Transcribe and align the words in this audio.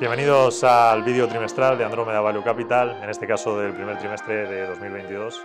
Bienvenidos 0.00 0.62
al 0.62 1.02
vídeo 1.02 1.26
trimestral 1.26 1.76
de 1.76 1.84
Andromeda 1.84 2.20
Value 2.20 2.44
Capital, 2.44 3.02
en 3.02 3.10
este 3.10 3.26
caso 3.26 3.58
del 3.58 3.74
primer 3.74 3.98
trimestre 3.98 4.46
de 4.46 4.64
2022. 4.68 5.44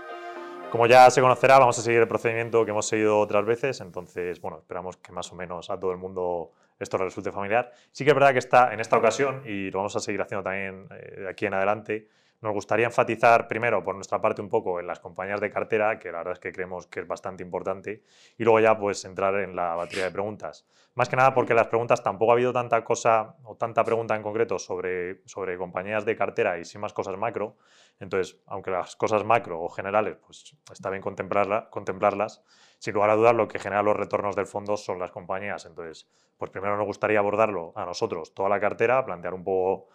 Como 0.70 0.86
ya 0.86 1.10
se 1.10 1.22
conocerá, 1.22 1.58
vamos 1.58 1.80
a 1.80 1.82
seguir 1.82 2.02
el 2.02 2.08
procedimiento 2.08 2.64
que 2.64 2.70
hemos 2.70 2.86
seguido 2.86 3.18
otras 3.18 3.44
veces, 3.46 3.82
entonces, 3.82 4.40
bueno, 4.40 4.60
esperamos 4.60 4.98
que 4.98 5.12
más 5.12 5.32
o 5.32 5.36
menos 5.36 5.72
a 5.72 5.80
todo 5.80 5.92
el 5.92 5.98
mundo 5.98 6.52
esto 6.78 7.00
le 7.00 7.06
resulte 7.06 7.32
familiar. 7.32 7.72
Sí 7.92 8.04
que 8.04 8.12
es 8.12 8.14
verdad 8.14 8.32
que 8.32 8.38
está 8.38 8.72
en 8.72 8.80
esta 8.80 8.96
ocasión, 8.96 9.42
y 9.44 9.72
lo 9.72 9.80
vamos 9.80 9.96
a 9.96 10.00
seguir 10.00 10.22
haciendo 10.22 10.44
también 10.44 10.86
eh, 10.92 11.26
aquí 11.28 11.48
en 11.48 11.56
adelante, 11.56 12.08
nos 12.44 12.54
gustaría 12.54 12.86
enfatizar 12.86 13.48
primero 13.48 13.84
por 13.84 13.96
nuestra 13.96 14.22
parte 14.22 14.42
un 14.42 14.50
poco 14.50 14.80
en 14.80 14.86
las 14.86 15.00
compañías 15.00 15.40
de 15.40 15.50
cartera, 15.50 15.98
que 15.98 16.12
la 16.12 16.20
verdad 16.20 16.34
es 16.34 16.40
que 16.40 16.52
creemos 16.52 16.88
que 16.88 17.00
es 17.00 17.08
bastante 17.08 17.42
importante, 17.42 18.04
y 18.38 18.44
luego 18.44 18.60
ya 18.60 18.78
pues 18.78 19.06
entrar 19.06 19.36
en 19.36 19.56
la 19.56 19.76
batería 19.76 20.06
de 20.06 20.12
preguntas. 20.12 20.68
Más 20.96 21.10
que 21.10 21.16
nada 21.16 21.34
porque 21.34 21.54
las 21.54 21.68
preguntas 21.68 22.04
tampoco 22.04 22.32
ha 22.32 22.36
habido 22.36 22.52
tanta 22.54 22.84
cosa 22.84 23.38
o 23.46 23.56
tanta 23.56 23.84
pregunta 23.84 24.16
en 24.16 24.22
concreto 24.22 24.60
sobre, 24.60 25.22
sobre 25.26 25.58
compañías 25.58 26.06
de 26.06 26.16
cartera 26.16 26.60
y 26.60 26.66
sin 26.66 26.82
más 26.82 26.94
cosas 26.94 27.18
macro. 27.18 27.56
Entonces, 28.00 28.38
aunque 28.46 28.72
las 28.72 28.96
cosas 28.96 29.24
macro 29.24 29.62
o 29.62 29.70
generales, 29.70 30.18
pues 30.24 30.56
está 30.72 30.90
bien 30.90 31.02
contemplarla, 31.02 31.70
contemplarlas, 31.70 32.44
sin 32.78 32.94
lugar 32.94 33.10
a 33.10 33.16
dudas 33.16 33.34
lo 33.34 33.48
que 33.48 33.58
genera 33.58 33.82
los 33.82 33.96
retornos 33.96 34.36
del 34.36 34.46
fondo 34.46 34.76
son 34.76 35.00
las 35.00 35.12
compañías. 35.12 35.66
Entonces, 35.66 36.08
pues 36.38 36.52
primero 36.52 36.76
nos 36.76 36.86
gustaría 36.86 37.20
abordarlo 37.20 37.72
a 37.76 37.86
nosotros, 37.86 38.34
toda 38.34 38.50
la 38.50 38.60
cartera, 38.60 39.06
plantear 39.06 39.34
un 39.34 39.44
poco 39.46 39.88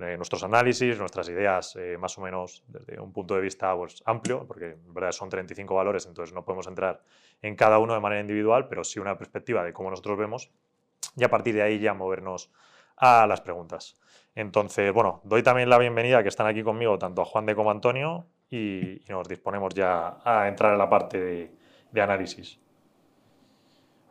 eh, 0.00 0.16
nuestros 0.16 0.42
análisis, 0.42 0.98
nuestras 0.98 1.28
ideas 1.28 1.76
eh, 1.76 1.96
más 1.98 2.18
o 2.18 2.20
menos 2.20 2.64
desde 2.66 3.00
un 3.00 3.12
punto 3.12 3.34
de 3.34 3.40
vista 3.40 3.76
pues, 3.76 4.02
amplio, 4.06 4.44
porque 4.46 4.72
en 4.72 4.92
verdad 4.92 5.12
son 5.12 5.28
35 5.28 5.74
valores, 5.74 6.06
entonces 6.06 6.34
no 6.34 6.44
podemos 6.44 6.66
entrar 6.66 7.02
en 7.42 7.54
cada 7.54 7.78
uno 7.78 7.94
de 7.94 8.00
manera 8.00 8.20
individual, 8.20 8.66
pero 8.68 8.82
sí 8.82 8.98
una 8.98 9.16
perspectiva 9.16 9.62
de 9.62 9.72
cómo 9.72 9.90
nosotros 9.90 10.18
vemos 10.18 10.50
y 11.16 11.22
a 11.22 11.30
partir 11.30 11.54
de 11.54 11.62
ahí 11.62 11.78
ya 11.78 11.94
movernos 11.94 12.50
a 12.96 13.26
las 13.26 13.40
preguntas. 13.40 13.96
Entonces, 14.34 14.92
bueno, 14.92 15.20
doy 15.24 15.44
también 15.44 15.70
la 15.70 15.78
bienvenida 15.78 16.22
que 16.22 16.28
están 16.28 16.48
aquí 16.48 16.64
conmigo 16.64 16.98
tanto 16.98 17.22
a 17.22 17.24
Juan 17.24 17.46
de 17.46 17.54
como 17.54 17.70
a 17.70 17.72
Antonio 17.72 18.26
y, 18.50 19.00
nos 19.08 19.28
disponemos 19.28 19.74
ya 19.74 20.18
a 20.24 20.48
entrar 20.48 20.72
en 20.72 20.78
la 20.78 20.88
parte 20.88 21.52
de 21.92 22.00
análisis. 22.02 22.58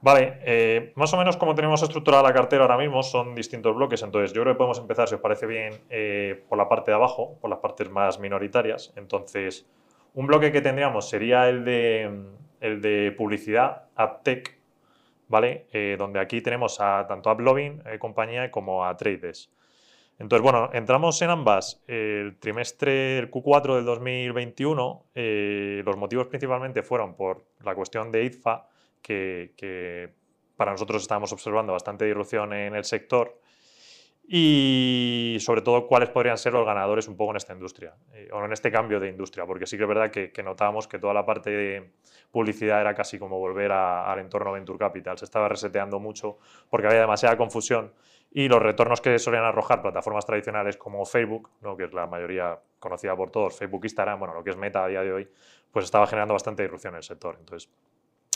Vale, 0.03 0.39
eh, 0.43 0.91
más 0.95 1.13
o 1.13 1.17
menos 1.17 1.37
como 1.37 1.55
tenemos 1.55 1.81
estructurada 1.81 2.23
la 2.23 2.33
cartera 2.33 2.63
ahora 2.63 2.77
mismo 2.77 3.01
son 3.03 3.33
distintos 3.33 3.73
bloques, 3.73 4.03
entonces 4.03 4.33
yo 4.33 4.41
creo 4.41 4.53
que 4.53 4.57
podemos 4.57 4.77
empezar, 4.77 5.07
si 5.07 5.15
os 5.15 5.21
parece 5.21 5.45
bien, 5.45 5.79
eh, 5.89 6.43
por 6.49 6.57
la 6.57 6.67
parte 6.67 6.91
de 6.91 6.95
abajo, 6.95 7.37
por 7.39 7.49
las 7.49 7.59
partes 7.59 7.89
más 7.89 8.19
minoritarias. 8.19 8.91
Entonces, 8.97 9.65
un 10.13 10.27
bloque 10.27 10.51
que 10.51 10.59
tendríamos 10.59 11.07
sería 11.07 11.47
el 11.47 11.63
de, 11.63 12.25
el 12.59 12.81
de 12.81 13.13
publicidad, 13.17 13.83
AdTech, 13.95 14.59
¿vale? 15.29 15.67
Eh, 15.71 15.95
donde 15.97 16.19
aquí 16.19 16.41
tenemos 16.41 16.81
a 16.81 17.07
tanto 17.07 17.29
a 17.29 17.35
Blogging, 17.35 17.81
compañía, 17.97 18.51
como 18.51 18.83
a 18.83 18.97
Trades. 18.97 19.53
Entonces, 20.19 20.43
bueno, 20.43 20.69
entramos 20.73 21.21
en 21.21 21.29
ambas. 21.29 21.81
El 21.87 22.35
trimestre, 22.39 23.19
el 23.19 23.31
Q4 23.31 23.75
del 23.77 23.85
2021, 23.85 25.05
los 25.15 25.95
motivos 25.95 26.27
principalmente 26.27 26.83
fueron 26.83 27.15
por 27.15 27.45
la 27.63 27.73
cuestión 27.73 28.11
de 28.11 28.25
IDFA, 28.25 28.67
que, 29.03 30.13
para 30.55 30.71
nosotros 30.71 31.01
estamos 31.01 31.31
observando 31.33 31.73
bastante 31.73 32.05
disrupción 32.05 32.53
en 32.53 32.75
el 32.75 32.85
sector 32.85 33.39
y 34.25 35.35
sobre 35.41 35.61
todo 35.61 35.85
cuáles 35.85 36.09
podrían 36.09 36.37
ser 36.37 36.53
los 36.53 36.65
ganadores 36.65 37.09
un 37.09 37.17
poco 37.17 37.31
en 37.31 37.37
esta 37.37 37.51
industria 37.51 37.93
eh, 38.13 38.29
o 38.31 38.43
en 38.45 38.53
este 38.53 38.71
cambio 38.71 38.99
de 38.99 39.09
industria, 39.09 39.45
porque 39.45 39.65
sí 39.65 39.75
que 39.75 39.83
es 39.83 39.89
verdad 39.89 40.11
que, 40.11 40.31
notábamos 40.43 40.87
que 40.87 40.97
toda 40.97 41.13
la 41.13 41.25
parte 41.25 41.49
de 41.49 41.91
publicidad 42.31 42.79
era 42.79 42.95
casi 42.95 43.19
como 43.19 43.37
volver 43.37 43.73
al 43.73 44.17
entorno 44.19 44.53
Venture 44.53 44.79
Capital, 44.79 45.17
se 45.17 45.25
estaba 45.25 45.49
reseteando 45.49 45.99
mucho 45.99 46.37
porque 46.69 46.87
había 46.87 47.01
demasiada 47.01 47.35
confusión 47.35 47.91
y 48.31 48.47
los 48.47 48.61
retornos 48.61 49.01
que 49.01 49.19
solían 49.19 49.43
arrojar 49.43 49.81
plataformas 49.81 50.25
tradicionales 50.25 50.77
como 50.77 51.05
Facebook, 51.05 51.51
¿no? 51.61 51.75
que 51.75 51.83
es 51.83 51.93
la 51.93 52.07
mayoría 52.07 52.59
conocida 52.79 53.15
por 53.15 53.29
todos, 53.29 53.57
Facebook, 53.57 53.81
Instagram, 53.83 54.19
bueno, 54.19 54.33
lo 54.33 54.43
que 54.43 54.51
es 54.51 54.57
Meta 54.57 54.85
a 54.85 54.87
día 54.87 55.01
de 55.01 55.11
hoy, 55.11 55.29
pues 55.71 55.85
estaba 55.85 56.07
generando 56.07 56.33
bastante 56.33 56.63
disrupción 56.63 56.93
en 56.93 56.97
el 56.97 57.03
sector. 57.03 57.35
Entonces, 57.39 57.69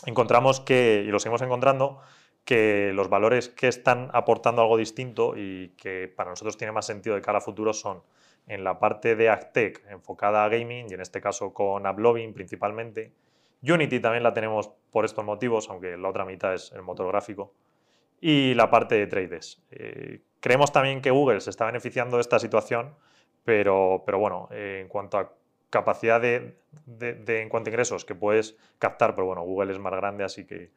encontramos 0.05 0.59
que, 0.59 1.03
y 1.05 1.09
lo 1.09 1.19
seguimos 1.19 1.41
encontrando, 1.41 2.01
que 2.45 2.91
los 2.93 3.09
valores 3.09 3.49
que 3.49 3.67
están 3.67 4.09
aportando 4.13 4.61
algo 4.61 4.77
distinto 4.77 5.33
y 5.35 5.69
que 5.77 6.07
para 6.07 6.29
nosotros 6.29 6.57
tiene 6.57 6.71
más 6.71 6.85
sentido 6.85 7.15
de 7.15 7.21
cara 7.21 7.39
a 7.39 7.41
futuro 7.41 7.73
son 7.73 8.03
en 8.47 8.63
la 8.63 8.79
parte 8.79 9.15
de 9.15 9.29
AgTech 9.29 9.85
enfocada 9.89 10.45
a 10.45 10.49
gaming 10.49 10.87
y 10.89 10.93
en 10.93 11.01
este 11.01 11.19
caso 11.19 11.53
con 11.53 11.85
AppLovin 11.85 12.33
principalmente. 12.33 13.11
Unity 13.61 13.99
también 13.99 14.23
la 14.23 14.33
tenemos 14.33 14.71
por 14.91 15.03
estos 15.03 15.25
motivos, 15.25 15.69
aunque 15.69 15.97
la 15.97 16.07
otra 16.07 16.25
mitad 16.25 16.53
es 16.53 16.71
el 16.71 16.83
motor 16.83 17.07
gráfico. 17.07 17.53
Y 18.21 18.53
la 18.53 18.69
parte 18.69 18.95
de 18.95 19.07
trades. 19.07 19.61
Eh, 19.71 20.21
creemos 20.39 20.71
también 20.71 21.01
que 21.01 21.11
Google 21.11 21.41
se 21.41 21.49
está 21.49 21.65
beneficiando 21.65 22.17
de 22.17 22.21
esta 22.21 22.39
situación, 22.39 22.95
pero, 23.43 24.03
pero 24.05 24.19
bueno, 24.19 24.47
eh, 24.51 24.79
en 24.81 24.87
cuanto 24.87 25.17
a 25.17 25.33
capacidad 25.69 26.21
de, 26.21 26.57
en 26.87 27.49
cuanto 27.49 27.69
a 27.69 27.71
ingresos 27.71 28.05
que 28.05 28.15
puedes 28.15 28.57
captar, 28.79 29.15
pero 29.15 29.27
bueno, 29.27 29.41
Google 29.43 29.71
es 29.71 29.79
más 29.79 29.93
grande, 29.93 30.23
así 30.23 30.45
que 30.45 30.71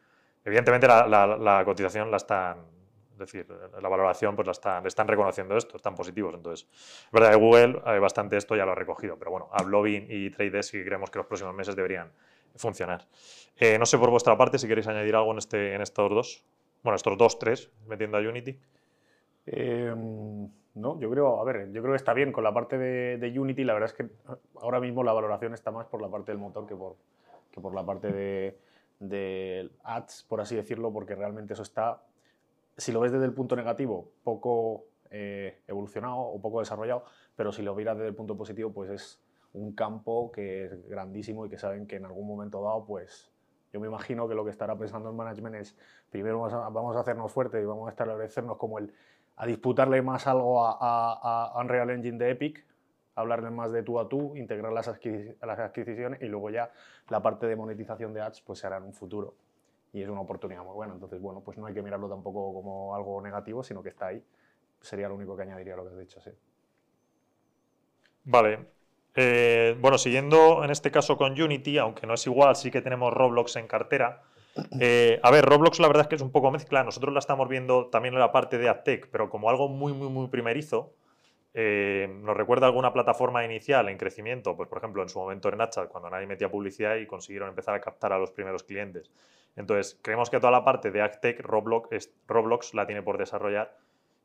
evidentemente 0.45 0.87
la, 0.87 1.63
cotización 1.65 2.11
la 2.11 2.17
están, 2.17 2.59
es 3.13 3.19
decir, 3.19 3.47
la 3.81 3.89
valoración 3.89 4.35
pues 4.35 4.47
la 4.47 4.53
están, 4.53 4.87
están 4.87 5.07
reconociendo 5.09 5.57
esto, 5.57 5.77
están 5.77 5.95
positivos. 5.95 6.35
Entonces, 6.35 6.69
es 6.73 7.13
verdad 7.13 7.31
que 7.31 7.37
Google 7.37 7.83
eh, 7.87 7.99
bastante 7.99 8.37
esto 8.37 8.57
ya 8.57 8.65
lo 8.65 8.73
ha 8.73 8.77
recogido, 8.77 9.17
pero 9.19 9.31
bueno, 9.31 9.49
Ablobin 9.53 10.07
y 10.09 10.31
Trade 10.31 10.63
sí 10.63 10.83
creemos 10.85 11.11
que 11.11 11.19
los 11.19 11.27
próximos 11.27 11.55
meses 11.55 11.77
deberían 11.77 12.11
funcionar. 12.57 13.07
Eh, 13.57 13.79
no 13.79 13.87
sé 13.87 13.99
por 13.99 14.11
vuestra 14.11 14.37
parte 14.37 14.59
si 14.59 14.67
queréis 14.67 14.89
añadir 14.89 15.15
algo 15.15 15.33
en, 15.33 15.39
este, 15.39 15.75
en 15.75 15.83
estos 15.83 16.11
dos, 16.11 16.45
bueno, 16.83 16.97
estos 16.97 17.17
dos, 17.17 17.39
tres, 17.39 17.71
metiendo 17.87 18.17
a 18.17 18.21
Unity. 18.21 18.59
Eh, 19.47 19.95
no, 20.81 20.99
yo 20.99 21.11
creo, 21.11 21.41
a 21.41 21.45
ver, 21.45 21.71
yo 21.73 21.83
creo 21.83 21.93
que 21.93 21.97
está 21.97 22.15
bien 22.15 22.33
con 22.33 22.45
la 22.45 22.53
parte 22.53 22.79
de, 22.79 23.39
Unity. 23.39 23.65
La 23.65 23.75
verdad 23.75 23.91
es 23.91 23.95
que 23.95 24.09
ahora 24.61 24.81
mismo 24.81 25.03
la 25.03 25.13
valoración 25.13 25.55
está 25.55 25.71
más 25.71 25.87
por 25.87 26.01
la 26.03 26.09
parte 26.09 26.33
del 26.33 26.39
motor 26.39 26.67
que 26.67 26.75
por, 26.75 26.97
que 27.51 27.61
por 27.61 27.75
la 27.75 27.85
parte 27.85 28.13
de, 29.01 29.71
ads, 29.85 30.25
por 30.29 30.41
así 30.41 30.57
decirlo, 30.57 30.93
porque 30.93 31.15
realmente 31.15 31.53
eso 31.53 31.63
está, 31.63 32.03
si 32.77 32.93
lo 32.93 33.01
ves 33.01 33.13
desde 33.13 33.27
el 33.27 33.33
punto 33.33 33.57
negativo, 33.57 34.11
poco 34.25 34.87
eh, 35.11 35.61
evolucionado 35.67 36.19
o 36.19 36.41
poco 36.41 36.61
desarrollado, 36.61 37.05
pero 37.37 37.53
si 37.53 37.63
lo 37.63 37.75
miras 37.75 37.97
desde 37.97 38.09
el 38.09 38.15
punto 38.15 38.37
positivo, 38.37 38.73
pues 38.73 38.91
es 38.91 39.21
un 39.53 39.73
campo 39.73 40.31
que 40.33 40.65
es 40.65 40.89
grandísimo 40.89 41.47
y 41.47 41.51
que 41.51 41.59
saben 41.59 41.87
que 41.87 41.97
en 41.97 42.05
algún 42.05 42.27
momento 42.27 42.63
dado, 42.63 42.85
pues 42.85 43.31
yo 43.73 43.81
me 43.81 43.87
imagino 43.87 44.29
que 44.29 44.35
lo 44.35 44.45
que 44.45 44.51
estará 44.51 44.77
pensando 44.77 45.11
el 45.11 45.17
management 45.17 45.57
es, 45.57 45.77
primero 46.11 46.41
vamos 46.41 46.53
a, 46.53 46.69
vamos 46.69 46.97
a 46.97 47.01
hacernos 47.01 47.33
fuertes 47.33 47.63
y 47.63 47.67
vamos 47.67 47.87
a 47.87 47.91
establecernos 47.91 48.57
como 48.57 48.79
el 48.79 48.93
a 49.41 49.47
disputarle 49.47 50.03
más 50.03 50.27
algo 50.27 50.63
a, 50.63 51.55
Unreal 51.59 51.89
Engine 51.89 52.19
de 52.19 52.31
Epic, 52.31 52.63
hablarle 53.15 53.49
más 53.49 53.73
de 53.73 53.83
tú 53.83 53.99
a 53.99 54.07
tú, 54.07 54.37
integrar 54.37 54.71
las, 54.71 54.87
adquisiciones 54.87 56.21
y 56.21 56.27
luego 56.27 56.51
ya 56.51 56.71
la 57.09 57.23
parte 57.23 57.47
de 57.47 57.57
monetización 57.57 58.13
de 58.13 58.21
ads 58.21 58.43
pues 58.43 58.59
se 58.59 58.67
hará 58.67 58.77
en 58.77 58.83
un 58.83 58.93
futuro. 58.93 59.35
Y 59.95 60.03
es 60.03 60.09
una 60.11 60.21
oportunidad 60.21 60.63
muy 60.63 60.75
buena. 60.75 60.93
Entonces, 60.93 61.19
bueno, 61.23 61.41
pues 61.41 61.57
no 61.57 61.65
hay 61.65 61.73
que 61.73 61.81
mirarlo 61.81 62.07
tampoco 62.07 62.53
como 62.53 62.95
algo 62.95 63.23
negativo, 63.23 63.63
sino 63.63 63.83
que 63.83 63.89
está 63.89 64.09
ahí. 64.09 64.23
Sería 64.79 65.09
lo 65.09 65.15
único 65.15 65.35
que 65.35 65.43
añadiría 65.43 65.73
a 65.73 65.79
lo 65.79 65.85
que 65.85 65.95
has 65.95 65.99
dicho, 65.99 66.21
sí. 66.21 66.31
Vale. 68.25 68.67
Eh, 69.15 69.75
bueno, 69.81 69.97
siguiendo 69.97 70.63
en 70.63 70.71
este 70.71 70.91
caso 70.91 71.17
con 71.17 71.33
Unity, 71.41 71.79
aunque 71.79 72.07
no 72.07 72.13
es 72.13 72.27
igual, 72.27 72.57
sí 72.57 72.71
que 72.71 72.83
tenemos 72.83 73.13
Roblox 73.15 73.57
en 73.57 73.67
cartera. 73.67 74.23
Eh, 74.81 75.21
a 75.23 75.31
ver, 75.31 75.45
Roblox 75.45 75.79
la 75.81 75.89
verdad 75.89 76.03
es 76.03 76.09
que 76.09 76.17
es 76.17 76.23
un 76.23 76.33
poco 76.33 76.51
mezcla. 76.51 76.85
Nosotros 76.85 77.13
la 77.13 77.21
estamos 77.21 77.49
viendo 77.49 77.87
también 77.87 78.15
en 78.15 78.21
la 78.21 78.33
parte 78.33 78.59
de 78.59 78.69
AdTech, 78.69 79.09
pero 79.11 79.31
como 79.31 79.51
algo 79.51 79.69
muy, 79.69 79.93
muy, 79.93 80.09
muy 80.09 80.29
primerizo. 80.29 80.95
Eh, 81.53 82.09
nos 82.23 82.37
recuerda 82.37 82.67
alguna 82.67 82.93
plataforma 82.93 83.45
inicial 83.45 83.89
en 83.89 83.99
crecimiento, 83.99 84.57
pues 84.57 84.69
por 84.69 84.79
ejemplo 84.79 85.03
en 85.03 85.09
su 85.09 85.19
momento 85.19 85.49
en 85.49 85.57
Snapchat, 85.57 85.89
cuando 85.89 86.09
nadie 86.09 86.27
metía 86.27 86.49
publicidad 86.49 86.97
y 86.97 87.07
consiguieron 87.07 87.49
empezar 87.49 87.75
a 87.75 87.81
captar 87.81 88.13
a 88.13 88.19
los 88.19 88.31
primeros 88.31 88.63
clientes. 88.63 89.11
Entonces, 89.57 89.99
creemos 90.01 90.31
que 90.31 90.39
toda 90.39 90.53
la 90.53 90.65
parte 90.65 90.93
de 90.93 91.03
AdTech, 91.03 91.41
Roblox, 91.41 92.11
Roblox 92.29 92.73
la 92.75 92.87
tiene 92.87 93.03
por 93.03 93.19
desarrollar 93.19 93.77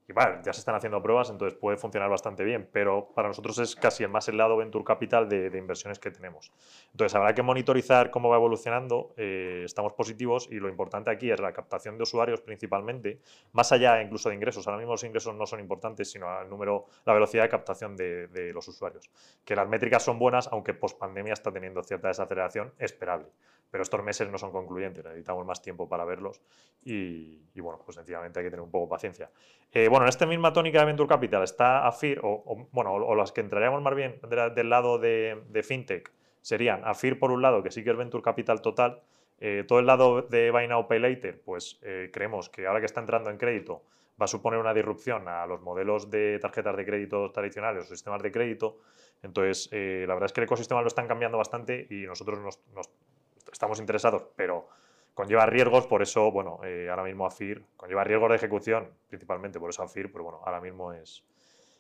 y 0.08 0.14
vale, 0.14 0.40
ya 0.44 0.54
se 0.54 0.60
están 0.60 0.76
haciendo 0.76 1.02
pruebas, 1.02 1.32
entonces 1.32 1.58
puede 1.58 1.78
funcionar 1.78 2.10
bastante 2.10 2.44
bien, 2.44 2.70
pero 2.72 3.10
para 3.16 3.28
nosotros 3.28 3.58
es 3.58 3.76
casi 3.76 4.04
el 4.04 4.10
más 4.10 4.28
el 4.30 4.38
lado 4.38 4.56
Venture 4.56 4.84
Capital 4.84 5.28
de, 5.28 5.58
inversiones 5.58 5.98
que 5.98 6.12
tenemos. 6.12 6.52
Entonces 6.92 7.16
habrá 7.16 7.34
que 7.34 7.42
monitorizar 7.42 8.12
cómo 8.12 8.30
va 8.30 8.36
evolucionando, 8.36 9.14
eh, 9.18 9.64
estamos 9.66 9.94
positivos 9.94 10.48
y 10.52 10.56
lo 10.60 10.70
importante 10.70 11.10
aquí 11.10 11.32
es 11.32 11.40
la 11.40 11.54
captación 11.54 11.98
de 11.98 12.04
usuarios 12.04 12.42
principalmente, 12.42 13.20
más 13.52 13.72
allá 13.72 14.02
incluso 14.02 14.30
de 14.30 14.36
ingresos. 14.36 14.68
Ahora 14.68 14.78
mismo 14.78 14.94
los 14.94 15.04
ingresos 15.04 15.34
no 15.34 15.48
son 15.48 15.60
importantes, 15.60 16.12
sino 16.12 16.40
el 16.40 16.50
número, 16.50 16.86
la 17.06 17.14
velocidad 17.14 17.44
de 17.44 17.50
captación 17.50 17.96
de, 17.96 18.28
de 18.28 18.54
los 18.54 18.68
usuarios. 18.68 19.10
Que 19.44 19.56
las 19.56 19.68
métricas 19.68 20.04
son 20.04 20.20
buenas, 20.20 20.48
aunque 20.52 20.76
post 20.76 21.00
pandemia 21.00 21.34
está 21.34 21.52
teniendo 21.52 21.82
cierta 21.82 22.10
desaceleración 22.10 22.74
esperable 22.78 23.28
pero 23.76 23.84
estos 23.84 24.02
meses 24.04 24.30
no 24.30 24.38
son 24.38 24.54
concluyentes, 24.54 25.04
necesitamos 25.04 25.46
más 25.46 25.62
tiempo 25.62 25.90
para 25.90 26.06
verlos 26.06 26.42
y, 26.84 27.42
bueno, 27.60 27.78
pues 27.84 27.96
sencillamente 27.96 28.40
hay 28.40 28.46
que 28.46 28.52
tener 28.52 28.64
un 28.64 28.72
poco 28.72 28.86
de 28.86 28.90
paciencia. 28.90 29.30
Eh, 29.70 29.90
bueno, 29.96 30.08
en 30.08 30.10
esta 30.10 30.26
misma 30.26 30.52
tónica 30.52 30.80
de 30.80 30.88
Venture 30.88 31.08
Capital 31.08 31.42
está 31.42 31.88
AFIR, 31.88 32.20
o, 32.22 32.68
bueno, 32.74 32.94
o, 32.96 33.16
las 33.16 33.32
que 33.32 33.40
entraríamos 33.40 33.82
más 33.82 33.96
bien 33.96 34.20
del 34.54 34.70
lado 34.70 35.00
de, 35.00 35.64
FinTech 35.64 36.12
serían 36.42 36.82
AFIR 36.84 37.18
por 37.18 37.32
un 37.32 37.42
lado, 37.42 37.64
que 37.64 37.72
sí 37.72 37.82
que 37.82 37.92
es 37.92 37.96
Venture 37.96 38.22
Capital 38.22 38.62
total, 38.62 39.02
Eh, 39.40 39.64
todo 39.66 39.80
el 39.80 39.86
lado 39.86 40.22
de 40.22 40.52
Buy 40.52 40.68
Now 40.68 40.88
Pay 40.88 41.00
Later, 41.00 41.42
pues 41.46 41.80
eh, 41.82 42.10
creemos 42.12 42.50
que 42.50 42.68
ahora 42.68 42.82
que 42.82 42.88
está 42.88 43.00
entrando 43.00 43.30
en 43.30 43.38
crédito 43.38 43.84
va 44.20 44.26
a 44.26 44.28
suponer 44.28 44.60
una 44.60 44.74
disrupción 44.74 45.30
a 45.30 45.46
los 45.46 45.62
modelos 45.62 46.10
de 46.10 46.40
tarjetas 46.40 46.76
de 46.76 46.86
crédito 46.86 47.32
tradicionales 47.32 47.86
o 47.86 47.88
sistemas 47.88 48.22
de 48.22 48.32
crédito. 48.34 48.80
Entonces, 49.24 49.70
la 49.72 50.14
verdad 50.14 50.26
es 50.26 50.34
que 50.34 50.42
el 50.42 50.46
ecosistema 50.46 50.82
lo 50.82 50.88
están 50.88 51.08
cambiando 51.08 51.38
bastante 51.38 51.88
y 51.90 52.06
nosotros 52.06 52.40
nos, 52.40 52.60
estamos 53.52 53.80
interesados, 53.80 54.24
pero 54.36 54.68
conlleva 55.16 55.48
riesgos, 55.48 55.88
por 55.88 56.04
eso, 56.04 56.32
bueno, 56.32 56.60
ahora 56.90 57.04
mismo 57.04 57.26
AFIR 57.26 57.64
conlleva 57.76 58.04
riesgos 58.04 58.30
de 58.30 58.36
ejecución, 58.36 58.90
principalmente, 59.08 59.60
por 59.60 59.72
eso 59.72 59.82
AFIR, 59.82 60.12
pero 60.12 60.26
bueno, 60.26 60.42
ahora 60.46 60.62
mismo 60.62 60.94
es, 60.94 61.24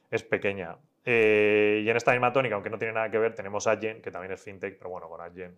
es 0.10 0.24
pequeña. 0.24 0.78
Eh, 1.04 1.84
y 1.86 1.90
en 1.90 1.96
esta 1.96 2.12
misma 2.12 2.34
tónica, 2.34 2.56
aunque 2.56 2.72
no 2.72 2.80
tiene 2.80 2.94
nada 2.94 3.12
que 3.12 3.20
ver, 3.20 3.36
tenemos 3.36 3.68
Adyen, 3.68 4.02
que 4.02 4.10
también 4.10 4.32
es 4.34 4.42
fintech, 4.42 4.78
pero 4.80 4.90
bueno, 4.90 5.08
con 5.08 5.22
Adyen 5.22 5.56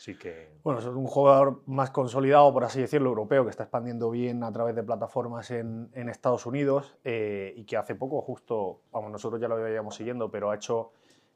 sí 0.00 0.16
que... 0.16 0.48
Bueno, 0.64 0.80
es 0.80 0.86
un 0.86 1.06
jugador 1.06 1.60
más 1.66 1.90
consolidado, 1.90 2.50
por 2.54 2.64
así 2.64 2.80
decirlo, 2.80 3.10
europeo, 3.10 3.44
que 3.44 3.50
está 3.50 3.64
expandiendo 3.64 4.10
bien 4.10 4.42
a 4.42 4.50
través 4.50 4.74
de 4.74 4.82
plataformas 4.82 5.50
en, 5.50 5.90
Estados 5.94 6.46
Unidos 6.46 6.96
eh, 7.04 7.52
y 7.54 7.64
que 7.64 7.76
hace 7.76 7.94
poco, 7.94 8.22
justo, 8.22 8.80
vamos, 8.90 9.12
nosotros 9.12 9.38
ya 9.40 9.46
lo 9.46 9.56
veíamos 9.56 9.94
siguiendo, 9.94 10.30
pero 10.30 10.50
ha 10.50 10.54
hecho 10.54 10.92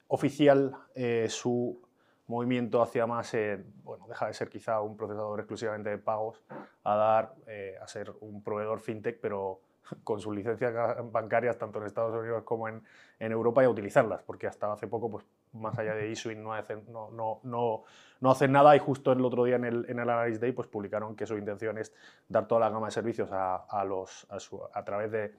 oficial 0.09 0.75
eh, 0.95 1.27
su 1.29 1.79
movimiento 2.27 2.83
hacia 2.83 3.07
más, 3.07 3.37
bueno, 3.83 4.07
deja 4.09 4.27
de 4.27 4.35
ser 4.35 4.49
quizá 4.49 4.81
un 4.81 4.97
procesador 4.97 5.41
exclusivamente 5.41 5.91
de 5.91 5.99
pagos, 5.99 6.43
a 6.83 6.97
dar, 6.97 7.35
a 7.81 7.87
ser 7.87 8.13
un 8.21 8.43
proveedor 8.43 8.81
fintech, 8.81 9.21
pero 9.21 9.61
con 10.05 10.21
sus 10.21 10.35
licencias 10.35 10.73
bancarias 11.13 11.59
tanto 11.59 11.79
en 11.79 11.87
Estados 11.87 12.15
Unidos 12.15 12.43
como 12.45 12.69
en, 12.69 12.83
en, 13.19 13.33
Europa 13.33 13.63
y 13.63 13.67
a 13.67 13.71
utilizarlas, 13.71 14.23
porque 14.23 14.47
hasta 14.47 14.73
hace 14.73 14.87
poco, 14.87 15.11
pues, 15.11 15.25
más 15.53 15.79
allá 15.79 15.95
de 15.95 16.11
issuing, 16.11 16.43
no 16.43 16.53
hacen, 16.53 16.83
no, 16.91 17.11
no, 17.11 17.41
no, 17.45 17.85
no 18.21 18.31
hacen 18.31 18.53
nada 18.53 18.75
y 18.75 18.79
justo 18.79 19.13
el 19.13 19.25
otro 19.25 19.45
día 19.45 19.57
en 19.57 19.65
el, 19.65 19.87
en 19.89 20.01
el 20.01 20.11
Analysis 20.11 20.41
Day 20.41 20.53
pues, 20.53 20.69
publicaron 20.69 21.15
que 21.15 21.27
su 21.27 21.37
intención 21.37 21.79
es 21.79 21.93
dar 22.29 22.49
toda 22.49 22.63
la 22.63 22.71
gama 22.71 22.87
de 22.87 22.93
servicios 22.93 23.31
a, 23.31 23.57
a 23.57 23.85
los, 23.85 24.27
a, 24.31 24.41
su, 24.41 24.61
a 24.73 24.85
través 24.85 25.13
de 25.13 25.35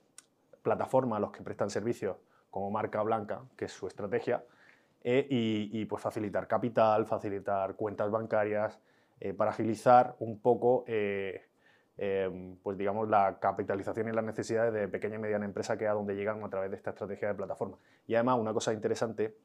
plataformas 0.62 1.18
a 1.18 1.20
los 1.20 1.32
que 1.32 1.42
prestan 1.42 1.70
servicios 1.70 2.18
como 2.50 2.72
marca 2.72 3.02
blanca, 3.02 3.42
que 3.58 3.66
es 3.66 3.74
su 3.74 3.88
estrategia, 3.88 4.44
eh, 5.06 5.28
y, 5.30 5.86
pues 5.86 6.02
facilitar 6.02 6.48
capital, 6.48 7.06
facilitar 7.06 7.76
cuentas 7.76 8.10
bancarias, 8.12 8.80
eh, 9.20 9.34
para 9.34 9.52
agilizar 9.52 10.16
un 10.20 10.40
poco 10.40 10.84
eh, 10.88 11.46
Em, 11.98 12.58
pues 12.58 12.78
digamos, 12.78 13.08
la 13.08 13.40
capitalización 13.40 14.10
y 14.10 14.12
las 14.12 14.26
necesidades 14.26 14.74
de 14.74 14.90
pequeña 14.90 15.16
y 15.16 15.20
mediana 15.20 15.46
empresa 15.46 15.78
que 15.78 15.86
es 15.86 15.90
a 15.90 15.94
donde 15.94 16.14
llegan 16.14 16.44
a 16.44 16.50
través 16.50 16.70
de 16.70 16.76
esta 16.76 16.90
estrategia 16.90 17.30
de 17.30 17.36
plataforma. 17.36 17.78
Y 18.06 18.16
además, 18.16 18.38
una 18.38 18.52
cosa 18.52 18.74
interesante 18.74 19.38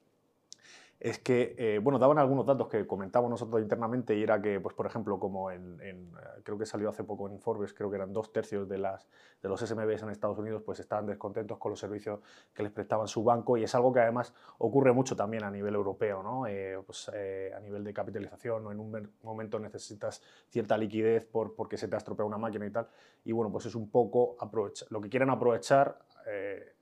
es 1.01 1.19
que, 1.19 1.55
eh, 1.57 1.79
bueno, 1.79 1.99
daban 1.99 2.19
algunos 2.19 2.45
datos 2.45 2.69
que 2.69 2.87
comentamos 2.87 3.31
nosotros 3.31 3.63
internamente 3.63 4.15
y 4.15 4.23
era 4.23 4.41
que, 4.43 4.61
pues, 4.61 4.75
por 4.75 4.85
ejemplo, 4.85 5.19
como 5.19 5.51
en, 5.51 5.81
eh, 5.81 5.97
creo 6.45 6.59
que 6.59 6.67
salió 6.67 6.91
hace 6.91 7.05
poco 7.05 7.27
en 7.27 7.41
Forbes, 7.41 7.73
creo 7.73 7.89
que 7.89 7.97
eran 7.97 8.13
dos 8.13 8.31
tercios 8.35 8.69
de, 8.69 8.77
las, 8.77 9.09
de 9.43 9.49
los 9.49 9.61
SMBs 9.61 10.03
en 10.03 10.11
Estados 10.11 10.37
Unidos, 10.37 10.63
pues 10.63 10.79
estaban 10.79 11.07
descontentos 11.07 11.57
con 11.57 11.71
los 11.71 11.81
servicios 11.81 12.21
que 12.53 12.63
les 12.63 12.71
prestaban 12.71 13.09
su 13.09 13.25
banco 13.25 13.57
y 13.57 13.65
es 13.65 13.75
algo 13.75 13.95
que 13.95 14.01
además 14.01 14.35
ocurre 14.59 14.93
mucho 14.93 15.17
también 15.17 15.43
a 15.43 15.51
nivel 15.51 15.75
europeo, 15.75 16.23
¿no? 16.23 16.47
Eh, 16.47 16.79
pues, 16.85 17.09
a 17.09 17.61
nivel 17.61 17.83
de 17.83 17.95
capitalización 17.95 18.67
o 18.67 18.71
en 18.71 18.79
un 18.79 19.11
momento 19.23 19.59
necesitas 19.59 20.23
cierta 20.51 20.77
liquidez 20.77 21.25
por, 21.25 21.55
porque 21.55 21.79
se 21.79 21.89
te 21.89 21.95
ha 21.95 21.99
estropeado 21.99 22.27
una 22.29 22.39
máquina 22.39 22.67
y 22.67 22.71
tal. 22.71 22.87
Y 23.25 23.33
bueno, 23.33 23.51
pues 23.51 23.65
es 23.65 23.75
un 23.75 23.91
poco 23.91 24.37
aprovechar, 24.39 24.89
lo 24.91 25.01
que 25.01 25.09
quieren 25.09 25.31
aprovechar, 25.31 25.99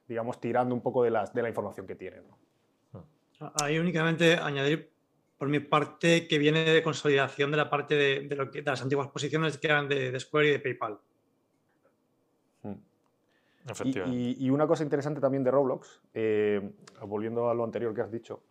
digamos, 0.08 0.40
tirando 0.40 0.74
un 0.74 0.80
poco 0.80 1.04
de, 1.04 1.10
las, 1.10 1.32
de 1.32 1.42
la 1.42 1.48
información 1.48 1.86
que 1.86 1.94
tienen, 1.94 2.26
¿no? 2.26 2.47
Ahí 3.60 3.78
únicamente 3.78 4.34
añadir 4.34 4.90
por 5.38 5.48
mi 5.48 5.60
parte 5.60 6.26
que 6.26 6.38
viene 6.38 6.64
de 6.64 6.82
consolidación 6.82 7.50
de 7.50 7.56
la 7.56 7.70
parte 7.70 7.94
de, 7.94 8.34
lo 8.34 8.50
que, 8.50 8.62
las 8.62 8.82
antiguas 8.82 9.08
posiciones 9.08 9.56
que 9.56 9.68
eran 9.68 9.88
de, 9.88 10.18
Square 10.18 10.48
y 10.48 10.50
de 10.52 10.58
PayPal. 10.58 10.98
Hmm. 12.62 12.74
Y, 13.84 14.46
y, 14.46 14.50
una 14.50 14.66
cosa 14.66 14.82
interesante 14.82 15.20
también 15.20 15.44
de 15.44 15.52
Roblox, 15.52 16.00
eh, 16.14 16.72
volviendo 17.02 17.48
a 17.48 17.54
lo 17.54 17.62
anterior 17.62 17.94
que 17.94 18.00
has 18.00 18.10
dicho, 18.10 18.42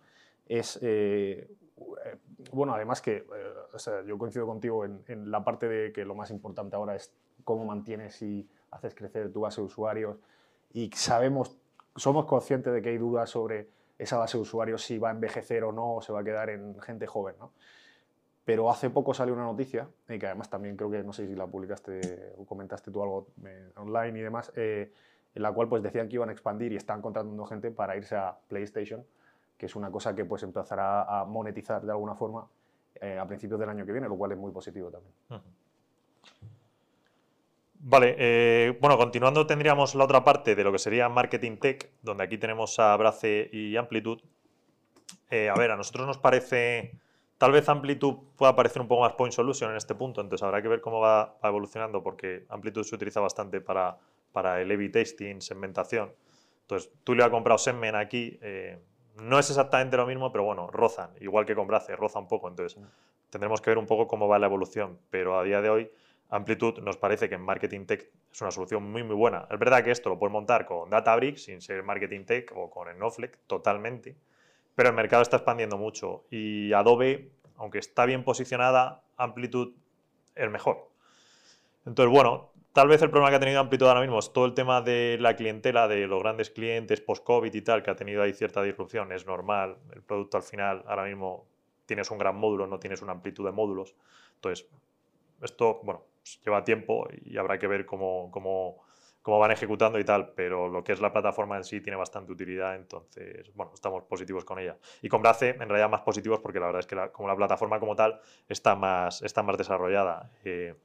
es, 0.46 0.80
eh, 0.82 1.50
bueno, 2.52 2.74
además 2.74 3.02
que, 3.02 3.18
eh, 3.18 4.04
yo 4.08 4.18
coincido 4.18 4.46
contigo 4.46 4.86
en, 4.86 5.04
en, 5.08 5.30
la 5.30 5.44
parte 5.44 5.68
de 5.68 5.92
que 5.92 6.06
lo 6.06 6.16
más 6.16 6.32
importante 6.32 6.78
ahora 6.78 6.96
es 6.96 7.12
cómo 7.44 7.66
mantienes 7.66 8.22
y 8.22 8.48
haces 8.72 8.96
crecer 8.96 9.34
tu 9.34 9.42
base 9.42 9.60
de 9.60 9.68
usuarios 9.68 10.18
y 10.72 10.90
sabemos, 10.94 11.58
somos 11.96 12.26
conscientes 12.26 12.72
de 12.74 12.82
que 12.82 12.90
hay 12.90 12.98
dudas 12.98 13.30
sobre 13.30 13.68
esa 13.98 14.18
base 14.18 14.38
de 14.38 14.42
usuarios 14.42 14.84
si 14.84 14.98
va 14.98 15.10
a 15.10 15.12
envejecer 15.12 15.64
o 15.64 15.72
no, 15.72 15.96
o 15.96 16.02
se 16.02 16.14
va 16.14 16.22
a 16.22 16.24
quedar 16.24 16.50
en 16.50 16.80
gente 16.82 17.08
joven. 17.08 17.36
¿no? 17.40 17.52
Pero 18.46 18.70
hace 18.70 18.90
poco 18.90 19.14
salió 19.14 19.34
una 19.34 19.44
noticia, 19.44 19.90
y 20.08 20.18
que 20.20 20.26
además 20.26 20.50
también 20.50 20.78
creo 20.78 20.90
que, 20.90 21.04
no 21.04 21.14
sé 21.14 21.28
si 21.28 21.36
la 21.36 21.48
publicaste 21.48 22.34
o 22.38 22.46
comentaste 22.46 22.92
tú 22.92 23.04
algo 23.04 23.28
eh, 23.46 23.72
online 23.76 24.20
y 24.20 24.22
demás, 24.22 24.52
eh, 24.56 24.92
en 25.36 25.42
la 25.42 25.52
cual 25.52 25.68
pues 25.68 25.84
decían 25.84 26.08
que 26.08 26.16
iban 26.16 26.30
a 26.30 26.32
expandir 26.32 26.72
y 26.72 26.78
están 26.78 27.02
contratando 27.02 27.46
gente 27.46 27.72
para 27.72 27.98
irse 27.98 28.16
a 28.16 28.38
PlayStation, 28.48 29.06
que 29.58 29.66
es 29.66 29.76
una 29.76 29.92
cosa 29.92 30.16
que 30.16 30.24
pues 30.24 30.44
empezará 30.44 31.04
a 31.04 31.26
monetizar 31.26 31.84
de 31.84 31.92
alguna 31.92 32.16
forma 32.16 32.48
eh, 32.96 33.20
a 33.20 33.28
principios 33.28 33.60
del 33.60 33.70
año 33.70 33.86
que 33.86 33.92
viene, 33.92 34.08
lo 34.08 34.18
cual 34.18 34.32
es 34.32 34.38
muy 34.38 34.52
positivo 34.52 34.90
también. 34.90 35.14
Vale, 37.80 38.16
eh, 38.18 38.78
bueno, 38.82 38.98
continuando 38.98 39.46
tendríamos 39.46 39.94
la 39.96 40.04
otra 40.04 40.24
parte 40.24 40.56
de 40.56 40.64
lo 40.64 40.72
que 40.72 40.80
sería 40.80 41.08
Marketing 41.10 41.58
Tech, 41.58 41.92
donde 42.02 42.24
aquí 42.24 42.38
tenemos 42.38 42.80
a 42.80 42.96
Brace 42.98 43.50
y 43.54 43.78
Amplitude. 43.78 44.24
Eh, 45.30 45.50
a 45.50 45.54
ver, 45.54 45.72
a 45.72 45.76
nosotros 45.76 46.08
nos 46.08 46.18
parece, 46.18 46.98
tal 47.38 47.52
vez 47.52 47.70
Amplitude 47.70 48.18
pueda 48.36 48.56
parecer 48.56 48.82
un 48.82 48.88
poco 48.88 49.02
más 49.02 49.14
point 49.14 49.34
solution 49.34 49.70
en 49.72 49.78
este 49.78 49.94
punto, 49.94 50.22
entonces 50.22 50.44
habrá 50.44 50.62
que 50.62 50.68
ver 50.68 50.82
cómo 50.82 51.00
va, 51.00 51.38
evolucionando, 51.44 52.02
porque 52.02 52.46
Amplitude 52.50 52.84
se 52.84 52.96
utiliza 52.96 53.20
bastante 53.20 53.62
para, 53.62 53.98
para 54.32 54.60
el 54.60 54.72
A-B 54.72 54.90
testing, 54.90 55.40
segmentación. 55.40 56.12
Entonces, 56.62 56.92
tú 57.04 57.14
le 57.14 57.24
has 57.24 57.30
comprado 57.30 57.58
Segment 57.58 57.96
aquí, 57.96 58.40
eh, 58.42 58.80
no 59.22 59.38
es 59.38 59.50
exactamente 59.50 59.98
lo 59.98 60.06
mismo, 60.08 60.32
pero 60.32 60.44
bueno, 60.44 60.68
rozan, 60.68 61.12
igual 61.22 61.46
que 61.46 61.56
con 61.56 61.68
Brace, 61.68 61.96
roza 61.96 62.20
un 62.20 62.28
poco, 62.28 62.48
entonces 62.48 62.82
tendremos 63.30 63.62
que 63.62 63.70
ver 63.70 63.78
un 63.78 63.86
poco 63.86 64.08
cómo 64.08 64.28
va 64.28 64.40
la 64.40 64.48
evolución, 64.48 64.98
pero 65.10 65.38
a 65.40 65.44
día 65.44 65.62
de 65.62 65.70
hoy 65.70 65.92
Amplitude 66.30 66.82
nos 66.82 66.98
parece 66.98 67.30
que 67.30 67.36
en 67.36 67.42
Marketing 67.42 67.86
Tech 67.86 68.10
es 68.32 68.42
una 68.42 68.52
solución 68.52 68.84
muy, 68.92 69.04
muy 69.04 69.16
buena. 69.16 69.48
Es 69.50 69.58
verdad 69.58 69.84
que 69.84 69.92
esto 69.92 70.10
lo 70.10 70.20
puedes 70.20 70.34
montar 70.34 70.66
con 70.66 70.90
Databricks 70.90 71.44
sin 71.44 71.62
ser 71.62 71.84
Marketing 71.84 72.26
Tech 72.26 72.52
o 72.56 72.70
con 72.70 72.92
Snowflake 72.94 73.40
totalmente, 73.48 74.16
pero 74.76 74.90
el 74.90 74.96
mercado 74.96 75.22
está 75.24 75.38
expandiendo 75.38 75.78
mucho 75.78 76.26
y 76.30 76.74
Adobe, 76.74 77.32
aunque 77.56 77.80
está 77.80 78.06
bien 78.06 78.24
posicionada, 78.24 79.04
Amplitude 79.16 79.74
es 80.36 80.52
mejor. 80.52 80.90
Entonces, 81.86 82.14
bueno, 82.14 82.52
tal 82.74 82.90
vez 82.90 83.02
el 83.02 83.10
problema 83.10 83.30
que 83.30 83.38
ha 83.38 83.40
tenido 83.40 83.62
Amplitude 83.62 83.90
ahora 83.90 84.02
mismo 84.02 84.20
es 84.20 84.32
todo 84.34 84.46
el 84.46 84.54
tema 84.54 84.82
de 84.82 85.18
la 85.22 85.36
clientela, 85.38 85.88
de 85.88 86.08
los 86.08 86.22
grandes 86.22 86.50
clientes 86.50 87.00
post-COVID 87.00 87.54
y 87.54 87.62
tal, 87.62 87.82
que 87.82 87.92
ha 87.92 87.96
tenido 87.96 88.22
ahí 88.22 88.34
cierta 88.34 88.62
disrupción. 88.62 89.14
Es 89.14 89.26
normal, 89.26 89.78
el 89.94 90.02
producto 90.04 90.36
al 90.36 90.44
final, 90.44 90.84
ahora 90.88 91.06
mismo 91.06 91.48
tienes 91.86 92.12
un 92.12 92.18
gran 92.18 92.36
módulo, 92.36 92.68
no 92.68 92.80
tienes 92.80 93.02
una 93.02 93.14
amplitud 93.14 93.46
de 93.46 93.54
módulos. 93.54 93.96
Entonces, 94.36 94.68
esto, 95.42 95.80
bueno, 95.84 96.04
pues, 96.28 96.42
lleva 96.46 96.64
tiempo 96.64 97.08
y 97.24 97.38
habrá 97.38 97.58
que 97.58 97.68
ver 97.68 97.86
cómo, 97.86 98.30
cómo, 98.32 98.84
cómo, 99.22 99.40
van 99.40 99.52
ejecutando 99.52 100.00
y 100.00 100.04
tal, 100.04 100.34
pero 100.36 100.68
lo 100.68 100.84
que 100.84 100.92
es 100.92 101.00
la 101.00 101.12
plataforma 101.12 101.58
en 101.58 101.64
sí 101.64 101.82
tiene 101.82 101.98
bastante 101.98 102.32
utilidad, 102.32 102.76
entonces, 102.76 103.54
bueno, 103.54 103.72
estamos 103.74 104.04
positivos 104.04 104.44
con 104.44 104.60
ella. 104.60 104.78
Y 105.02 105.10
con 105.10 105.22
Brace, 105.22 105.50
en 105.50 105.70
realidad, 105.70 105.90
más 105.90 106.02
positivos 106.02 106.40
porque 106.40 106.60
la 106.60 106.68
verdad 106.68 106.80
es 106.82 106.88
que 106.88 106.96
como 107.12 107.28
la 107.28 107.36
plataforma 107.36 107.80
como 107.80 107.96
tal 107.96 108.20
está 108.48 108.76
más, 108.76 109.22
está 109.22 109.44
más 109.44 109.58
desarrollada. 109.58 110.32
Eh, 110.44 110.76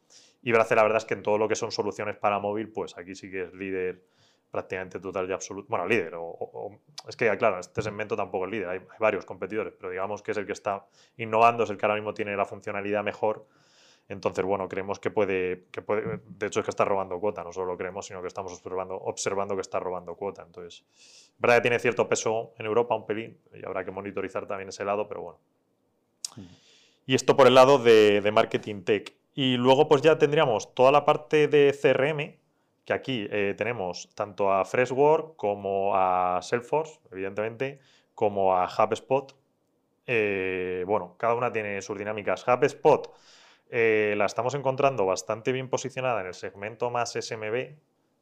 y 0.43 0.53
Brace, 0.53 0.75
la 0.75 0.83
verdad 0.83 0.99
es 0.99 1.05
que 1.05 1.15
en 1.15 1.23
todo 1.23 1.39
lo 1.39 1.49
que 1.49 1.57
son 1.57 1.73
soluciones 1.73 2.17
para 2.17 2.39
móvil, 2.39 2.71
pues 2.71 2.97
aquí 2.97 3.15
sí 3.15 3.31
que 3.31 3.45
es 3.45 3.53
líder 3.53 4.05
prácticamente 4.51 5.01
total 5.01 5.29
y 5.31 5.33
absoluto. 5.33 5.67
Bueno, 5.71 5.87
líder, 5.87 6.15
o, 6.17 6.79
es 7.09 7.17
que, 7.17 7.35
claro, 7.39 7.59
este 7.59 7.81
segmento 7.81 8.17
tampoco 8.17 8.45
es 8.45 8.51
líder, 8.51 8.69
hay, 8.69 8.79
hay, 8.79 8.99
varios 9.01 9.25
competidores, 9.25 9.73
pero 9.79 9.91
digamos 9.91 10.23
que 10.23 10.33
es 10.33 10.37
el 10.37 10.47
que 10.47 10.53
está 10.53 10.87
innovando, 11.17 11.65
es 11.65 11.71
el 11.71 11.79
que 11.79 11.87
ahora 11.87 11.95
mismo 11.95 12.13
tiene 12.13 12.37
la 12.37 12.45
funcionalidad 12.45 13.03
mejor 13.03 13.47
entonces, 14.09 14.45
bueno, 14.45 14.69
creemos 14.69 14.99
que 14.99 15.11
puede, 15.11 15.67
que 15.71 15.81
puede, 15.83 16.21
de 16.27 16.47
hecho 16.47 16.61
es 16.61 16.65
que 16.65 16.71
está 16.71 16.85
robando 16.85 17.19
cuota, 17.19 17.43
no 17.45 17.53
solo 17.53 17.73
lo 17.73 17.79
creemos, 17.79 18.07
sino 18.07 18.21
que 18.21 18.29
estamos 18.29 18.53
observando, 18.53 18.95
observando 18.97 19.55
que 19.55 19.61
está 19.61 19.81
robando 19.81 20.15
cuota. 20.15 20.43
Entonces, 20.43 20.85
verdad 21.39 21.57
que 21.57 21.63
tiene 21.63 21.79
cierto 21.79 22.09
peso 22.09 22.53
en 22.59 22.67
Europa, 22.67 22.95
un 22.95 23.07
pelín, 23.07 23.39
y 23.55 23.65
habrá 23.65 23.85
que 23.85 23.91
monitorizar 23.91 24.47
también 24.47 24.69
ese 24.69 24.85
lado, 24.85 25.09
pero 25.09 25.23
bueno. 25.23 25.39
Y 27.07 27.15
esto 27.15 27.37
por 27.37 27.47
el 27.47 27.55
lado 27.55 27.79
de, 27.79 28.21
de 28.21 28.33
marketing 28.33 28.83
tech. 28.83 29.15
Y 29.35 29.57
luego 29.57 29.89
pues 29.89 30.03
ya 30.03 30.19
tendríamos 30.19 30.75
toda 30.75 30.93
la 30.93 31.05
parte 31.05 31.49
de 31.49 31.75
CRM, 31.81 32.37
que 32.85 32.93
aquí 32.93 33.27
eh, 33.31 33.55
tenemos 33.57 34.11
tanto 34.15 34.53
a 34.53 34.65
Freshwork 34.65 35.37
como 35.37 35.95
a 35.95 36.41
Salesforce, 36.43 37.01
evidentemente, 37.11 37.81
como 38.15 38.57
a 38.57 38.67
HubSpot. 38.67 39.35
Eh, 40.07 40.85
bueno, 40.87 41.15
cada 41.17 41.35
una 41.35 41.53
tiene 41.53 41.81
sus 41.81 41.97
dinámicas. 41.97 42.45
HubSpot 42.47 43.11
eh, 43.75 44.13
la 44.19 44.27
estamos 44.27 44.55
encontrando 44.55 45.07
bastante 45.07 45.51
bien 45.51 45.71
posicionada 45.71 46.21
en 46.21 46.27
el 46.27 46.35
segmento 46.35 46.91
más 46.91 47.13
SMB. 47.19 47.75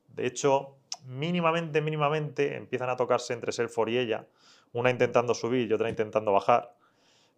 De 0.07 0.27
hecho, 0.27 0.77
mínimamente, 1.05 1.81
mínimamente 1.81 2.57
empiezan 2.57 2.89
a 2.89 2.97
tocarse 2.97 3.33
entre 3.33 3.51
Salesforce 3.51 3.95
y 3.95 3.99
ella, 3.99 4.29
una 4.73 4.91
intentando 4.91 5.35
subir 5.35 5.69
y 5.69 5.75
otra 5.75 5.89
intentando 5.89 6.33
bajar. 6.33 6.77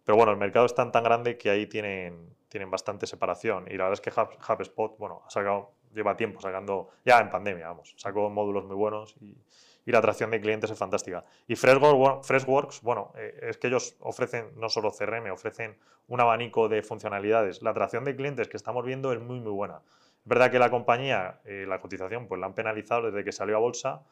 Pero 0.03 0.15
bueno, 0.15 0.31
el 0.31 0.37
mercado 0.37 0.67
es 0.67 0.75
tan 0.75 0.91
tan 0.91 1.03
grande 1.03 1.39
que 1.39 1.49
ahí 1.49 1.65
tienen, 1.65 2.35
tienen 2.49 2.69
bastante 2.69 3.07
separación. 3.07 3.65
Y 3.67 3.77
la 3.77 3.85
verdad 3.85 3.93
es 3.93 4.01
que 4.01 4.11
HubSpot, 4.11 4.95
bueno, 4.99 5.23
ha 5.25 5.31
sacado, 5.31 5.71
lleva 5.91 6.15
tiempo 6.15 6.39
sacando, 6.39 6.91
ya 7.03 7.19
en 7.19 7.31
pandemia, 7.31 7.69
vamos, 7.69 7.95
sacó 7.97 8.29
módulos 8.29 8.65
muy 8.65 8.75
buenos 8.75 9.15
y, 9.21 9.35
y 9.85 9.91
la 9.91 9.99
atracción 9.99 10.31
de 10.31 10.39
clientes 10.39 10.71
es 10.71 10.77
fantástica. 10.77 11.23
Y 11.47 11.55
Freshworks, 11.55 12.81
bueno, 12.81 13.11
eh, 13.17 13.49
es 13.49 13.57
que 13.57 13.67
ellos 13.67 13.95
ofrecen 13.99 14.51
no 14.55 14.69
solo 14.69 14.91
CRM, 14.91 15.31
ofrecen 15.31 15.75
un 16.07 16.21
abanico 16.21 16.69
de 16.69 16.81
funcionalidades. 16.81 17.61
La 17.61 17.71
atracción 17.71 18.03
de 18.03 18.15
clientes 18.15 18.47
que 18.47 18.57
estamos 18.57 18.85
viendo 18.85 19.11
es 19.11 19.19
muy, 19.19 19.39
muy 19.39 19.51
buena. 19.51 19.81
Es 20.23 20.27
verdad 20.27 20.51
que 20.51 20.59
la 20.59 20.69
compañía, 20.69 21.41
eh, 21.45 21.65
la 21.67 21.81
cotización, 21.81 22.27
pues 22.27 22.39
la 22.39 22.47
han 22.47 22.53
penalizado 22.53 23.11
desde 23.11 23.25
que 23.25 23.31
salió 23.31 23.57
a 23.57 23.59
bolsa, 23.59 24.03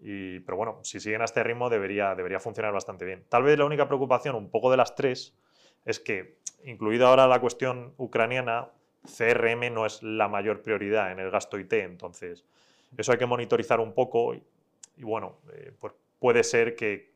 y, 0.00 0.40
pero 0.40 0.56
bueno, 0.56 0.78
si 0.82 1.00
siguen 1.00 1.22
a 1.22 1.24
este 1.24 1.42
ritmo 1.42 1.68
debería, 1.68 2.14
debería 2.14 2.40
funcionar 2.40 2.72
bastante 2.72 3.04
bien. 3.04 3.24
Tal 3.28 3.42
vez 3.42 3.58
la 3.58 3.64
única 3.64 3.86
preocupación, 3.86 4.36
un 4.36 4.50
poco 4.50 4.70
de 4.70 4.76
las 4.76 4.94
tres, 4.94 5.34
es 5.84 6.00
que, 6.00 6.38
incluida 6.64 7.08
ahora 7.08 7.26
la 7.26 7.40
cuestión 7.40 7.94
ucraniana, 7.98 8.70
CRM 9.04 9.72
no 9.72 9.86
es 9.86 10.02
la 10.02 10.28
mayor 10.28 10.62
prioridad 10.62 11.12
en 11.12 11.18
el 11.18 11.30
gasto 11.30 11.58
IT, 11.58 11.72
entonces 11.72 12.44
eso 12.96 13.12
hay 13.12 13.18
que 13.18 13.26
monitorizar 13.26 13.80
un 13.80 13.92
poco 13.92 14.34
y 14.98 15.04
bueno, 15.04 15.38
eh, 15.52 15.72
pues 15.78 15.94
puede 16.18 16.42
ser 16.42 16.74
que, 16.74 17.14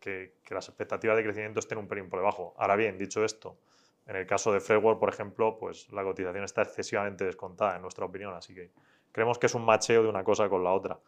las 0.49 0.69
expectativas 0.69 1.17
de 1.17 1.25
crecimiento 1.25 1.61
estén 1.61 1.79
un 1.79 1.89
pelín 1.89 2.09
por 2.09 2.21
debajo. 2.21 2.55
Ahora 2.57 2.77
bien, 2.77 2.97
dicho 2.97 3.25
esto, 3.25 3.59
en 4.07 4.17
el 4.17 4.27
caso 4.27 4.53
de 4.53 4.61
Framework, 4.61 5.01
por 5.01 5.09
ejemplo, 5.09 5.59
pues 5.59 5.91
la 5.93 6.05
cotización 6.05 6.45
está 6.45 6.63
excesivamente 6.63 7.25
descontada, 7.25 7.77
en 7.77 7.83
nuestra 7.83 8.05
opinión, 8.05 8.35
así 8.35 8.55
que 8.55 8.71
creemos 9.11 9.39
que 9.39 9.47
es 9.47 9.55
un 9.55 9.65
macheo 9.65 10.03
de 10.03 10.09
una 10.09 10.23
cosa 10.23 10.49
con 10.49 10.63
la 10.63 10.73
otra. 10.73 10.99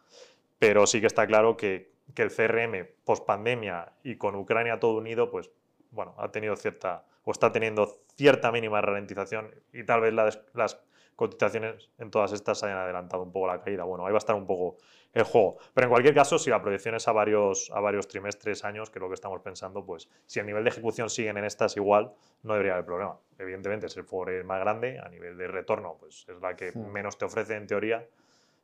Pero 0.59 0.85
sí 0.85 0.99
que 0.99 1.07
está 1.07 1.25
claro 1.25 1.55
que, 1.57 1.93
el 2.15 2.29
CRM 2.29 2.87
post 3.03 3.25
pandemia 3.25 3.93
y 4.03 4.17
con 4.17 4.35
Ucrania 4.35 4.79
todo 4.79 4.97
unido, 4.97 5.31
pues 5.31 5.49
bueno, 5.91 6.13
ha 6.19 6.31
tenido 6.31 6.55
cierta, 6.55 7.05
o 7.23 7.31
está 7.31 7.51
teniendo 7.51 7.99
cierta 8.15 8.51
mínima 8.51 8.79
ralentización 8.79 9.53
y 9.73 9.83
tal 9.85 10.01
vez 10.01 10.13
las 10.13 10.85
cotizaciones 11.15 11.89
en 11.97 12.11
todas 12.11 12.33
estas 12.33 12.63
hayan 12.63 12.77
adelantado 12.77 13.23
un 13.23 13.31
poco 13.31 13.47
la 13.47 13.61
caída. 13.61 13.83
Bueno, 13.83 14.05
ahí 14.05 14.11
va 14.11 14.17
a 14.17 14.19
estar 14.19 14.35
un 14.35 14.45
poco 14.45 14.77
el 15.15 15.23
juego. 15.23 15.57
Pero 15.73 15.85
en 15.85 15.91
cualquier 15.91 16.13
caso, 16.13 16.37
si 16.37 16.49
la 16.49 16.61
proyección 16.61 16.93
es 16.93 17.07
a 17.07 17.13
varios, 17.13 17.71
a 17.73 17.79
varios 17.79 18.07
trimestres, 18.07 18.65
años, 18.65 18.89
que 18.89 18.99
es 18.99 19.01
lo 19.01 19.07
que 19.07 19.15
estamos 19.15 19.41
pensando, 19.41 19.83
pues 19.85 20.09
si 20.25 20.39
el 20.39 20.45
nivel 20.45 20.63
de 20.65 20.69
ejecución 20.69 21.09
siguen 21.09 21.37
en 21.37 21.45
estas 21.45 21.77
igual, 21.77 22.13
no 22.43 22.53
debería 22.53 22.73
haber 22.73 22.85
problema. 22.85 23.17
Evidentemente 23.39 23.87
es 23.87 23.95
el 23.95 24.03
for 24.03 24.43
más 24.43 24.59
grande, 24.59 24.99
a 24.99 25.07
nivel 25.07 25.37
de 25.37 25.47
retorno, 25.47 25.95
pues 25.97 26.25
es 26.27 26.39
la 26.41 26.55
que 26.55 26.73
menos 26.73 27.17
te 27.17 27.25
ofrece 27.25 27.55
en 27.55 27.65
teoría. 27.65 28.05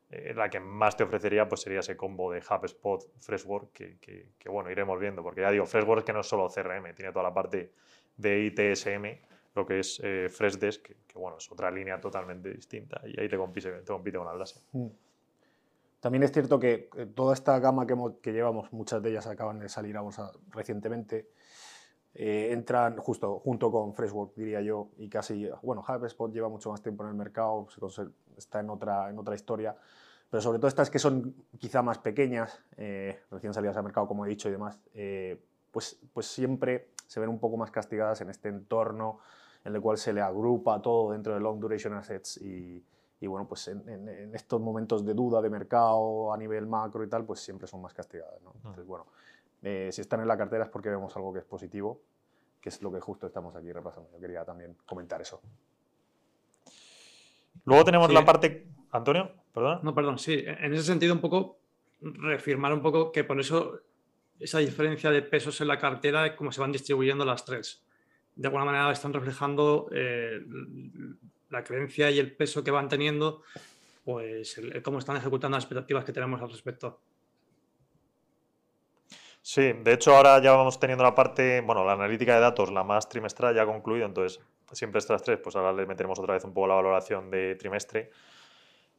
Eh, 0.10 0.34
la 0.36 0.50
que 0.50 0.60
más 0.60 0.98
te 0.98 1.06
ofrecería 1.06 1.48
pues 1.48 1.62
sería 1.62 1.80
ese 1.80 1.96
combo 1.96 2.30
de 2.34 2.40
HubSpot, 2.40 3.02
Freshwork, 3.22 3.72
que, 3.72 3.98
que, 4.38 4.50
bueno, 4.50 4.70
iremos 4.70 5.00
viendo, 5.00 5.24
porque 5.24 5.40
ya 5.40 5.52
digo, 5.52 5.66
Freshwork 5.66 6.00
es 6.00 6.06
que 6.06 6.14
no 6.14 6.20
es 6.20 6.28
solo 6.28 6.50
CRM, 6.50 6.94
tiene 6.94 7.14
toda 7.14 7.24
la 7.24 7.34
parte 7.34 7.72
de 8.18 8.40
ITSM, 8.42 9.06
lo 9.56 9.66
que 9.66 9.80
es 9.80 10.02
eh, 10.04 10.28
Freshdesk, 10.30 10.84
que, 11.08 11.18
bueno, 11.18 11.38
es 11.38 11.50
otra 11.50 11.72
línea 11.72 12.02
totalmente 12.02 12.50
distinta 12.50 13.02
y 13.06 13.18
ahí 13.22 13.30
te 13.30 13.38
compite, 13.38 13.72
te 13.72 13.86
compite 13.86 14.18
con 14.18 14.28
Atlassian. 14.28 14.66
Mm. 14.74 14.88
También 16.02 16.24
es 16.24 16.32
cierto 16.32 16.60
que 16.60 16.90
eh, 16.98 17.06
toda 17.06 17.34
esta 17.34 17.58
gama 17.60 17.86
que, 17.86 17.96
que, 18.22 18.34
llevamos, 18.34 18.74
muchas 18.74 19.02
de 19.02 19.12
ellas 19.12 19.28
acaban 19.28 19.60
de 19.60 19.70
salir 19.70 19.96
a 19.96 20.02
bolsa 20.02 20.32
recientemente, 20.50 21.30
eh, 22.16 22.50
entran 22.52 22.98
justo 22.98 23.40
junto 23.40 23.72
con 23.72 23.94
Freshwork, 23.94 24.34
diría 24.36 24.62
yo, 24.62 24.90
y 24.98 25.08
casi, 25.08 25.48
bueno, 25.62 25.86
HubSpot 25.88 26.34
lleva 26.34 26.50
mucho 26.50 26.72
más 26.72 26.82
tiempo 26.82 27.04
en 27.04 27.10
el 27.10 27.16
mercado, 27.16 27.68
está 28.36 28.60
en 28.60 28.72
otra, 28.72 29.10
en 29.10 29.20
otra 29.20 29.36
historia, 29.36 29.78
pero 30.30 30.42
sobre 30.42 30.58
todo 30.58 30.68
estas 30.68 30.90
que 30.90 30.98
son 31.00 31.36
quizá 31.60 31.84
más 31.84 32.00
pequeñas, 32.00 32.62
recién 33.30 33.54
salidas 33.54 33.78
al 33.78 33.84
mercado, 33.84 34.08
como 34.08 34.26
he 34.26 34.30
dicho 34.30 34.50
y 34.50 34.52
demás, 34.52 34.82
pues, 35.72 36.00
pues 36.14 36.26
siempre 36.26 36.90
se 37.06 37.20
ven 37.20 37.30
un 37.30 37.40
poco 37.40 37.58
más 37.58 37.70
castigadas 37.72 38.20
en 38.22 38.30
este 38.30 38.50
entorno 38.50 39.20
en 39.64 39.76
el 39.76 39.82
cual 39.82 39.98
se 39.98 40.14
le 40.14 40.22
agrupa 40.22 40.82
todo 40.82 41.12
dentro 41.12 41.34
de 41.34 41.40
Long 41.40 41.60
Duration 41.60 41.94
Assets 41.94 42.38
y, 42.38 42.84
y 43.22 43.28
bueno, 43.28 43.48
pues 43.48 43.68
en, 43.68 44.34
estos 44.34 44.60
momentos 44.60 45.06
de 45.06 45.14
duda 45.14 45.42
de 45.42 45.50
mercado 45.50 46.34
a 46.34 46.38
nivel 46.38 46.66
macro 46.66 47.04
y 47.04 47.08
tal, 47.08 47.24
pues 47.24 47.40
siempre 47.40 47.68
son 47.68 47.80
más 47.80 47.94
castigadas. 47.94 48.42
¿no? 48.42 48.52
Entonces, 48.56 48.84
bueno, 48.84 49.06
eh, 49.62 49.90
si 49.92 50.02
están 50.02 50.22
en 50.22 50.28
la 50.28 50.36
cartera 50.36 50.64
es 50.64 50.70
porque 50.72 50.90
vemos 50.90 51.16
algo 51.16 51.32
que 51.32 51.40
es 51.40 51.46
positivo, 51.46 52.02
que 52.60 52.70
es 52.70 52.82
lo 52.82 52.92
que 52.92 53.00
justo 53.00 53.28
estamos 53.28 53.56
aquí 53.56 53.72
repasando. 53.72 54.10
Yo 54.12 54.20
quería 54.20 54.44
también 54.44 54.76
comentar 54.88 55.22
eso. 55.22 55.40
Luego 57.64 57.86
tenemos 57.86 58.12
la 58.12 58.26
parte... 58.26 58.68
Antonio, 58.90 59.32
perdón. 59.54 59.82
No, 59.84 59.94
perdón, 59.94 60.18
sí. 60.18 60.44
En 60.46 60.74
ese 60.74 60.84
sentido, 60.84 61.14
un 61.14 61.22
poco, 61.22 61.60
reafirmar 62.02 62.74
un 62.74 62.82
poco 62.82 63.12
que 63.12 63.24
por 63.24 63.40
eso 63.40 63.82
esa 64.40 64.58
diferencia 64.58 65.12
de 65.12 65.22
pesos 65.22 65.62
en 65.62 65.68
la 65.68 65.78
cartera 65.78 66.36
cómo 66.36 66.52
se 66.52 66.60
van 66.60 66.72
distribuyendo 66.72 67.24
las 67.24 67.46
tres 67.46 67.86
de 68.36 68.48
alguna 68.48 68.66
manera 68.66 68.92
están 68.92 69.14
reflejando 69.14 69.88
eh, 69.92 70.42
la 71.52 71.64
creencia 71.64 72.10
y 72.10 72.20
el 72.20 72.36
peso 72.36 72.64
que 72.64 72.72
van 72.72 72.90
teniendo, 72.90 73.44
pues 74.04 74.60
cómo 74.84 75.00
están 75.00 75.18
ejecutando 75.18 75.58
las 75.58 75.64
expectativas 75.64 76.04
que 76.04 76.14
tenemos 76.14 76.42
al 76.42 76.50
respecto. 76.50 77.00
Sí, 79.44 79.74
de 79.74 79.94
hecho 79.94 80.16
ahora 80.16 80.40
ya 80.42 80.52
vamos 80.52 80.80
teniendo 80.80 81.04
la 81.04 81.16
parte, 81.16 81.62
bueno, 81.62 81.84
la 81.84 81.94
analítica 81.94 82.36
de 82.36 82.42
datos, 82.42 82.72
la 82.72 82.84
más 82.84 83.10
trimestral 83.10 83.56
ya 83.56 83.64
ha 83.64 83.66
concluido, 83.66 84.06
entonces 84.06 84.40
siempre 84.72 85.00
estas 85.00 85.24
tres, 85.24 85.40
pues 85.44 85.56
ahora 85.56 85.74
le 85.74 85.86
meteremos 85.86 86.20
otra 86.20 86.36
vez 86.36 86.44
un 86.44 86.54
poco 86.54 86.68
la 86.68 86.76
valoración 86.76 87.32
de 87.32 87.56
trimestre 87.56 88.12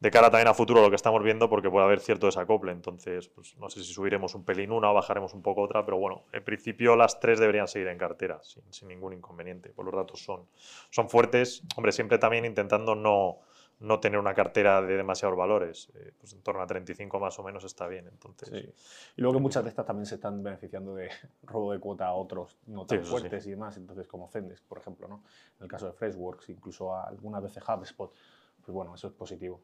de 0.03 0.11
cara 0.11 0.29
también 0.29 0.49
a 0.49 0.53
futuro 0.53 0.81
lo 0.81 0.89
que 0.89 0.97
estamos 0.97 1.23
viendo, 1.23 1.49
porque 1.49 1.69
puede 1.69 1.85
haber 1.85 2.01
cierto 2.01 2.25
desacople. 2.25 2.73
Entonces, 2.73 3.29
pues, 3.29 3.57
no 3.57 3.69
sé 3.69 3.81
si 3.81 3.93
subiremos 3.93 4.35
un 4.35 4.43
pelín 4.43 4.73
una 4.73 4.91
o 4.91 4.93
bajaremos 4.93 5.33
un 5.33 5.41
poco 5.41 5.61
otra, 5.61 5.85
pero 5.85 5.97
bueno, 5.97 6.25
en 6.33 6.43
principio 6.43 6.97
las 6.97 7.21
tres 7.21 7.39
deberían 7.39 7.69
seguir 7.69 7.87
en 7.87 7.97
cartera, 7.97 8.41
sin, 8.43 8.89
ningún 8.89 9.13
inconveniente. 9.13 9.69
Pues 9.69 9.85
los 9.85 9.95
datos 9.95 10.21
son, 10.21 10.45
son 10.89 11.09
fuertes. 11.09 11.63
Hombre, 11.77 11.93
siempre 11.93 12.17
también 12.17 12.43
intentando 12.43 12.95
no, 12.95 13.39
no 13.79 14.01
tener 14.01 14.19
una 14.19 14.33
cartera 14.33 14.81
de 14.81 14.97
demasiados 14.97 15.37
valores. 15.37 15.89
Eh, 15.95 16.11
pues 16.19 16.33
en 16.33 16.41
torno 16.41 16.61
a 16.61 16.67
35 16.67 17.17
más 17.21 17.39
o 17.39 17.43
menos 17.43 17.63
está 17.63 17.87
bien. 17.87 18.05
Entonces, 18.05 18.51
Y 19.15 19.21
luego 19.21 19.37
que 19.37 19.41
muchas 19.41 19.63
de 19.63 19.69
estas 19.69 19.85
también 19.85 20.05
se 20.05 20.15
están 20.15 20.43
beneficiando 20.43 20.95
de 20.95 21.11
robo 21.43 21.71
de 21.71 21.79
cuota 21.79 22.07
a 22.07 22.13
otros 22.13 22.57
no 22.67 22.85
tan 22.85 23.05
fuertes 23.05 23.47
y 23.47 23.51
demás, 23.51 23.77
entonces 23.77 24.05
como 24.05 24.27
Zendesk, 24.27 24.65
por 24.65 24.79
ejemplo, 24.79 25.07
¿no? 25.07 25.23
En 25.59 25.63
el 25.63 25.69
caso 25.69 25.85
de 25.85 25.93
Freshworks, 25.93 26.49
incluso 26.49 26.93
algunas 26.93 27.41
veces 27.41 27.63
HubSpot 27.65 28.13
pues 28.63 28.73
bueno, 28.73 28.95
eso 28.95 29.07
es 29.07 29.13
positivo. 29.13 29.61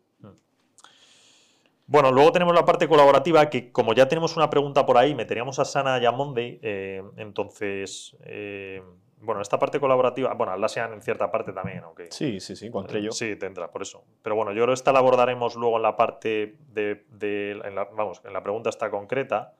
Bueno, 1.91 2.11
luego 2.11 2.31
tenemos 2.31 2.53
la 2.53 2.65
parte 2.65 2.87
colaborativa, 2.87 3.49
que 3.49 3.71
como 3.71 3.93
ya 3.93 4.07
tenemos 4.07 4.37
una 4.37 4.47
pregunta 4.47 4.85
por 4.85 4.99
ahí, 4.99 5.15
meteríamos 5.15 5.57
a 5.57 5.65
Sana 5.65 5.99
y 5.99 6.05
a 6.05 6.11
Monday, 6.11 6.59
eh, 6.61 7.01
entonces, 7.17 8.15
eh, 8.25 8.83
bueno, 9.21 9.41
esta 9.41 9.57
parte 9.57 9.79
colaborativa, 9.79 10.31
bueno, 10.35 10.51
Atlassian 10.51 10.93
en 10.93 11.01
cierta 11.01 11.31
parte 11.31 11.51
también, 11.51 11.83
aunque... 11.83 12.11
Sí, 12.11 12.39
sí, 12.39 12.55
sí, 12.55 12.67
encontré 12.67 13.01
yo. 13.01 13.11
Sí, 13.11 13.35
tendrá, 13.37 13.71
por 13.71 13.81
eso. 13.81 14.03
Pero 14.21 14.35
bueno, 14.35 14.51
yo 14.51 14.57
creo 14.57 14.67
que 14.67 14.73
esta 14.73 14.91
la 14.91 14.99
abordaremos 14.99 15.55
luego 15.55 15.77
en 15.77 15.81
la 15.81 15.95
parte 15.95 16.57
de, 16.67 17.57
vamos, 17.95 18.21
en 18.23 18.33
la 18.33 18.43
pregunta 18.43 18.69
está 18.69 18.91
concreta, 18.91 19.55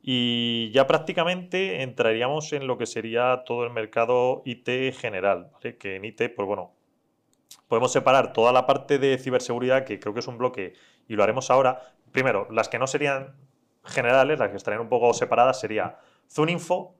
y 0.00 0.70
ya 0.70 0.86
prácticamente 0.86 1.82
entraríamos 1.82 2.52
en 2.52 2.68
lo 2.68 2.78
que 2.78 2.86
sería 2.86 3.42
todo 3.44 3.64
el 3.64 3.72
mercado 3.72 4.42
IT 4.44 4.94
general, 4.94 5.50
¿vale? 5.52 5.78
Que 5.78 5.96
en 5.96 6.04
IT, 6.04 6.32
pues 6.36 6.46
bueno, 6.46 6.75
podemos 7.68 7.92
separar 7.92 8.32
toda 8.32 8.52
la 8.52 8.66
parte 8.66 8.98
de 8.98 9.18
ciberseguridad, 9.18 9.84
que 9.84 9.98
creo 9.98 10.14
que 10.14 10.20
es 10.20 10.28
un 10.28 10.38
bloque, 10.38 10.74
y 11.08 11.16
lo 11.16 11.22
haremos 11.22 11.50
ahora. 11.50 11.80
Primero, 12.12 12.46
las 12.50 12.68
que 12.68 12.78
no 12.78 12.86
serían 12.86 13.34
generales, 13.84 14.38
las 14.38 14.50
que 14.50 14.56
estarían 14.56 14.80
un 14.80 14.88
poco 14.88 15.12
separadas, 15.14 15.60
sería 15.60 15.98
Zuninfo, 16.30 16.94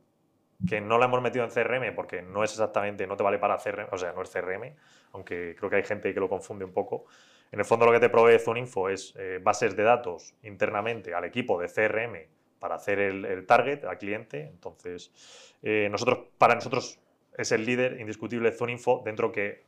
que 0.68 0.80
no 0.80 0.98
la 0.98 1.06
hemos 1.06 1.20
metido 1.20 1.44
en 1.44 1.50
CRM 1.50 1.94
porque 1.94 2.22
no 2.22 2.42
es 2.42 2.52
exactamente, 2.52 3.06
no 3.06 3.16
te 3.16 3.22
vale 3.22 3.38
para 3.38 3.58
CRM, 3.58 3.88
o 3.92 3.98
sea, 3.98 4.12
no 4.12 4.22
es 4.22 4.30
CRM, 4.30 4.74
aunque 5.12 5.54
creo 5.56 5.68
que 5.68 5.76
hay 5.76 5.82
gente 5.82 6.14
que 6.14 6.20
lo 6.20 6.28
confunde 6.28 6.64
un 6.64 6.72
poco. 6.72 7.04
En 7.52 7.58
el 7.58 7.64
fondo 7.64 7.86
lo 7.86 7.92
que 7.92 8.00
te 8.00 8.08
provee 8.08 8.38
Zuninfo 8.38 8.88
es 8.88 9.14
eh, 9.16 9.38
bases 9.42 9.76
de 9.76 9.82
datos 9.82 10.34
internamente 10.42 11.14
al 11.14 11.24
equipo 11.24 11.60
de 11.60 11.68
CRM 11.68 12.16
para 12.58 12.76
hacer 12.76 12.98
el, 12.98 13.46
target 13.46 13.84
al 13.84 13.98
cliente. 13.98 14.40
Entonces, 14.40 15.12
eh, 15.62 15.88
nosotros, 15.90 16.28
para 16.38 16.54
nosotros 16.54 16.98
es 17.36 17.52
el 17.52 17.64
líder 17.64 18.00
indiscutible 18.00 18.50
Zuninfo 18.50 19.02
dentro 19.04 19.30
que 19.30 19.64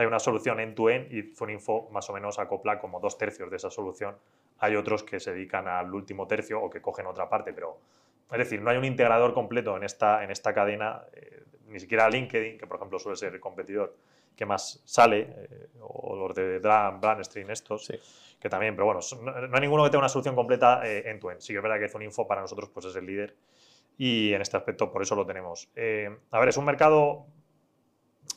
hay 0.00 0.06
una 0.06 0.18
solución 0.18 0.60
end-to-end 0.60 1.12
y 1.12 1.34
Zuninfo 1.34 1.90
más 1.90 2.08
o 2.08 2.14
menos 2.14 2.38
acopla 2.38 2.78
como 2.78 3.00
dos 3.00 3.18
tercios 3.18 3.50
de 3.50 3.56
esa 3.56 3.70
solución. 3.70 4.16
Hay 4.58 4.74
otros 4.74 5.02
que 5.02 5.20
se 5.20 5.32
dedican 5.32 5.68
al 5.68 5.92
último 5.92 6.26
tercio 6.26 6.58
o 6.62 6.70
que 6.70 6.80
cogen 6.80 7.06
otra 7.06 7.28
parte, 7.28 7.52
pero 7.52 7.78
es 8.32 8.38
decir, 8.38 8.62
no 8.62 8.70
hay 8.70 8.78
un 8.78 8.86
integrador 8.86 9.34
completo 9.34 9.76
en 9.76 9.82
esta, 9.82 10.24
en 10.24 10.30
esta 10.30 10.54
cadena, 10.54 11.02
eh, 11.12 11.44
ni 11.66 11.78
siquiera 11.78 12.08
LinkedIn, 12.08 12.56
que 12.56 12.66
por 12.66 12.76
ejemplo 12.76 12.98
suele 12.98 13.16
ser 13.16 13.34
el 13.34 13.40
competidor 13.40 13.94
que 14.34 14.46
más 14.46 14.80
sale, 14.86 15.28
eh, 15.36 15.68
o 15.82 16.16
los 16.16 16.34
de 16.34 16.60
Brandstream 16.60 17.50
estos, 17.50 17.92
que 18.40 18.48
también, 18.48 18.74
pero 18.74 18.86
bueno, 18.86 19.00
no, 19.22 19.54
hay 19.54 19.60
ninguno 19.60 19.84
que 19.84 19.90
tenga 19.90 20.00
una 20.00 20.08
solución 20.08 20.34
completa 20.34 20.80
eh, 20.82 21.10
end-to-end. 21.10 21.40
Sí 21.40 21.52
que 21.52 21.58
es 21.58 21.62
verdad 21.62 21.78
que 21.78 21.90
Zuninfo 21.90 22.26
para 22.26 22.40
nosotros 22.40 22.70
pues, 22.70 22.86
es 22.86 22.96
el 22.96 23.04
líder 23.04 23.36
y 23.98 24.32
en 24.32 24.40
este 24.40 24.56
aspecto 24.56 24.90
por 24.90 25.02
eso 25.02 25.14
lo 25.14 25.26
tenemos. 25.26 25.68
a 26.30 26.38
ver, 26.38 26.48
es 26.48 26.56
un 26.56 26.64
mercado 26.64 27.26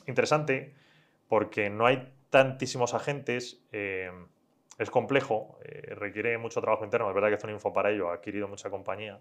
interesante 0.06 0.83
porque 1.28 1.70
no 1.70 1.86
hay 1.86 2.12
tantísimos 2.30 2.94
agentes, 2.94 3.64
eh, 3.72 4.10
es 4.78 4.90
complejo, 4.90 5.58
eh, 5.64 5.94
requiere 5.94 6.36
mucho 6.38 6.60
trabajo 6.60 6.84
interno, 6.84 7.08
es 7.08 7.14
verdad 7.14 7.38
que 7.38 7.50
info 7.50 7.72
para 7.72 7.90
ello 7.90 8.10
ha 8.10 8.14
adquirido 8.14 8.48
mucha 8.48 8.70
compañía. 8.70 9.20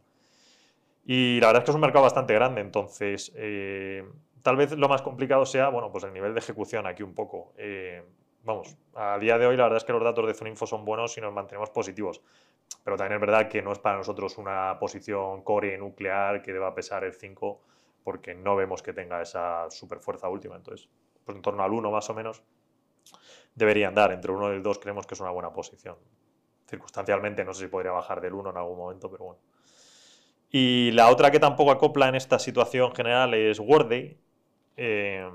Y 1.05 1.39
la 1.39 1.47
verdad 1.47 1.61
es 1.61 1.65
que 1.65 1.71
es 1.71 1.75
un 1.75 1.81
mercado 1.81 2.03
bastante 2.03 2.33
grande, 2.33 2.61
entonces 2.61 3.31
eh, 3.35 4.03
tal 4.41 4.55
vez 4.55 4.71
lo 4.77 4.89
más 4.89 5.01
complicado 5.01 5.45
sea, 5.45 5.69
bueno, 5.69 5.91
pues 5.91 6.03
el 6.05 6.13
nivel 6.13 6.33
de 6.33 6.39
ejecución 6.39 6.87
aquí 6.87 7.03
un 7.03 7.13
poco. 7.13 7.53
Vamos, 8.45 8.75
a 8.95 9.17
día 9.19 9.37
de 9.37 9.45
hoy 9.45 9.55
la 9.55 9.63
verdad 9.63 9.77
es 9.77 9.85
que 9.85 9.93
los 9.93 10.03
datos 10.03 10.27
de 10.27 10.33
Zoninfo 10.33 10.67
son 10.67 10.83
buenos 10.83 11.17
y 11.17 11.21
nos 11.21 11.33
mantenemos 11.33 11.69
positivos. 11.69 12.21
Pero 12.83 12.97
también 12.97 13.15
es 13.15 13.21
verdad 13.21 13.47
que 13.47 13.61
no 13.61 13.71
es 13.71 13.79
para 13.79 13.97
nosotros 13.97 14.37
una 14.37 14.77
posición 14.79 15.43
core 15.43 15.77
nuclear 15.77 16.41
que 16.41 16.51
deba 16.51 16.75
pesar 16.75 17.05
el 17.05 17.13
5 17.13 17.61
porque 18.03 18.33
no 18.33 18.55
vemos 18.57 18.83
que 18.83 18.91
tenga 18.91 19.21
esa 19.21 19.69
super 19.69 19.99
fuerza 19.99 20.27
última. 20.27 20.57
Entonces, 20.57 20.89
pues 21.25 21.35
en 21.35 21.41
torno 21.41 21.63
al 21.63 21.71
1 21.71 21.91
más 21.91 22.09
o 22.09 22.13
menos 22.13 22.43
debería 23.55 23.87
andar. 23.87 24.11
Entre 24.11 24.31
el 24.31 24.37
1 24.37 24.53
y 24.53 24.55
el 24.57 24.63
2 24.63 24.79
creemos 24.79 25.05
que 25.05 25.15
es 25.15 25.19
una 25.21 25.31
buena 25.31 25.51
posición. 25.51 25.95
Circunstancialmente 26.67 27.43
no 27.43 27.53
sé 27.53 27.65
si 27.65 27.67
podría 27.69 27.91
bajar 27.91 28.21
del 28.21 28.33
1 28.33 28.49
en 28.49 28.57
algún 28.57 28.77
momento, 28.77 29.09
pero 29.09 29.25
bueno. 29.25 29.39
Y 30.49 30.91
la 30.91 31.09
otra 31.09 31.31
que 31.31 31.39
tampoco 31.39 31.71
acopla 31.71 32.07
en 32.07 32.15
esta 32.15 32.37
situación 32.37 32.93
general 32.93 33.33
es 33.33 33.59
Worday. 33.59 34.17
Eh, 34.77 35.29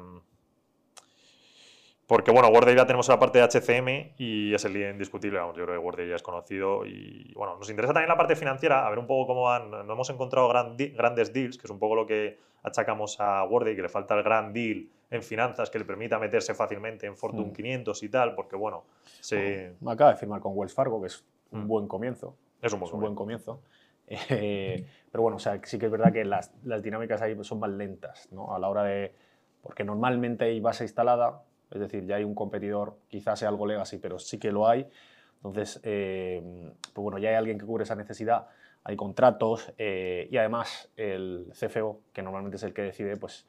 porque, 2.06 2.30
bueno, 2.30 2.48
Worday 2.48 2.74
ya 2.74 2.86
tenemos 2.86 3.06
la 3.08 3.18
parte 3.18 3.38
de 3.38 3.44
HCM 3.44 4.14
y 4.16 4.54
es 4.54 4.64
el 4.64 4.72
líder 4.72 4.92
indiscutible. 4.92 5.38
Yo 5.38 5.52
creo 5.52 5.66
que 5.66 5.78
Worday 5.78 6.08
ya 6.08 6.14
es 6.14 6.22
conocido. 6.22 6.86
Y, 6.86 7.32
bueno, 7.34 7.56
nos 7.58 7.68
interesa 7.68 7.92
también 7.92 8.08
la 8.08 8.16
parte 8.16 8.34
financiera, 8.34 8.86
a 8.86 8.90
ver 8.90 8.98
un 8.98 9.06
poco 9.06 9.26
cómo 9.26 9.42
van. 9.42 9.70
No 9.70 9.92
hemos 9.92 10.08
encontrado 10.08 10.48
grandes 10.48 11.32
deals, 11.32 11.58
que 11.58 11.66
es 11.66 11.70
un 11.70 11.78
poco 11.78 11.96
lo 11.96 12.06
que 12.06 12.38
achacamos 12.62 13.20
a 13.20 13.44
Worday, 13.44 13.76
que 13.76 13.82
le 13.82 13.88
falta 13.88 14.14
el 14.14 14.22
gran 14.22 14.52
deal 14.52 14.88
en 15.10 15.22
finanzas 15.22 15.70
que 15.70 15.78
le 15.78 15.84
permita 15.84 16.18
meterse 16.18 16.54
fácilmente 16.54 17.06
en 17.06 17.16
Fortune 17.16 17.52
500 17.52 18.02
mm. 18.02 18.04
y 18.04 18.08
tal, 18.08 18.34
porque, 18.34 18.56
bueno, 18.56 18.84
se... 19.20 19.74
me 19.80 19.92
acaba 19.92 20.12
de 20.12 20.16
firmar 20.16 20.40
con 20.40 20.52
Wells 20.54 20.74
Fargo, 20.74 21.00
que 21.00 21.06
es 21.06 21.24
un 21.50 21.64
Mm. 21.64 21.68
buen 21.68 21.88
comienzo. 21.88 22.36
es 22.60 22.72
un 22.72 22.80
buen, 22.80 22.88
es 22.88 22.94
un 22.94 23.00
buen 23.00 23.14
comienzo. 23.14 23.62
Eh, 24.06 24.84
pero 25.12 25.22
bueno, 25.22 25.36
o 25.36 25.40
sea, 25.40 25.60
sí 25.64 25.78
que 25.78 25.86
es 25.86 25.92
verdad 25.92 26.12
que 26.12 26.24
las, 26.24 26.52
las 26.64 26.82
dinámicas 26.82 27.22
ahí 27.22 27.36
son 27.42 27.60
más 27.60 27.70
lentas, 27.70 28.28
¿no? 28.32 28.54
A 28.54 28.58
la 28.58 28.68
hora 28.68 28.84
de... 28.84 29.14
Porque 29.62 29.84
normalmente 29.84 30.44
hay 30.44 30.60
base 30.60 30.84
instalada, 30.84 31.42
es 31.70 31.80
decir, 31.80 32.06
ya 32.06 32.16
hay 32.16 32.24
un 32.24 32.34
competidor, 32.34 32.96
quizás 33.08 33.38
sea 33.38 33.48
algo 33.48 33.66
legacy, 33.66 33.98
pero 33.98 34.18
sí 34.18 34.38
que 34.38 34.52
lo 34.52 34.68
hay. 34.68 34.88
Entonces, 35.36 35.80
eh, 35.82 36.72
pues 36.92 37.02
bueno, 37.02 37.18
ya 37.18 37.30
hay 37.30 37.34
alguien 37.36 37.58
que 37.58 37.66
cubre 37.66 37.84
esa 37.84 37.94
necesidad, 37.94 38.48
hay 38.84 38.96
contratos 38.96 39.72
eh, 39.78 40.28
y 40.30 40.36
además 40.36 40.90
el 40.96 41.52
CFO, 41.52 42.00
que 42.12 42.22
normalmente 42.22 42.56
es 42.56 42.62
el 42.62 42.72
que 42.72 42.82
decide, 42.82 43.16
pues, 43.16 43.46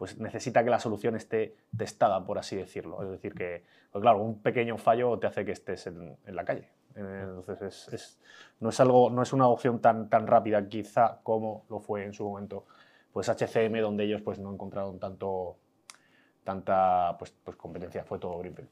pues 0.00 0.16
necesita 0.16 0.64
que 0.64 0.70
la 0.70 0.80
solución 0.80 1.14
esté 1.14 1.54
testada, 1.76 2.24
por 2.24 2.38
así 2.38 2.56
decirlo. 2.56 3.02
Es 3.02 3.10
decir, 3.10 3.34
que, 3.34 3.64
pues 3.92 4.00
claro, 4.00 4.22
un 4.22 4.40
pequeño 4.40 4.78
fallo 4.78 5.18
te 5.18 5.26
hace 5.26 5.44
que 5.44 5.52
estés 5.52 5.88
en, 5.88 6.16
la 6.24 6.42
calle. 6.42 6.70
Eh, 6.96 7.24
Entonces, 7.24 7.86
es, 7.92 8.18
no, 8.60 8.70
es 8.70 8.80
algo, 8.80 9.10
no 9.10 9.20
es 9.20 9.34
una 9.34 9.46
opción 9.46 9.78
tan, 9.78 10.08
tan 10.08 10.26
rápida 10.26 10.66
quizá 10.66 11.20
como 11.22 11.66
lo 11.68 11.80
fue 11.80 12.06
en 12.06 12.14
su 12.14 12.24
momento 12.24 12.64
pues 13.12 13.28
HCM, 13.28 13.78
donde 13.82 14.04
ellos 14.04 14.22
pues, 14.22 14.38
no 14.38 14.50
encontraron 14.50 14.98
tanto, 14.98 15.58
tanta 16.44 17.18
pues, 17.18 17.34
pues, 17.44 17.58
competencia, 17.58 18.02
fue 18.02 18.18
todo 18.18 18.38
Greenfield. 18.38 18.70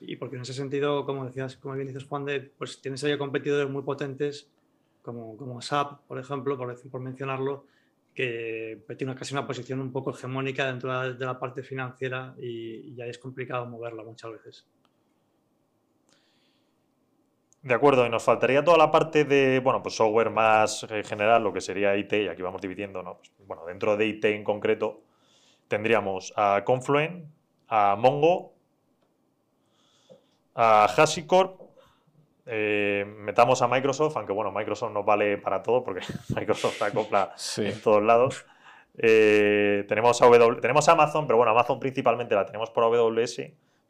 Y 0.00 0.16
porque 0.16 0.36
en 0.36 0.42
ese 0.42 0.54
sentido, 0.54 1.04
como 1.04 1.26
decías, 1.26 1.58
como 1.58 1.74
bien 1.74 1.88
dices 1.88 2.04
Juan, 2.04 2.24
de, 2.24 2.40
pues 2.40 2.80
tienes 2.80 3.04
ahí 3.04 3.18
competidores 3.18 3.68
muy 3.68 3.82
potentes, 3.82 4.48
como, 5.02 5.36
como 5.36 5.60
SAP, 5.60 6.00
por 6.08 6.18
ejemplo, 6.18 6.56
por, 6.56 6.90
por 6.90 7.02
mencionarlo, 7.02 7.66
que 8.14 8.82
pues, 8.86 8.96
tiene 8.96 9.14
casi 9.14 9.34
una 9.34 9.46
posición 9.46 9.80
un 9.80 9.92
poco 9.92 10.10
hegemónica 10.10 10.66
dentro 10.66 11.14
de 11.14 11.24
la, 11.24 11.38
parte 11.38 11.62
financiera 11.62 12.34
y, 12.38 12.90
y 12.90 12.94
ya 12.94 13.06
es 13.06 13.18
complicado 13.18 13.66
moverla 13.66 14.04
muchas 14.04 14.32
veces. 14.32 14.66
De 17.64 17.72
acuerdo, 17.72 18.04
y 18.04 18.10
nos 18.10 18.22
faltaría 18.22 18.62
toda 18.62 18.76
la 18.76 18.90
parte 18.90 19.24
de, 19.24 19.58
bueno, 19.58 19.82
pues 19.82 19.96
software 19.96 20.28
más 20.28 20.86
eh, 20.90 21.02
general, 21.02 21.42
lo 21.42 21.50
que 21.50 21.62
sería 21.62 21.96
IT, 21.96 22.12
y 22.12 22.28
aquí 22.28 22.42
vamos 22.42 22.60
dividiendo, 22.60 23.02
¿no? 23.02 23.16
Pues, 23.16 23.32
bueno, 23.46 23.64
dentro 23.64 23.96
de 23.96 24.06
IT 24.06 24.22
en 24.26 24.44
concreto, 24.44 25.00
tendríamos 25.66 26.34
a 26.36 26.62
Confluent, 26.62 27.24
a 27.68 27.96
Mongo, 27.96 28.52
a 30.54 30.84
HashiCorp, 30.94 31.63
eh, 32.46 33.04
metamos 33.18 33.62
a 33.62 33.68
Microsoft, 33.68 34.16
aunque 34.16 34.32
bueno, 34.32 34.52
Microsoft 34.52 34.92
no 34.92 35.02
vale 35.04 35.38
para 35.38 35.62
todo 35.62 35.82
porque 35.84 36.00
Microsoft 36.34 36.80
acopla 36.82 37.32
Sí. 37.36 37.66
en 37.66 37.80
todos 37.80 38.02
lados. 38.02 38.44
Eh, 38.96 39.84
tenemos, 39.88 40.20
a 40.22 40.30
tenemos 40.60 40.88
a 40.88 40.92
Amazon, 40.92 41.26
pero 41.26 41.36
bueno, 41.36 41.52
Amazon 41.52 41.80
principalmente 41.80 42.34
la 42.34 42.46
tenemos 42.46 42.70
por 42.70 42.84
AWS, 42.84 43.40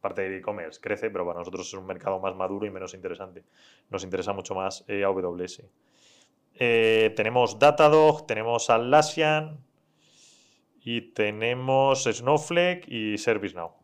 parte 0.00 0.28
de 0.28 0.38
e-commerce 0.38 0.80
crece, 0.80 1.10
pero 1.10 1.26
para 1.26 1.40
nosotros 1.40 1.66
es 1.66 1.74
un 1.74 1.86
mercado 1.86 2.18
más 2.20 2.34
maduro 2.34 2.64
y 2.66 2.70
menos 2.70 2.94
interesante. 2.94 3.44
Nos 3.90 4.04
interesa 4.04 4.32
mucho 4.32 4.54
más 4.54 4.84
eh, 4.88 5.04
AWS. 5.04 5.62
Tenemos 6.56 7.58
Datadog, 7.58 8.26
tenemos 8.26 8.70
Atlassian 8.70 9.58
y 10.80 11.12
tenemos 11.12 12.04
Snowflake 12.04 12.86
y 12.88 13.18
ServiceNow. 13.18 13.83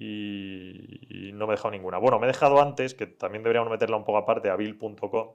Y, 0.00 1.30
no 1.34 1.46
me 1.46 1.52
he 1.52 1.56
dejado 1.56 1.70
ninguna. 1.70 1.98
Bueno, 1.98 2.18
me 2.18 2.26
he 2.26 2.28
dejado 2.28 2.60
antes, 2.60 2.94
que 2.94 3.06
también 3.06 3.42
deberíamos 3.42 3.70
meterla 3.70 3.96
un 3.96 4.04
poco 4.04 4.18
aparte, 4.18 4.48
a 4.48 4.56
Bill.com, 4.56 5.34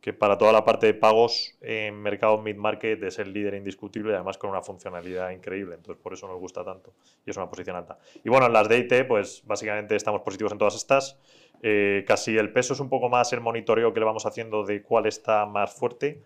que 0.00 0.12
para 0.12 0.36
toda 0.36 0.52
la 0.52 0.64
parte 0.64 0.86
de 0.86 0.94
pagos 0.94 1.56
en 1.62 2.00
mercado 2.00 2.38
mid-market 2.38 3.02
es 3.02 3.18
el 3.18 3.32
líder 3.32 3.54
indiscutible 3.54 4.12
y 4.12 4.14
además 4.14 4.36
con 4.36 4.50
una 4.50 4.60
funcionalidad 4.60 5.30
increíble. 5.30 5.74
Entonces, 5.74 6.02
por 6.02 6.12
eso 6.12 6.28
nos 6.28 6.38
gusta 6.38 6.62
tanto 6.62 6.92
y 7.24 7.30
es 7.30 7.36
una 7.38 7.48
posición 7.48 7.76
alta. 7.76 7.98
Y 8.22 8.28
bueno, 8.28 8.46
en 8.46 8.52
las 8.52 8.68
de 8.68 8.78
IT, 8.78 9.08
pues 9.08 9.42
básicamente 9.46 9.96
estamos 9.96 10.20
positivos 10.20 10.52
en 10.52 10.58
todas 10.58 10.76
estas. 10.76 11.18
Eh, 11.62 12.04
casi 12.06 12.36
el 12.36 12.52
peso 12.52 12.74
es 12.74 12.80
un 12.80 12.90
poco 12.90 13.08
más 13.08 13.32
el 13.32 13.40
monitoreo 13.40 13.92
que 13.94 14.00
le 14.00 14.06
vamos 14.06 14.26
haciendo 14.26 14.64
de 14.64 14.82
cuál 14.82 15.06
está 15.06 15.46
más 15.46 15.74
fuerte. 15.74 16.22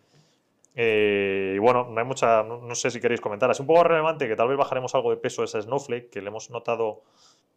Eh, 0.74 1.52
y 1.56 1.58
bueno, 1.58 1.88
no 1.90 2.00
hay 2.00 2.06
mucha, 2.06 2.42
no, 2.42 2.60
no 2.60 2.74
sé 2.74 2.90
si 2.90 3.00
queréis 3.00 3.20
comentar. 3.20 3.50
Es 3.50 3.60
un 3.60 3.66
poco 3.66 3.84
relevante 3.84 4.28
que 4.28 4.36
tal 4.36 4.48
vez 4.48 4.56
bajaremos 4.56 4.94
algo 4.94 5.10
de 5.10 5.16
peso 5.16 5.44
esa 5.44 5.60
Snowflake, 5.60 6.10
que 6.10 6.20
le 6.20 6.28
hemos 6.28 6.50
notado, 6.50 7.02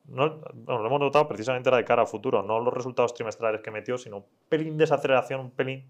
no, 0.07 0.39
bueno, 0.53 0.81
lo 0.81 0.87
hemos 0.87 0.99
notado 0.99 1.27
precisamente 1.27 1.69
era 1.69 1.77
de 1.77 1.85
cara 1.85 2.03
a 2.03 2.05
futuro, 2.05 2.43
no 2.43 2.59
los 2.59 2.73
resultados 2.73 3.13
trimestrales 3.13 3.61
que 3.61 3.71
metió, 3.71 3.97
sino 3.97 4.17
un 4.17 4.25
pelín 4.49 4.77
de 4.77 4.83
desaceleración, 4.83 5.39
un 5.39 5.51
pelín 5.51 5.85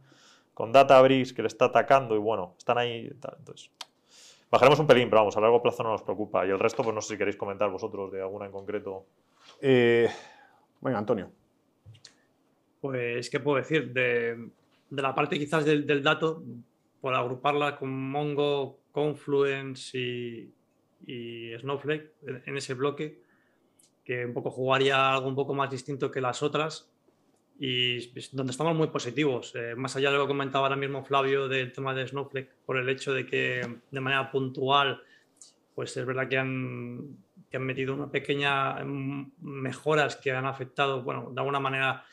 con 0.53 0.71
Databricks 0.71 1.33
que 1.33 1.41
le 1.41 1.49
está 1.49 1.65
atacando 1.65 2.15
y 2.15 2.17
bueno, 2.17 2.55
están 2.57 2.77
ahí. 2.77 3.11
Entonces, 3.37 3.69
bajaremos 4.49 4.79
un 4.79 4.87
pelín, 4.87 5.09
pero 5.09 5.21
vamos, 5.21 5.35
a 5.37 5.41
largo 5.41 5.61
plazo 5.61 5.83
no 5.83 5.91
nos 5.91 6.01
preocupa. 6.01 6.45
Y 6.47 6.49
el 6.49 6.59
resto, 6.59 6.81
pues 6.81 6.95
no 6.95 7.01
sé 7.01 7.13
si 7.13 7.17
queréis 7.17 7.35
comentar 7.35 7.69
vosotros 7.69 8.11
de 8.11 8.21
alguna 8.21 8.45
en 8.45 8.51
concreto. 8.51 9.05
Eh, 9.61 10.09
venga, 10.79 10.97
Antonio. 10.97 11.29
Pues, 12.79 13.29
¿qué 13.29 13.39
puedo 13.41 13.57
decir? 13.57 13.91
De, 13.91 14.49
de 14.89 15.01
la 15.01 15.13
parte 15.13 15.37
quizás 15.37 15.65
del, 15.65 15.85
del 15.85 16.01
dato, 16.01 16.41
por 17.01 17.13
agruparla 17.13 17.77
con 17.77 17.91
Mongo, 17.91 18.79
Confluence 18.93 19.97
y, 19.97 20.53
y 21.05 21.51
Snowflake 21.59 22.13
en, 22.25 22.43
en 22.45 22.57
ese 22.57 22.75
bloque, 22.75 23.24
que 24.05 24.23
un 24.23 24.33
poco 24.33 24.51
jugaría 24.51 25.13
algo 25.13 25.27
un 25.27 25.35
poco 25.35 25.53
más 25.53 25.69
distinto 25.69 26.11
que 26.11 26.21
las 26.21 26.43
otras 26.43 26.89
y 27.59 28.07
donde 28.31 28.51
estamos 28.51 28.75
muy 28.75 28.87
positivos. 28.87 29.53
Eh, 29.55 29.75
más 29.75 29.95
allá 29.95 30.11
de 30.11 30.17
lo 30.17 30.23
que 30.23 30.29
comentaba 30.29 30.67
ahora 30.67 30.75
mismo 30.75 31.03
Flavio 31.03 31.47
del 31.47 31.71
tema 31.71 31.93
de 31.93 32.07
Snowflake, 32.07 32.51
por 32.65 32.77
el 32.77 32.87
hecho 32.87 33.13
de 33.13 33.25
que 33.25 33.61
de 33.89 33.99
manera 33.99 34.29
puntual, 34.29 35.01
pues 35.73 35.97
es 35.97 36.05
verdad 36.05 36.27
que 36.27 36.37
han, 36.37 37.17
que 37.49 37.57
han 37.57 37.63
metido 37.63 37.93
una 37.93 38.11
pequeña 38.11 38.83
mm, 38.83 39.33
mejoras 39.39 40.17
que 40.17 40.31
han 40.31 40.45
afectado, 40.45 41.01
bueno, 41.01 41.31
de 41.33 41.39
alguna 41.39 41.59
manera 41.59 42.05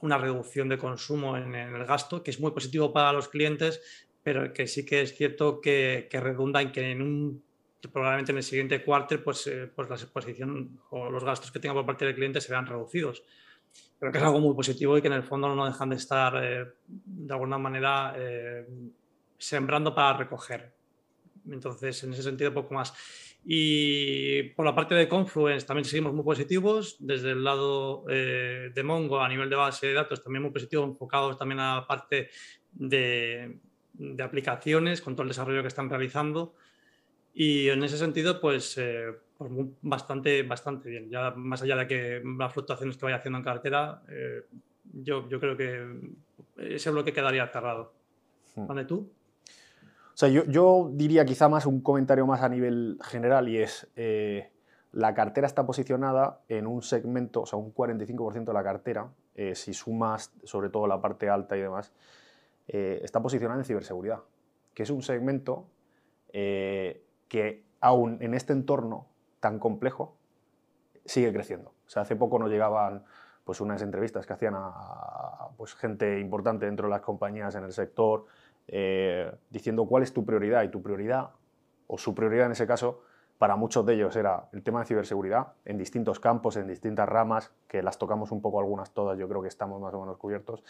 una 0.00 0.18
reducción 0.18 0.68
de 0.68 0.78
consumo 0.78 1.36
en, 1.36 1.54
en 1.54 1.74
el 1.74 1.84
gasto, 1.84 2.22
que 2.22 2.30
es 2.30 2.40
muy 2.40 2.52
positivo 2.52 2.92
para 2.92 3.12
los 3.12 3.28
clientes, 3.28 3.82
pero 4.22 4.52
que 4.52 4.66
sí 4.66 4.86
que 4.86 5.02
es 5.02 5.16
cierto 5.16 5.60
que, 5.60 6.08
que 6.10 6.20
redunda 6.20 6.62
en 6.62 6.72
que 6.72 6.90
en 6.90 7.02
un 7.02 7.44
probablemente 7.88 8.32
en 8.32 8.38
el 8.38 8.44
siguiente 8.44 8.82
cuarto 8.84 9.22
pues, 9.22 9.46
eh, 9.46 9.70
pues 9.74 9.88
la 9.88 9.96
exposición 9.96 10.80
o 10.90 11.10
los 11.10 11.24
gastos 11.24 11.50
que 11.50 11.60
tenga 11.60 11.74
por 11.74 11.86
parte 11.86 12.04
del 12.04 12.14
cliente 12.14 12.40
se 12.40 12.52
vean 12.52 12.66
reducidos. 12.66 13.22
Creo 13.98 14.12
que 14.12 14.18
es 14.18 14.24
algo 14.24 14.40
muy 14.40 14.54
positivo 14.54 14.98
y 14.98 15.00
que 15.02 15.08
en 15.08 15.14
el 15.14 15.22
fondo 15.22 15.54
no 15.54 15.66
dejan 15.66 15.90
de 15.90 15.96
estar 15.96 16.34
eh, 16.42 16.66
de 16.86 17.32
alguna 17.32 17.58
manera 17.58 18.14
eh, 18.16 18.66
sembrando 19.38 19.94
para 19.94 20.18
recoger. 20.18 20.74
Entonces, 21.50 22.02
en 22.04 22.12
ese 22.12 22.22
sentido, 22.22 22.52
poco 22.52 22.74
más. 22.74 22.94
Y 23.44 24.42
por 24.54 24.64
la 24.64 24.74
parte 24.74 24.94
de 24.94 25.08
Confluence 25.08 25.66
también 25.66 25.84
seguimos 25.84 26.14
muy 26.14 26.24
positivos. 26.24 26.96
Desde 26.98 27.32
el 27.32 27.44
lado 27.44 28.04
eh, 28.08 28.70
de 28.74 28.82
Mongo, 28.82 29.20
a 29.20 29.28
nivel 29.28 29.50
de 29.50 29.56
base 29.56 29.86
de 29.86 29.92
datos, 29.92 30.22
también 30.22 30.42
muy 30.42 30.52
positivo, 30.52 30.84
enfocados 30.84 31.38
también 31.38 31.60
a 31.60 31.76
la 31.76 31.86
parte 31.86 32.30
de, 32.72 33.58
de 33.92 34.22
aplicaciones, 34.22 35.02
con 35.02 35.14
todo 35.14 35.22
el 35.22 35.28
desarrollo 35.28 35.62
que 35.62 35.68
están 35.68 35.90
realizando. 35.90 36.54
Y 37.34 37.68
en 37.68 37.82
ese 37.82 37.98
sentido, 37.98 38.40
pues, 38.40 38.78
eh, 38.78 39.12
pues 39.36 39.50
bastante, 39.82 40.42
bastante 40.44 40.88
bien. 40.88 41.10
Ya 41.10 41.32
más 41.32 41.62
allá 41.62 41.76
de 41.76 41.86
que 41.86 42.22
las 42.38 42.52
fluctuaciones 42.52 42.96
que 42.96 43.04
vaya 43.04 43.16
haciendo 43.16 43.38
en 43.38 43.44
cartera, 43.44 44.02
eh, 44.08 44.46
yo, 44.92 45.28
yo 45.28 45.40
creo 45.40 45.56
que 45.56 45.84
ese 46.56 46.90
bloque 46.90 47.12
quedaría 47.12 47.46
cerrado. 47.48 47.92
Hmm. 48.54 48.66
¿Vale 48.68 48.84
tú? 48.84 49.10
O 50.14 50.16
sea, 50.16 50.28
yo, 50.28 50.44
yo 50.44 50.90
diría 50.92 51.24
quizá 51.24 51.48
más 51.48 51.66
un 51.66 51.80
comentario 51.80 52.24
más 52.24 52.42
a 52.42 52.48
nivel 52.48 52.98
general 53.02 53.48
y 53.48 53.58
es, 53.58 53.88
eh, 53.96 54.52
la 54.92 55.12
cartera 55.12 55.48
está 55.48 55.66
posicionada 55.66 56.40
en 56.48 56.68
un 56.68 56.82
segmento, 56.82 57.42
o 57.42 57.46
sea, 57.46 57.58
un 57.58 57.74
45% 57.74 58.44
de 58.44 58.52
la 58.52 58.62
cartera, 58.62 59.08
eh, 59.34 59.56
si 59.56 59.74
sumas 59.74 60.32
sobre 60.44 60.68
todo 60.68 60.86
la 60.86 61.00
parte 61.00 61.28
alta 61.28 61.56
y 61.56 61.60
demás, 61.60 61.92
eh, 62.68 63.00
está 63.02 63.20
posicionada 63.20 63.58
en 63.58 63.64
ciberseguridad, 63.64 64.20
que 64.72 64.84
es 64.84 64.90
un 64.90 65.02
segmento 65.02 65.66
eh, 66.32 67.03
que 67.28 67.64
aún 67.80 68.18
en 68.20 68.34
este 68.34 68.52
entorno 68.52 69.06
tan 69.40 69.58
complejo, 69.58 70.16
sigue 71.04 71.32
creciendo. 71.32 71.70
O 71.86 71.90
sea, 71.90 72.02
hace 72.02 72.16
poco 72.16 72.38
nos 72.38 72.50
llegaban 72.50 73.04
pues, 73.44 73.60
unas 73.60 73.82
entrevistas 73.82 74.26
que 74.26 74.32
hacían 74.32 74.54
a, 74.56 75.48
pues, 75.56 75.74
gente 75.74 76.18
importante 76.18 76.66
dentro 76.66 76.88
de 76.88 76.92
las 76.92 77.02
compañías 77.02 77.54
en 77.54 77.64
el 77.64 77.72
sector, 77.72 78.24
eh, 78.68 79.30
diciendo 79.50 79.86
cuál 79.86 80.02
es 80.02 80.12
tu 80.12 80.24
prioridad. 80.24 80.62
Y 80.62 80.68
tu 80.68 80.82
prioridad, 80.82 81.30
o 81.86 81.98
su 81.98 82.14
prioridad 82.14 82.46
en 82.46 82.52
ese 82.52 82.66
caso, 82.66 83.02
para 83.38 83.56
muchos 83.56 83.84
de 83.84 83.94
ellos 83.94 84.16
era 84.16 84.48
el 84.52 84.62
tema 84.62 84.80
de 84.80 84.86
ciberseguridad 84.86 85.48
en 85.64 85.76
distintos 85.76 86.20
campos, 86.20 86.56
en 86.56 86.66
distintas 86.66 87.06
ramas, 87.06 87.52
que 87.68 87.82
las 87.82 87.98
tocamos 87.98 88.32
un 88.32 88.40
poco 88.40 88.60
algunas 88.60 88.92
todas, 88.92 89.18
yo 89.18 89.28
creo 89.28 89.42
que 89.42 89.48
estamos 89.48 89.80
más 89.80 89.92
o 89.92 90.00
menos 90.00 90.16
cubiertos. 90.16 90.64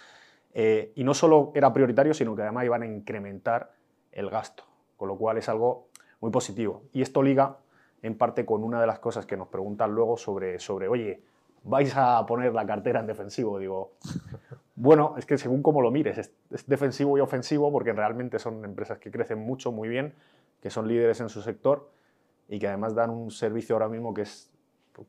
Eh, 0.52 0.92
y 0.96 1.04
no 1.04 1.14
solo 1.14 1.52
era 1.54 1.72
prioritario, 1.72 2.14
sino 2.14 2.34
que 2.34 2.42
además 2.42 2.64
iban 2.64 2.82
a 2.82 2.86
incrementar 2.86 3.72
el 4.10 4.30
gasto, 4.30 4.64
con 4.96 5.08
lo 5.08 5.16
cual 5.16 5.36
es 5.38 5.48
algo 5.48 5.88
muy 6.24 6.30
positivo. 6.30 6.84
Y 6.94 7.02
esto 7.02 7.22
liga 7.22 7.58
en 8.00 8.16
parte 8.16 8.46
con 8.46 8.64
una 8.64 8.80
de 8.80 8.86
las 8.86 8.98
cosas 8.98 9.26
que 9.26 9.36
nos 9.36 9.48
preguntan 9.48 9.94
luego 9.94 10.16
sobre, 10.16 10.58
sobre 10.58 10.88
oye, 10.88 11.20
¿vais 11.64 11.94
a 11.98 12.24
poner 12.24 12.54
la 12.54 12.64
cartera 12.64 13.00
en 13.00 13.06
defensivo? 13.06 13.58
Digo, 13.58 13.92
bueno, 14.74 15.16
es 15.18 15.26
que 15.26 15.36
según 15.36 15.62
cómo 15.62 15.82
lo 15.82 15.90
mires, 15.90 16.16
es, 16.16 16.32
defensivo 16.66 17.18
y 17.18 17.20
ofensivo 17.20 17.70
porque 17.70 17.92
realmente 17.92 18.38
son 18.38 18.64
empresas 18.64 18.98
que 18.98 19.10
crecen 19.10 19.38
mucho, 19.38 19.70
muy 19.70 19.86
bien, 19.86 20.14
que 20.62 20.70
son 20.70 20.88
líderes 20.88 21.20
en 21.20 21.28
su 21.28 21.42
sector 21.42 21.90
y 22.48 22.58
que 22.58 22.68
además 22.68 22.94
dan 22.94 23.10
un 23.10 23.30
servicio 23.30 23.74
ahora 23.74 23.90
mismo 23.90 24.14
que 24.14 24.22
es 24.22 24.50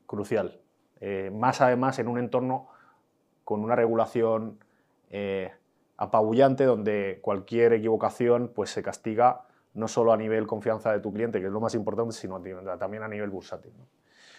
crucial. 0.04 0.60
Eh, 1.00 1.30
más 1.32 1.62
además 1.62 1.98
en 1.98 2.08
un 2.08 2.18
entorno 2.18 2.68
con 3.42 3.64
una 3.64 3.74
regulación 3.74 4.58
eh, 5.08 5.50
apabullante 5.96 6.64
donde 6.64 7.20
cualquier 7.22 7.72
equivocación 7.72 8.52
pues, 8.54 8.68
se 8.68 8.82
castiga 8.82 9.46
no 9.76 9.88
solo 9.88 10.12
a 10.12 10.16
nivel 10.16 10.46
confianza 10.46 10.92
de 10.92 11.00
tu 11.00 11.12
cliente, 11.12 11.40
que 11.40 11.46
es 11.46 11.52
lo 11.52 11.60
más 11.60 11.74
importante, 11.74 12.12
sino 12.12 12.40
también 12.78 13.02
a 13.02 13.08
nivel 13.08 13.30
bursátil. 13.30 13.72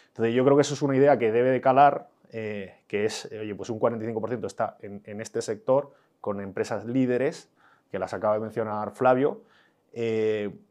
Entonces 0.07 0.33
yo 0.33 0.43
creo 0.43 0.57
que 0.57 0.61
eso 0.61 0.73
es 0.73 0.81
una 0.81 0.95
idea 0.95 1.17
que 1.17 1.31
debe 1.31 1.51
de 1.51 1.61
calar, 1.61 2.09
eh, 2.31 2.81
que 2.87 3.05
es, 3.05 3.29
oye, 3.31 3.55
pues 3.55 3.69
un 3.69 3.79
45% 3.79 4.45
está 4.45 4.77
en, 4.81 5.01
en, 5.05 5.21
este 5.21 5.41
sector 5.41 5.93
con 6.19 6.41
empresas 6.41 6.85
líderes, 6.85 7.49
que 7.91 7.99
las 7.99 8.13
acaba 8.13 8.33
de 8.33 8.41
mencionar 8.41 8.91
Flavio, 8.91 9.43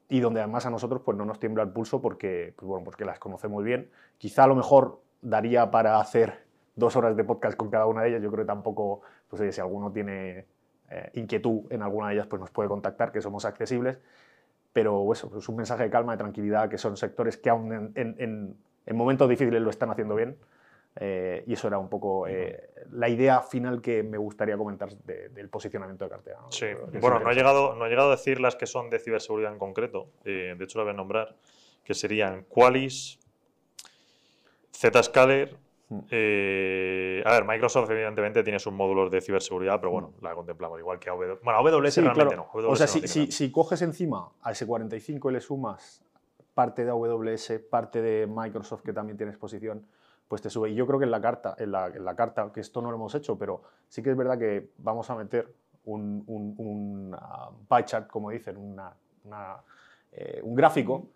y 0.09 0.20
donde 0.20 0.40
además 0.40 0.66
a 0.66 0.70
nosotros 0.70 1.02
pues, 1.05 1.16
no 1.16 1.24
nos 1.24 1.40
tiembla 1.40 1.62
el 1.62 1.70
pulso 1.70 2.00
porque, 2.00 2.55
pues, 2.57 2.66
bueno, 2.68 2.85
porque 2.85 3.05
las 3.05 3.18
conocemos 3.18 3.64
bien. 3.64 3.90
Quizá 4.18 4.44
a 4.44 4.46
lo 4.46 4.55
mejor 4.55 5.00
daría 5.20 5.70
para 5.70 5.98
hacer 5.98 6.44
dos 6.76 6.94
horas 6.96 7.16
de 7.16 7.24
podcast 7.24 7.57
con 7.57 7.70
cada 7.70 7.87
una 7.87 8.02
de 8.02 8.11
ellas. 8.11 8.22
Yo 8.22 8.31
creo 8.31 8.44
que 8.44 8.48
tampoco, 8.48 9.00
pues 9.29 9.42
oye, 9.42 9.52
si 9.52 9.61
alguno 9.61 9.90
tiene 9.90 10.46
eh, 10.90 11.11
inquietud 11.14 11.64
en 11.70 11.83
alguna 11.83 12.09
de 12.09 12.14
ellas, 12.14 12.26
pues 12.26 12.38
nos 12.38 12.50
puede 12.50 12.68
contactar, 12.68 13.11
que 13.11 13.20
somos 13.20 13.44
accesibles. 13.44 13.98
Pero 14.76 15.10
eso, 15.10 15.32
es 15.38 15.48
un 15.48 15.56
mensaje 15.56 15.84
de 15.84 15.90
calma, 15.90 16.12
de 16.12 16.18
tranquilidad, 16.18 16.68
que 16.68 16.76
son 16.76 16.98
sectores 16.98 17.38
que 17.38 17.48
aún 17.48 17.72
en, 17.94 18.14
en, 18.18 18.54
en 18.84 18.96
momentos 18.96 19.26
difíciles 19.26 19.62
lo 19.62 19.70
están 19.70 19.88
haciendo 19.90 20.14
bien 20.14 20.36
eh, 20.98 21.44
y 21.46 21.52
eso 21.52 21.68
era 21.68 21.78
un 21.78 21.88
poco 21.90 22.26
eh, 22.26 22.70
la 22.92 23.08
idea 23.08 23.42
final 23.42 23.82
que 23.82 24.02
me 24.02 24.16
gustaría 24.16 24.56
comentar 24.56 24.90
del 24.96 25.48
posicionamiento 25.50 26.04
de 26.04 26.10
cartera. 26.10 26.38
Sí, 26.50 26.66
bueno, 27.00 27.20
no 27.20 27.30
he, 27.30 27.34
llegado, 27.34 27.74
no 27.74 27.86
llegado 27.86 28.08
a 28.08 28.16
decir 28.16 28.40
las 28.40 28.56
que 28.56 28.66
son 28.66 28.88
de 28.88 28.98
ciberseguridad 28.98 29.52
en 29.52 29.58
concreto, 29.58 30.08
eh, 30.24 30.54
de 30.56 30.64
hecho 30.64 30.78
la 30.78 30.84
voy 30.84 30.92
a 30.92 30.96
nombrar, 30.96 31.36
que 31.84 31.94
serían 31.94 32.44
Qualys, 32.44 33.18
Zscaler. 34.72 35.56
Hmm. 35.88 36.01
a 36.01 37.31
ver, 37.31 37.44
Microsoft 37.46 37.88
evidentemente 37.90 38.42
tiene 38.42 38.59
sus 38.59 38.72
módulos 38.72 39.09
de 39.09 39.20
ciberseguridad, 39.20 39.79
pero 39.79 39.92
bueno, 39.92 40.14
hmm. 40.18 40.25
la 40.25 40.35
contemplamos 40.35 40.81
igual 40.81 40.99
que 40.99 41.11
AWS. 41.11 41.42
Bueno, 41.42 41.61
AWS 41.61 41.96
realmente 41.99 42.37
no. 42.37 42.49
o 42.53 42.77
sea, 42.77 42.87
si, 42.87 43.07
si, 43.07 43.31
si, 43.31 43.53
coges 43.53 43.83
encima 43.83 44.29
a 44.42 44.51
ese 44.51 44.66
45 44.66 45.31
y 45.31 45.33
le 45.35 45.40
sumas 45.40 46.03
parte 46.55 46.85
de 46.85 46.90
AWS, 46.90 47.61
parte 47.70 48.01
de 48.01 48.27
Microsoft 48.27 48.83
que 48.83 48.92
también 48.92 49.16
tiene 49.16 49.31
exposición, 49.31 49.87
pues 50.27 50.42
te 50.42 50.51
sube. 50.51 50.70
Y 50.70 50.75
yo 50.75 50.87
creo 50.87 50.99
que 50.99 51.05
en 51.05 51.11
la 51.11 51.20
carta, 51.20 51.55
en 51.59 51.70
la, 51.70 52.14
carta, 52.16 52.51
que 52.53 52.61
esto 52.61 52.81
no 52.83 52.90
lo 52.90 52.96
hemos 52.96 53.14
hecho, 53.14 53.38
pero 53.38 53.62
sí 53.88 54.03
que 54.03 54.11
es 54.11 54.16
verdad 54.16 54.38
que 54.38 54.70
vamos 54.79 55.09
a 55.11 55.16
meter 55.16 55.53
un, 55.85 56.25
un, 56.27 57.14
ah, 57.14 57.51
pie 57.68 57.85
chart, 57.85 58.09
como 58.09 58.31
dicen, 58.31 58.57
eh, 60.12 60.40
un 60.42 60.55
gráfico, 60.55 61.07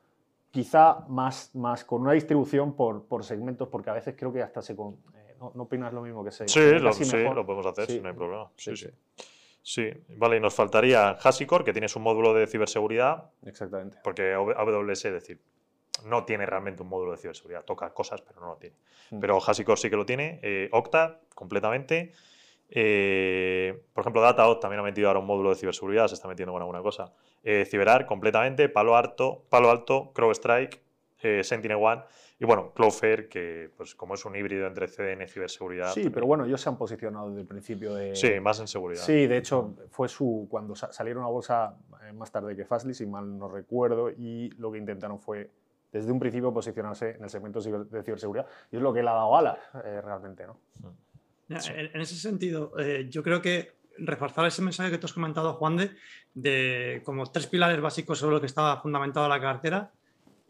quizá 0.51 1.05
más, 1.09 1.55
más 1.55 1.85
con 1.85 2.03
una 2.03 2.13
distribución 2.13 2.75
por, 2.75 3.05
por 3.07 3.25
segmentos, 3.25 3.69
porque 3.69 3.91
a 3.91 3.95
veces 3.95 4.15
creo 4.17 4.33
que 4.33 4.43
hasta 4.43 4.63
se... 4.63 4.77
Con, 4.77 4.95
eh, 5.15 5.37
no, 5.39 5.53
no, 5.55 5.65
opinas 5.65 5.93
lo 5.93 6.03
mismo 6.03 6.25
que 6.25 6.31
se... 6.31 6.49
Sí, 6.49 6.79
lo, 6.79 6.93
sí 6.93 7.05
lo 7.17 7.47
podemos 7.47 7.67
hacer, 7.67 8.03
no 8.03 8.09
hay 8.09 8.15
problema. 8.15 8.51
Sí, 8.57 8.77
sí. 8.77 8.89
Sí, 9.63 9.91
vale, 10.17 10.39
y 10.39 10.41
nos 10.41 10.55
faltaría 10.55 11.11
HashiCorp, 11.11 11.65
que 11.65 11.73
tiene 11.73 11.89
su 11.89 12.01
módulo 12.01 12.33
de 12.33 12.47
ciberseguridad. 12.47 13.31
Exactamente. 13.45 13.99
Porque 14.03 14.33
AWS, 14.33 15.05
es 15.05 15.13
decir, 15.13 15.41
no 16.05 16.25
tiene 16.25 16.47
realmente 16.47 16.83
un 16.83 16.89
módulo 16.89 17.13
de 17.13 17.19
ciberseguridad. 17.19 17.65
Toca 17.65 17.93
cosas, 17.93 18.23
pero 18.23 18.41
no 18.41 18.47
lo 18.49 18.57
tiene. 18.57 18.77
Mm. 19.11 19.21
Pero 19.21 19.39
HashiCorp 19.39 19.79
sí 19.79 19.91
que 19.91 19.97
lo 19.97 20.07
tiene. 20.07 20.41
Eh, 20.43 20.69
Octa, 20.73 21.21
completamente. 21.35 22.13
Eh, 22.71 23.83
por 23.93 24.03
ejemplo, 24.03 24.23
DataOt 24.23 24.61
también 24.61 24.81
ha 24.81 24.83
metido 24.83 25.09
ahora 25.09 25.21
un 25.21 25.27
módulo 25.27 25.51
de 25.51 25.57
ciberseguridad, 25.57 26.07
se 26.07 26.15
está 26.15 26.29
metiendo 26.29 26.53
con 26.53 26.63
alguna 26.63 26.83
cosa. 26.83 27.13
Eh, 27.43 27.65
CyberArk, 27.69 28.07
completamente. 28.07 28.69
Palo 28.69 28.97
Alto, 28.97 29.45
Palo 29.49 29.71
Alto 29.71 30.13
CrowdStrike, 30.15 30.81
eh, 31.23 31.43
SentinelOne. 31.43 32.03
Y 32.39 32.47
bueno, 32.47 32.73
Cloudflare, 32.73 33.29
que 33.29 33.71
pues 33.77 33.95
como 33.95 34.15
es 34.15 34.25
un 34.25 34.35
híbrido 34.35 34.67
entre 34.67 34.89
CDN 34.89 35.25
y 35.25 35.27
ciberseguridad. 35.29 35.93
Sí, 35.93 36.09
pero 36.09 36.27
bueno, 36.27 36.47
ellos 36.47 36.61
se 36.61 36.71
han 36.71 36.79
posicionado 36.79 37.29
desde 37.29 37.43
el 37.43 37.47
principio 37.47 37.95
de... 37.95 38.17
Sí, 38.17 38.41
más 38.41 38.59
en 38.61 38.69
seguridad. 38.69 39.03
Sí, 39.03 39.27
de 39.27 39.37
hecho, 39.37 39.75
fue 39.91 40.09
su... 40.09 40.47
cuando 40.49 40.75
salieron 40.75 41.23
a 41.25 41.27
bolsa 41.27 41.77
más 42.15 42.33
tarde 42.33 42.57
que 42.57 42.65
Fastly, 42.65 42.95
si 42.95 43.05
mal 43.05 43.39
no 43.39 43.49
recuerdo, 43.49 44.11
y 44.11 44.51
lo 44.57 44.73
que 44.73 44.79
intentaron 44.79 45.19
fue 45.19 45.51
desde 45.93 46.11
un 46.13 46.19
principio 46.19 46.53
posicionarse 46.53 47.11
en 47.11 47.25
el 47.25 47.29
segmento 47.29 47.61
de 47.61 48.03
ciberseguridad. 48.03 48.47
Y 48.71 48.77
es 48.77 48.83
lo 48.83 48.95
que 48.95 49.03
le 49.03 49.11
ha 49.11 49.15
dado 49.15 49.37
alas 49.37 49.59
eh, 49.85 50.01
realmente. 50.01 50.47
¿no? 50.47 50.57
En, 51.51 52.01
ese 52.01 52.17
sentido, 52.17 52.73
eh, 52.79 53.07
yo 53.11 53.23
creo 53.23 53.43
que 53.43 53.73
reforzar 53.99 54.47
ese 54.47 54.63
mensaje 54.63 54.91
que 54.91 54.99
tú 54.99 55.07
has 55.07 55.13
comentado, 55.13 55.55
Juan, 55.55 55.77
de, 55.77 55.91
de 56.33 57.03
como 57.05 57.27
tres 57.27 57.47
pilares 57.47 57.81
básicos 57.81 58.19
sobre 58.19 58.37
lo 58.37 58.41
que 58.41 58.47
estaba 58.47 58.81
fundamentado 58.81 59.29
la 59.29 59.41
cartera, 59.41 59.91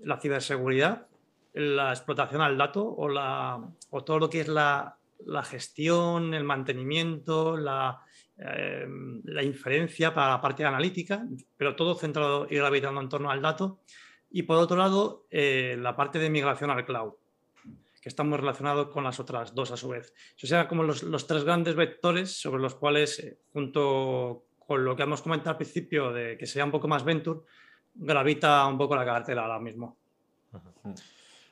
la 0.05 0.21
ciberseguridad, 0.21 1.07
la 1.55 1.91
explotación 1.91 2.43
al 2.43 2.57
dato 2.57 2.87
o, 2.87 3.09
la, 3.09 3.61
o 3.91 4.05
todo 4.05 4.19
lo 4.19 4.31
que 4.31 4.41
es 4.41 4.49
la, 4.49 4.97
la 5.27 5.43
gestión, 5.43 6.35
el 6.35 6.45
mantenimiento, 6.45 7.57
la, 7.57 8.03
eh, 8.39 8.87
la 9.25 9.43
inferencia 9.43 10.15
para 10.15 10.31
la 10.31 10.41
parte 10.41 10.65
analítica, 10.65 11.27
pero 11.57 11.77
todo 11.77 11.95
centrado 11.95 12.47
y 12.49 12.57
gravitando 12.57 13.01
en 13.01 13.09
torno 13.09 13.31
al 13.31 13.43
dato. 13.43 13.81
Y 14.31 14.45
por 14.45 14.59
otro 14.59 14.77
lado, 14.77 15.27
eh, 15.31 15.77
la 15.79 15.97
parte 15.97 16.19
de 16.19 16.31
migración 16.31 16.71
al 16.71 16.85
cloud, 16.85 17.15
que 18.01 18.09
está 18.09 18.23
muy 18.23 18.39
relacionado 18.39 18.91
con 18.91 19.05
las 19.05 19.21
otras 19.21 19.55
dos 19.55 19.71
a 19.71 19.77
su 19.77 19.89
vez. 19.89 20.15
O 20.43 20.47
sea, 20.47 20.67
como 20.67 20.83
los, 20.83 21.03
los 21.03 21.27
tres 21.27 21.45
grandes 21.45 21.75
vectores 21.75 22.41
sobre 22.41 22.63
los 22.63 22.75
cuales, 22.75 23.19
eh, 23.21 23.39
junto 23.53 24.45
con 24.59 24.85
lo 24.85 24.97
que 24.97 25.03
hemos 25.03 25.23
comentado 25.23 25.51
al 25.51 25.57
principio, 25.57 26.13
de 26.13 26.39
que 26.39 26.47
sea 26.47 26.65
un 26.65 26.71
poco 26.71 26.89
más 26.89 27.05
venture, 27.05 27.41
gravita 27.95 28.67
un 28.67 28.79
poco 28.79 28.97
la 28.97 29.05
cartera 29.05 29.43
ahora 29.43 29.59
mismo. 29.59 29.99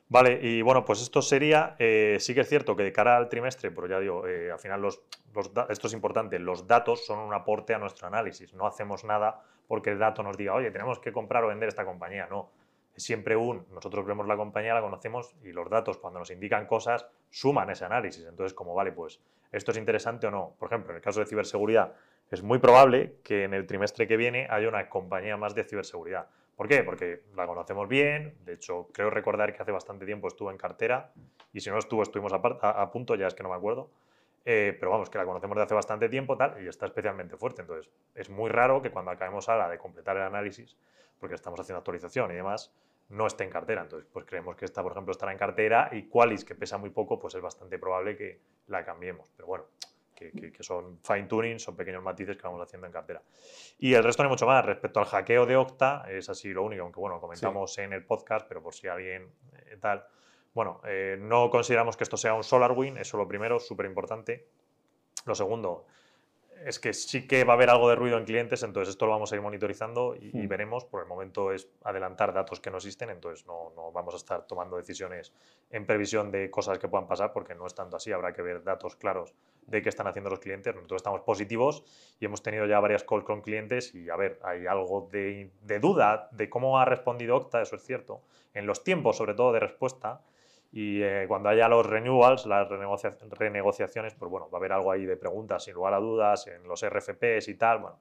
Vale, 0.09 0.41
y 0.43 0.63
bueno, 0.63 0.85
pues 0.87 1.03
esto 1.03 1.21
sería, 1.21 1.77
eh, 1.79 2.17
sí 2.19 2.35
que 2.35 2.41
es 2.41 2.49
cierto 2.49 2.75
que 2.75 2.83
de 2.83 2.93
cara 2.93 3.19
al 3.19 3.29
trimestre, 3.29 3.71
pero 3.71 3.87
ya 3.87 4.01
digo, 4.01 4.25
al 4.25 4.59
final 4.59 4.81
los, 4.81 5.03
los, 5.35 5.51
esto 5.69 5.87
es 5.87 5.93
importante, 5.93 6.39
los 6.39 6.67
datos 6.67 7.05
son 7.05 7.19
un 7.19 7.35
aporte 7.35 7.75
a 7.75 7.79
nuestro 7.79 8.07
análisis, 8.07 8.55
no 8.55 8.67
hacemos 8.67 9.05
nada 9.05 9.43
porque 9.67 9.91
el 9.91 9.99
dato 9.99 10.23
nos 10.23 10.37
diga, 10.39 10.55
oye, 10.55 10.71
tenemos 10.71 10.99
que 10.99 11.13
comprar 11.13 11.45
o 11.45 11.49
vender 11.49 11.69
esta 11.69 11.85
compañía, 11.85 12.27
no, 12.31 12.51
siempre 12.99 13.37
un, 13.37 13.67
nosotros 13.73 14.05
vemos 14.07 14.27
la 14.27 14.37
compañía, 14.37 14.75
la 14.75 14.81
conocemos 14.81 15.35
y 15.43 15.53
los 15.53 15.69
datos 15.71 15.99
cuando 15.99 16.19
nos 16.19 16.31
indican 16.31 16.67
cosas 16.67 17.07
suman 17.31 17.71
ese 17.71 17.85
análisis. 17.85 18.27
Entonces, 18.27 18.55
como 18.55 18.75
vale, 18.75 18.93
pues 18.93 19.21
esto 19.53 19.71
es 19.71 19.79
interesante 19.79 20.27
o 20.27 20.31
no. 20.31 20.55
Por 20.59 20.69
ejemplo, 20.69 20.91
en 20.91 20.97
el 20.97 21.03
caso 21.03 21.21
de 21.21 21.27
ciberseguridad, 21.27 21.95
es 22.31 22.43
muy 22.43 22.59
probable 22.59 23.17
que 23.23 23.45
en 23.45 23.55
el 23.55 23.67
trimestre 23.67 24.07
que 24.07 24.17
viene 24.17 24.47
haya 24.51 24.69
una 24.69 24.89
compañía 24.89 25.37
más 25.37 25.55
de 25.55 25.65
ciberseguridad. 25.65 26.29
¿Por 26.57 26.69
qué? 26.69 26.83
Porque 26.83 27.23
la 27.37 27.47
conocemos 27.47 27.89
bien, 27.89 28.35
de 28.45 28.55
hecho 28.55 28.89
creo 28.93 29.11
recordar 29.11 29.55
que 29.55 29.63
hace 29.63 29.71
bastante 29.71 30.05
tiempo 30.05 30.27
estuvo 30.27 30.51
en 30.51 30.59
cartera 30.59 31.13
y 31.53 31.61
si 31.61 31.71
no 31.71 31.79
estuvo 31.79 32.03
estuvimos 32.03 32.33
a, 32.33 32.91
punto, 32.91 33.15
ya 33.15 33.29
es 33.29 33.35
que 33.35 33.45
no 33.45 33.49
me 33.49 33.55
acuerdo. 33.55 33.91
Eh, 34.45 34.77
pero 34.79 34.91
vamos, 34.91 35.11
que 35.11 35.19
la 35.19 35.25
conocemos 35.25 35.57
de 35.57 35.63
hace 35.63 35.75
bastante 35.75 36.09
tiempo 36.09 36.37
tal, 36.37 36.63
y 36.63 36.69
está 36.69 36.87
especialmente 36.87 37.37
fuerte. 37.37 37.63
Entonces, 37.63 37.91
es 38.15 38.31
muy 38.31 38.51
raro 38.51 38.81
que 38.83 38.91
cuando 38.91 39.11
acabemos 39.11 39.49
a 39.49 39.57
la 39.57 39.69
de 39.69 39.79
completar 39.79 40.17
el 40.17 40.23
análisis, 40.23 40.77
porque 41.21 41.35
estamos 41.35 41.61
haciendo 41.61 41.79
actualización 41.79 42.31
y 42.31 42.35
demás, 42.35 42.73
no 43.09 43.27
esté 43.27 43.45
en 43.45 43.51
cartera. 43.51 43.83
Entonces, 43.83 44.09
pues 44.13 44.25
creemos 44.25 44.57
que 44.57 44.65
esta, 44.65 44.83
por 44.83 44.93
ejemplo, 44.93 45.13
estará 45.13 45.33
en 45.33 45.39
cartera 45.39 45.89
y 45.93 46.09
Qualis, 46.09 46.45
que 46.45 46.55
pesa 46.55 46.79
muy 46.79 46.91
poco, 46.91 47.19
pues 47.19 47.35
es 47.35 47.41
bastante 47.41 47.79
probable 47.79 48.17
que 48.17 48.41
la 48.67 48.85
cambiemos. 48.85 49.31
Pero 49.37 49.47
bueno, 49.47 49.65
que, 50.15 50.53
son 50.61 50.99
fine 51.03 51.25
tuning, 51.25 51.59
son 51.59 51.77
pequeños 51.77 52.03
matices 52.03 52.37
que 52.37 52.43
vamos 52.43 52.61
haciendo 52.61 52.87
en 52.87 52.93
cartera. 52.93 53.23
Y 53.79 53.95
el 53.95 54.03
resto 54.03 54.23
no 54.23 54.29
hay 54.29 54.33
mucho 54.33 54.47
más. 54.47 54.65
Respecto 54.65 55.01
al 55.01 55.07
hackeo 55.07 55.47
de 55.47 55.57
Octa, 55.57 56.05
es 56.09 56.29
así 56.29 56.53
lo 56.53 56.65
único, 56.65 56.83
aunque 56.83 57.01
bueno, 57.01 57.21
comentamos 57.21 57.77
en 57.79 57.93
el 57.93 58.05
podcast, 58.05 58.47
pero 58.49 58.63
por 58.63 58.75
si 58.75 58.89
alguien 58.89 59.31
eh, 59.53 59.77
tal. 59.81 60.05
Bueno, 60.55 60.81
eh, 60.85 61.17
no 61.21 61.51
consideramos 61.51 61.97
que 61.97 62.05
esto 62.05 62.17
sea 62.17 62.35
un 62.35 62.43
SolarWin, 62.43 62.99
eso 62.99 63.17
lo 63.17 63.29
primero, 63.29 63.61
súper 63.61 63.87
importante. 63.87 64.49
Lo 65.25 65.35
segundo, 65.35 65.87
es 66.65 66.79
que 66.79 66.93
sí 66.93 67.27
que 67.27 67.45
va 67.45 67.53
a 67.53 67.57
haber 67.57 67.71
algo 67.71 67.89
de 67.89 67.95
ruido 67.97 68.19
en 68.19 68.25
clientes, 68.25 68.63
entonces 68.63 68.91
esto 68.91 69.07
lo 69.07 69.13
vamos 69.13 69.33
a 69.33 69.37
ir 69.37 69.43
monitorizando 69.43 70.15
y, 70.15 70.31
y 70.33 70.47
Hmm. 70.47 70.49
veremos. 70.49 70.85
Por 70.85 71.03
el 71.03 71.09
momento 71.09 71.53
es 71.53 71.69
adelantar 71.85 72.33
datos 72.33 72.61
que 72.61 72.71
no 72.71 72.77
existen, 72.79 73.11
entonces 73.11 73.47
no, 73.47 73.73
no 73.77 73.93
vamos 73.93 74.15
a 74.15 74.17
estar 74.17 74.47
tomando 74.47 74.77
decisiones 74.77 75.33
en 75.71 75.87
previsión 75.87 76.31
de 76.31 76.51
cosas 76.51 76.79
que 76.79 76.89
puedan 76.89 77.07
pasar, 77.07 77.33
porque 77.33 77.55
no 77.55 77.67
es 77.67 77.75
tanto 77.75 77.97
así. 77.97 78.13
Habrá 78.13 78.33
que 78.33 78.43
ver 78.43 78.63
datos 78.65 78.97
claros 78.97 79.35
de 79.67 79.83
qué 79.83 79.89
están 79.89 80.07
haciendo 80.07 80.31
los 80.31 80.39
clientes. 80.41 80.75
Nosotros 80.75 81.01
estamos 81.01 81.21
positivos 81.23 81.85
y 82.19 82.25
hemos 82.25 82.43
tenido 82.43 82.67
ya 82.67 82.81
varias 82.81 83.05
calls 83.05 83.25
con 83.25 83.43
clientes 83.43 83.95
y 83.95 84.09
a 84.09 84.17
ver, 84.17 84.39
hay 84.43 84.67
algo 84.67 85.09
de, 85.13 85.51
de 85.63 85.79
duda 85.79 86.29
de 86.33 86.49
cómo 86.49 86.79
ha 86.79 86.85
respondido 86.85 87.37
Octa, 87.37 87.61
eso 87.61 87.77
es 87.77 87.85
cierto, 87.85 88.23
en 88.55 88.67
los 88.67 88.83
tiempos 88.83 89.17
sobre 89.17 89.35
todo 89.35 89.53
de 89.53 89.61
respuesta. 89.61 90.23
Y 90.71 91.03
eh, 91.03 91.25
cuando 91.29 91.49
haya 91.49 91.67
los 91.69 91.87
renewals, 91.87 92.45
las 92.47 92.69
renegocia- 92.69 93.17
renegociaciones, 93.31 94.15
pues 94.15 94.31
bueno, 94.31 94.51
va 94.51 94.59
a 94.59 94.61
haber 94.61 94.73
algo 94.73 94.93
ahí 94.93 95.07
de 95.07 95.17
preguntas, 95.17 95.65
sin 95.65 95.75
lugar 95.75 95.95
a 95.95 95.99
dudas, 95.99 96.47
en 96.47 96.63
los 96.69 96.83
RFPs 96.83 97.49
y 97.49 97.55
tal. 97.55 97.79
Bueno, 97.81 97.99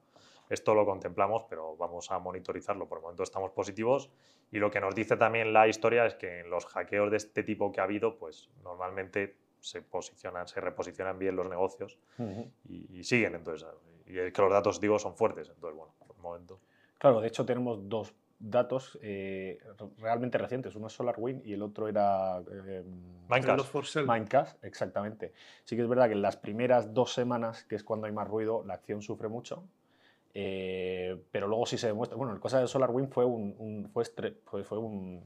esto 0.50 0.74
lo 0.74 0.84
contemplamos, 0.84 1.44
pero 1.48 1.76
vamos 1.76 2.10
a 2.10 2.18
monitorizarlo. 2.18 2.86
Por 2.86 2.98
el 2.98 3.02
momento 3.02 3.22
estamos 3.22 3.50
positivos. 3.52 4.10
Y 4.50 4.58
lo 4.58 4.70
que 4.70 4.80
nos 4.80 4.94
dice 4.94 5.16
también 5.16 5.52
la 5.52 5.66
historia 5.68 6.04
es 6.06 6.14
que 6.14 6.40
en 6.40 6.50
los 6.50 6.66
hackeos 6.66 7.10
de 7.10 7.16
este 7.18 7.42
tipo 7.42 7.72
que 7.72 7.80
ha 7.80 7.84
habido, 7.84 8.18
pues 8.18 8.50
normalmente 8.62 9.36
se 9.60 9.82
posicionan, 9.82 10.46
se 10.46 10.60
reposicionan 10.60 11.18
bien 11.18 11.36
los 11.36 11.48
negocios 11.48 11.98
Ujú. 12.18 12.50
y, 12.68 12.98
y 12.98 13.04
siguen. 13.04 13.34
Entonces, 13.34 13.66
y 14.06 14.18
es 14.18 14.32
que 14.32 14.42
los 14.42 14.50
datos, 14.52 14.80
digo, 14.80 14.98
son 14.98 15.16
fuertes. 15.16 15.48
Entonces, 15.48 15.76
bueno, 15.76 15.94
por 16.06 16.16
el 16.16 16.22
momento. 16.22 16.60
Claro, 16.98 17.20
de 17.20 17.28
hecho 17.28 17.44
tenemos 17.44 17.88
dos 17.88 18.14
datos 18.40 18.98
eh, 19.02 19.58
realmente 19.98 20.38
recientes. 20.38 20.74
Uno 20.76 20.86
es 20.86 20.92
SolarWind 20.92 21.44
y 21.46 21.52
el 21.54 21.62
otro 21.62 21.88
era 21.88 22.38
eh, 22.50 22.84
Minecraft. 24.06 24.64
Exactamente. 24.64 25.32
Sí 25.64 25.74
que 25.76 25.82
es 25.82 25.88
verdad 25.88 26.06
que 26.06 26.12
en 26.12 26.22
las 26.22 26.36
primeras 26.36 26.94
dos 26.94 27.12
semanas, 27.12 27.64
que 27.64 27.74
es 27.76 27.82
cuando 27.84 28.06
hay 28.06 28.12
más 28.12 28.28
ruido, 28.28 28.62
la 28.64 28.74
acción 28.74 29.02
sufre 29.02 29.28
mucho. 29.28 29.64
eh, 30.34 31.20
pero 31.32 31.48
luego 31.48 31.66
sí 31.66 31.78
se 31.78 31.88
demuestra. 31.88 32.16
Bueno, 32.16 32.32
el 32.32 32.38
cosa 32.38 32.60
de 32.60 32.68
SolarWind 32.68 33.10
fue 33.10 33.24
un, 33.24 33.54
un- 33.58 33.88
fue, 33.92 34.04
estre- 34.04 34.36
fue, 34.44 34.62
fue 34.62 34.78
un- 34.78 35.24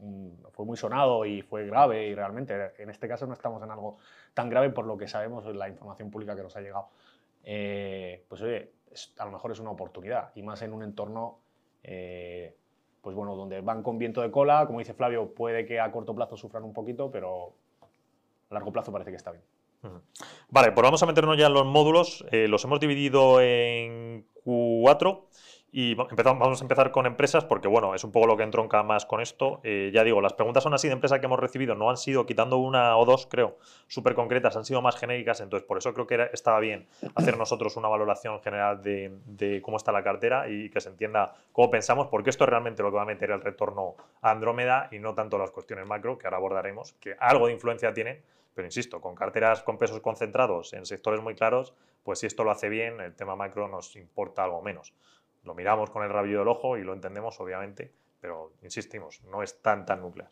un- 0.00 0.38
fue 0.52 0.66
muy 0.66 0.76
sonado 0.76 1.24
y 1.24 1.40
fue 1.42 1.66
grave 1.66 2.08
y 2.08 2.14
realmente 2.14 2.72
en 2.78 2.90
este 2.90 3.08
caso 3.08 3.26
no 3.26 3.32
estamos 3.32 3.62
en 3.62 3.70
algo 3.70 3.98
tan 4.34 4.50
grave 4.50 4.70
por 4.70 4.86
lo 4.86 4.96
que 4.98 5.06
sabemos 5.08 5.46
la 5.54 5.68
información 5.68 6.10
pública 6.10 6.34
que 6.36 6.42
nos 6.42 6.56
ha 6.56 6.60
llegado. 6.60 6.88
Eh, 7.44 8.24
pues 8.28 8.42
oye, 8.42 8.72
es- 8.90 9.14
a 9.18 9.24
lo 9.24 9.30
mejor 9.30 9.52
es 9.52 9.60
una 9.60 9.70
oportunidad 9.70 10.30
y 10.34 10.42
más 10.42 10.60
en 10.62 10.72
un 10.74 10.82
entorno 10.82 11.38
eh, 11.82 12.54
pues 13.00 13.16
bueno, 13.16 13.36
donde 13.36 13.60
van 13.60 13.82
con 13.82 13.98
viento 13.98 14.20
de 14.20 14.30
cola, 14.30 14.66
como 14.66 14.78
dice 14.78 14.94
Flavio, 14.94 15.32
puede 15.32 15.64
que 15.64 15.80
a 15.80 15.90
corto 15.90 16.14
plazo 16.14 16.36
sufran 16.36 16.64
un 16.64 16.72
poquito, 16.72 17.10
pero 17.10 17.54
a 18.50 18.54
largo 18.54 18.72
plazo 18.72 18.92
parece 18.92 19.10
que 19.10 19.16
está 19.16 19.30
bien. 19.30 19.44
Vale, 20.50 20.72
pues 20.72 20.82
vamos 20.82 21.02
a 21.02 21.06
meternos 21.06 21.38
ya 21.38 21.46
en 21.46 21.54
los 21.54 21.64
módulos. 21.64 22.24
Eh, 22.30 22.48
los 22.48 22.64
hemos 22.64 22.80
dividido 22.80 23.40
en 23.40 24.26
cuatro 24.44 25.28
y 25.72 25.92
empezamos, 25.92 26.40
vamos 26.40 26.60
a 26.60 26.64
empezar 26.64 26.90
con 26.90 27.06
empresas 27.06 27.44
porque, 27.44 27.68
bueno, 27.68 27.94
es 27.94 28.02
un 28.02 28.10
poco 28.10 28.26
lo 28.26 28.36
que 28.36 28.42
entronca 28.42 28.82
más 28.82 29.06
con 29.06 29.20
esto. 29.20 29.60
Eh, 29.62 29.90
ya 29.94 30.02
digo, 30.02 30.20
las 30.20 30.32
preguntas 30.32 30.62
son 30.64 30.74
así 30.74 30.88
de 30.88 30.94
empresa 30.94 31.20
que 31.20 31.26
hemos 31.26 31.38
recibido, 31.38 31.74
no 31.74 31.90
han 31.90 31.96
sido, 31.96 32.26
quitando 32.26 32.56
una 32.58 32.96
o 32.96 33.04
dos, 33.04 33.26
creo, 33.26 33.56
súper 33.86 34.14
concretas, 34.14 34.56
han 34.56 34.64
sido 34.64 34.82
más 34.82 34.96
genéricas, 34.96 35.40
entonces 35.40 35.66
por 35.66 35.78
eso 35.78 35.94
creo 35.94 36.06
que 36.06 36.14
era- 36.14 36.26
estaba 36.32 36.58
bien 36.60 36.88
hacer 37.14 37.38
nosotros 37.38 37.76
una 37.76 37.88
valoración 37.88 38.40
general 38.40 38.82
de, 38.82 39.12
de 39.26 39.62
cómo 39.62 39.76
está 39.76 39.92
la 39.92 40.02
cartera 40.02 40.48
y 40.48 40.70
que 40.70 40.80
se 40.80 40.88
entienda 40.88 41.34
cómo 41.52 41.70
pensamos, 41.70 42.08
porque 42.08 42.30
esto 42.30 42.44
es 42.44 42.50
realmente 42.50 42.82
lo 42.82 42.90
que 42.90 42.96
va 42.96 43.02
a 43.02 43.06
meter 43.06 43.30
el 43.30 43.40
retorno 43.40 43.94
a 44.22 44.30
Andrómeda 44.32 44.88
y 44.90 44.98
no 44.98 45.14
tanto 45.14 45.38
las 45.38 45.50
cuestiones 45.50 45.86
macro, 45.86 46.18
que 46.18 46.26
ahora 46.26 46.38
abordaremos, 46.38 46.94
que 46.94 47.14
algo 47.20 47.46
de 47.46 47.52
influencia 47.52 47.92
tienen, 47.94 48.20
pero 48.54 48.66
insisto, 48.66 49.00
con 49.00 49.14
carteras 49.14 49.62
con 49.62 49.78
pesos 49.78 50.00
concentrados 50.00 50.72
en 50.72 50.84
sectores 50.84 51.22
muy 51.22 51.34
claros, 51.36 51.72
pues 52.02 52.18
si 52.18 52.26
esto 52.26 52.42
lo 52.44 52.50
hace 52.50 52.68
bien, 52.68 53.00
el 53.00 53.14
tema 53.14 53.36
macro 53.36 53.68
nos 53.68 53.94
importa 53.94 54.42
algo 54.42 54.60
menos. 54.62 54.92
Lo 55.44 55.54
miramos 55.54 55.90
con 55.90 56.02
el 56.02 56.10
rabillo 56.10 56.40
del 56.40 56.48
ojo 56.48 56.76
y 56.76 56.82
lo 56.84 56.92
entendemos, 56.92 57.40
obviamente, 57.40 57.92
pero 58.20 58.52
insistimos, 58.62 59.22
no 59.24 59.42
es 59.42 59.60
tan, 59.62 59.86
tan 59.86 60.00
nuclear. 60.00 60.30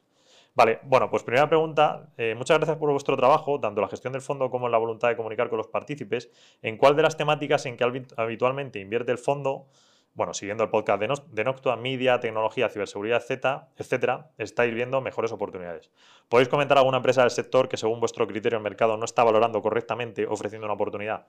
Vale, 0.55 0.81
bueno, 0.85 1.09
pues 1.09 1.23
primera 1.23 1.49
pregunta. 1.49 2.09
eh, 2.17 2.35
muchas 2.37 2.59
gracias 2.59 2.77
por 2.79 2.91
vuestro 2.91 3.17
trabajo, 3.17 3.61
tanto 3.61 3.81
la 3.81 3.89
gestión 3.89 4.13
del 4.13 4.23
fondo 4.23 4.51
como 4.51 4.69
la 4.69 4.79
voluntad 4.79 5.09
de 5.09 5.17
comunicar 5.17 5.49
con 5.49 5.59
los 5.59 5.69
partícipes. 5.69 6.31
¿En 6.63 6.77
cuál 6.77 6.97
de 6.97 7.03
las 7.03 7.17
temáticas 7.17 7.65
en 7.67 7.77
que 7.77 7.85
habi- 7.85 8.13
habitualmente 8.17 8.81
invierte 8.81 9.13
el 9.13 9.19
fondo, 9.19 9.67
bueno, 10.19 10.35
siguiendo 10.35 10.65
el 10.65 10.71
podcast 10.71 11.01
de, 11.01 11.15
de 11.31 11.45
Noctua, 11.45 11.77
media, 11.77 12.19
tecnología, 12.19 12.69
ciberseguridad, 12.69 13.23
Z, 13.23 13.69
etcétera, 13.77 14.31
estáis 14.37 14.75
viendo 14.75 15.01
mejores 15.01 15.31
oportunidades? 15.31 15.93
¿Podéis 16.29 16.49
comentar 16.49 16.77
alguna 16.77 16.97
empresa 16.97 17.21
del 17.21 17.31
sector 17.31 17.69
que 17.69 17.77
según 17.77 18.01
vuestro 18.01 18.27
criterio 18.27 18.59
el 18.59 18.65
mercado 18.65 18.97
no 18.97 19.05
está 19.05 19.23
valorando 19.23 19.63
correctamente, 19.63 20.27
ofreciendo 20.27 20.67
una 20.67 20.75
oportunidad? 20.75 21.27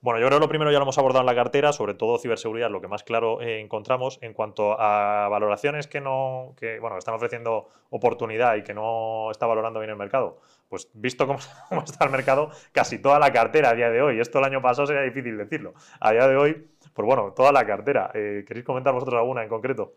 Bueno, 0.00 0.18
yo 0.20 0.26
creo 0.26 0.38
que 0.38 0.44
lo 0.44 0.48
primero 0.48 0.72
ya 0.72 0.78
lo 0.78 0.84
hemos 0.84 0.96
abordado 0.96 1.20
en 1.20 1.26
la 1.26 1.34
cartera, 1.34 1.74
sobre 1.74 1.92
todo 1.92 2.16
ciberseguridad, 2.16 2.70
lo 2.70 2.80
que 2.80 2.88
más 2.88 3.02
claro 3.02 3.42
eh, 3.42 3.60
encontramos 3.60 4.18
en 4.22 4.32
cuanto 4.32 4.80
a 4.80 5.28
valoraciones 5.28 5.86
que 5.86 6.00
no, 6.00 6.54
que 6.56 6.80
bueno, 6.80 6.96
están 6.96 7.14
ofreciendo 7.14 7.68
oportunidad 7.90 8.56
y 8.56 8.62
que 8.62 8.72
no 8.72 9.30
está 9.30 9.44
valorando 9.46 9.80
bien 9.80 9.90
el 9.90 9.96
mercado. 9.96 10.40
Pues 10.70 10.88
visto 10.94 11.26
cómo 11.26 11.38
está 11.84 12.06
el 12.06 12.10
mercado, 12.10 12.50
casi 12.72 12.98
toda 12.98 13.18
la 13.18 13.34
cartera 13.34 13.68
a 13.68 13.74
día 13.74 13.90
de 13.90 14.00
hoy. 14.00 14.18
Esto 14.18 14.38
el 14.38 14.46
año 14.46 14.62
pasado 14.62 14.86
sería 14.86 15.02
difícil 15.02 15.36
decirlo. 15.36 15.74
A 16.00 16.12
día 16.12 16.26
de 16.26 16.36
hoy, 16.36 16.66
pues 17.00 17.16
bueno, 17.16 17.32
toda 17.32 17.50
la 17.50 17.64
cartera. 17.64 18.10
Eh, 18.12 18.44
¿Queréis 18.46 18.66
comentar 18.66 18.92
vosotros 18.92 19.18
alguna 19.18 19.42
en 19.42 19.48
concreto? 19.48 19.94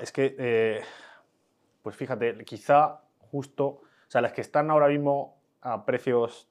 Es 0.00 0.10
que, 0.10 0.34
eh, 0.38 0.80
pues 1.82 1.96
fíjate, 1.96 2.42
quizá 2.44 3.02
justo, 3.18 3.66
o 3.66 3.82
sea, 4.08 4.22
las 4.22 4.32
que 4.32 4.40
están 4.40 4.70
ahora 4.70 4.88
mismo 4.88 5.36
a 5.60 5.84
precios 5.84 6.48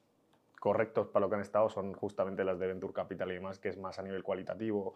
correctos 0.60 1.08
para 1.08 1.24
lo 1.24 1.30
que 1.30 1.36
han 1.36 1.40
estado 1.40 1.68
son 1.70 1.92
justamente 1.94 2.44
las 2.44 2.58
de 2.60 2.68
Venture 2.68 2.92
Capital 2.92 3.32
y 3.32 3.34
demás, 3.34 3.58
que 3.58 3.68
es 3.70 3.78
más 3.78 3.98
a 3.98 4.02
nivel 4.02 4.22
cualitativo. 4.22 4.94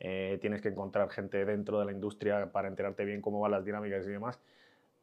eh, 0.00 0.38
tienes 0.40 0.60
que 0.60 0.68
encontrar 0.70 1.08
gente 1.10 1.44
dentro 1.44 1.78
de 1.78 1.84
la 1.84 1.92
industria 1.92 2.50
para 2.50 2.66
enterarte 2.66 3.04
bien 3.04 3.20
cómo 3.20 3.38
van 3.38 3.52
las 3.52 3.64
dinámicas 3.64 4.04
y 4.06 4.10
demás, 4.10 4.40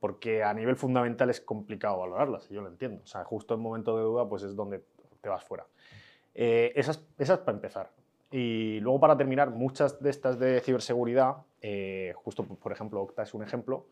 porque 0.01 0.43
a 0.43 0.53
nivel 0.53 0.75
fundamental 0.75 1.29
es 1.29 1.39
complicado 1.39 1.99
valorarlas, 1.99 2.49
yo 2.49 2.61
lo 2.61 2.67
entiendo. 2.67 3.03
O 3.03 3.07
sea, 3.07 3.23
justo 3.23 3.53
en 3.53 3.61
momento 3.61 3.95
de 3.95 4.03
duda, 4.03 4.27
pues 4.27 4.43
es 4.43 4.53
donde 4.53 4.83
te 5.21 5.29
vas 5.29 5.45
fuera. 5.45 5.65
Esas, 6.33 7.01
esas 7.17 7.39
para 7.39 7.55
empezar. 7.55 8.00
Y 8.31 8.79
luego 8.79 8.99
para 8.99 9.17
terminar, 9.17 9.49
muchas 9.51 10.01
de 10.01 10.09
estas 10.09 10.39
de 10.39 10.61
ciberseguridad, 10.61 11.37
eh, 11.61 12.13
justo 12.15 12.43
por- 12.45 12.71
ejemplo, 12.71 13.01
Octa 13.01 13.23
es 13.23 13.33
un 13.33 13.43
ejemplo 13.43 13.85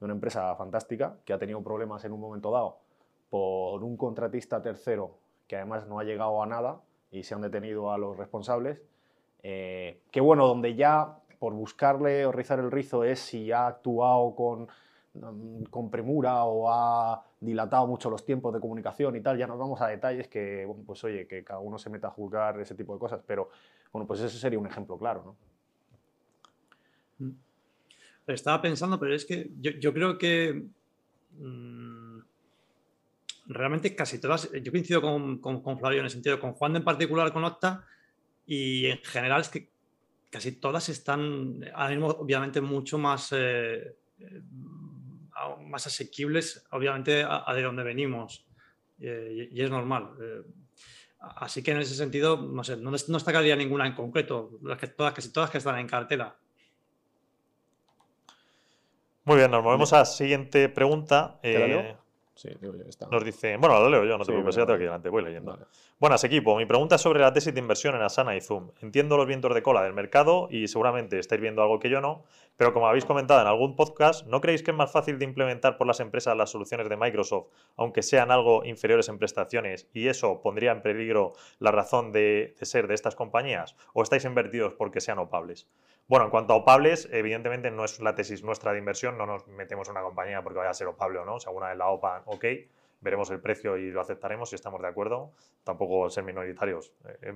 de 0.00 0.06
una 0.06 0.14
empresa 0.14 0.54
fantástica 0.56 1.16
que 1.26 1.34
ha 1.34 1.38
tenido 1.38 1.62
problemas 1.62 2.04
en 2.04 2.12
un 2.12 2.20
momento 2.20 2.50
dado 2.50 2.78
por 3.28 3.84
un 3.84 3.96
contratista 3.96 4.62
tercero 4.62 5.16
que 5.46 5.56
además 5.56 5.86
no 5.86 5.98
ha 5.98 6.04
llegado 6.04 6.42
a 6.42 6.46
nada 6.46 6.80
y 7.10 7.22
se 7.22 7.34
han 7.34 7.42
detenido 7.42 7.92
a 7.92 7.98
los 7.98 8.16
responsables. 8.16 8.82
Eh, 9.42 10.00
que 10.10 10.20
bueno, 10.20 10.46
donde 10.46 10.74
ya 10.74 11.18
por 11.38 11.52
buscarle 11.52 12.24
o 12.24 12.32
rizar 12.32 12.58
el 12.60 12.70
rizo 12.70 13.04
es 13.04 13.18
si 13.20 13.52
ha 13.52 13.66
actuado 13.66 14.34
con, 14.34 14.68
con 15.70 15.90
premura 15.90 16.44
o 16.44 16.70
ha 16.70 17.24
dilatado 17.40 17.86
mucho 17.86 18.08
los 18.08 18.24
tiempos 18.24 18.54
de 18.54 18.60
comunicación 18.60 19.16
y 19.16 19.20
tal, 19.20 19.36
ya 19.36 19.46
nos 19.46 19.58
vamos 19.58 19.80
a 19.82 19.88
detalles 19.88 20.28
que, 20.28 20.72
pues 20.86 21.02
oye, 21.04 21.26
que 21.26 21.44
cada 21.44 21.58
uno 21.60 21.78
se 21.78 21.90
meta 21.90 22.08
a 22.08 22.10
juzgar 22.10 22.58
ese 22.60 22.74
tipo 22.74 22.94
de 22.94 23.00
cosas, 23.00 23.20
pero 23.26 23.50
bueno, 23.92 24.06
pues 24.06 24.20
ese 24.20 24.38
sería 24.38 24.58
un 24.58 24.66
ejemplo 24.66 24.98
claro, 24.98 25.36
¿no? 27.20 27.36
Estaba 28.26 28.62
pensando, 28.62 28.98
pero 28.98 29.14
es 29.14 29.24
que 29.24 29.50
yo, 29.60 29.92
creo 29.92 30.16
que 30.16 30.64
mm, 31.38 32.18
realmente 33.46 33.94
casi 33.96 34.20
todas, 34.20 34.50
yo 34.52 34.72
coincido 34.72 35.02
con, 35.02 35.78
Flavio 35.78 35.98
en 35.98 36.04
el 36.04 36.10
sentido, 36.10 36.40
con 36.40 36.52
Juan 36.52 36.76
en 36.76 36.84
particular, 36.84 37.32
con 37.32 37.44
Octa, 37.44 37.84
y 38.46 38.86
en 38.86 38.98
general 38.98 39.40
es 39.40 39.48
que 39.48 39.68
casi 40.30 40.52
todas 40.52 40.88
están 40.88 41.64
ahora 41.74 41.90
mismo 41.90 42.08
obviamente 42.08 42.60
mucho 42.60 42.96
más, 42.96 43.32
eh, 43.32 43.96
eh, 44.20 44.42
más 45.66 45.86
asequibles, 45.86 46.64
obviamente, 46.70 47.24
a, 47.24 47.44
a 47.46 47.54
de 47.54 47.62
donde 47.62 47.82
venimos. 47.82 48.46
Eh, 49.00 49.48
y, 49.50 49.58
y 49.58 49.62
es 49.62 49.70
normal. 49.70 50.10
Eh, 50.20 50.42
así 51.22 51.62
que 51.62 51.70
en 51.70 51.78
ese 51.78 51.94
sentido, 51.94 52.36
no 52.36 52.64
sé, 52.64 52.76
no, 52.76 52.90
no 52.90 52.96
destacaría 52.96 53.56
ninguna 53.56 53.86
en 53.86 53.94
concreto, 53.94 54.50
las 54.62 54.78
que, 54.78 54.88
todas, 54.88 55.12
casi 55.14 55.32
todas 55.32 55.50
que 55.50 55.58
están 55.58 55.78
en 55.78 55.86
cartera. 55.86 56.36
Muy 59.24 59.36
bien, 59.36 59.50
nos 59.50 59.62
movemos 59.62 59.92
a 59.92 59.98
la 59.98 60.04
siguiente 60.04 60.68
pregunta. 60.68 61.38
¿Te 61.42 61.58
la 61.58 61.66
Eh? 61.66 61.96
Sí, 62.34 62.48
digo 62.60 62.74
yo, 62.74 62.84
está. 62.88 63.06
nos 63.08 63.24
dice, 63.24 63.56
bueno, 63.58 63.78
la 63.80 63.90
leo 63.90 64.04
yo, 64.04 64.12
no 64.16 64.20
te 64.20 64.24
Sí, 64.24 64.32
preocupes, 64.32 64.56
venga, 64.56 64.62
ya 64.62 64.66
tengo 64.66 64.76
aquí 64.76 64.84
delante, 64.84 65.08
voy 65.10 65.22
leyendo. 65.22 65.52
Vale. 65.52 65.66
Buenas, 65.98 66.24
equipo. 66.24 66.56
Mi 66.56 66.64
pregunta 66.66 66.94
es 66.96 67.00
sobre 67.02 67.20
la 67.20 67.32
tesis 67.32 67.52
de 67.52 67.60
inversión 67.60 67.94
en 67.94 68.02
Asana 68.02 68.34
y 68.34 68.40
Zoom. 68.40 68.70
Entiendo 68.80 69.16
los 69.16 69.26
vientos 69.26 69.54
de 69.54 69.62
cola 69.62 69.82
del 69.82 69.92
mercado 69.92 70.48
y 70.50 70.66
seguramente 70.66 71.18
estáis 71.18 71.40
viendo 71.42 71.62
algo 71.62 71.78
que 71.78 71.90
yo 71.90 72.00
no, 72.00 72.24
pero 72.56 72.72
como 72.72 72.88
habéis 72.88 73.04
comentado 73.04 73.40
en 73.40 73.46
algún 73.46 73.76
podcast, 73.76 74.26
¿no 74.26 74.40
creéis 74.40 74.62
que 74.62 74.70
es 74.70 74.76
más 74.76 74.90
fácil 74.90 75.18
de 75.18 75.26
implementar 75.26 75.76
por 75.76 75.86
las 75.86 76.00
empresas 76.00 76.36
las 76.36 76.50
soluciones 76.50 76.88
de 76.88 76.96
Microsoft, 76.96 77.48
aunque 77.76 78.02
sean 78.02 78.30
algo 78.30 78.64
inferiores 78.64 79.08
en 79.10 79.18
prestaciones, 79.18 79.88
y 79.92 80.08
eso 80.08 80.40
pondría 80.40 80.72
en 80.72 80.82
peligro 80.82 81.34
la 81.58 81.70
razón 81.70 82.12
de, 82.12 82.56
de 82.58 82.66
ser 82.66 82.88
de 82.88 82.94
estas 82.94 83.14
compañías? 83.14 83.76
¿O 83.92 84.02
estáis 84.02 84.24
invertidos 84.24 84.74
porque 84.74 85.00
sean 85.02 85.18
opables? 85.18 85.68
Bueno, 86.12 86.26
en 86.26 86.30
cuanto 86.30 86.52
a 86.52 86.56
opables, 86.56 87.08
evidentemente 87.10 87.70
no 87.70 87.86
es 87.86 87.98
la 87.98 88.14
tesis 88.14 88.44
nuestra 88.44 88.72
de 88.72 88.78
inversión, 88.78 89.16
no 89.16 89.24
nos 89.24 89.48
metemos 89.48 89.88
en 89.88 89.92
una 89.92 90.02
compañía 90.02 90.42
porque 90.42 90.58
vaya 90.58 90.68
a 90.68 90.74
ser 90.74 90.86
opable 90.86 91.18
o 91.18 91.24
no, 91.24 91.40
según 91.40 91.62
la 91.62 91.88
OPA, 91.88 92.24
ok. 92.26 92.44
veremos 93.00 93.30
el 93.30 93.40
precio 93.40 93.78
y 93.78 93.90
lo 93.90 94.02
aceptaremos 94.02 94.50
si 94.50 94.56
estamos 94.56 94.82
de 94.82 94.88
acuerdo. 94.88 95.32
Tampoco 95.64 96.10
ser 96.10 96.24
minoritarios 96.24 96.92
eh, 97.22 97.34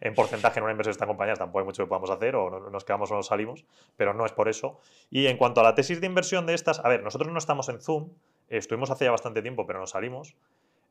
en, 0.00 0.14
porcentaje 0.14 0.60
en 0.60 0.62
una 0.62 0.72
inversión 0.72 0.92
de 0.92 0.94
esta 0.94 1.06
compañía 1.06 1.34
tampoco 1.34 1.58
hay 1.58 1.66
mucho 1.66 1.82
que 1.82 1.88
podamos 1.88 2.08
hacer 2.08 2.36
o 2.36 2.70
nos 2.70 2.86
quedamos 2.86 3.10
o 3.10 3.16
nos 3.16 3.26
salimos, 3.26 3.66
pero 3.98 4.14
no 4.14 4.24
es 4.24 4.32
por 4.32 4.48
eso. 4.48 4.80
Y 5.10 5.26
en 5.26 5.36
cuanto 5.36 5.60
a 5.60 5.62
la 5.62 5.74
tesis 5.74 6.00
de 6.00 6.06
inversión 6.06 6.46
de 6.46 6.54
estas, 6.54 6.82
a 6.82 6.88
ver, 6.88 7.02
nosotros 7.02 7.30
no 7.30 7.38
estamos 7.38 7.68
en 7.68 7.82
Zoom, 7.82 8.08
estuvimos 8.48 8.90
hace 8.90 9.04
ya 9.04 9.10
bastante 9.10 9.42
tiempo, 9.42 9.66
pero 9.66 9.78
nos 9.78 9.90
salimos. 9.90 10.34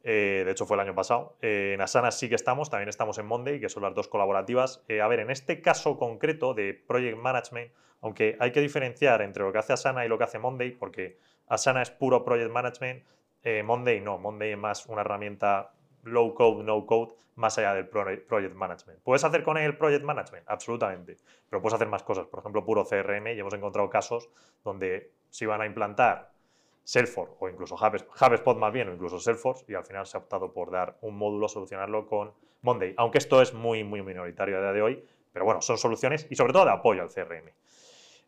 Eh, 0.10 0.44
de 0.46 0.52
hecho, 0.52 0.66
fue 0.66 0.78
el 0.78 0.82
año 0.82 0.96
pasado. 0.96 1.38
Eh, 1.42 1.74
en 1.74 1.82
Asana 1.82 2.12
sí 2.12 2.30
que 2.30 2.36
estamos, 2.36 2.70
también 2.70 2.88
estamos 2.88 3.18
en 3.18 3.26
Monday, 3.26 3.60
que 3.60 3.68
son 3.68 3.84
las 3.84 3.94
dos 3.94 4.08
colaborativas. 4.08 4.86
a 4.90 5.08
ver, 5.08 5.20
en 5.20 5.30
este 5.30 5.62
caso 5.62 5.98
concreto 5.98 6.54
de 6.54 6.74
Project 6.74 7.18
Management, 7.18 7.74
aunque 8.02 8.38
hay 8.40 8.52
que 8.52 8.62
diferenciar 8.62 9.22
entre 9.22 9.44
lo 9.44 9.52
que 9.52 9.58
hace 9.58 9.74
Asana 9.74 10.06
y 10.06 10.08
lo 10.08 10.18
que 10.18 10.24
hace 10.24 10.40
Monday, 10.40 10.72
porque 10.72 11.18
Asana 11.48 11.82
es 11.82 11.92
puro 11.92 12.24
Project 12.24 12.52
Management, 12.52 13.04
eh, 13.44 13.64
Monday 13.64 14.02
no, 14.02 14.18
Monday 14.18 14.52
es 14.52 14.58
más 14.58 14.86
una 14.88 15.02
herramienta 15.02 15.72
low 16.04 16.34
code, 16.34 16.64
no 16.64 16.86
code, 16.86 17.14
más 17.36 17.58
allá 17.58 17.74
del 17.74 17.88
project 17.88 18.56
management. 18.56 19.02
¿Puedes 19.04 19.24
hacer 19.24 19.44
con 19.44 19.58
él 19.58 19.78
project 19.78 20.04
management? 20.04 20.46
Absolutamente. 20.48 21.18
Pero 21.50 21.62
puedes 21.62 21.76
hacer 21.76 21.88
más 21.88 22.04
cosas. 22.04 22.26
Por 22.28 22.40
ejemplo, 22.40 22.66
puro 22.66 22.84
CRM 22.86 23.28
y 23.28 23.40
hemos 23.40 23.54
encontrado 23.54 23.90
casos 23.90 24.30
donde 24.64 25.12
se 25.30 25.46
iban 25.46 25.62
a 25.62 25.66
implantar 25.66 26.32
Salesforce 26.88 27.36
o 27.40 27.50
incluso 27.50 27.76
HubSpot 27.76 28.58
más 28.58 28.72
bien 28.72 28.88
o 28.88 28.94
incluso 28.94 29.20
Salesforce 29.20 29.66
y 29.68 29.74
al 29.74 29.84
final 29.84 30.06
se 30.06 30.16
ha 30.16 30.22
optado 30.22 30.54
por 30.54 30.72
dar 30.72 30.98
un 31.02 31.18
módulo, 31.18 31.50
solucionarlo 31.50 32.08
con 32.08 32.32
Monday. 32.62 32.94
Aunque 32.96 33.18
esto 33.18 33.42
es 33.42 33.54
muy, 33.54 33.84
muy 33.84 34.02
minoritario 34.02 34.58
a 34.58 34.62
día 34.62 34.72
de 34.72 34.82
hoy, 34.82 35.04
pero 35.34 35.44
bueno, 35.44 35.62
son 35.62 35.78
soluciones 35.78 36.26
y 36.30 36.36
sobre 36.38 36.54
todo 36.54 36.64
de 36.64 36.72
apoyo 36.72 37.02
al 37.02 37.10
CRM. 37.10 37.52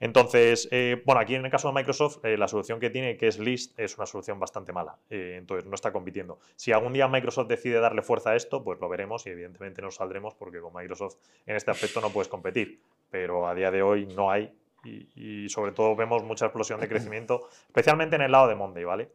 Entonces, 0.02 0.68
eh, 0.72 1.02
bueno, 1.06 1.22
aquí 1.22 1.36
en 1.36 1.46
el 1.46 1.52
caso 1.52 1.70
de 1.70 1.74
Microsoft, 1.74 2.24
eh, 2.26 2.36
la 2.36 2.50
solución 2.50 2.82
que 2.82 2.90
tiene, 2.90 3.16
que 3.16 3.28
es 3.28 3.40
List, 3.40 3.80
es 3.80 3.98
una 3.98 4.06
solución 4.06 4.40
bastante 4.40 4.74
mala. 4.74 4.98
Eh, 5.10 5.36
entonces, 5.38 5.66
no 5.66 5.76
está 5.76 5.94
compitiendo. 5.94 6.40
Si 6.58 6.74
algún 6.74 6.92
día 6.92 7.08
Microsoft 7.08 7.48
decide 7.48 7.80
darle 7.80 8.02
fuerza 8.02 8.32
a 8.32 8.36
esto, 8.36 8.62
pues 8.62 8.78
lo 8.82 8.90
veremos 8.90 9.26
y 9.26 9.30
evidentemente 9.30 9.82
nos 9.82 9.96
saldremos 9.96 10.36
porque 10.36 10.60
con 10.60 10.74
Microsoft 10.74 11.16
en 11.46 11.56
este 11.56 11.72
aspecto 11.72 12.02
no 12.02 12.10
puedes 12.10 12.28
competir. 12.28 12.82
Pero 13.10 13.48
a 13.48 13.56
día 13.56 13.72
de 13.72 13.82
hoy 13.82 14.06
no 14.06 14.30
hay 14.30 14.54
y, 14.84 15.48
sobre 15.50 15.72
todo 15.72 15.96
vemos 15.96 16.24
mucha 16.24 16.46
explosión 16.46 16.80
de 16.80 16.88
crecimiento, 16.90 17.50
especialmente 17.68 18.16
en 18.16 18.24
el 18.24 18.32
lado 18.32 18.48
de 18.48 18.56
Monday, 18.56 18.84
¿vale? 18.84 19.12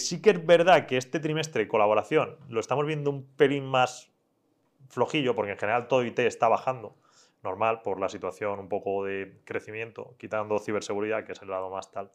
sí 0.00 0.20
que 0.20 0.30
es 0.30 0.44
verdad 0.44 0.86
que 0.86 0.96
este 0.96 1.20
trimestre 1.20 1.62
de 1.62 1.68
colaboración 1.68 2.36
lo 2.48 2.58
estamos 2.58 2.86
viendo 2.86 3.10
un 3.10 3.24
pelín 3.36 3.66
más 3.66 4.10
flojillo, 4.88 5.36
porque 5.36 5.52
en 5.52 5.58
general 5.58 5.86
todo 5.86 6.04
IT 6.04 6.18
está 6.18 6.48
bajando 6.48 6.96
normal 7.42 7.82
por 7.82 8.00
la 8.00 8.08
situación 8.08 8.58
un 8.58 8.68
poco 8.68 9.04
de 9.04 9.40
crecimiento, 9.44 10.14
quitando 10.18 10.58
ciberseguridad, 10.58 11.24
que 11.24 11.32
es 11.32 11.42
el 11.42 11.48
lado 11.48 11.70
más 11.70 11.90
tal. 11.90 12.10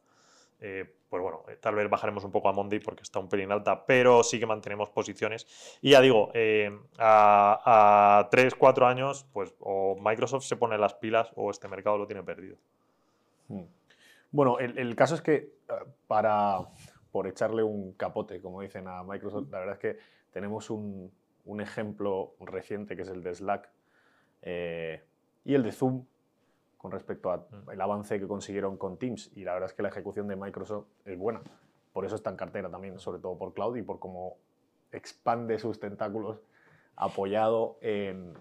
Eh, 0.60 0.86
pues 1.10 1.22
bueno, 1.22 1.44
eh, 1.48 1.58
tal 1.60 1.76
vez 1.76 1.90
bajaremos 1.90 2.24
un 2.24 2.32
poco 2.32 2.50
a 2.50 2.54
Monday 2.54 2.80
porque 2.80 3.04
está 3.04 3.20
un 3.20 3.30
pelín 3.30 3.52
alta, 3.52 3.86
pero 3.86 4.24
sí 4.24 4.40
que 4.40 4.46
mantenemos 4.46 4.90
posiciones. 4.90 5.48
Y 5.82 5.92
ya 5.92 6.02
digo, 6.02 6.32
eh, 6.34 6.72
a, 6.98 8.28
3, 8.32 8.56
4 8.56 8.88
años, 8.88 9.26
pues 9.32 9.54
o 9.60 9.96
Microsoft 10.00 10.46
se 10.46 10.56
pone 10.56 10.78
las 10.78 10.94
pilas 10.96 11.32
o 11.36 11.52
este 11.52 11.68
mercado 11.68 11.98
lo 11.98 12.08
tiene 12.08 12.24
perdido. 12.24 12.58
Hmm. 13.48 13.64
Bueno, 14.32 14.60
el, 14.60 14.96
caso 14.96 15.16
es 15.16 15.22
que 15.22 15.50
para, 16.08 16.58
por 17.12 17.28
echarle 17.28 17.64
un 17.64 17.94
capote, 17.94 18.42
como 18.42 18.62
dicen 18.62 18.88
a 18.88 19.04
Microsoft, 19.04 19.50
la 19.50 19.60
verdad 19.60 19.76
es 19.76 19.80
que 19.80 19.98
tenemos 20.32 20.70
un, 20.70 21.10
un 21.46 21.62
ejemplo 21.62 22.36
reciente 22.42 22.98
que 22.98 23.04
es 23.04 23.10
el 23.10 23.24
de 23.24 23.34
Slack 23.34 23.70
y 24.44 25.54
el 25.54 25.64
de 25.64 25.72
Zoom 25.72 26.06
con 26.86 26.92
respecto 26.92 27.32
al 27.32 27.40
mm. 27.50 27.82
avance 27.82 28.20
que 28.20 28.28
consiguieron 28.28 28.78
con 28.78 28.98
Teams. 28.98 29.32
Y 29.36 29.44
la 29.44 29.54
verdad 29.54 29.72
es 29.72 29.74
que 29.74 29.82
la 29.82 29.90
ejecución 29.90 30.28
de 30.28 30.36
Microsoft 30.36 30.86
es 31.04 31.18
buena. 31.18 31.42
Por 31.92 32.06
eso 32.06 32.16
está 32.16 32.30
en 32.30 32.36
cartera 32.36 32.70
también, 32.70 33.00
sobre 33.00 33.20
todo 33.20 33.36
por 33.40 33.56
cloud 33.56 33.76
y 33.76 33.82
por 33.82 33.98
cómo 33.98 34.38
expande 34.92 35.58
sus 35.58 35.80
tentáculos 35.80 36.44
apoyado 36.96 37.80
en, 37.82 38.36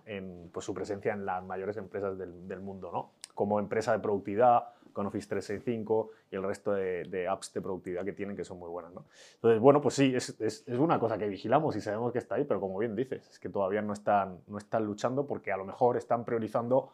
pues, 0.53 0.67
su 0.67 0.75
presencia 0.75 1.15
en 1.15 1.25
las 1.25 1.43
mayores 1.43 1.79
empresas 1.79 2.19
del, 2.19 2.47
del, 2.47 2.61
mundo, 2.61 2.91
¿no? 2.93 3.13
Como 3.35 3.59
empresa 3.59 3.93
de 3.93 4.01
productividad, 4.01 4.65
con 4.93 5.07
Office 5.07 5.27
365 5.27 6.11
y 6.31 6.37
el 6.37 6.43
resto 6.43 6.73
de, 6.73 7.27
apps 7.29 7.53
de 7.53 7.61
productividad 7.63 8.05
que 8.05 8.13
tienen 8.13 8.37
que 8.37 8.45
son 8.45 8.59
muy 8.59 8.69
buenas. 8.69 8.93
¿no? 8.93 9.05
Entonces, 9.37 9.61
bueno, 9.61 9.81
pues 9.81 9.95
sí, 9.95 10.15
es, 10.15 10.39
es, 10.41 10.63
es, 10.67 10.79
una 10.79 11.01
cosa 11.01 11.19
que 11.19 11.27
vigilamos 11.27 11.75
y 11.77 11.81
sabemos 11.81 12.13
que 12.13 12.19
está 12.19 12.37
ahí, 12.37 12.45
pero 12.45 12.61
como 12.61 12.79
bien 12.79 12.95
dices, 12.95 13.29
es 13.29 13.39
que 13.39 13.49
todavía 13.49 13.83
no 13.83 13.93
están, 13.93 14.39
no 14.47 14.57
están 14.57 14.85
luchando 14.85 15.27
porque 15.27 15.51
a 15.51 15.57
lo 15.57 15.65
mejor 15.65 15.97
están 15.97 16.25
priorizando 16.25 16.93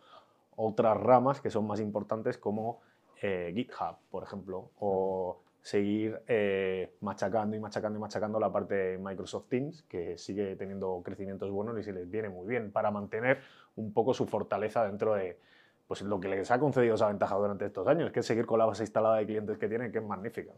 otras 0.62 0.96
ramas 0.96 1.40
que 1.40 1.51
son 1.51 1.66
más 1.66 1.81
importantes 1.81 2.37
como 2.38 2.81
eh, 3.23 3.53
GitHub, 3.55 3.96
por 4.11 4.23
ejemplo, 4.23 4.70
o 4.79 5.40
seguir 5.62 6.20
eh, 6.27 6.94
machacando 7.01 7.57
y 7.57 7.61
machacando 7.61 7.99
y 7.99 8.01
machacando 8.01 8.38
la 8.38 8.53
parte 8.53 8.75
de 8.75 8.99
Microsoft 8.99 9.49
Teams, 9.49 9.83
que 9.83 10.18
sigue 10.18 10.57
teniendo 10.57 11.01
crecimientos 11.05 11.51
buenos 11.51 11.79
y 11.79 11.83
se 11.83 11.92
les 11.92 12.11
viene 12.11 12.29
muy 12.29 12.46
bien 12.46 12.73
para 12.73 12.90
mantener 12.90 13.40
un 13.77 13.92
poco 13.92 14.14
su 14.14 14.27
fortaleza 14.27 14.85
dentro 14.85 15.14
de, 15.14 15.38
pues 15.87 16.03
lo 16.03 16.20
que 16.20 16.29
les 16.29 16.51
ha 16.51 16.59
concedido 16.59 16.94
esa 16.94 17.09
ventaja 17.09 17.35
durante 17.37 17.66
estos 17.66 17.87
años, 17.87 18.11
que 18.11 18.20
es 18.20 18.27
seguir 18.27 18.46
con 18.46 18.59
la 18.59 18.66
base 18.66 18.83
instalada 18.83 19.16
de 19.16 19.27
clientes 19.27 19.59
que 19.59 19.68
tienen, 19.68 19.92
que 19.92 19.99
es 19.99 20.05
magnífica. 20.05 20.53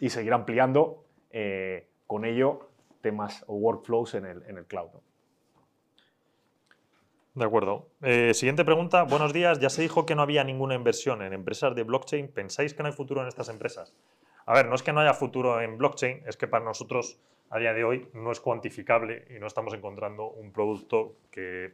Y 0.00 0.10
seguir 0.10 0.32
ampliando 0.32 1.04
eh, 1.30 1.88
con 2.06 2.24
ello 2.24 2.68
temas 3.00 3.44
o 3.46 3.54
workflows 3.56 4.14
en 4.14 4.26
el, 4.26 4.42
en 4.46 4.58
el 4.58 4.64
cloud. 4.64 4.90
De 7.34 7.44
acuerdo. 7.44 7.88
Eh, 8.00 8.32
siguiente 8.32 8.64
pregunta. 8.64 9.02
Buenos 9.02 9.32
días. 9.32 9.58
Ya 9.58 9.68
se 9.68 9.82
dijo 9.82 10.06
que 10.06 10.14
no 10.14 10.22
había 10.22 10.44
ninguna 10.44 10.76
inversión 10.76 11.20
en 11.20 11.32
empresas 11.32 11.74
de 11.74 11.82
blockchain. 11.82 12.28
¿Pensáis 12.28 12.74
que 12.74 12.82
no 12.84 12.88
hay 12.88 12.94
futuro 12.94 13.22
en 13.22 13.28
estas 13.28 13.48
empresas? 13.48 13.92
A 14.46 14.54
ver, 14.54 14.68
no 14.68 14.76
es 14.76 14.84
que 14.84 14.92
no 14.92 15.00
haya 15.00 15.14
futuro 15.14 15.60
en 15.60 15.76
blockchain, 15.76 16.22
es 16.26 16.36
que 16.36 16.46
para 16.46 16.64
nosotros 16.64 17.18
a 17.50 17.58
día 17.58 17.72
de 17.72 17.82
hoy 17.82 18.08
no 18.12 18.30
es 18.30 18.40
cuantificable 18.40 19.26
y 19.30 19.40
no 19.40 19.46
estamos 19.46 19.74
encontrando 19.74 20.28
un 20.28 20.52
producto 20.52 21.16
que 21.30 21.72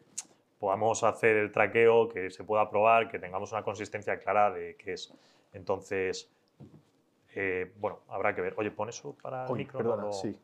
podamos 0.58 1.02
hacer 1.04 1.36
el 1.36 1.52
traqueo, 1.52 2.08
que 2.08 2.30
se 2.30 2.44
pueda 2.44 2.70
probar, 2.70 3.08
que 3.08 3.18
tengamos 3.18 3.52
una 3.52 3.62
consistencia 3.62 4.18
clara 4.18 4.50
de 4.50 4.76
qué 4.76 4.94
es. 4.94 5.12
Entonces, 5.52 6.30
eh, 7.34 7.72
bueno, 7.76 8.00
habrá 8.08 8.34
que 8.34 8.40
ver. 8.40 8.54
Oye, 8.56 8.70
pon 8.70 8.88
eso 8.88 9.14
para 9.20 9.46
el 9.46 9.52
micro. 9.52 9.78
Perdona, 9.78 10.12
sí. 10.12 10.34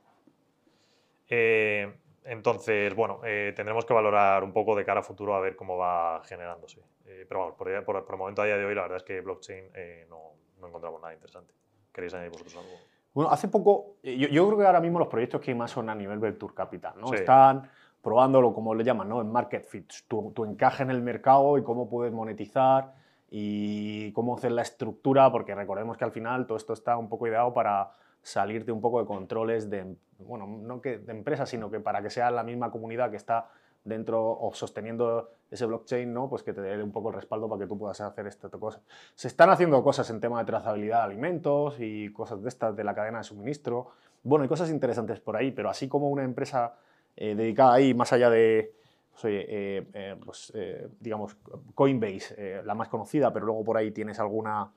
Eh, 1.28 1.92
entonces, 2.26 2.94
bueno, 2.94 3.20
eh, 3.24 3.52
tendremos 3.54 3.84
que 3.84 3.94
valorar 3.94 4.44
un 4.44 4.52
poco 4.52 4.74
de 4.76 4.84
cara 4.84 5.00
a 5.00 5.02
futuro 5.02 5.34
a 5.34 5.40
ver 5.40 5.56
cómo 5.56 5.76
va 5.76 6.22
generándose. 6.24 6.82
pero 7.28 7.40
vamos, 7.40 7.54
por, 7.56 7.84
por, 7.84 8.14
el 8.14 8.18
momento 8.18 8.42
a 8.42 8.44
día 8.44 8.56
de 8.56 8.64
hoy 8.64 8.74
la 8.74 8.82
verdad 8.82 8.98
es 8.98 9.02
que 9.02 9.20
blockchain 9.20 9.70
no, 10.08 10.32
no, 10.60 10.68
encontramos 10.68 11.00
nada 11.00 11.14
interesante. 11.14 11.54
¿Queréis 11.92 12.14
añadir 12.14 12.32
vosotros 12.32 12.56
algo? 12.56 12.76
Bueno, 13.14 13.30
hace 13.30 13.48
poco, 13.48 13.96
yo, 14.02 14.28
yo, 14.28 14.46
creo 14.46 14.58
que 14.58 14.66
ahora 14.66 14.80
mismo 14.80 14.98
los 14.98 15.08
proyectos 15.08 15.40
que 15.40 15.54
más 15.54 15.70
son 15.70 15.88
a 15.88 15.94
nivel 15.94 16.18
Venture 16.18 16.52
Capital, 16.52 16.94
¿no? 17.00 17.14
Están 17.14 17.70
probándolo, 18.02 18.52
como 18.52 18.74
le 18.74 18.84
llaman, 18.84 19.08
¿no? 19.08 19.20
En 19.20 19.32
market 19.32 19.64
fit, 19.64 19.90
tu, 20.06 20.30
tu, 20.32 20.44
encaje 20.44 20.82
en 20.82 20.90
el 20.90 21.02
mercado 21.02 21.58
y 21.58 21.64
cómo 21.64 21.88
puedes 21.88 22.12
monetizar 22.12 22.92
y 23.30 24.12
cómo 24.12 24.36
hacer 24.36 24.52
la 24.52 24.62
estructura, 24.62 25.30
porque 25.32 25.54
recordemos 25.54 25.96
que 25.96 26.04
al 26.04 26.12
final 26.12 26.46
todo 26.46 26.56
esto 26.56 26.72
está 26.72 26.96
un 26.96 27.08
poco 27.08 27.26
ideado 27.26 27.52
para 27.52 27.90
salirte 28.26 28.72
un 28.72 28.80
poco 28.80 28.98
de 28.98 29.06
controles 29.06 29.70
de, 29.70 29.94
bueno, 30.18 30.48
no 30.48 30.80
que 30.80 30.98
de 30.98 31.12
empresas, 31.12 31.48
sino 31.48 31.70
que 31.70 31.78
para 31.78 32.02
que 32.02 32.10
sea 32.10 32.28
la 32.32 32.42
misma 32.42 32.72
comunidad 32.72 33.08
que 33.08 33.16
está 33.16 33.50
dentro 33.84 34.20
o 34.20 34.52
sosteniendo 34.52 35.30
ese 35.48 35.64
blockchain, 35.64 36.12
¿no? 36.12 36.28
pues 36.28 36.42
que 36.42 36.52
te 36.52 36.60
dé 36.60 36.82
un 36.82 36.90
poco 36.90 37.10
el 37.10 37.14
respaldo 37.14 37.48
para 37.48 37.60
que 37.60 37.68
tú 37.68 37.78
puedas 37.78 38.00
hacer 38.00 38.26
esta 38.26 38.48
cosa. 38.48 38.80
Se 39.14 39.28
están 39.28 39.50
haciendo 39.50 39.80
cosas 39.80 40.10
en 40.10 40.20
tema 40.20 40.40
de 40.40 40.44
trazabilidad 40.44 40.98
de 40.98 41.04
alimentos 41.04 41.76
y 41.78 42.12
cosas 42.12 42.42
de 42.42 42.48
estas 42.48 42.74
de 42.74 42.82
la 42.82 42.96
cadena 42.96 43.18
de 43.18 43.24
suministro. 43.24 43.92
Bueno, 44.24 44.42
hay 44.42 44.48
cosas 44.48 44.70
interesantes 44.70 45.20
por 45.20 45.36
ahí, 45.36 45.52
pero 45.52 45.70
así 45.70 45.86
como 45.86 46.10
una 46.10 46.24
empresa 46.24 46.74
eh, 47.14 47.36
dedicada 47.36 47.74
ahí, 47.74 47.94
más 47.94 48.12
allá 48.12 48.28
de, 48.28 48.74
pues, 49.12 49.24
eh, 49.26 49.86
eh, 49.94 50.16
pues, 50.24 50.52
digamos, 50.98 51.36
Coinbase, 51.76 52.62
la 52.64 52.74
más 52.74 52.88
conocida, 52.88 53.32
pero 53.32 53.46
luego 53.46 53.62
por 53.62 53.76
ahí 53.76 53.92
tienes 53.92 54.18
alguna... 54.18 54.72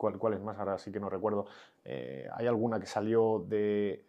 ¿cuál, 0.00 0.18
¿Cuál 0.18 0.34
es 0.34 0.40
más? 0.40 0.58
Ahora 0.58 0.78
sí 0.78 0.90
que 0.90 0.98
no 0.98 1.10
recuerdo. 1.10 1.46
hay 1.84 2.46
alguna 2.46 2.80
que 2.80 2.86
salió 2.86 3.44
de... 3.46 4.04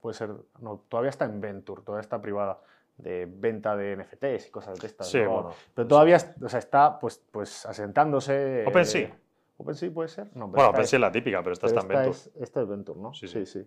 Puede 0.00 0.14
ser... 0.14 0.30
No, 0.60 0.84
todavía 0.88 1.10
está 1.10 1.26
en 1.26 1.40
Venture, 1.40 1.82
todavía 1.82 2.00
está 2.02 2.20
privada 2.20 2.60
de 2.96 3.26
venta 3.28 3.76
de 3.76 3.96
NFTs 3.96 4.48
y 4.48 4.50
cosas 4.50 4.78
de 4.80 4.86
estas. 4.86 5.08
Sí, 5.08 5.18
bueno. 5.18 5.50
Pero 5.74 5.86
todavía 5.88 6.16
o 6.42 6.48
sea, 6.48 6.58
está 6.58 6.98
pues, 6.98 7.22
pues 7.30 7.66
asentándose. 7.66 8.64
OpenSea. 8.66 9.16
OpenSea 9.56 9.90
puede 9.90 10.08
ser. 10.08 10.30
No, 10.34 10.48
bueno, 10.48 10.70
OpenSea 10.70 10.96
es 10.96 11.00
la 11.00 11.12
típica, 11.12 11.42
pero 11.42 11.52
esta 11.52 11.66
está 11.66 11.80
en 11.80 11.88
Venture. 11.88 12.18
esta 12.40 12.60
es 12.62 12.68
Venture, 12.68 13.00
¿no? 13.00 13.12
sí. 13.12 13.28
sí. 13.28 13.44
sí. 13.46 13.66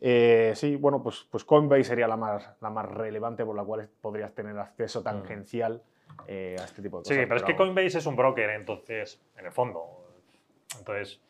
Eh, 0.00 0.52
sí, 0.56 0.76
bueno, 0.76 1.02
pues, 1.02 1.26
pues 1.30 1.44
Coinbase 1.44 1.84
sería 1.84 2.08
la 2.08 2.16
más, 2.16 2.50
la 2.60 2.70
más 2.70 2.86
relevante 2.86 3.44
por 3.44 3.54
la 3.54 3.62
cual 3.64 3.88
podrías 4.00 4.34
tener 4.34 4.58
acceso 4.58 5.00
mm. 5.00 5.04
tangencial 5.04 5.82
eh, 6.26 6.56
a 6.58 6.64
este 6.64 6.82
tipo 6.82 6.98
de 6.98 7.02
cosas. 7.02 7.16
Sí, 7.16 7.22
pero, 7.22 7.36
es 7.36 7.42
que 7.42 7.56
Coinbase 7.56 7.98
es 7.98 8.06
un 8.06 8.16
broker, 8.16 8.50
entonces, 8.50 9.20
en 9.38 9.46
el 9.46 9.52
fondo. 9.52 10.03
Entonces, 10.78 11.20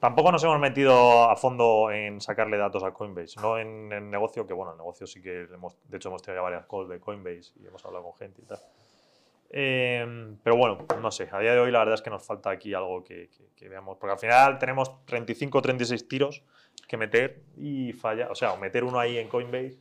tampoco 0.00 0.32
nos 0.32 0.42
hemos 0.44 0.58
metido 0.58 1.30
a 1.30 1.36
fondo 1.36 1.90
en 1.90 2.20
sacarle 2.20 2.56
datos 2.56 2.82
a 2.82 2.92
Coinbase, 2.92 3.40
no 3.40 3.58
en 3.58 3.92
el 3.92 4.10
negocio, 4.10 4.46
que 4.46 4.52
bueno, 4.52 4.72
el 4.72 4.78
negocio 4.78 5.06
sí 5.06 5.22
que 5.22 5.42
hemos, 5.42 5.76
de 5.88 5.96
hecho 5.96 6.08
hemos 6.08 6.22
tenido 6.22 6.40
ya 6.40 6.42
varias 6.42 6.66
calls 6.66 6.88
de 6.88 7.00
Coinbase 7.00 7.52
y 7.60 7.66
hemos 7.66 7.84
hablado 7.84 8.04
con 8.04 8.14
gente 8.14 8.42
y 8.42 8.46
tal. 8.46 8.58
Eh, 9.54 10.34
pero 10.42 10.56
bueno, 10.56 10.78
no 11.00 11.10
sé, 11.10 11.28
a 11.30 11.38
día 11.38 11.52
de 11.52 11.60
hoy 11.60 11.70
la 11.70 11.80
verdad 11.80 11.94
es 11.94 12.02
que 12.02 12.08
nos 12.08 12.24
falta 12.24 12.50
aquí 12.50 12.72
algo 12.72 13.04
que, 13.04 13.28
que 13.54 13.68
veamos, 13.68 13.98
porque 13.98 14.12
al 14.12 14.18
final 14.18 14.58
tenemos 14.58 15.04
35 15.04 15.58
o 15.58 15.62
36 15.62 16.08
tiros 16.08 16.42
que 16.88 16.96
meter 16.96 17.42
y 17.56 17.92
falla, 17.92 18.30
o 18.30 18.34
sea, 18.34 18.56
meter 18.56 18.82
uno 18.82 18.98
ahí 18.98 19.18
en 19.18 19.28
Coinbase 19.28 19.78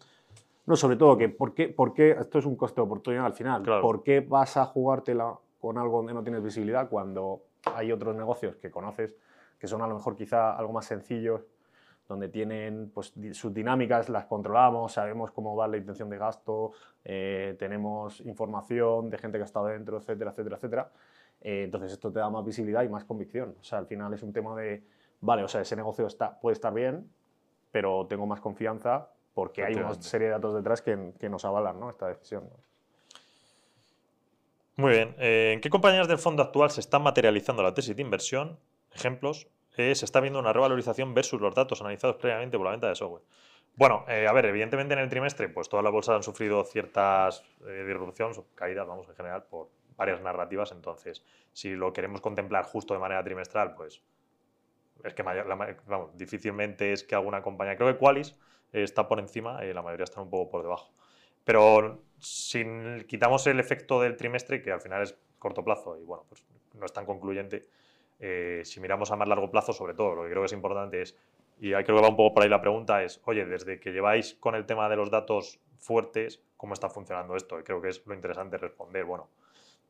no, 0.66 0.76
sobre 0.76 0.95
todo 0.95 1.18
que 1.18 1.30
¿por 1.30 1.54
qué, 1.54 1.70
por 1.70 1.93
qué 1.93 2.12
esto 2.12 2.39
es 2.39 2.45
un 2.45 2.56
coste 2.56 2.82
de 2.82 2.86
oportunidad 2.86 3.26
al 3.26 3.34
final. 3.34 3.64
¿Por 3.82 4.04
qué 4.04 4.22
vas 4.22 4.58
a 4.58 4.66
jugártela 4.66 5.38
con 5.60 5.78
algo 5.78 5.97
donde 5.97 6.14
no 6.14 6.24
tienes 6.24 6.43
visibilidad 6.43 6.89
cuando 6.89 7.41
hay 7.66 7.91
otros 7.91 8.16
negocios 8.16 8.55
que 8.57 8.72
conoces 8.72 9.16
que 9.62 9.68
son 9.68 9.84
a 9.84 9.88
lo 9.88 9.93
mejor 9.93 10.16
quizá 10.16 10.57
algo 10.57 10.74
más 10.74 10.86
sencillos, 10.86 11.45
donde 12.07 12.30
tienen 12.30 12.89
pues, 12.91 13.14
sus 13.34 13.53
dinámicas, 13.53 14.09
las 14.09 14.26
controlamos, 14.26 14.93
sabemos 14.93 15.30
cómo 15.30 15.55
va 15.55 15.68
la 15.68 15.78
intención 15.78 16.09
de 16.09 16.18
gasto, 16.18 16.72
eh, 17.05 17.55
tenemos 17.59 18.22
información 18.22 19.12
de 19.12 19.20
gente 19.20 19.38
que 19.38 19.43
ha 19.43 19.45
estado 19.45 19.68
dentro, 19.68 19.97
etcétera, 19.97 20.32
etcétera, 20.32 20.55
etcétera. 20.55 20.91
Eh, 21.41 21.64
entonces 21.66 21.91
esto 21.91 22.12
te 22.12 22.18
da 22.18 22.30
más 22.32 22.43
visibilidad 22.43 22.82
y 22.82 22.89
más 22.89 23.05
convicción. 23.05 23.55
O 23.62 23.64
sea, 23.64 23.78
al 23.78 23.86
final 23.86 24.12
es 24.16 24.24
un 24.24 24.34
tema 24.34 24.55
de, 24.55 24.84
vale, 25.22 25.43
o 25.43 25.47
sea, 25.47 25.62
ese 25.62 25.76
negocio 25.76 26.07
está, 26.07 26.39
puede 26.39 26.53
estar 26.53 26.74
bien, 26.74 27.07
pero 27.72 28.07
tengo 28.07 28.26
más 28.26 28.41
confianza 28.41 29.09
porque 29.36 29.64
hay 29.64 29.76
una 29.76 29.93
serie 29.93 30.28
de 30.28 30.34
datos 30.34 30.55
detrás 30.55 30.82
que, 30.82 31.14
que 31.20 31.30
nos 31.30 31.45
avalan 31.45 31.80
¿no? 31.80 31.91
esta 31.91 32.07
decisión. 32.07 32.49
Muy 34.82 34.94
bien. 34.94 35.14
Eh, 35.20 35.52
¿En 35.54 35.62
qué 35.62 35.70
compañías 35.70 36.08
del 36.08 36.18
fondo 36.18 36.42
actual 36.42 36.72
se 36.72 36.80
está 36.80 36.98
materializando 36.98 37.62
la 37.62 37.72
tesis 37.72 37.96
de 37.96 38.02
inversión? 38.02 38.58
Ejemplos. 38.92 39.48
Eh, 39.78 39.94
se 39.94 40.06
está 40.06 40.20
viendo 40.20 40.40
una 40.40 40.54
revalorización 40.54 41.14
versus 41.14 41.40
los 41.40 41.54
datos 41.54 41.82
analizados 41.82 42.16
previamente 42.16 42.58
por 42.58 42.66
la 42.66 42.72
venta 42.72 42.90
de 42.90 42.96
software. 42.96 43.22
Bueno, 43.76 44.06
eh, 44.08 44.26
a 44.28 44.34
ver, 44.34 44.48
evidentemente 44.48 44.96
en 44.96 45.00
el 45.02 45.08
trimestre, 45.08 45.50
pues 45.50 45.70
todas 45.70 45.84
las 45.84 45.94
bolsas 45.94 46.16
han 46.16 46.24
sufrido 46.24 46.64
ciertas 46.64 47.44
disrupciones, 47.60 48.42
caídas, 48.56 48.88
vamos, 48.88 49.08
en 49.08 49.14
general, 49.14 49.44
por 49.44 49.70
varias 49.98 50.20
narrativas. 50.20 50.72
Entonces, 50.72 51.24
si 51.54 51.76
lo 51.76 51.94
queremos 51.94 52.20
contemplar 52.20 52.66
justo 52.66 52.96
de 52.96 53.02
manera 53.02 53.24
trimestral, 53.24 53.76
pues 53.76 54.02
es 55.04 55.14
que 55.14 55.22
vamos, 55.22 56.18
difícilmente 56.18 56.92
es 56.92 57.04
que 57.04 57.14
alguna 57.14 57.44
compañía, 57.44 57.76
creo 57.76 57.94
que 57.94 58.00
Qualis 58.00 58.36
está 58.74 59.08
por 59.08 59.20
encima, 59.20 59.62
la 59.62 59.84
mayoría 59.84 60.06
están 60.06 60.24
un 60.24 60.32
poco 60.32 60.50
por 60.50 60.64
debajo. 60.64 60.92
Pero 61.44 62.02
si 62.20 62.64
quitamos 63.08 63.46
el 63.48 63.60
efecto 63.60 64.02
del 64.02 64.16
trimestre, 64.16 64.62
que 64.62 64.72
al 64.72 64.82
final 64.82 65.04
es 65.04 65.18
corto 65.39 65.64
plazo 65.64 65.98
y 65.98 66.04
bueno, 66.04 66.26
pues 66.30 66.46
no 66.74 66.86
es 66.86 66.94
tan 66.94 67.06
concluyente, 67.06 67.68
eh, 68.20 68.62
si 68.64 68.80
miramos 68.80 69.12
a 69.12 69.16
más 69.16 69.28
largo 69.28 69.50
plazo, 69.50 69.74
sobre 69.74 69.94
todo, 69.94 70.16
lo 70.16 70.24
que 70.24 70.30
creo 70.30 70.42
que 70.44 70.48
es 70.48 70.54
importante 70.54 71.02
es, 71.02 71.18
y 71.60 71.72
creo 71.72 71.84
que 71.84 71.94
va 71.94 72.10
un 72.10 72.16
poco 72.16 72.36
por 72.36 72.44
ahí 72.44 72.50
la 72.50 72.62
pregunta, 72.62 73.04
es, 73.04 73.22
oye, 73.26 73.46
desde 73.46 73.80
que 73.80 73.92
lleváis 73.92 74.36
con 74.36 74.56
el 74.56 74.66
tema 74.66 74.89
de 74.89 74.96
los 74.96 75.10
datos 75.10 75.60
fuertes, 75.78 76.42
¿cómo 76.58 76.74
está 76.74 76.89
funcionando 76.89 77.36
esto? 77.36 77.60
Y 77.60 77.64
creo 77.64 77.82
que 77.82 77.89
es 77.89 78.06
lo 78.06 78.14
interesante 78.14 78.58
responder. 78.58 79.06
Bueno, 79.06 79.30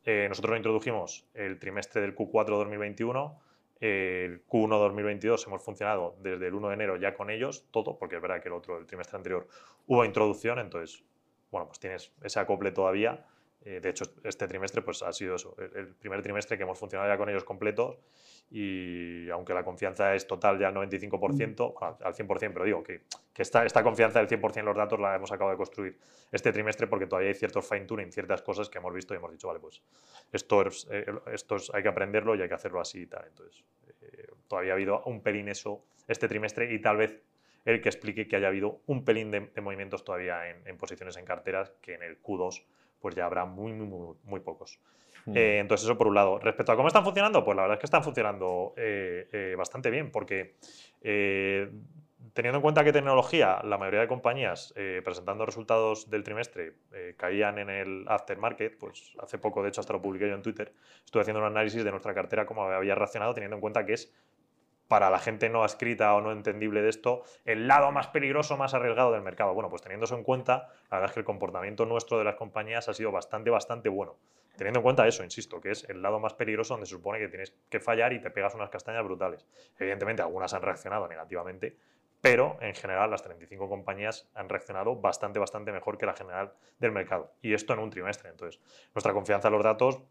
eh, 0.05 0.25
nosotros 0.29 0.51
lo 0.51 0.57
introdujimos 0.57 1.25
el 1.33 1.59
trimestre 1.59 2.01
del 2.01 2.15
Q4 2.15 2.45
2021 2.45 3.39
el 3.81 4.45
Q1 4.45 4.77
2022 4.77 5.47
hemos 5.47 5.63
funcionado 5.63 6.15
desde 6.21 6.47
el 6.47 6.53
1 6.53 6.67
de 6.67 6.73
enero 6.75 6.97
ya 6.97 7.15
con 7.15 7.31
ellos, 7.31 7.65
todo, 7.71 7.97
porque 7.97 8.17
es 8.17 8.21
verdad 8.21 8.39
que 8.39 8.47
el 8.47 8.53
otro, 8.53 8.77
el 8.77 8.85
trimestre 8.85 9.17
anterior, 9.17 9.47
hubo 9.87 10.05
introducción, 10.05 10.59
entonces, 10.59 11.03
bueno, 11.51 11.67
pues 11.67 11.79
tienes 11.79 12.11
ese 12.23 12.39
acople 12.39 12.71
todavía. 12.71 13.25
Eh, 13.63 13.79
de 13.79 13.89
hecho, 13.89 14.05
este 14.23 14.47
trimestre 14.47 14.81
pues, 14.81 15.03
ha 15.03 15.13
sido 15.13 15.35
eso, 15.35 15.55
el, 15.75 15.93
primer 15.93 16.23
trimestre 16.23 16.57
que 16.57 16.63
hemos 16.63 16.79
funcionado 16.79 17.07
ya 17.07 17.17
con 17.17 17.29
ellos 17.29 17.43
completos 17.43 17.99
y 18.49 19.29
aunque 19.29 19.53
la 19.53 19.63
confianza 19.63 20.15
es 20.15 20.25
total 20.25 20.57
ya 20.57 20.69
al 20.69 20.73
95%, 20.73 21.73
mm. 21.73 22.03
al 22.03 22.13
100%, 22.15 22.53
pero 22.53 22.65
digo 22.65 22.83
que, 22.83 23.03
que 23.31 23.43
esta, 23.43 23.63
esta, 23.63 23.83
confianza 23.83 24.17
del 24.17 24.27
100% 24.27 24.57
en 24.57 24.65
los 24.65 24.75
datos 24.75 24.99
la 24.99 25.15
hemos 25.15 25.31
acabado 25.31 25.51
de 25.51 25.57
construir 25.57 25.99
este 26.31 26.51
trimestre 26.51 26.87
porque 26.87 27.05
todavía 27.05 27.29
hay 27.29 27.35
ciertos 27.35 27.67
fine-tuning, 27.69 28.11
ciertas 28.11 28.41
cosas 28.41 28.67
que 28.67 28.79
hemos 28.79 28.93
visto 28.95 29.13
y 29.13 29.17
hemos 29.17 29.31
dicho, 29.31 29.47
vale, 29.47 29.59
pues 29.59 29.83
esto, 30.31 30.63
eh, 30.89 31.05
esto 31.31 31.57
hay 31.73 31.83
que 31.83 31.89
aprenderlo 31.89 32.33
y 32.35 32.41
hay 32.41 32.47
que 32.47 32.55
hacerlo 32.55 32.81
así 32.81 33.01
y 33.01 33.07
tal. 33.07 33.25
Entonces, 33.27 33.63
eh, 34.01 34.27
todavía 34.47 34.73
ha 34.73 34.75
habido 34.75 35.03
un 35.05 35.21
pelín 35.21 35.49
eso 35.49 35.83
este 36.07 36.27
trimestre 36.27 36.73
y 36.73 36.81
tal 36.81 36.97
vez 36.97 37.21
el 37.65 37.81
que 37.81 37.89
explique 37.89 38.27
que 38.27 38.35
haya 38.35 38.47
habido 38.47 38.81
un 38.87 39.05
pelín 39.05 39.31
de, 39.31 39.49
movimientos 39.61 40.03
todavía 40.03 40.49
en, 40.49 40.67
en, 40.67 40.77
posiciones 40.77 41.17
en 41.17 41.25
carteras 41.25 41.71
que 41.81 41.93
en 41.93 42.03
el 42.03 42.21
Q2 42.21 42.63
pues 43.01 43.15
ya 43.15 43.25
habrá 43.25 43.45
muy, 43.45 43.73
muy, 43.73 44.15
muy, 44.23 44.39
pocos. 44.39 44.79
Hmm. 45.25 45.35
Eh, 45.35 45.59
entonces, 45.59 45.85
eso 45.85 45.97
por 45.97 46.07
un 46.07 46.15
lado. 46.15 46.39
Respecto 46.39 46.71
a 46.71 46.75
cómo 46.75 46.87
están 46.87 47.03
funcionando, 47.03 47.43
pues 47.43 47.55
la 47.55 47.63
verdad 47.63 47.75
es 47.75 47.79
que 47.81 47.87
están 47.87 48.03
funcionando 48.03 48.73
eh, 48.77 49.27
eh, 49.31 49.55
bastante 49.57 49.89
bien, 49.89 50.11
porque 50.11 50.55
teniendo 52.33 52.59
en 52.59 52.61
cuenta 52.61 52.83
que 52.83 52.93
tecnología, 52.93 53.59
la 53.63 53.77
mayoría 53.77 54.01
de 54.01 54.07
compañías 54.07 54.73
presentando 55.03 55.45
resultados 55.45 56.09
del 56.09 56.23
trimestre 56.23 56.75
caían 57.17 57.57
en 57.57 57.69
el 57.69 58.05
aftermarket, 58.07 58.77
pues 58.77 59.13
hace 59.19 59.39
poco, 59.39 59.63
de 59.63 59.69
hecho, 59.69 59.81
hasta 59.81 59.93
lo 59.93 60.01
publiqué 60.01 60.29
yo 60.29 60.35
en 60.35 60.43
Twitter, 60.43 60.71
estuve 61.03 61.21
haciendo 61.21 61.39
un 61.39 61.47
análisis 61.47 61.83
de 61.83 61.89
nuestra 61.89 62.13
cartera, 62.13 62.45
cómo 62.45 62.63
había 62.63 62.93
reaccionado, 62.93 63.33
teniendo 63.33 63.57
en 63.57 63.61
cuenta 63.61 63.85
que 63.85 63.93
es 63.93 64.13
para 64.91 65.09
la 65.09 65.19
gente 65.19 65.47
no 65.47 65.63
escrita 65.63 66.13
o 66.15 66.19
no 66.19 66.33
entendible 66.33 66.81
de 66.81 66.89
esto, 66.89 67.23
el 67.45 67.65
lado 67.65 67.93
más 67.93 68.07
peligroso, 68.07 68.57
más 68.57 68.73
arriesgado 68.73 69.13
del 69.13 69.21
mercado. 69.21 69.53
Bueno, 69.53 69.69
pues 69.69 69.81
teniendo 69.81 70.05
en 70.13 70.21
cuenta, 70.21 70.67
la 70.89 70.97
verdad 70.97 71.05
es 71.05 71.13
que 71.13 71.21
el 71.21 71.25
comportamiento 71.25 71.85
nuestro 71.85 72.17
de 72.17 72.25
las 72.25 72.35
compañías 72.35 72.89
ha 72.89 72.93
sido 72.93 73.09
bastante, 73.09 73.49
bastante 73.49 73.87
bueno. 73.87 74.17
Teniendo 74.57 74.79
en 74.79 74.83
cuenta 74.83 75.07
eso, 75.07 75.23
insisto, 75.23 75.61
que 75.61 75.71
es 75.71 75.89
el 75.89 76.01
lado 76.01 76.19
más 76.19 76.33
peligroso 76.33 76.73
donde 76.73 76.87
se 76.87 76.95
supone 76.95 77.19
que 77.19 77.29
tienes 77.29 77.55
que 77.69 77.79
fallar 77.79 78.11
y 78.11 78.19
te 78.19 78.31
pegas 78.31 78.53
unas 78.53 78.69
castañas 78.69 79.05
brutales. 79.05 79.47
Evidentemente, 79.79 80.23
algunas 80.23 80.53
han 80.53 80.61
reaccionado 80.61 81.07
negativamente, 81.07 81.77
pero 82.19 82.57
en 82.59 82.75
general 82.75 83.11
las 83.11 83.23
35 83.23 83.69
compañías 83.69 84.29
han 84.35 84.49
reaccionado 84.49 84.97
bastante, 84.97 85.39
bastante 85.39 85.71
mejor 85.71 85.97
que 85.97 86.05
la 86.05 86.15
general 86.15 86.51
del 86.79 86.91
mercado. 86.91 87.31
Y 87.41 87.53
esto 87.53 87.71
en 87.71 87.79
un 87.79 87.91
trimestre. 87.91 88.29
Entonces, 88.29 88.61
nuestra 88.93 89.13
confianza 89.13 89.47
en 89.47 89.53
los 89.53 89.63
datos 89.63 90.01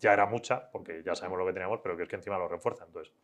ya 0.00 0.12
era 0.12 0.26
mucha, 0.26 0.72
porque 0.72 1.04
ya 1.04 1.14
sabemos 1.14 1.38
lo 1.38 1.46
que 1.46 1.52
teníamos, 1.52 1.78
pero 1.84 1.96
que 1.96 2.02
es 2.02 2.08
que 2.08 2.16
encima 2.16 2.36
lo 2.36 2.48
refuerza. 2.48 2.84
Entonces, 2.84 3.14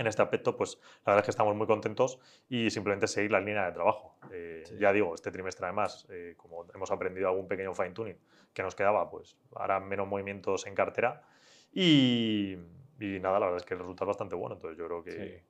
en 0.00 0.06
este 0.06 0.22
aspecto, 0.22 0.56
pues 0.56 0.78
la 1.04 1.12
verdad 1.12 1.18
es 1.18 1.24
que 1.26 1.30
estamos 1.30 1.54
muy 1.54 1.66
contentos 1.66 2.18
y 2.48 2.70
simplemente 2.70 3.06
seguir 3.06 3.30
la 3.32 3.40
línea 3.40 3.66
de 3.66 3.72
trabajo. 3.72 4.16
Eh, 4.32 4.64
ya 4.78 4.94
digo, 4.94 5.14
este 5.14 5.30
trimestre 5.30 5.66
además, 5.66 6.06
eh, 6.08 6.32
como 6.38 6.64
hemos 6.74 6.90
aprendido 6.90 7.28
algún 7.28 7.46
pequeño 7.46 7.74
fine 7.74 7.90
tuning 7.90 8.16
que 8.54 8.62
nos 8.62 8.74
quedaba, 8.74 9.10
pues 9.10 9.36
hará 9.56 9.78
menos 9.78 10.08
movimientos 10.08 10.66
en 10.66 10.74
cartera 10.74 11.22
y, 11.70 12.56
nada, 12.98 13.38
la 13.40 13.46
verdad 13.46 13.58
es 13.58 13.64
que 13.66 13.74
el 13.74 13.80
resultado 13.80 14.10
es 14.10 14.16
bastante 14.16 14.36
bueno, 14.36 14.54
entonces 14.54 14.78
yo 14.78 14.86
creo 14.86 15.04
que... 15.04 15.44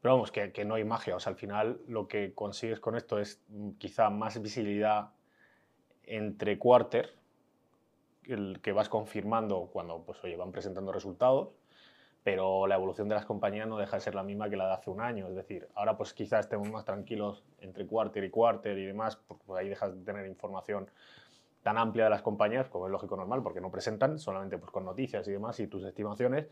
Pero 0.00 0.14
vamos, 0.14 0.32
que, 0.32 0.50
que, 0.50 0.64
no 0.64 0.74
hay 0.74 0.82
magia, 0.82 1.14
o 1.14 1.20
sea, 1.20 1.30
al 1.30 1.38
final 1.38 1.80
lo 1.86 2.08
que 2.08 2.34
consigues 2.34 2.80
con 2.80 2.96
esto 2.96 3.20
es 3.20 3.40
mm, 3.50 3.74
quizá 3.78 4.10
más 4.10 4.42
visibilidad 4.42 5.10
entre 6.02 6.58
quarter, 6.58 7.14
el 8.24 8.58
que 8.60 8.72
vas 8.72 8.88
confirmando 8.88 9.70
cuando 9.72 10.02
pues, 10.02 10.18
oye, 10.24 10.36
van 10.36 10.50
presentando 10.50 10.90
resultados 10.90 11.50
pero 12.24 12.66
la 12.66 12.76
evolución 12.76 13.08
de 13.08 13.16
las 13.16 13.24
compañías 13.24 13.66
no 13.66 13.78
deja 13.78 13.96
de 13.96 14.00
ser 14.00 14.14
la 14.14 14.22
misma 14.22 14.48
que 14.48 14.56
la 14.56 14.66
de 14.66 14.74
hace 14.74 14.90
un 14.90 15.00
año. 15.00 15.28
Es 15.28 15.34
decir, 15.34 15.68
ahora 15.74 15.96
pues 15.96 16.14
quizás 16.14 16.46
estemos 16.46 16.70
más 16.70 16.84
tranquilos 16.84 17.42
entre 17.60 17.86
quarter 17.86 18.22
y 18.22 18.30
quarter 18.30 18.78
y 18.78 18.86
demás, 18.86 19.16
porque 19.16 19.44
ahí 19.58 19.68
dejas 19.68 19.94
de 19.94 20.04
tener 20.04 20.26
información 20.26 20.88
tan 21.62 21.78
amplia 21.78 22.04
de 22.04 22.10
las 22.10 22.22
compañías, 22.22 22.68
como 22.68 22.86
es 22.86 22.92
lógico 22.92 23.16
normal, 23.16 23.42
porque 23.42 23.60
no 23.60 23.70
presentan, 23.70 24.18
solamente 24.18 24.58
pues 24.58 24.70
con 24.70 24.84
noticias 24.84 25.26
y 25.28 25.32
demás 25.32 25.58
y 25.60 25.66
tus 25.66 25.84
estimaciones. 25.84 26.46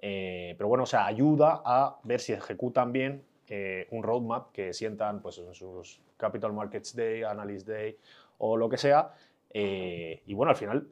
Eh, 0.00 0.54
pero 0.58 0.68
bueno, 0.68 0.84
o 0.84 0.86
sea, 0.86 1.06
ayuda 1.06 1.62
a 1.64 1.98
ver 2.02 2.20
si 2.20 2.32
ejecutan 2.32 2.92
bien 2.92 3.24
eh, 3.48 3.86
un 3.90 4.02
roadmap 4.02 4.50
que 4.52 4.72
sientan 4.72 5.20
pues 5.20 5.38
en 5.38 5.54
sus 5.54 6.00
Capital 6.16 6.52
Markets 6.52 6.96
Day, 6.96 7.22
Analyst 7.22 7.68
Day 7.68 7.96
o 8.38 8.56
lo 8.56 8.68
que 8.68 8.78
sea. 8.78 9.12
Eh, 9.54 10.22
y 10.26 10.34
bueno, 10.34 10.50
al 10.50 10.56
final 10.56 10.88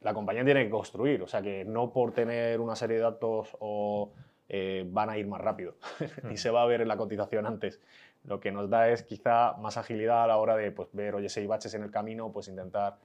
la 0.00 0.14
compañía 0.14 0.44
tiene 0.44 0.64
que 0.64 0.70
construir, 0.70 1.22
o 1.22 1.26
sea 1.26 1.42
que 1.42 1.64
no 1.64 1.92
por 1.92 2.12
tener 2.12 2.60
una 2.60 2.76
serie 2.76 2.96
de 2.96 3.02
datos 3.02 3.56
o 3.60 4.12
eh, 4.48 4.84
van 4.88 5.10
a 5.10 5.18
ir 5.18 5.26
más 5.26 5.40
rápido 5.40 5.76
y 6.30 6.36
se 6.36 6.50
va 6.50 6.62
a 6.62 6.66
ver 6.66 6.80
en 6.80 6.88
la 6.88 6.96
cotización 6.96 7.46
antes. 7.46 7.80
Lo 8.24 8.38
que 8.38 8.52
nos 8.52 8.70
da 8.70 8.88
es 8.88 9.02
quizá 9.02 9.54
más 9.54 9.76
agilidad 9.76 10.22
a 10.22 10.26
la 10.26 10.36
hora 10.36 10.56
de 10.56 10.70
pues, 10.70 10.88
ver, 10.92 11.14
oye, 11.14 11.28
si 11.28 11.40
hay 11.40 11.46
baches 11.46 11.74
en 11.74 11.82
el 11.82 11.90
camino, 11.90 12.30
pues 12.32 12.48
intentar 12.48 12.98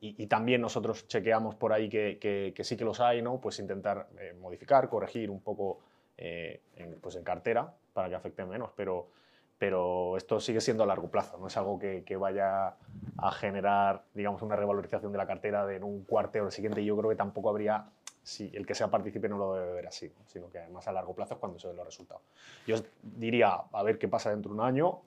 y, 0.00 0.28
también 0.28 0.60
nosotros 0.60 1.08
chequeamos 1.08 1.56
por 1.56 1.72
ahí 1.72 1.88
que, 1.88 2.18
que, 2.20 2.64
sí 2.64 2.76
que 2.76 2.84
los 2.84 3.00
hay, 3.00 3.20
¿no? 3.20 3.40
Pues 3.40 3.58
intentar 3.58 4.08
eh, 4.20 4.32
modificar, 4.40 4.88
corregir 4.88 5.28
un 5.28 5.40
poco 5.40 5.80
eh, 6.16 6.62
en, 6.76 7.00
pues 7.00 7.16
en 7.16 7.24
cartera 7.24 7.74
para 7.92 8.08
que 8.08 8.14
afecte 8.14 8.44
menos, 8.44 8.70
pero 8.76 9.08
pero 9.58 10.16
esto 10.16 10.40
sigue 10.40 10.60
siendo 10.60 10.84
a 10.84 10.86
largo 10.86 11.10
plazo, 11.10 11.36
no 11.36 11.48
es 11.48 11.56
algo 11.56 11.78
que, 11.78 12.16
vaya 12.16 12.76
a 13.18 13.32
generar, 13.32 14.04
digamos, 14.14 14.42
una 14.42 14.54
revalorización 14.54 15.10
de 15.10 15.18
la 15.18 15.26
cartera 15.26 15.70
en 15.74 15.82
un 15.82 16.04
cuarto 16.04 16.38
o 16.38 16.46
el 16.46 16.52
siguiente. 16.52 16.84
Yo 16.84 16.96
creo 16.96 17.10
que 17.10 17.16
tampoco 17.16 17.50
habría, 17.50 17.86
si 18.22 18.50
el 18.54 18.64
que 18.64 18.74
sea 18.74 18.88
partícipe 18.88 19.28
no 19.28 19.36
lo 19.36 19.54
debe 19.54 19.72
ver 19.72 19.88
así, 19.88 20.12
sino 20.26 20.48
que 20.50 20.58
además 20.58 20.86
a 20.86 20.92
largo 20.92 21.14
plazo 21.14 21.34
es 21.34 21.40
cuando 21.40 21.58
se 21.58 21.66
ven 21.66 21.76
los 21.76 21.86
resultados. 21.86 22.22
Yo 22.66 22.76
diría, 23.02 23.60
a 23.72 23.82
ver 23.82 23.98
qué 23.98 24.06
pasa 24.06 24.30
dentro 24.30 24.52
de 24.52 24.58
un 24.58 24.64
año 24.64 25.00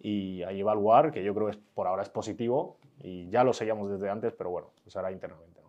y 0.00 0.42
ahí 0.42 0.60
evaluar, 0.60 1.12
que 1.12 1.22
yo 1.22 1.34
creo 1.34 1.50
que 1.50 1.58
por 1.74 1.86
ahora 1.86 2.02
es 2.02 2.08
positivo 2.08 2.78
y 2.98 3.30
ya 3.30 3.44
lo 3.44 3.52
seguíamos 3.52 3.88
desde 3.90 4.10
antes, 4.10 4.32
pero 4.32 4.50
bueno, 4.50 4.70
pues 4.82 4.96
ahora 4.96 5.12
internamente. 5.12 5.60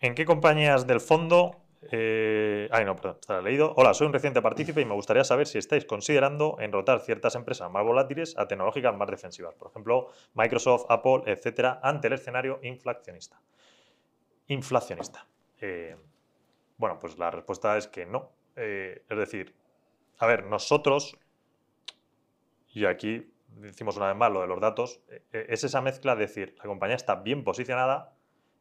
¿En 0.00 0.14
qué 0.14 0.26
compañías 0.26 0.86
del 0.86 1.00
fondo 1.00 1.56
Eh, 1.90 2.68
ay, 2.72 2.84
no, 2.84 2.96
perdón, 2.96 3.18
está 3.20 3.40
leído. 3.40 3.72
Hola, 3.76 3.94
soy 3.94 4.06
un 4.06 4.12
reciente 4.12 4.42
partícipe 4.42 4.80
y 4.80 4.84
me 4.84 4.94
gustaría 4.94 5.24
saber 5.24 5.46
si 5.46 5.58
estáis 5.58 5.84
considerando 5.84 6.56
enrotar 6.60 7.00
ciertas 7.00 7.34
empresas 7.34 7.70
más 7.70 7.84
volátiles 7.84 8.36
a 8.38 8.48
tecnológicas 8.48 8.96
más 8.96 9.08
defensivas, 9.08 9.54
por 9.54 9.70
ejemplo, 9.70 10.08
Microsoft, 10.34 10.86
Apple, 10.88 11.22
etcétera, 11.26 11.80
ante 11.82 12.08
el 12.08 12.14
escenario 12.14 12.58
inflacionista. 12.62 13.40
Inflacionista. 14.48 15.26
Eh, 15.60 15.96
bueno, 16.78 16.98
pues 16.98 17.18
la 17.18 17.30
respuesta 17.30 17.76
es 17.76 17.88
que 17.88 18.06
no. 18.06 18.30
Eh, 18.56 19.02
es 19.08 19.18
decir, 19.18 19.54
a 20.18 20.26
ver, 20.26 20.44
nosotros, 20.44 21.18
y 22.72 22.86
aquí 22.86 23.32
decimos 23.48 23.96
una 23.96 24.08
vez 24.08 24.16
más 24.16 24.32
lo 24.32 24.40
de 24.40 24.46
los 24.46 24.60
datos, 24.60 25.00
eh, 25.08 25.46
es 25.48 25.64
esa 25.64 25.80
mezcla 25.80 26.14
de 26.14 26.22
decir, 26.22 26.54
la 26.58 26.64
compañía 26.64 26.96
está 26.96 27.16
bien 27.16 27.44
posicionada 27.44 28.14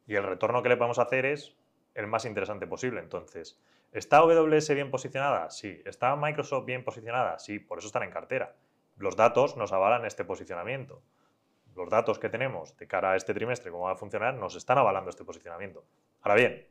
y 0.08 0.16
el 0.16 0.24
retorno 0.24 0.62
que 0.64 0.70
le 0.70 0.78
podemos 0.78 1.00
hacer 1.00 1.26
es 1.26 1.56
el 1.96 2.08
más 2.08 2.26
interesante 2.26 2.68
posible. 2.68 3.00
Entonces, 3.00 3.60
¿está 3.92 4.18
AWS 4.18 4.70
bien 4.76 4.92
posicionada? 4.92 5.50
Sí. 5.50 5.82
¿Está 5.86 6.16
Microsoft 6.16 6.66
bien 6.66 6.84
posicionada? 6.84 7.40
Sí, 7.40 7.58
por 7.58 7.80
eso 7.80 7.88
están 7.88 8.04
en 8.04 8.12
cartera. 8.12 8.54
Los 8.98 9.16
datos 9.16 9.58
nos 9.58 9.74
avalan 9.74 10.06
este 10.06 10.24
posicionamiento. 10.24 11.02
Los 11.74 11.90
datos 11.90 12.20
que 12.20 12.30
tenemos 12.30 12.78
de 12.78 12.88
cara 12.88 13.12
a 13.12 13.16
este 13.16 13.34
trimestre, 13.34 13.72
cómo 13.72 13.86
va 13.86 13.94
a 13.94 13.98
funcionar, 13.98 14.36
nos 14.36 14.56
están 14.56 14.78
avalando 14.78 15.10
este 15.10 15.26
posicionamiento. 15.26 15.84
Ahora 16.22 16.36
bien, 16.36 16.68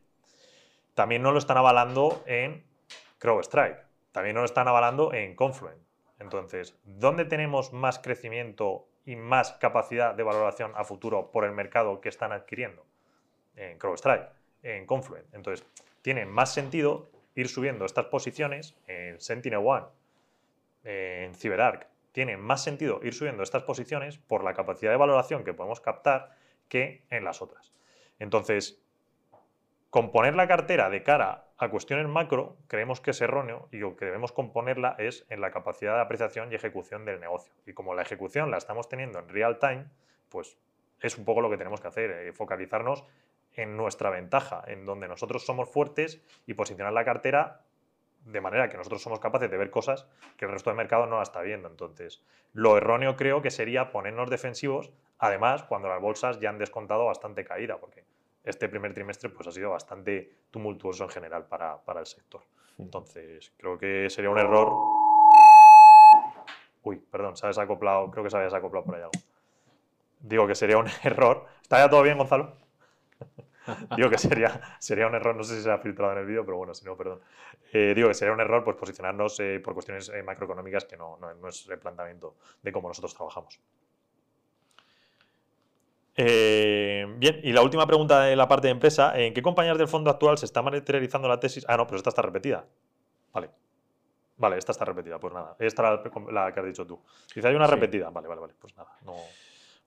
también 0.93 1.21
no 1.21 1.31
lo 1.31 1.37
están 1.37 1.57
avalando 1.57 2.23
en 2.25 2.65
CrowdStrike, 3.19 3.83
también 4.11 4.33
no 4.35 4.41
lo 4.41 4.45
están 4.45 4.67
avalando 4.67 5.13
en 5.13 5.35
Confluent. 5.35 5.79
Entonces, 6.17 6.79
¿dónde 6.83 7.25
tenemos 7.25 7.73
más 7.73 7.99
crecimiento 7.99 8.87
y 9.05 9.15
más 9.15 9.53
capacidad 9.53 10.15
de 10.15 10.23
valoración 10.23 10.71
a 10.75 10.83
futuro 10.83 11.31
por 11.31 11.45
el 11.45 11.51
mercado 11.51 12.01
que 12.01 12.09
están 12.09 12.31
adquiriendo? 12.31 12.83
En 13.55 13.77
CrowdStrike 13.77 14.29
en 14.65 14.85
Confluent. 14.85 15.33
Entonces, 15.33 15.65
tiene 16.01 16.25
más 16.25 16.53
sentido 16.53 17.07
ir 17.35 17.47
subiendo 17.47 17.85
estas 17.85 18.05
posiciones 18.05 18.75
en 18.87 19.19
Sentinel-One, 19.21 19.85
en 20.83 21.35
CyberArk. 21.35 21.87
Tiene 22.11 22.37
más 22.37 22.63
sentido 22.63 22.99
ir 23.03 23.13
subiendo 23.13 23.43
estas 23.43 23.63
posiciones 23.63 24.17
por 24.17 24.43
la 24.43 24.53
capacidad 24.53 24.91
de 24.91 24.97
valoración 24.97 25.43
que 25.43 25.53
podemos 25.53 25.81
captar 25.81 26.35
que 26.69 27.03
en 27.09 27.23
las 27.23 27.41
otras. 27.41 27.73
Entonces, 28.19 28.79
componer 29.89 30.35
la 30.35 30.47
cartera 30.47 30.89
de 30.89 31.03
cara 31.03 31.45
a 31.57 31.69
cuestiones 31.69 32.07
macro 32.07 32.57
creemos 32.67 33.01
que 33.01 33.11
es 33.11 33.21
erróneo 33.21 33.67
y 33.71 33.77
lo 33.77 33.95
que 33.95 34.05
debemos 34.05 34.31
componerla 34.31 34.95
es 34.97 35.25
en 35.29 35.41
la 35.41 35.51
capacidad 35.51 35.95
de 35.95 36.01
apreciación 36.01 36.51
y 36.51 36.55
ejecución 36.55 37.05
del 37.05 37.19
negocio. 37.19 37.53
Y 37.65 37.73
como 37.73 37.93
la 37.93 38.01
ejecución 38.01 38.51
la 38.51 38.57
estamos 38.57 38.89
teniendo 38.89 39.19
en 39.19 39.29
real 39.29 39.59
time, 39.59 39.85
pues 40.29 40.57
es 41.01 41.17
un 41.17 41.25
poco 41.25 41.41
lo 41.41 41.49
que 41.49 41.57
tenemos 41.57 41.81
que 41.81 41.87
hacer, 41.87 42.11
eh, 42.11 42.33
focalizarnos 42.33 43.03
en 43.55 43.77
nuestra 43.77 44.09
ventaja, 44.09 44.63
en 44.67 44.85
donde 44.85 45.07
nosotros 45.07 45.45
somos 45.45 45.69
fuertes 45.69 46.21
y 46.45 46.53
posicionar 46.53 46.93
la 46.93 47.05
cartera 47.05 47.61
de 48.25 48.41
manera 48.41 48.69
que 48.69 48.77
nosotros 48.77 49.01
somos 49.01 49.19
capaces 49.19 49.49
de 49.49 49.57
ver 49.57 49.69
cosas 49.69 50.07
que 50.35 50.45
el 50.45 50.51
resto 50.51 50.71
del 50.71 50.77
mercado 50.77 51.05
no 51.05 51.17
la 51.17 51.23
está 51.23 51.41
viendo. 51.41 51.67
Entonces, 51.67 52.23
lo 52.53 52.75
erróneo 52.75 53.15
creo 53.15 53.41
que 53.41 53.51
sería 53.51 53.91
ponernos 53.91 54.29
defensivos, 54.29 54.91
además, 55.19 55.63
cuando 55.63 55.87
las 55.87 56.01
bolsas 56.01 56.39
ya 56.39 56.49
han 56.49 56.57
descontado 56.57 57.05
bastante 57.05 57.45
caída, 57.45 57.77
porque 57.77 58.03
este 58.43 58.67
primer 58.67 58.93
trimestre 58.93 59.29
pues, 59.29 59.47
ha 59.47 59.51
sido 59.51 59.69
bastante 59.69 60.31
tumultuoso 60.49 61.03
en 61.03 61.09
general 61.09 61.45
para, 61.45 61.77
para 61.77 61.99
el 61.99 62.07
sector. 62.07 62.41
Entonces, 62.79 63.53
creo 63.57 63.77
que 63.77 64.09
sería 64.09 64.29
un 64.29 64.39
error... 64.39 64.73
Uy, 66.81 66.97
perdón, 66.97 67.35
se 67.37 67.45
habías 67.45 67.57
acoplado, 67.59 68.11
creo 68.11 68.23
que 68.23 68.29
se 68.29 68.37
habías 68.37 68.53
acoplado 68.53 68.85
por 68.85 68.95
ahí 68.95 69.01
algo. 69.01 69.11
Digo 70.19 70.47
que 70.47 70.55
sería 70.55 70.77
un 70.77 70.87
error. 71.03 71.45
¿Está 71.61 71.77
ya 71.77 71.89
todo 71.89 72.01
bien, 72.01 72.17
Gonzalo? 72.17 72.64
digo 73.97 74.09
que 74.09 74.17
sería, 74.17 74.61
sería 74.79 75.07
un 75.07 75.15
error, 75.15 75.35
no 75.35 75.43
sé 75.43 75.57
si 75.57 75.63
se 75.63 75.71
ha 75.71 75.77
filtrado 75.77 76.13
en 76.13 76.19
el 76.19 76.25
vídeo, 76.25 76.45
pero 76.45 76.57
bueno, 76.57 76.73
si 76.73 76.85
no, 76.85 76.95
perdón. 76.95 77.21
Eh, 77.71 77.93
digo 77.95 78.07
que 78.07 78.13
sería 78.13 78.33
un 78.33 78.39
error 78.39 78.63
pues, 78.63 78.77
posicionarnos 78.77 79.39
eh, 79.39 79.59
por 79.63 79.73
cuestiones 79.73 80.09
eh, 80.09 80.23
macroeconómicas 80.23 80.85
que 80.85 80.97
no, 80.97 81.17
no, 81.17 81.47
es 81.47 81.67
el 81.69 81.79
planteamiento 81.79 82.35
de 82.61 82.71
cómo 82.71 82.87
nosotros 82.87 83.15
trabajamos. 83.15 83.59
bien, 86.15 87.39
y 87.43 87.51
la 87.51 87.61
última 87.61 87.85
pregunta 87.85 88.21
de 88.23 88.35
la 88.35 88.47
parte 88.47 88.67
de 88.67 88.71
empresa, 88.71 89.17
¿en 89.19 89.33
qué 89.33 89.41
compañías 89.41 89.77
del 89.77 89.87
fondo 89.87 90.09
actual 90.09 90.37
se 90.37 90.45
está 90.45 90.61
materializando 90.61 91.27
la 91.27 91.39
tesis? 91.39 91.65
Ah, 91.67 91.77
no, 91.77 91.85
pero 91.85 91.97
esta 91.97 92.09
está 92.09 92.21
repetida. 92.21 92.65
Vale. 93.33 93.49
Vale, 94.37 94.57
esta 94.57 94.73
está 94.73 94.83
repetida, 94.85 95.17
pues 95.17 95.33
nada. 95.33 95.55
Esta 95.59 95.93
es 95.93 96.11
la, 96.31 96.53
que 96.53 96.59
has 96.59 96.65
dicho 96.65 96.85
tú. 96.85 97.01
Quizá 97.33 97.47
hay 97.47 97.55
una 97.55 97.67
repetida. 97.67 98.09
Vale, 98.09 98.27
vale, 98.27 98.41
vale. 98.41 98.53
Pues 98.59 98.75
nada, 98.75 98.89
no, 99.05 99.15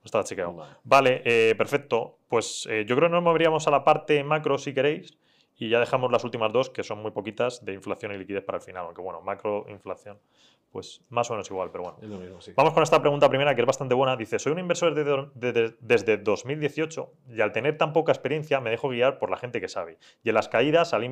Está 0.04 0.24
chequeado. 0.24 0.56
Vale, 0.84 1.22
eh, 1.24 1.54
perfecto. 1.56 2.18
Pues 2.28 2.66
eh, 2.70 2.84
yo 2.86 2.96
creo 2.96 3.08
que 3.08 3.14
nos 3.14 3.22
moveríamos 3.22 3.66
a 3.66 3.70
la 3.70 3.84
parte 3.84 4.22
macro 4.24 4.58
si 4.58 4.72
queréis 4.72 5.18
y 5.56 5.68
ya 5.68 5.80
dejamos 5.80 6.12
las 6.12 6.24
últimas 6.24 6.52
dos, 6.52 6.70
que 6.70 6.84
son 6.84 7.02
muy 7.02 7.10
poquitas, 7.10 7.64
de 7.64 7.74
inflación 7.74 8.12
y 8.12 8.18
liquidez 8.18 8.44
para 8.44 8.58
el 8.58 8.62
final. 8.62 8.86
Aunque 8.86 9.02
bueno, 9.02 9.20
macro, 9.20 9.66
inflación 9.68 10.18
pues 10.70 11.02
más 11.08 11.30
o 11.30 11.34
menos 11.34 11.50
igual, 11.50 11.70
pero 11.70 11.84
bueno. 11.84 12.38
Vamos 12.56 12.72
con 12.74 12.82
esta 12.82 13.00
pregunta 13.00 13.28
primera 13.28 13.54
que 13.54 13.62
es 13.62 13.66
bastante 13.66 13.94
buena. 13.94 14.16
Dice, 14.16 14.38
soy 14.38 14.52
un 14.52 14.58
inversor 14.58 14.94
desde, 15.34 16.18
2018 16.18 17.12
y 17.30 17.40
al 17.40 17.52
tener 17.52 17.78
tan 17.78 17.92
poca 17.92 18.12
experiencia 18.12 18.60
me 18.60 18.70
dejo 18.70 18.88
guiar 18.88 19.18
por 19.18 19.30
la 19.30 19.36
gente 19.36 19.60
que 19.60 19.68
sabe. 19.68 19.98
Y 20.22 20.28
en 20.28 20.34
las 20.34 20.48
caídas, 20.48 20.92
al, 20.92 21.04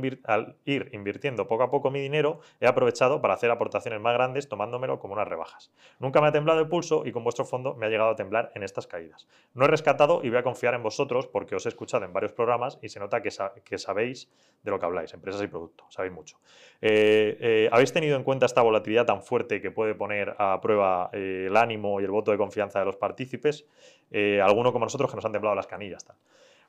ir 0.65 0.91
invirtiendo 0.93 1.47
poco 1.47 1.63
a 1.63 1.71
poco 1.71 1.91
mi 1.91 2.01
dinero, 2.01 2.41
he 2.61 2.67
aprovechado 2.67 3.23
para 3.23 3.35
hacer 3.35 3.51
aportaciones 3.51 4.01
más 4.01 4.15
grandes 4.15 4.49
tomándomelo 4.49 4.99
como 4.99 5.15
unas 5.15 5.29
rebajas. 5.29 5.73
Nunca 5.99 6.21
me 6.21 6.29
ha 6.29 6.33
temblado 6.33 6.61
el 6.61 6.69
pulso 6.69 7.07
y 7.07 7.13
con 7.13 7.25
vuestro 7.25 7.45
fondo 7.45 7.75
me 7.75 7.87
ha 7.87 7.89
llegado 7.89 8.11
a 8.11 8.17
temblar 8.17 8.53
en 8.55 8.63
estas 8.63 8.87
caídas. 8.87 9.27
No 9.55 9.65
he 9.65 9.69
rescatado 9.69 10.21
y 10.23 10.29
voy 10.29 10.39
a 10.39 10.43
confiar 10.43 10.75
en 10.75 10.83
vosotros 10.83 11.27
porque 11.27 11.55
os 11.55 11.65
he 11.65 11.71
escuchado 11.71 12.05
en 12.05 12.13
varios 12.13 12.33
programas 12.33 12.79
y 12.83 12.91
se 12.91 13.01
nota 13.01 13.23
que, 13.23 13.31
que 13.65 13.79
sabéis 13.79 14.31
de 14.63 14.71
lo 14.71 14.79
que 14.79 14.87
habláis, 14.87 15.15
empresas 15.15 15.43
y 15.43 15.47
productos, 15.47 15.87
sabéis 15.95 16.13
mucho. 16.13 16.39
Eh, 16.81 17.39
eh, 17.41 17.69
¿Habéis 17.73 17.93
tenido 17.93 18.17
en 18.17 18.25
cuenta 18.25 18.47
esta 18.47 18.63
volatilidad 18.63 19.07
tan 19.07 19.23
fuerte 19.23 19.46
que 19.47 19.71
puede 19.71 19.95
poner 19.95 20.35
a 20.39 20.61
prueba 20.61 21.11
eh, 21.13 21.47
el 21.49 21.57
ánimo 21.57 22.01
y 22.01 22.05
el 22.05 22.11
voto 22.11 22.31
de 22.31 22.39
confianza 22.39 22.79
de 22.79 22.85
los 22.85 22.97
partícipes, 22.97 23.65
eh, 24.11 24.41
alguno 24.41 24.73
como 24.73 24.85
nosotros 24.85 25.11
que 25.11 25.17
nos 25.17 25.25
han 25.25 25.33
temblado 25.33 25.55
las 25.55 25.67
canillas. 25.67 26.05
Tal. 26.05 26.17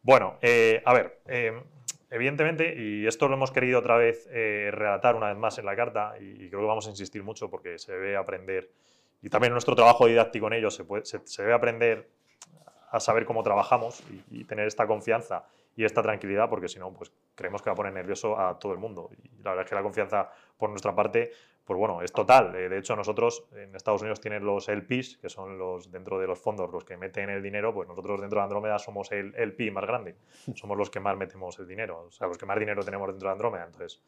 Bueno, 0.01 0.37
eh, 0.41 0.81
a 0.85 0.93
ver, 0.93 1.19
evidentemente, 2.09 2.73
y 2.77 3.07
esto 3.07 3.27
lo 3.27 3.35
hemos 3.35 3.51
querido 3.51 3.79
otra 3.79 3.97
vez 3.97 4.27
relatar 4.27 5.15
una 5.15 5.27
vez 5.27 5.37
más 5.37 5.57
en 5.57 5.65
la 5.65 5.75
carta, 5.75 6.13
y, 6.19 6.49
creo 6.49 6.61
que 6.61 6.67
vamos 6.67 6.87
a 6.87 6.91
insistir 6.91 7.23
mucho 7.23 7.49
porque 7.49 7.77
se 7.77 7.91
debe 7.91 8.15
aprender, 8.15 8.69
y 9.21 9.29
también 9.29 9.51
nuestro 9.51 9.75
trabajo 9.75 10.07
didáctico 10.07 10.47
en 10.47 10.53
ello, 10.53 10.71
se, 10.71 10.83
puede, 10.83 11.03
se, 11.05 11.19
debe 11.41 11.53
aprender 11.53 12.07
a 12.91 12.99
saber 12.99 13.25
cómo 13.25 13.43
trabajamos 13.43 14.01
y, 14.11 14.41
y 14.41 14.43
tener 14.45 14.67
esta 14.67 14.87
confianza 14.87 15.43
y 15.77 15.85
esta 15.85 16.01
tranquilidad, 16.01 16.49
porque 16.49 16.67
si 16.67 16.79
no, 16.79 16.91
pues 16.91 17.11
creemos 17.35 17.61
que 17.61 17.69
va 17.69 17.73
a 17.73 17.75
poner 17.75 17.93
nervioso 17.93 18.37
a 18.37 18.57
todo 18.57 18.73
el 18.73 18.79
mundo. 18.79 19.11
Y 19.23 19.43
la 19.43 19.51
verdad 19.51 19.65
es 19.65 19.69
que 19.69 19.75
la 19.75 19.83
confianza 19.83 20.29
por 20.57 20.71
nuestra 20.71 20.93
parte 20.95 21.31
pues 21.67 21.77
bueno, 21.77 22.01
es 22.01 22.13
total. 22.13 22.55
Eh, 22.55 22.69
de 22.69 22.79
hecho, 22.79 22.95
nosotros 22.95 23.43
en 23.51 23.75
Estados 23.75 24.01
Unidos 24.01 24.21
tienen 24.21 24.45
los 24.45 24.69
LPs, 24.69 25.17
que 25.17 25.27
son 25.27 25.57
los 25.57 25.91
dentro 25.91 26.17
de 26.17 26.25
los 26.25 26.39
fondos 26.39 26.71
los 26.71 26.85
que 26.85 26.95
meten 26.95 27.29
el 27.29 27.43
dinero, 27.43 27.73
pues 27.73 27.89
nosotros 27.89 28.21
dentro 28.21 28.39
de 28.39 28.45
Andrómeda 28.45 28.79
somos 28.79 29.11
el 29.11 29.35
LP 29.35 29.69
más 29.71 29.85
grande. 29.85 30.15
Somos 30.55 30.77
los 30.77 30.89
que 30.89 31.01
más 31.01 31.17
metemos 31.17 31.59
el 31.59 31.67
dinero, 31.67 32.05
o 32.07 32.11
sea, 32.11 32.27
los 32.27 32.37
que 32.37 32.45
más 32.45 32.57
dinero 32.57 32.83
tenemos 32.83 33.09
dentro 33.09 33.27
de 33.27 33.33
Andrómeda. 33.33 33.65
Entonces, 33.65 34.01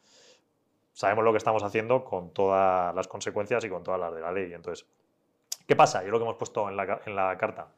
sabemos 0.94 1.22
lo 1.22 1.32
que 1.32 1.36
estamos 1.36 1.62
haciendo 1.62 2.02
con 2.02 2.32
todas 2.32 2.94
las 2.94 3.06
consecuencias 3.06 3.62
y 3.64 3.68
con 3.68 3.82
todas 3.82 4.00
las 4.00 4.14
de 4.14 4.20
la 4.22 4.32
ley. 4.32 4.54
Entonces, 4.54 4.86
¿qué 5.66 5.76
pasa? 5.76 6.02
Y 6.02 6.06
es 6.06 6.12
lo 6.12 6.18
que 6.18 6.24
hemos 6.24 6.36
puesto 6.36 6.66
en 6.66 6.78
la, 6.78 7.02
en 7.04 7.14
la 7.14 7.36
carta. 7.36 7.68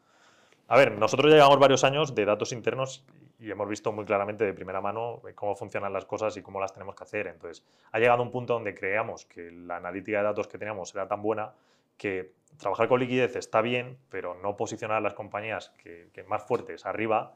A 0.68 0.76
ver, 0.76 0.96
nosotros 0.96 1.28
ya 1.28 1.38
llevamos 1.38 1.58
varios 1.58 1.82
años 1.82 2.14
de 2.14 2.24
datos 2.24 2.52
internos 2.52 3.04
y 3.42 3.50
hemos 3.50 3.68
visto 3.68 3.90
muy 3.90 4.04
claramente 4.04 4.44
de 4.44 4.54
primera 4.54 4.80
mano 4.80 5.20
eh, 5.28 5.34
cómo 5.34 5.56
funcionan 5.56 5.92
las 5.92 6.04
cosas 6.04 6.36
y 6.36 6.42
cómo 6.42 6.60
las 6.60 6.72
tenemos 6.72 6.94
que 6.94 7.02
hacer. 7.02 7.26
Entonces, 7.26 7.66
ha 7.90 7.98
llegado 7.98 8.22
un 8.22 8.30
punto 8.30 8.52
donde 8.52 8.72
creíamos 8.72 9.26
que 9.26 9.50
la 9.50 9.76
analítica 9.78 10.18
de 10.18 10.24
datos 10.24 10.46
que 10.46 10.58
teníamos 10.58 10.94
era 10.94 11.08
tan 11.08 11.22
buena 11.22 11.52
que 11.98 12.34
trabajar 12.56 12.86
con 12.86 13.00
liquidez 13.00 13.34
está 13.34 13.60
bien, 13.60 13.98
pero 14.10 14.36
no 14.36 14.56
posicionar 14.56 15.02
las 15.02 15.14
compañías 15.14 15.70
que, 15.82 16.24
más 16.28 16.44
fuertes 16.44 16.86
arriba 16.86 17.34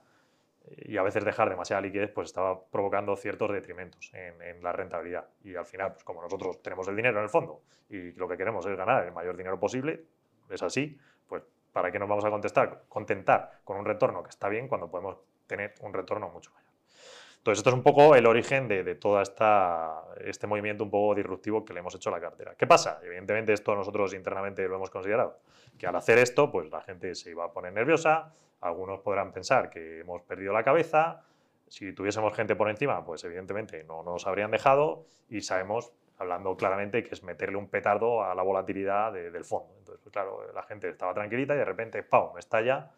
eh, 0.66 0.90
y 0.90 0.96
a 0.96 1.02
veces 1.02 1.24
dejar 1.24 1.50
demasiada 1.50 1.82
liquidez, 1.82 2.12
pues 2.12 2.26
estaba 2.26 2.64
provocando 2.66 3.16
ciertos 3.16 3.50
detrimentos 3.50 4.14
en, 4.14 4.40
en, 4.42 4.62
la 4.62 4.70
rentabilidad. 4.70 5.26
Y 5.42 5.56
al 5.56 5.66
final, 5.66 5.94
pues 5.94 6.04
como 6.04 6.22
nosotros 6.22 6.62
tenemos 6.62 6.86
el 6.86 6.94
dinero 6.94 7.18
en 7.18 7.24
el 7.24 7.30
fondo 7.30 7.62
y 7.90 8.12
lo 8.12 8.28
que 8.28 8.36
queremos 8.36 8.64
es 8.64 8.76
ganar 8.76 9.04
el 9.04 9.12
mayor 9.12 9.36
dinero 9.36 9.58
posible, 9.58 10.04
es 10.50 10.62
así, 10.62 10.96
pues 11.26 11.42
¿para 11.72 11.90
qué 11.90 11.98
nos 11.98 12.08
vamos 12.08 12.24
a 12.24 12.30
contestar? 12.30 12.84
contentar 12.88 13.58
con 13.64 13.76
un 13.76 13.84
retorno 13.84 14.22
que 14.22 14.30
está 14.30 14.48
bien 14.48 14.68
cuando 14.68 14.88
podemos 14.88 15.18
tener 15.46 15.74
un 15.80 15.92
retorno 15.92 16.28
mucho 16.28 16.50
mayor. 16.52 16.66
Entonces, 17.38 17.60
esto 17.60 17.70
es 17.70 17.76
un 17.76 17.82
poco 17.84 18.16
el 18.16 18.26
origen 18.26 18.66
de, 18.66 18.96
todo 18.96 19.22
esta, 19.22 20.02
este 20.24 20.48
movimiento 20.48 20.82
un 20.82 20.90
poco 20.90 21.14
disruptivo 21.14 21.64
que 21.64 21.72
le 21.72 21.78
hemos 21.78 21.94
hecho 21.94 22.08
a 22.08 22.12
la 22.12 22.20
cartera. 22.20 22.56
¿Qué 22.56 22.66
pasa? 22.66 22.98
Evidentemente, 23.04 23.52
esto 23.52 23.74
nosotros 23.76 24.14
internamente 24.14 24.66
lo 24.66 24.74
hemos 24.74 24.90
considerado. 24.90 25.38
Que 25.78 25.86
al 25.86 25.94
hacer 25.94 26.18
esto, 26.18 26.50
pues 26.50 26.68
la 26.70 26.80
gente 26.80 27.14
se 27.14 27.30
iba 27.30 27.44
a 27.44 27.52
poner 27.52 27.72
nerviosa, 27.72 28.34
algunos 28.60 28.98
podrán 28.98 29.30
pensar 29.30 29.70
que 29.70 30.00
hemos 30.00 30.22
perdido 30.22 30.52
la 30.52 30.64
cabeza, 30.64 31.22
si 31.68 31.92
tuviésemos 31.92 32.34
gente 32.34 32.56
por 32.56 32.68
encima, 32.68 33.04
pues 33.04 33.22
evidentemente 33.24 33.84
no 33.84 34.02
nos 34.02 34.26
habrían 34.26 34.50
dejado 34.50 35.04
y 35.28 35.40
sabemos, 35.40 35.92
hablando 36.18 36.56
claramente, 36.56 37.02
que 37.02 37.14
es 37.14 37.22
meterle 37.22 37.56
un 37.58 37.68
petardo 37.68 38.24
a 38.24 38.34
la 38.34 38.42
volatilidad 38.42 39.12
del 39.12 39.44
fondo. 39.44 39.74
Entonces, 39.78 40.00
pues 40.02 40.12
claro, 40.12 40.52
la 40.52 40.62
gente 40.62 40.88
estaba 40.88 41.12
tranquilita 41.14 41.54
y 41.54 41.58
de 41.58 41.64
repente, 41.64 42.02
¡pum!, 42.02 42.38
estalla 42.38 42.90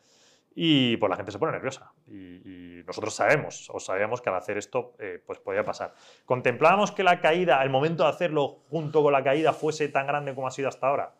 y 0.61 0.97
pues 0.97 1.09
la 1.09 1.15
gente 1.15 1.31
se 1.31 1.39
pone 1.39 1.53
nerviosa. 1.53 1.93
Y, 2.09 2.83
nosotros 2.85 3.15
sabemos, 3.15 3.69
o 3.71 3.79
sabíamos 3.79 4.23
que 4.23 4.31
al 4.31 4.37
hacer 4.37 4.57
esto 4.57 4.95
eh, 4.99 5.23
pues 5.25 5.39
podía 5.39 5.63
pasar. 5.63 5.93
¿Contemplábamos 6.25 6.91
que 6.91 7.05
la 7.05 7.21
caída, 7.21 7.63
el 7.63 7.69
momento 7.69 8.05
de 8.05 8.09
hacerlo 8.09 8.61
junto 8.71 9.03
con 9.03 9.13
la 9.13 9.23
caída 9.23 9.53
fuese 9.53 9.89
tan 9.89 10.07
grande 10.07 10.35
como 10.35 10.49
ha 10.49 10.51
sido 10.51 10.69
hasta 10.69 10.89
ahora? 10.89 11.13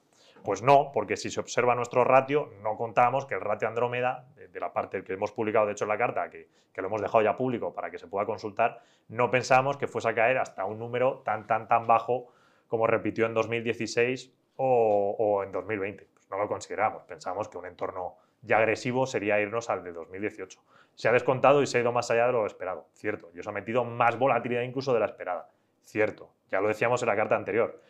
Pues 0.43 0.63
no, 0.63 0.91
porque 0.95 1.19
si 1.19 1.31
se 1.31 1.41
observa 1.41 1.75
nuestro 1.75 2.05
ratio, 2.05 2.51
no 2.63 2.77
contábamos 2.77 3.27
que 3.27 3.35
el 3.35 3.43
ratio 3.43 3.69
Andrómeda, 3.69 4.27
de, 4.35 4.59
la 4.59 4.73
parte 4.73 5.05
que 5.05 5.13
hemos 5.13 5.31
publicado 5.31 5.67
de 5.67 5.73
hecho 5.73 5.85
en 5.85 5.91
la 5.91 5.99
carta, 5.99 6.31
que, 6.31 6.49
que, 6.73 6.81
lo 6.81 6.89
hemos 6.89 7.03
dejado 7.03 7.23
ya 7.23 7.37
público 7.37 7.75
para 7.75 7.91
que 7.91 7.99
se 7.99 8.07
pueda 8.07 8.25
consultar, 8.25 8.81
no 9.09 9.31
pensábamos 9.31 9.77
que 9.77 9.87
fuese 9.87 10.09
a 10.09 10.15
caer 10.15 10.39
hasta 10.39 10.65
un 10.65 10.79
número 10.79 11.19
tan, 11.19 11.47
tan, 11.47 11.69
tan 11.69 11.87
bajo 11.87 12.33
como 12.67 12.87
repitió 12.87 13.27
en 13.27 13.35
2016 13.35 14.33
o, 14.57 15.15
o 15.19 15.43
en 15.45 15.53
2020. 15.53 16.09
Pues 16.15 16.31
no 16.31 16.39
lo 16.39 16.49
consideramos, 16.49 17.03
pensamos 17.03 17.49
que 17.49 17.59
un 17.59 17.67
entorno 17.67 18.17
ya 18.43 18.59
agresivo 18.59 19.07
sería 19.07 19.41
irnos 19.41 19.71
al 19.71 19.83
de 19.85 19.93
2018. 19.93 20.61
Se 20.95 21.09
ha 21.09 21.13
descontado 21.13 21.63
y 21.63 21.67
se 21.67 21.79
ha 21.79 21.81
ido 21.81 21.93
más 21.93 22.11
allá 22.11 22.27
de 22.27 22.33
lo 22.33 22.47
esperado, 22.47 22.89
cierto, 22.95 23.31
y 23.35 23.41
eso 23.41 23.51
ha 23.51 23.53
metido 23.53 23.85
más 23.85 24.19
volatilidad 24.19 24.63
incluso 24.63 24.93
de 24.93 25.01
la 25.01 25.07
esperada, 25.07 25.51
cierto, 25.85 26.31
ya 26.49 26.61
lo 26.61 26.69
decíamos 26.69 27.03
en 27.03 27.09
la 27.09 27.17
carta 27.17 27.37
anterior. 27.37 27.81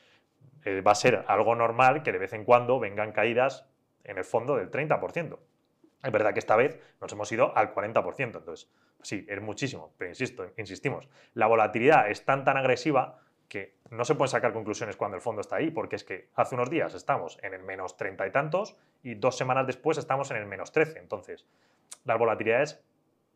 Eh, 0.64 0.80
va 0.80 0.92
a 0.92 0.96
ser 0.96 1.24
algo 1.28 1.54
normal 1.54 2.02
que 2.02 2.12
de 2.12 2.18
vez 2.18 2.32
en 2.32 2.44
cuando 2.44 2.78
vengan 2.78 3.12
caídas 3.12 3.66
en 4.04 4.18
el 4.18 4.24
fondo 4.24 4.56
del 4.56 4.70
30%. 4.70 5.38
Es 6.02 6.12
verdad 6.12 6.32
que 6.32 6.38
esta 6.38 6.56
vez 6.56 6.78
nos 7.00 7.12
hemos 7.12 7.30
ido 7.32 7.56
al 7.56 7.74
40%, 7.74 8.18
entonces 8.18 8.70
sí, 9.02 9.26
es 9.28 9.40
muchísimo, 9.40 9.94
pero 9.98 10.10
insisto, 10.10 10.46
insistimos, 10.56 11.08
la 11.34 11.46
volatilidad 11.46 12.10
es 12.10 12.24
tan 12.24 12.44
tan 12.44 12.56
agresiva 12.56 13.20
que 13.48 13.77
no 13.90 14.04
se 14.04 14.14
pueden 14.14 14.30
sacar 14.30 14.52
conclusiones 14.52 14.96
cuando 14.96 15.16
el 15.16 15.22
fondo 15.22 15.40
está 15.40 15.56
ahí, 15.56 15.70
porque 15.70 15.96
es 15.96 16.04
que 16.04 16.28
hace 16.34 16.54
unos 16.54 16.70
días 16.70 16.94
estamos 16.94 17.38
en 17.42 17.54
el 17.54 17.62
menos 17.62 17.96
30 17.96 18.26
y 18.26 18.30
tantos 18.30 18.76
y 19.02 19.14
dos 19.14 19.36
semanas 19.36 19.66
después 19.66 19.98
estamos 19.98 20.30
en 20.30 20.36
el 20.38 20.46
menos 20.46 20.72
13. 20.72 20.98
Entonces, 20.98 21.46
las 22.04 22.18
volatilidades, 22.18 22.82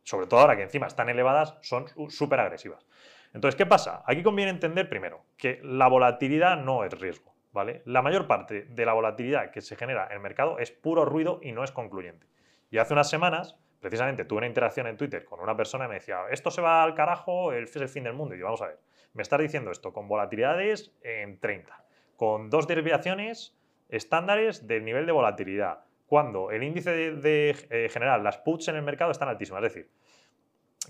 sobre 0.03 0.27
todo 0.27 0.41
ahora 0.41 0.57
que 0.57 0.63
encima 0.63 0.87
están 0.87 1.09
elevadas, 1.09 1.57
son 1.63 1.87
súper 2.11 2.41
agresivas. 2.41 2.87
Entonces, 3.33 3.57
¿qué 3.57 3.67
pasa? 3.67 4.03
Aquí 4.07 4.23
conviene 4.23 4.51
entender 4.51 4.89
primero 4.89 5.25
que 5.39 5.61
la 5.63 5.89
volatilidad 5.89 6.59
no 6.59 6.85
es 6.85 6.93
riesgo, 6.99 7.35
¿vale? 7.53 7.83
La 7.87 8.03
mayor 8.03 8.27
parte 8.27 8.65
de 8.65 8.85
la 8.85 8.93
volatilidad 8.93 9.51
que 9.51 9.63
se 9.63 9.77
genera 9.77 10.07
en 10.07 10.13
el 10.13 10.21
mercado 10.21 10.59
es 10.59 10.71
puro 10.71 11.05
ruido 11.05 11.41
y 11.43 11.53
no 11.53 11.65
es 11.65 11.73
concluyente. 11.73 12.27
Y 12.71 12.79
hace 12.79 12.93
unas 12.93 13.09
semanas, 13.09 13.57
precisamente, 13.81 14.27
tuve 14.27 14.39
una 14.39 14.47
interacción 14.47 14.87
en 14.87 14.99
Twitter 14.99 15.25
con 15.25 15.41
una 15.41 15.57
persona 15.57 15.87
y 15.87 15.89
me 15.89 15.95
decía, 15.95 16.25
esto 16.31 16.51
se 16.51 16.61
va 16.61 16.83
al 16.83 16.95
carajo, 16.95 17.53
es 17.53 17.75
el 17.77 17.89
fin 17.89 18.05
del 18.05 18.13
mundo. 18.13 18.35
Y 18.35 18.39
yo, 18.39 18.45
vamos 18.45 18.61
a 18.63 18.67
ver, 18.67 18.79
me 19.15 19.23
estás 19.23 19.41
diciendo 19.41 19.71
esto 19.71 19.93
con 19.93 20.09
volatilidades 20.09 20.93
en 21.03 21.39
30, 21.39 21.85
con 22.17 22.51
dos 22.51 22.67
desviaciones 22.67 23.57
estándares 23.89 24.67
del 24.67 24.85
nivel 24.85 25.07
de 25.07 25.13
volatilidad, 25.13 25.85
cuando 26.07 26.51
el 26.51 26.63
índice 26.63 26.91
de, 26.91 27.57
eh, 27.71 27.89
general, 27.91 28.23
las 28.23 28.39
puts 28.39 28.69
en 28.69 28.77
el 28.77 28.83
mercado 28.83 29.11
están 29.11 29.29
altísimas. 29.29 29.65
Es 29.65 29.75
decir, 29.75 29.91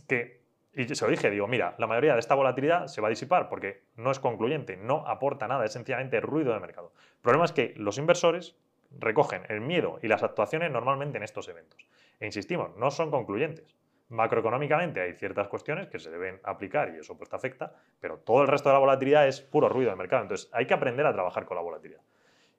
que 0.06 0.42
y 0.74 0.94
se 0.94 1.04
lo 1.04 1.10
dije, 1.10 1.30
digo, 1.30 1.46
mira, 1.46 1.74
la 1.78 1.86
mayoría 1.86 2.14
de 2.14 2.20
esta 2.20 2.34
volatilidad 2.34 2.86
se 2.86 3.02
va 3.02 3.08
a 3.08 3.10
disipar 3.10 3.50
porque 3.50 3.82
no 3.96 4.10
es 4.10 4.18
concluyente, 4.18 4.78
no 4.78 5.06
aporta 5.06 5.46
nada, 5.46 5.66
es 5.66 5.72
sencillamente 5.72 6.20
ruido 6.20 6.54
de 6.54 6.60
mercado. 6.60 6.92
El 7.16 7.20
problema 7.20 7.44
es 7.44 7.52
que 7.52 7.74
los 7.76 7.98
inversores 7.98 8.56
recogen 8.90 9.42
el 9.48 9.60
miedo 9.60 9.98
y 10.02 10.08
las 10.08 10.22
actuaciones 10.22 10.70
normalmente 10.70 11.18
en 11.18 11.24
estos 11.24 11.48
eventos. 11.48 11.86
E 12.20 12.26
insistimos, 12.26 12.74
no 12.76 12.90
son 12.90 13.10
concluyentes. 13.10 13.76
Macroeconómicamente 14.12 15.00
hay 15.00 15.14
ciertas 15.14 15.48
cuestiones 15.48 15.88
que 15.88 15.98
se 15.98 16.10
deben 16.10 16.38
aplicar 16.44 16.92
y 16.94 16.98
eso 16.98 17.16
pues 17.16 17.30
te 17.30 17.36
afecta, 17.36 17.74
pero 17.98 18.18
todo 18.18 18.42
el 18.42 18.48
resto 18.48 18.68
de 18.68 18.74
la 18.74 18.78
volatilidad 18.78 19.26
es 19.26 19.40
puro 19.40 19.70
ruido 19.70 19.90
de 19.90 19.96
mercado. 19.96 20.22
Entonces 20.22 20.50
hay 20.52 20.66
que 20.66 20.74
aprender 20.74 21.06
a 21.06 21.14
trabajar 21.14 21.46
con 21.46 21.56
la 21.56 21.62
volatilidad. 21.62 22.02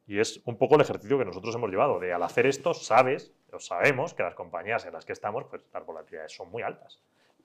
Y 0.08 0.20
es 0.20 0.42
un 0.46 0.58
poco 0.58 0.76
el 0.76 0.82
ejercicio 0.82 1.18
que 1.20 1.26
nosotros 1.26 1.54
hemos 1.56 1.70
llevado, 1.70 2.00
de 2.00 2.12
al 2.12 2.24
hacer 2.24 2.48
esto 2.48 2.74
sabes, 2.74 3.34
o 3.52 3.60
sabemos 3.60 4.16
que 4.16 4.24
las 4.24 4.34
compañías 4.34 4.84
en 4.86 4.94
las 4.94 5.06
que 5.06 5.14
estamos, 5.14 5.46
pues 5.46 5.64
las 5.72 5.86
volatilidades 5.86 6.34
son 6.34 6.50
muy 6.50 6.64
altas. 6.64 7.00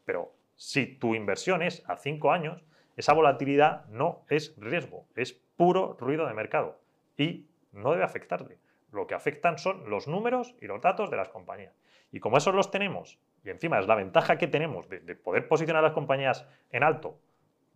Pero 0.06 0.32
si 0.56 0.86
tu 0.86 1.14
inversión 1.14 1.61
es 1.61 1.84
a 1.86 1.96
cinco 1.96 2.32
años, 2.32 2.64
esa 2.96 3.12
volatilidad 3.12 3.84
no 3.88 4.24
es 4.30 4.54
riesgo, 4.56 5.06
es 5.16 5.34
puro 5.34 5.98
ruido 6.00 6.26
de 6.26 6.32
mercado 6.32 6.80
y 7.18 7.46
no 7.72 7.92
debe 7.92 8.04
afectarte. 8.04 8.59
Lo 8.90 9.06
que 9.06 9.14
afectan 9.14 9.59
son 9.59 9.90
los 9.90 10.09
números 10.09 10.54
y 10.62 10.66
los 10.66 10.80
datos 10.80 11.11
de 11.11 11.18
las 11.18 11.28
compañías. 11.28 11.74
Y 12.11 12.20
como 12.20 12.38
esos 12.38 12.54
los 12.54 12.70
tenemos, 12.70 13.18
y 13.49 13.51
encima 13.51 13.78
es 13.78 13.86
la 13.86 13.94
ventaja 13.94 14.38
que 14.38 14.46
tenemos 14.46 14.88
de, 14.88 15.01
poder 15.16 15.49
posicionar 15.49 15.82
a 15.84 15.88
las 15.88 15.94
compañías 15.94 16.46
en 16.70 16.82
alto, 16.82 17.18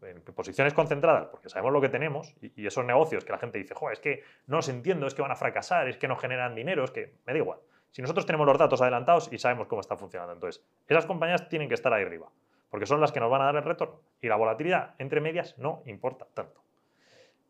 en 0.03 0.21
posiciones 0.21 0.75
concentradas, 0.75 1.27
porque 1.27 1.49
sabemos 1.49 1.73
lo 1.73 1.81
que 1.81 1.89
tenemos, 1.89 2.35
y, 2.41 2.67
esos 2.67 2.85
negocios 2.85 3.25
que 3.25 3.33
la 3.33 3.39
gente 3.39 3.59
dice, 3.59 3.75
es 3.93 4.01
que 4.01 4.23
no 4.47 4.57
los 4.57 4.69
entiendo, 4.69 5.07
es 5.07 5.15
que 5.15 5.23
van 5.23 5.31
a 5.31 5.37
fracasar, 5.37 5.89
es 5.89 5.97
que 5.97 6.09
no 6.09 6.17
generan 6.17 6.55
dinero, 6.55 6.85
es 6.85 6.91
que 6.91 7.15
me 7.27 7.33
da 7.33 7.39
igual. 7.39 7.59
Si 7.91 8.01
nosotros 8.01 8.25
tenemos 8.25 8.47
los 8.47 8.59
datos 8.59 8.81
adelantados 8.81 9.31
y 9.33 9.39
sabemos 9.39 9.67
cómo 9.67 9.81
está 9.81 9.97
funcionando, 9.97 10.33
entonces 10.33 10.65
esas 10.89 11.07
compañías 11.07 11.49
tienen 11.49 11.69
que 11.69 11.75
estar 11.75 11.93
ahí 11.93 12.05
arriba 12.05 12.29
porque 12.73 12.87
son 12.87 13.03
las 13.03 13.13
que 13.13 13.21
nos 13.21 13.31
van 13.31 13.43
a 13.43 13.45
dar 13.45 13.57
el 13.57 13.65
retorno. 13.65 14.01
Y 14.23 14.29
la 14.29 14.37
volatilidad 14.37 14.95
entre 14.97 15.21
medias 15.21 15.59
no 15.59 15.83
importa 15.85 16.27
tanto. 16.33 16.65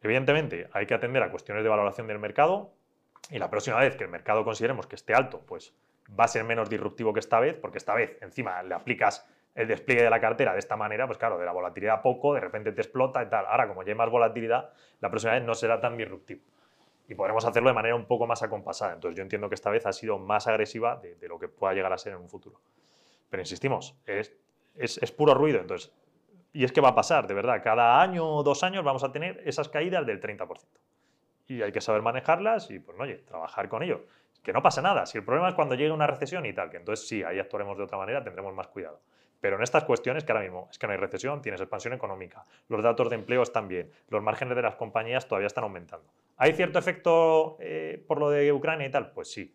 Evidentemente, 0.03 0.69
hay 0.73 0.85
que 0.85 0.95
atender 0.95 1.23
a 1.23 1.31
cuestiones 1.31 1.63
de 1.63 1.71
valoración 1.71 2.09
del 2.09 2.19
mercado 2.19 2.73
y 3.31 3.39
la 3.39 3.49
próxima 3.49 3.79
vez 3.79 3.95
que 3.95 4.03
el 4.03 4.11
mercado 4.11 4.43
consideremos 4.43 4.89
que 4.89 4.97
esté 4.97 5.15
alto, 5.15 5.41
pues 5.47 5.77
va 6.19 6.25
a 6.25 6.29
ser 6.29 6.45
menos 6.45 6.69
disruptivo 6.69 7.13
que 7.13 7.21
esta 7.21 7.41
vez, 7.41 7.57
porque 7.57 7.79
esta 7.79 7.95
vez 7.95 8.17
encima 8.21 8.63
le 8.63 8.75
aplicas 8.75 9.27
el 9.55 9.69
despliegue 9.69 10.03
de 10.03 10.11
la 10.11 10.21
cartera 10.21 10.53
de 10.53 10.59
esta 10.59 10.77
manera, 10.77 11.07
pues 11.07 11.19
claro, 11.19 11.39
de 11.39 11.45
la 11.45 11.53
volatilidad 11.53 12.01
poco, 12.01 12.35
de 12.35 12.41
repente 12.41 12.73
te 12.73 12.81
explota 12.81 13.23
y 13.23 13.29
tal. 13.29 13.45
Ahora, 13.47 13.69
como 13.69 13.83
ya 13.83 13.91
hay 13.91 13.99
más 13.99 14.11
volatilidad, 14.11 14.71
la 15.01 15.11
próxima 15.11 15.35
vez 15.35 15.43
no 15.43 15.55
será 15.55 15.81
tan 15.81 15.97
disruptivo. 15.97 16.41
Y 17.09 17.15
podremos 17.15 17.45
hacerlo 17.45 17.69
de 17.69 17.75
manera 17.75 17.95
un 17.95 18.07
poco 18.07 18.27
más 18.27 18.43
acompasada. 18.43 18.95
Entonces 18.95 19.17
yo 19.17 19.23
entiendo 19.23 19.49
que 19.49 19.55
esta 19.55 19.71
vez 19.71 19.85
ha 19.85 19.93
sido 19.93 20.19
más 20.19 20.47
agresiva 20.47 20.97
de, 20.97 21.29
lo 21.29 21.39
que 21.39 21.49
pueda 21.49 21.75
llegar 21.75 21.93
a 21.93 21.99
ser 21.99 22.15
en 22.15 22.21
un 22.21 22.31
futuro. 22.31 22.61
Pero 23.29 23.43
insistimos, 23.43 23.99
es 24.07 24.35
es, 24.77 25.13
puro 25.13 25.35
ruido. 25.35 25.61
Entonces, 25.61 25.93
y 26.53 26.65
es 26.65 26.73
que 26.73 26.81
va 26.81 26.91
a 26.91 26.95
pasar, 26.95 27.27
de 27.27 27.35
verdad, 27.35 27.63
cada 27.63 28.01
año 28.01 28.27
o 28.27 28.43
dos 28.43 28.63
años 28.63 28.85
vamos 28.85 29.05
a 29.05 29.13
tener 29.13 29.43
esas 29.45 29.69
caídas 29.69 30.07
del 30.07 30.21
30%. 30.21 30.59
Y 31.49 31.63
hay 31.63 31.73
que 31.73 31.81
saber 31.81 32.03
manejarlas 32.03 32.71
y, 32.71 32.79
pues, 32.79 32.99
oye, 32.99 33.17
trabajar 33.19 33.69
con 33.69 33.83
ello. 33.83 34.05
Que 34.43 34.53
no 34.53 34.63
pasa 34.63 34.83
nada. 34.83 35.07
Si 35.07 35.19
el 35.19 35.25
problema 35.25 35.49
es 35.49 35.55
cuando 35.55 35.75
llegue 35.75 35.93
una 35.93 36.07
recesión 36.07 36.45
y 36.47 36.53
tal, 36.53 36.71
que 36.71 36.79
entonces 36.79 37.07
sí, 37.07 37.23
ahí 37.23 37.39
actuaremos 37.39 37.79
de 37.79 37.85
otra 37.85 37.99
manera, 37.99 38.23
tendremos 38.23 38.55
más 38.55 38.67
cuidado. 38.69 39.01
Pero 39.41 39.57
en 39.57 39.63
estas 39.63 39.85
cuestiones, 39.85 40.25
que 40.25 40.33
ahora 40.33 40.45
mismo 40.45 40.69
es 40.71 40.79
que 40.79 40.87
no 40.87 40.93
hay 40.93 40.99
recesión, 40.99 41.43
tienes 41.43 41.61
expansión 41.61 41.95
económica, 41.95 42.45
los 42.69 42.83
datos 42.83 43.11
de 43.11 43.17
empleo 43.17 43.43
están 43.43 43.67
bien, 43.67 43.91
los 44.09 44.23
márgenes 44.23 44.55
de 44.55 44.63
las 44.63 44.77
compañías 44.77 45.27
todavía 45.27 45.49
están 45.49 45.65
aumentando. 45.65 46.07
¿Hay 46.37 46.53
cierto 46.53 46.79
efecto 46.79 47.57
eh, 47.61 48.05
por 48.07 48.19
lo 48.19 48.31
de 48.31 48.53
Ucrania 48.53 48.87
y 48.87 48.91
tal? 48.91 49.11
Pues 49.11 49.33
sí, 49.33 49.53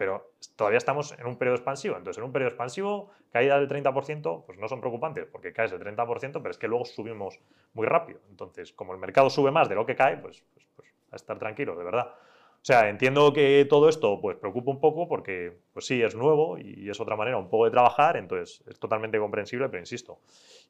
pero 0.00 0.32
todavía 0.56 0.78
estamos 0.78 1.12
en 1.18 1.26
un 1.26 1.36
periodo 1.36 1.56
expansivo. 1.56 1.94
Entonces, 1.94 2.16
en 2.16 2.24
un 2.24 2.32
periodo 2.32 2.48
expansivo, 2.48 3.10
caída 3.30 3.58
del 3.58 3.68
30%, 3.68 4.46
pues 4.46 4.58
no 4.58 4.66
son 4.66 4.80
preocupantes, 4.80 5.26
porque 5.26 5.52
caes 5.52 5.72
el 5.72 5.80
30%, 5.80 6.32
pero 6.32 6.50
es 6.50 6.56
que 6.56 6.68
luego 6.68 6.86
subimos 6.86 7.38
muy 7.74 7.86
rápido. 7.86 8.20
Entonces, 8.30 8.72
como 8.72 8.94
el 8.94 8.98
mercado 8.98 9.28
sube 9.28 9.50
más 9.50 9.68
de 9.68 9.74
lo 9.74 9.84
que 9.84 9.96
cae, 9.96 10.16
pues, 10.16 10.42
pues, 10.54 10.66
pues 10.74 10.88
a 11.10 11.16
estar 11.16 11.38
tranquilo, 11.38 11.76
de 11.76 11.84
verdad. 11.84 12.14
O 12.62 12.64
sea, 12.64 12.90
entiendo 12.90 13.32
que 13.32 13.66
todo 13.68 13.88
esto 13.88 14.20
pues 14.20 14.36
preocupa 14.36 14.70
un 14.70 14.80
poco 14.80 15.08
porque, 15.08 15.56
pues 15.72 15.86
sí, 15.86 16.02
es 16.02 16.14
nuevo 16.14 16.58
y 16.58 16.90
es 16.90 17.00
otra 17.00 17.16
manera 17.16 17.38
un 17.38 17.48
poco 17.48 17.64
de 17.64 17.70
trabajar, 17.70 18.18
entonces 18.18 18.62
es 18.68 18.78
totalmente 18.78 19.18
comprensible, 19.18 19.68
pero 19.70 19.80
insisto. 19.80 20.18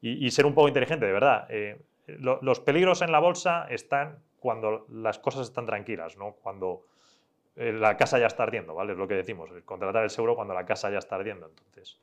Y, 0.01 0.31
ser 0.31 0.47
un 0.47 0.55
poco 0.55 0.69
inteligente, 0.69 1.05
de 1.05 1.13
verdad. 1.13 1.47
Eh, 1.51 1.81
los 2.07 2.61
peligros 2.61 3.03
en 3.03 3.11
la 3.11 3.19
bolsa 3.19 3.67
están 3.69 4.21
cuando 4.39 4.87
las 4.89 5.19
cosas 5.19 5.49
están 5.49 5.67
tranquilas, 5.67 6.17
¿no? 6.17 6.37
Cuando 6.43 6.87
eh, 7.57 7.73
la 7.73 7.97
casa 7.97 8.19
ya 8.19 8.27
está 8.27 8.45
ardiendo, 8.45 8.75
¿vale? 8.75 8.93
Es 8.93 8.99
lo 8.99 9.09
que 9.09 9.15
decimos, 9.15 9.51
contratar 9.65 10.05
el 10.05 10.11
seguro 10.11 10.37
cuando 10.37 10.55
la 10.55 10.65
casa 10.65 10.91
ya 10.91 10.99
está 10.99 11.17
ardiendo. 11.17 11.47
Entonces, 11.47 11.99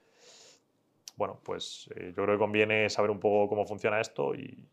bueno, 1.15 1.39
pues 1.43 1.89
eh, 1.95 2.13
yo 2.15 2.23
creo 2.23 2.35
que 2.35 2.39
conviene 2.39 2.89
saber 2.89 3.09
un 3.09 3.19
poco 3.19 3.49
cómo 3.49 3.65
funciona 3.65 3.99
esto 3.99 4.35
y, 4.35 4.67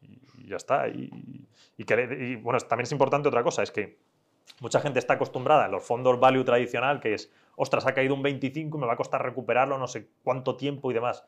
ya 0.46 0.56
está. 0.56 0.88
Y, 0.88 1.46
y, 1.78 2.36
bueno, 2.36 2.58
también 2.60 2.84
es 2.84 2.92
importante 2.92 3.28
otra 3.28 3.42
cosa, 3.42 3.62
es 3.62 3.70
que 3.70 3.96
mucha 4.60 4.80
gente 4.80 4.98
está 4.98 5.14
acostumbrada 5.14 5.66
en 5.66 5.72
los 5.72 5.84
fondos 5.84 6.18
value 6.18 6.44
tradicional, 6.44 7.00
que 7.00 7.14
es, 7.14 7.32
ostras, 7.56 7.86
ha 7.86 7.94
caído 7.94 8.14
un 8.14 8.22
25 8.22 8.76
y 8.76 8.80
me 8.80 8.86
va 8.86 8.94
a 8.94 8.96
costar 8.96 9.22
recuperarlo 9.22 9.78
no 9.78 9.86
sé 9.86 10.08
cuánto 10.22 10.56
tiempo 10.56 10.90
y 10.90 10.94
demás. 10.94 11.24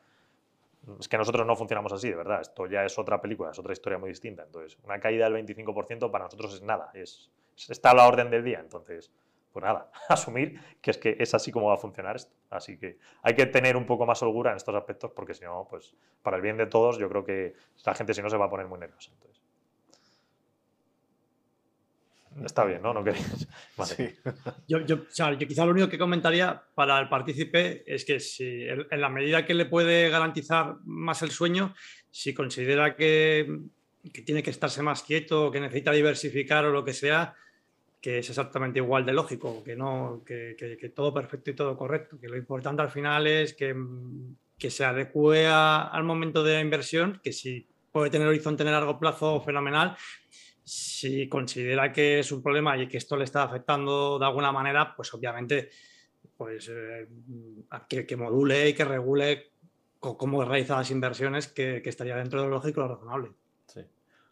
Es 0.99 1.09
que 1.09 1.17
nosotros 1.17 1.45
no 1.45 1.55
funcionamos 1.55 1.91
así, 1.91 2.09
de 2.09 2.15
verdad. 2.15 2.41
Esto 2.41 2.65
ya 2.65 2.85
es 2.85 2.97
otra 2.97 3.21
película, 3.21 3.51
es 3.51 3.59
otra 3.59 3.73
historia 3.73 3.97
muy 3.97 4.09
distinta. 4.09 4.43
Entonces, 4.43 4.77
una 4.83 4.99
caída 4.99 5.29
del 5.29 5.45
25% 5.45 6.09
para 6.11 6.25
nosotros 6.25 6.53
es 6.53 6.61
nada, 6.61 6.91
es, 6.93 7.29
está 7.67 7.91
a 7.91 7.95
la 7.95 8.07
orden 8.07 8.29
del 8.29 8.43
día. 8.43 8.59
Entonces, 8.59 9.11
pues 9.51 9.65
nada, 9.65 9.91
asumir 10.09 10.61
que 10.81 10.91
es 10.91 10.97
que 10.97 11.17
es 11.19 11.33
así 11.33 11.51
como 11.51 11.67
va 11.67 11.73
a 11.73 11.77
funcionar 11.77 12.15
esto. 12.15 12.33
Así 12.49 12.77
que 12.77 12.99
hay 13.21 13.35
que 13.35 13.45
tener 13.47 13.75
un 13.75 13.85
poco 13.85 14.05
más 14.05 14.21
holgura 14.23 14.51
en 14.51 14.57
estos 14.57 14.75
aspectos 14.75 15.11
porque 15.11 15.33
si 15.33 15.43
no, 15.43 15.67
pues 15.69 15.93
para 16.21 16.37
el 16.37 16.43
bien 16.43 16.57
de 16.57 16.67
todos, 16.67 16.97
yo 16.97 17.09
creo 17.09 17.25
que 17.25 17.55
la 17.85 17.93
gente 17.93 18.13
si 18.13 18.21
no 18.21 18.29
se 18.29 18.37
va 18.37 18.45
a 18.45 18.49
poner 18.49 18.67
muy 18.67 18.79
nerviosa. 18.79 19.11
Está 22.43 22.65
bien, 22.65 22.81
¿no? 22.81 22.93
¿No 22.93 23.03
queréis? 23.03 23.47
Yo, 24.67 24.79
yo, 24.85 25.07
quizá 25.07 25.65
lo 25.65 25.71
único 25.71 25.89
que 25.89 25.97
comentaría 25.97 26.61
para 26.75 26.99
el 26.99 27.09
partícipe 27.09 27.83
es 27.85 28.05
que 28.05 28.19
si 28.19 28.65
en 28.67 29.01
la 29.01 29.09
medida 29.09 29.45
que 29.45 29.53
le 29.53 29.65
puede 29.65 30.09
garantizar 30.09 30.77
más 30.83 31.21
el 31.21 31.31
sueño, 31.31 31.73
si 32.09 32.33
considera 32.33 32.95
que, 32.95 33.59
que 34.11 34.21
tiene 34.21 34.43
que 34.43 34.49
estarse 34.49 34.81
más 34.81 35.03
quieto, 35.03 35.51
que 35.51 35.59
necesita 35.59 35.91
diversificar 35.91 36.65
o 36.65 36.71
lo 36.71 36.83
que 36.83 36.93
sea, 36.93 37.35
que 38.01 38.19
es 38.19 38.29
exactamente 38.29 38.79
igual 38.79 39.05
de 39.05 39.13
lógico, 39.13 39.63
que, 39.63 39.75
no, 39.75 40.23
que, 40.25 40.55
que, 40.57 40.89
todo 40.89 41.13
perfecto 41.13 41.51
y 41.51 41.55
todo 41.55 41.77
correcto, 41.77 42.19
que 42.19 42.27
lo 42.27 42.37
importante 42.37 42.81
al 42.81 42.91
final 42.91 43.27
es 43.27 43.53
que, 43.53 43.75
que 44.57 44.69
se 44.69 44.85
adecue 44.85 45.47
al 45.47 46.03
momento 46.03 46.43
de 46.43 46.53
la 46.53 46.61
inversión, 46.61 47.19
que 47.23 47.33
si 47.33 47.67
puede 47.91 48.09
tener 48.09 48.27
horizonte 48.27 48.63
en 48.63 48.69
el 48.69 48.75
largo 48.75 48.99
plazo 48.99 49.41
fenomenal, 49.41 49.97
si 50.67 51.29
considera 51.29 51.93
que 51.93 52.19
es 52.19 52.29
un 52.33 52.43
problema 52.43 52.77
y 52.77 52.89
que 52.89 52.97
esto 52.97 53.15
le 53.15 53.23
está 53.23 53.43
afectando 53.43 54.19
de 54.19 54.25
alguna 54.25 54.51
manera, 54.51 54.93
pues 54.97 55.13
obviamente 55.13 55.69
pues, 56.35 56.69
eh, 56.69 57.07
que, 57.87 58.17
module 58.17 58.67
y 58.67 58.73
que 58.73 58.83
regule 58.83 59.53
cómo 60.01 60.43
realiza 60.43 60.75
las 60.75 60.91
inversiones 60.91 61.47
que, 61.47 61.81
que, 61.81 61.89
estaría 61.89 62.17
dentro 62.17 62.41
de 62.41 62.47
lo 62.49 62.55
lógico 62.55 62.81
y 62.81 62.83
lo 62.83 62.95
razonable. 62.95 63.31
Sí. 63.67 63.79
A 63.79 63.85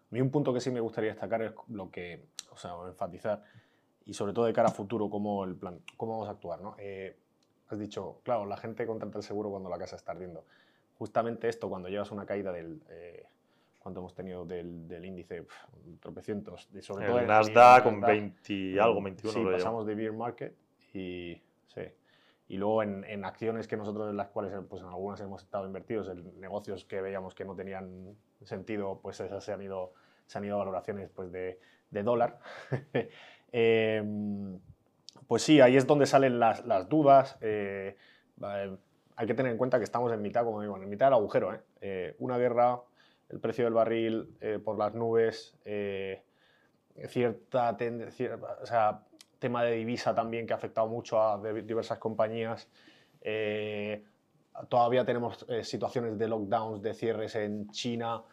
mí 0.09 0.19
un 0.19 0.29
punto 0.29 0.53
que 0.53 0.59
sí 0.59 0.71
me 0.71 0.81
gustaría 0.81 1.11
destacar 1.11 1.41
es 1.41 1.53
lo 1.69 1.89
que, 1.89 2.25
o 2.51 2.57
sea, 2.57 2.71
enfatizar, 2.85 3.41
y 4.05 4.13
sobre 4.13 4.33
todo 4.33 4.43
de 4.43 4.51
cara 4.51 4.67
a 4.67 4.73
futuro, 4.73 5.09
cómo, 5.09 5.45
el 5.45 5.55
plan, 5.55 5.79
cómo 5.95 6.13
vamos 6.13 6.27
a 6.27 6.31
actuar. 6.31 6.59
¿no? 6.59 6.75
Eh, 6.79 7.15
has 7.69 7.79
dicho, 7.79 8.19
claro, 8.23 8.45
la 8.45 8.57
gente 8.57 8.85
contrata 8.85 9.19
el 9.19 9.23
seguro 9.23 9.51
cuando 9.51 9.69
la 9.69 9.77
casa 9.77 9.95
está 9.95 10.11
ardiendo. 10.11 10.43
Justamente 10.97 11.47
esto, 11.47 11.69
cuando 11.69 11.87
llevas 11.87 12.11
una 12.11 12.25
caída 12.25 12.51
del... 12.51 12.81
Eh, 12.89 13.25
¿Cuánto 13.85 13.99
hemos 13.99 14.15
tenido 14.15 14.45
del, 14.45 14.87
del 14.87 15.05
índice? 15.05 15.45
tropecientos. 15.99 16.67
De, 16.71 16.81
sobre 16.81 17.05
el 17.05 17.11
todo 17.11 17.21
Nasdaq 17.21 17.83
con 17.83 18.01
20 18.01 18.81
algo, 18.81 18.99
21. 18.99 19.31
Sí, 19.31 19.45
pasamos 19.45 19.85
de 19.85 19.93
beer 19.93 20.11
market 20.11 20.55
y, 20.91 21.39
sí. 21.67 21.81
y 22.47 22.57
luego 22.57 22.81
en, 22.81 23.03
en, 23.03 23.23
acciones 23.23 23.67
que 23.67 23.77
nosotros 23.77 24.09
en 24.09 24.17
las 24.17 24.29
cuales 24.29 24.53
pues 24.67 24.81
en 24.81 24.87
algunas 24.87 25.21
hemos 25.21 25.43
estado 25.43 25.67
invertidos, 25.67 26.09
en 26.09 26.39
negocios 26.41 26.83
que 26.83 26.99
veíamos 26.99 27.35
que 27.35 27.45
no 27.45 27.55
tenían 27.55 28.15
sentido, 28.41 29.01
pues 29.03 29.19
esas 29.19 29.43
se 29.43 29.53
han 29.53 29.61
ido, 29.61 29.93
se 30.25 30.39
han 30.39 30.45
ido 30.45 30.57
valoraciones 30.57 31.11
pues 31.11 31.31
de, 31.31 31.59
de 31.91 32.01
dólar. 32.01 32.39
Em, 33.51 34.59
pues 35.27 35.43
sí, 35.43 35.61
ahí 35.61 35.77
es 35.77 35.85
donde 35.85 36.07
salen 36.07 36.39
las, 36.39 36.65
las 36.65 36.89
dudas. 36.89 37.37
Eh, 37.39 37.95
hay 38.41 39.27
que 39.27 39.35
tener 39.35 39.51
en 39.51 39.59
cuenta 39.59 39.77
que 39.77 39.83
estamos 39.83 40.11
en 40.11 40.23
mitad, 40.23 40.43
como 40.43 40.59
digo, 40.59 40.75
en 40.75 40.89
mitad 40.89 41.05
del 41.05 41.13
agujero. 41.13 41.53
¿eh? 41.53 41.59
Eh, 41.81 42.15
una 42.17 42.39
guerra 42.39 42.81
el 43.29 43.39
precio 43.39 43.65
del 43.65 43.73
barril 43.73 44.37
eh, 44.41 44.59
por 44.63 44.77
las 44.77 44.93
nubes, 44.93 45.55
eh, 45.65 46.23
cierta 47.07 47.75
o 48.61 48.65
sea, 48.65 49.03
tema 49.39 49.63
de 49.63 49.73
divisa 49.73 50.15
también 50.15 50.47
que 50.47 50.53
ha 50.53 50.55
afectado 50.55 50.87
mucho 50.87 51.21
a 51.21 51.41
diversas 51.41 51.97
compañías. 51.97 52.69
Eh, 53.21 54.03
todavía 54.69 55.03
tenemos 55.03 55.45
situaciones 55.63 56.17
de 56.17 56.27
lockdowns, 56.27 56.81
de 56.81 56.93
cierres 56.93 57.35
en 57.35 57.69
China, 57.71 58.23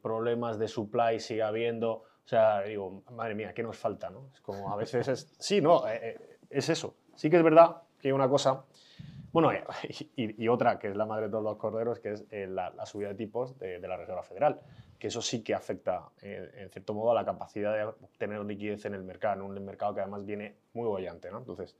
problemas 0.00 0.58
de 0.58 0.68
supply 0.68 1.18
sigue 1.18 1.42
habiendo. 1.42 1.90
O 1.92 2.28
sea, 2.28 2.62
digo, 2.62 3.02
madre 3.10 3.34
mía, 3.34 3.52
¿qué 3.52 3.62
nos 3.64 3.76
falta? 3.76 4.08
No? 4.08 4.30
Es 4.32 4.40
como 4.40 4.72
a 4.72 4.76
veces 4.76 5.08
es. 5.08 5.34
Sí, 5.38 5.60
no, 5.60 5.82
es 6.48 6.68
eso. 6.68 6.94
Sí 7.16 7.28
que 7.28 7.38
es 7.38 7.42
verdad 7.42 7.82
que 7.98 8.12
una 8.12 8.28
cosa 8.28 8.64
bueno, 9.34 9.50
y, 10.16 10.46
otra, 10.46 10.78
que 10.78 10.86
es 10.86 10.96
la 10.96 11.06
madre 11.06 11.24
de 11.24 11.32
todos 11.32 11.42
los 11.42 11.56
corderos, 11.56 11.98
que 11.98 12.12
es 12.12 12.24
eh, 12.30 12.46
la, 12.46 12.86
subida 12.86 13.08
de 13.08 13.16
tipos 13.16 13.58
de, 13.58 13.80
la 13.80 13.96
Reserva 13.96 14.22
Federal, 14.22 14.60
que 14.96 15.08
eso 15.08 15.20
sí 15.20 15.42
que 15.42 15.54
afecta, 15.54 16.08
eh, 16.22 16.52
en 16.56 16.70
cierto 16.70 16.94
modo, 16.94 17.10
a 17.10 17.14
la 17.14 17.24
capacidad 17.24 17.74
de 17.74 17.92
tener 18.16 18.44
liquidez 18.44 18.84
en 18.84 18.94
el 18.94 19.02
mercado, 19.02 19.34
en 19.34 19.42
un 19.42 19.64
mercado 19.64 19.92
que 19.92 20.02
además 20.02 20.24
viene 20.24 20.54
muy 20.72 20.86
bollante. 20.86 21.32
¿no? 21.32 21.38
Entonces, 21.38 21.76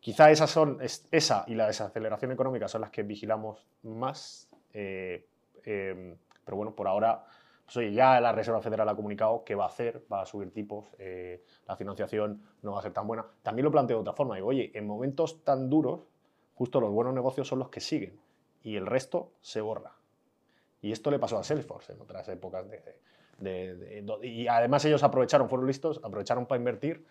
quizá 0.00 0.32
esas 0.32 0.50
son, 0.50 0.78
esa 1.12 1.44
y 1.46 1.54
la 1.54 1.68
desaceleración 1.68 2.32
económica 2.32 2.66
son 2.66 2.80
las 2.80 2.90
que 2.90 3.04
vigilamos 3.04 3.68
más, 3.84 4.50
eh, 4.74 5.28
em, 5.64 6.16
pero 6.44 6.56
bueno, 6.56 6.74
por 6.74 6.88
ahora... 6.88 7.24
Pues 7.66 7.76
oye, 7.76 7.92
ya 7.92 8.20
la 8.20 8.32
Reserva 8.32 8.60
Federal 8.60 8.88
ha 8.88 8.96
comunicado 8.96 9.44
que 9.44 9.54
va 9.54 9.62
a 9.62 9.68
hacer, 9.68 10.04
va 10.12 10.22
a 10.22 10.26
subir 10.26 10.52
tipos, 10.52 10.88
la 11.68 11.76
financiación 11.76 12.42
no 12.62 12.72
va 12.72 12.80
a 12.80 12.82
ser 12.82 12.92
tan 12.92 13.06
buena. 13.06 13.24
También 13.44 13.64
lo 13.64 13.70
planteo 13.70 13.98
de 13.98 14.00
otra 14.00 14.12
forma, 14.12 14.34
digo, 14.34 14.48
oye, 14.48 14.72
en 14.74 14.88
momentos 14.88 15.44
tan 15.44 15.70
duros, 15.70 16.00
justo 16.60 16.78
los 16.78 16.90
buenos 16.90 17.14
negocios 17.14 17.48
son 17.48 17.58
los 17.58 17.70
que 17.70 17.80
siguen 17.80 18.20
y 18.62 18.76
el 18.76 18.84
resto 18.84 19.32
se 19.40 19.62
borra. 19.62 19.92
Y 20.82 20.92
esto 20.92 21.10
le 21.10 21.18
pasó 21.18 21.38
a 21.38 21.42
Salesforce 21.42 21.94
en 21.94 22.02
otras 22.02 22.28
épocas. 22.28 22.66
De, 23.38 24.04
y 24.20 24.46
además 24.46 24.84
ellos 24.84 25.02
aprovecharon, 25.02 25.48
fueron 25.48 25.66
listos, 25.66 26.02
aprovecharon 26.04 26.44
para 26.44 26.58
invertir, 26.58 27.06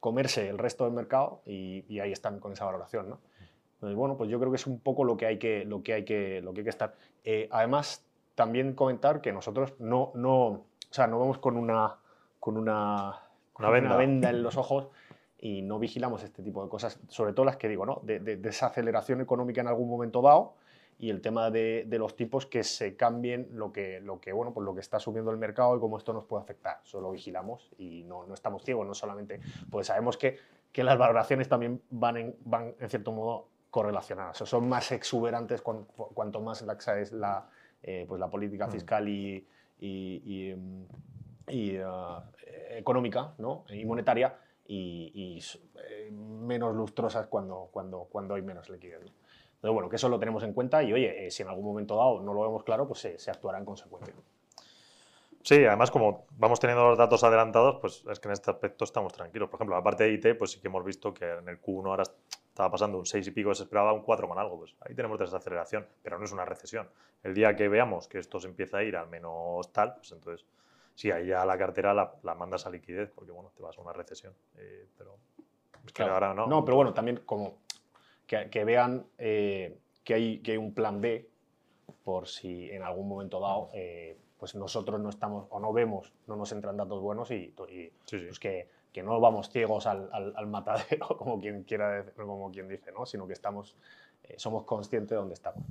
comerse 0.00 0.48
el 0.48 0.56
resto 0.56 0.84
del 0.84 0.94
mercado 0.94 1.42
y, 1.44 2.00
ahí 2.00 2.10
están 2.10 2.40
con 2.40 2.52
esa 2.54 2.64
valoración. 2.64 3.10
¿no? 3.10 3.18
Entonces, 3.74 3.98
bueno, 3.98 4.16
pues 4.16 4.30
yo 4.30 4.38
creo 4.38 4.50
que 4.50 4.56
es 4.56 4.66
un 4.66 4.80
poco 4.80 5.04
lo 5.04 5.18
que 5.18 5.26
hay 5.26 5.38
que, 5.38 5.66
lo 5.66 5.82
que, 5.82 5.92
hay 5.92 6.04
que, 6.06 6.40
lo 6.40 6.54
que, 6.54 6.60
hay 6.60 6.64
que 6.64 6.70
estar. 6.70 6.94
Eh, 7.22 7.48
además, 7.50 8.02
también 8.34 8.72
comentar 8.72 9.20
que 9.20 9.30
nosotros 9.30 9.74
no, 9.78 10.10
no, 10.14 10.46
o 10.46 10.64
sea, 10.88 11.06
no 11.06 11.18
vamos 11.18 11.36
con 11.36 11.58
una, 11.58 11.96
con 12.40 12.56
una, 12.56 13.20
una, 13.58 13.68
venda. 13.68 13.90
una 13.90 13.96
venda 13.98 14.30
en 14.30 14.42
los 14.42 14.56
ojos 14.56 14.88
y 15.46 15.62
no 15.62 15.78
vigilamos 15.78 16.24
este 16.24 16.42
tipo 16.42 16.64
de 16.64 16.68
cosas, 16.68 16.98
sobre 17.06 17.32
todo 17.32 17.46
las 17.46 17.56
que 17.56 17.68
digo, 17.68 17.86
¿no? 17.86 18.00
de, 18.02 18.18
de, 18.18 18.36
desaceleración 18.36 19.20
económica 19.20 19.60
en 19.60 19.68
algún 19.68 19.88
momento 19.88 20.20
dado 20.20 20.54
y 20.98 21.08
el 21.08 21.20
tema 21.20 21.52
de, 21.52 21.84
de, 21.86 21.98
los 21.98 22.16
tipos 22.16 22.46
que 22.46 22.64
se 22.64 22.96
cambien 22.96 23.48
lo 23.52 23.72
que, 23.72 24.00
lo 24.00 24.20
que, 24.20 24.32
bueno, 24.32 24.52
pues 24.52 24.64
lo 24.64 24.74
que 24.74 24.80
está 24.80 24.98
subiendo 24.98 25.30
el 25.30 25.36
mercado 25.36 25.76
y 25.76 25.78
cómo 25.78 25.98
esto 25.98 26.12
nos 26.12 26.24
puede 26.24 26.42
afectar. 26.42 26.80
Solo 26.82 27.12
vigilamos 27.12 27.70
y 27.78 28.02
no, 28.02 28.26
no 28.26 28.34
estamos 28.34 28.64
ciegos, 28.64 28.88
no 28.88 28.94
solamente, 28.94 29.38
pues 29.70 29.86
sabemos 29.86 30.16
que, 30.16 30.36
que 30.72 30.82
las 30.82 30.98
valoraciones 30.98 31.48
también 31.48 31.80
van 31.90 32.16
en, 32.16 32.36
van 32.44 32.74
en 32.80 32.88
cierto 32.88 33.12
modo 33.12 33.46
correlacionadas, 33.70 34.42
o 34.42 34.46
son 34.46 34.68
más 34.68 34.90
exuberantes 34.90 35.62
cuanto, 35.62 36.40
más 36.40 36.62
laxa 36.62 36.98
es 36.98 37.12
la, 37.12 37.48
eh, 37.84 38.04
pues 38.08 38.18
la 38.18 38.28
política 38.28 38.66
mm. 38.66 38.70
fiscal 38.72 39.08
y, 39.08 39.46
y, 39.78 40.54
y, 41.46 41.78
uh, 41.78 42.20
económica 42.70 43.34
¿no? 43.38 43.64
y 43.68 43.84
monetaria, 43.84 44.34
y, 44.68 45.40
eh, 45.88 46.10
menos 46.10 46.74
lustrosas 46.74 47.26
cuando, 47.26 47.68
cuando, 47.72 48.06
cuando 48.10 48.34
hay 48.34 48.42
menos 48.42 48.68
liquidez. 48.68 49.00
Entonces, 49.00 49.72
bueno, 49.72 49.88
que 49.88 49.96
eso 49.96 50.08
lo 50.08 50.18
tenemos 50.18 50.42
en 50.42 50.52
cuenta 50.52 50.82
y, 50.82 50.92
oye, 50.92 51.26
eh, 51.26 51.30
si 51.30 51.42
en 51.42 51.48
algún 51.48 51.64
momento 51.64 51.96
dado 51.96 52.20
no 52.20 52.34
lo 52.34 52.42
vemos 52.42 52.62
claro, 52.62 52.86
pues 52.86 53.00
se, 53.00 53.18
se 53.18 53.30
actuará 53.30 53.58
en 53.58 53.64
consecuencia. 53.64 54.14
Sí, 55.46 55.64
además 55.64 55.92
como 55.92 56.26
vamos 56.38 56.58
teniendo 56.58 56.84
los 56.88 56.98
datos 56.98 57.22
adelantados, 57.22 57.76
pues 57.80 58.04
es 58.10 58.18
que 58.18 58.26
en 58.26 58.32
este 58.32 58.50
aspecto 58.50 58.84
estamos 58.84 59.12
tranquilos. 59.12 59.48
Por 59.48 59.58
ejemplo, 59.58 59.76
la 59.76 59.82
parte 59.82 60.02
de 60.02 60.12
IT, 60.12 60.36
pues 60.36 60.50
sí 60.50 60.60
que 60.60 60.66
hemos 60.66 60.84
visto 60.84 61.14
que 61.14 61.24
en 61.24 61.48
el 61.48 61.62
Q1 61.62 61.86
ahora 61.86 62.02
estaba 62.02 62.68
pasando 62.68 62.98
un 62.98 63.06
6 63.06 63.28
y 63.28 63.30
pico, 63.30 63.54
se 63.54 63.62
esperaba 63.62 63.92
un 63.92 64.02
4 64.02 64.26
con 64.26 64.40
algo. 64.40 64.58
Pues 64.58 64.74
ahí 64.80 64.96
tenemos 64.96 65.20
desaceleración, 65.20 65.86
pero 66.02 66.18
no 66.18 66.24
es 66.24 66.32
una 66.32 66.44
recesión. 66.44 66.88
El 67.22 67.32
día 67.32 67.54
que 67.54 67.68
veamos 67.68 68.08
que 68.08 68.18
esto 68.18 68.40
se 68.40 68.48
empieza 68.48 68.78
a 68.78 68.82
ir 68.82 68.96
al 68.96 69.08
menos 69.08 69.72
tal, 69.72 69.94
pues 69.94 70.10
entonces 70.10 70.44
sí, 70.96 71.10
ahí 71.10 71.26
ya 71.26 71.44
la 71.44 71.56
cartera 71.56 71.94
la, 71.94 72.34
mandas 72.34 72.66
a 72.66 72.70
liquidez, 72.70 73.10
porque 73.14 73.30
bueno, 73.30 73.52
te 73.54 73.62
vas 73.62 73.78
a 73.78 73.80
una 73.82 73.92
recesión. 73.92 74.34
Eh, 74.56 74.88
pero 74.98 75.18
es 75.86 75.92
que 75.92 76.02
ahora 76.02 76.34
no. 76.34 76.46
No, 76.46 76.64
pero 76.64 76.76
bueno, 76.76 76.92
también 76.92 77.22
como 77.24 77.58
que, 78.26 78.64
vean 78.64 79.06
eh, 79.18 79.78
que, 80.02 80.14
hay, 80.14 80.38
que 80.40 80.52
hay 80.52 80.56
un 80.56 80.74
plan 80.74 81.00
B 81.00 81.28
por 82.02 82.26
si 82.26 82.70
en 82.70 82.82
algún 82.82 83.08
momento 83.08 83.38
dado 83.38 83.70
eh, 83.74 84.18
pues 84.38 84.54
nosotros 84.54 85.00
no 85.00 85.10
estamos 85.10 85.46
o 85.50 85.60
no 85.60 85.72
vemos, 85.72 86.12
no 86.26 86.34
nos 86.34 86.50
entran 86.52 86.76
datos 86.76 87.00
buenos 87.00 87.30
y, 87.30 87.54
Pues 87.56 88.38
que, 88.40 88.68
que, 88.92 89.02
no 89.02 89.20
vamos 89.20 89.50
ciegos 89.50 89.86
al, 89.86 90.10
al, 90.12 90.46
matadero, 90.46 91.08
como 91.18 91.38
quien, 91.40 91.64
quiera, 91.64 92.04
como 92.16 92.50
quien 92.50 92.68
dice, 92.68 92.90
¿no? 92.92 93.06
sino 93.06 93.26
que 93.26 93.34
estamos, 93.34 93.76
somos 94.36 94.64
conscientes 94.64 95.10
de 95.10 95.16
dónde 95.16 95.34
estamos 95.34 95.64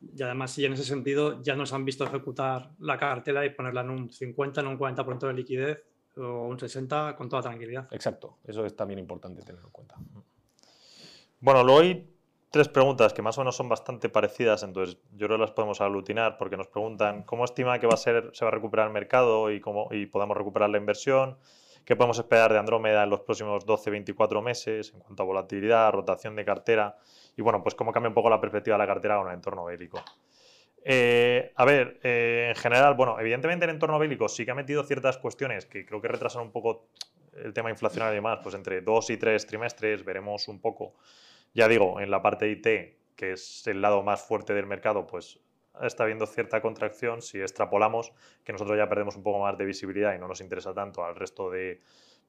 y 0.00 0.22
además 0.22 0.52
si 0.52 0.64
en 0.64 0.72
ese 0.72 0.84
sentido 0.84 1.42
ya 1.42 1.54
nos 1.54 1.72
han 1.72 1.84
visto 1.84 2.04
ejecutar 2.04 2.70
la 2.78 2.96
cartera 2.96 3.44
y 3.44 3.50
ponerla 3.50 3.82
en 3.82 3.90
un 3.90 4.10
50, 4.10 4.60
en 4.60 4.66
un 4.66 4.78
40% 4.78 5.18
de 5.26 5.32
liquidez 5.32 5.84
o 6.16 6.46
un 6.46 6.58
60 6.58 7.16
con 7.16 7.28
toda 7.28 7.42
tranquilidad. 7.42 7.88
Exacto, 7.92 8.38
eso 8.44 8.64
es 8.64 8.74
también 8.74 8.98
importante 8.98 9.42
tener 9.42 9.62
en 9.62 9.70
cuenta. 9.70 9.96
Bueno, 11.40 11.64
luego 11.64 11.80
hay 11.80 12.10
tres 12.50 12.68
preguntas 12.68 13.12
que 13.12 13.22
más 13.22 13.38
o 13.38 13.42
menos 13.42 13.56
son 13.56 13.68
bastante 13.68 14.08
parecidas, 14.08 14.62
entonces 14.62 14.98
yo 15.12 15.26
creo 15.26 15.38
que 15.38 15.42
las 15.42 15.52
podemos 15.52 15.80
aglutinar 15.80 16.36
porque 16.36 16.56
nos 16.56 16.66
preguntan 16.66 17.22
cómo 17.22 17.44
estima 17.44 17.78
que 17.78 17.86
va 17.86 17.94
a 17.94 17.98
ser, 17.98 18.30
se 18.32 18.44
va 18.44 18.50
a 18.50 18.54
recuperar 18.54 18.88
el 18.88 18.92
mercado 18.92 19.50
y 19.50 19.60
cómo 19.60 19.88
y 19.92 20.06
podamos 20.06 20.36
recuperar 20.36 20.70
la 20.70 20.78
inversión, 20.78 21.38
qué 21.84 21.96
podemos 21.96 22.18
esperar 22.18 22.52
de 22.52 22.58
Andrómeda 22.58 23.02
en 23.02 23.10
los 23.10 23.20
próximos 23.20 23.66
12-24 23.66 24.42
meses 24.42 24.92
en 24.94 25.00
cuanto 25.00 25.22
a 25.22 25.26
volatilidad, 25.26 25.92
rotación 25.92 26.36
de 26.36 26.44
cartera 26.44 26.96
y 27.36 27.42
bueno, 27.42 27.62
pues 27.62 27.74
cómo 27.74 27.92
cambia 27.92 28.08
un 28.08 28.14
poco 28.14 28.30
la 28.30 28.40
perspectiva 28.40 28.76
de 28.76 28.78
la 28.78 28.86
cartera 28.86 29.18
con 29.18 29.28
el 29.28 29.34
entorno 29.34 29.64
bélico. 29.64 30.02
Eh, 30.82 31.52
a 31.56 31.64
ver, 31.64 32.00
eh, 32.02 32.46
en 32.50 32.56
general, 32.56 32.94
bueno, 32.94 33.18
evidentemente 33.20 33.64
el 33.64 33.70
entorno 33.70 33.98
bélico 33.98 34.28
sí 34.28 34.44
que 34.44 34.50
ha 34.50 34.54
metido 34.54 34.82
ciertas 34.84 35.18
cuestiones 35.18 35.66
que 35.66 35.84
creo 35.84 36.00
que 36.00 36.08
retrasan 36.08 36.42
un 36.42 36.52
poco 36.52 36.88
el 37.34 37.52
tema 37.52 37.70
inflacionario 37.70 38.14
y 38.14 38.16
demás, 38.16 38.40
pues 38.42 38.54
entre 38.54 38.80
dos 38.80 39.10
y 39.10 39.16
tres 39.16 39.46
trimestres 39.46 40.04
veremos 40.04 40.48
un 40.48 40.60
poco, 40.60 40.94
ya 41.54 41.68
digo, 41.68 42.00
en 42.00 42.10
la 42.10 42.22
parte 42.22 42.46
de 42.46 42.52
IT, 42.52 43.16
que 43.16 43.32
es 43.32 43.66
el 43.66 43.82
lado 43.82 44.02
más 44.02 44.22
fuerte 44.22 44.54
del 44.54 44.66
mercado, 44.66 45.06
pues 45.06 45.38
está 45.82 46.04
habiendo 46.04 46.26
cierta 46.26 46.60
contracción. 46.60 47.22
Si 47.22 47.40
extrapolamos, 47.40 48.12
que 48.44 48.52
nosotros 48.52 48.76
ya 48.76 48.88
perdemos 48.88 49.16
un 49.16 49.22
poco 49.22 49.40
más 49.40 49.56
de 49.56 49.64
visibilidad 49.64 50.14
y 50.14 50.18
no 50.18 50.28
nos 50.28 50.40
interesa 50.40 50.74
tanto 50.74 51.04
al 51.04 51.16
resto 51.16 51.50
de 51.50 51.80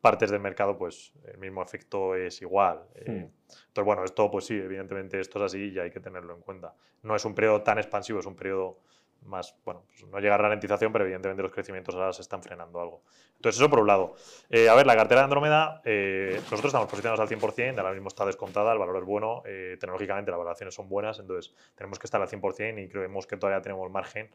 partes 0.02 0.32
del 0.32 0.42
mercado, 0.42 0.78
pues 0.78 1.14
el 1.26 1.38
mismo 1.38 1.62
efecto 1.62 2.16
es 2.16 2.42
igual. 2.42 2.84
Eh, 2.96 3.30
entonces, 3.50 3.86
bueno, 3.86 4.04
esto, 4.04 4.32
pues 4.32 4.46
sí, 4.46 4.56
evidentemente 4.56 5.20
esto 5.20 5.38
es 5.40 5.46
así 5.46 5.72
y 5.72 5.80
hay 5.80 5.92
que 5.92 6.00
tenerlo 6.00 6.34
en 6.34 6.42
cuenta. 6.42 6.74
No 7.04 7.16
es 7.16 7.24
un 7.24 7.36
periodo 7.36 7.62
tan 7.62 7.78
expansivo, 7.78 8.20
es 8.20 8.26
un 8.26 8.36
periodo 8.36 8.80
más, 9.26 9.56
bueno, 9.64 9.84
pues 9.88 10.06
no 10.10 10.20
llega 10.20 10.36
a 10.36 10.38
ralentización, 10.38 10.92
pero 10.92 11.06
evidentemente 11.06 11.44
los 11.44 11.52
crecimientos 11.52 11.96
ahora 11.96 12.14
se 12.14 12.22
están 12.22 12.42
frenando 12.42 12.82
algo. 12.82 13.04
Entonces, 13.36 13.60
eso 13.60 13.70
por 13.70 13.80
un 13.80 13.88
lado. 13.88 14.16
Eh, 14.50 14.70
a 14.70 14.76
ver, 14.76 14.86
la 14.86 14.96
cartera 14.96 15.22
de 15.22 15.26
Andrómeda, 15.26 15.82
eh, 15.86 16.34
nosotros 16.36 16.66
estamos 16.66 16.88
posicionados 16.88 17.20
al 17.20 17.28
100%, 17.28 17.78
ahora 17.80 17.94
mismo 17.94 18.08
está 18.08 18.26
descontada, 18.26 18.74
el 18.74 18.80
valor 18.80 18.98
es 18.98 19.06
bueno, 19.06 19.44
eh, 19.46 19.78
tecnológicamente 19.80 20.32
las 20.32 20.38
valoraciones 20.38 20.74
son 20.74 20.90
buenas, 20.90 21.20
entonces 21.20 21.54
tenemos 21.76 22.00
que 22.00 22.08
estar 22.08 22.22
al 22.22 22.28
100% 22.28 22.84
y 22.84 22.88
creemos 22.90 23.28
que 23.28 23.38
todavía 23.38 23.62
tenemos 23.62 23.90
margen 23.92 24.30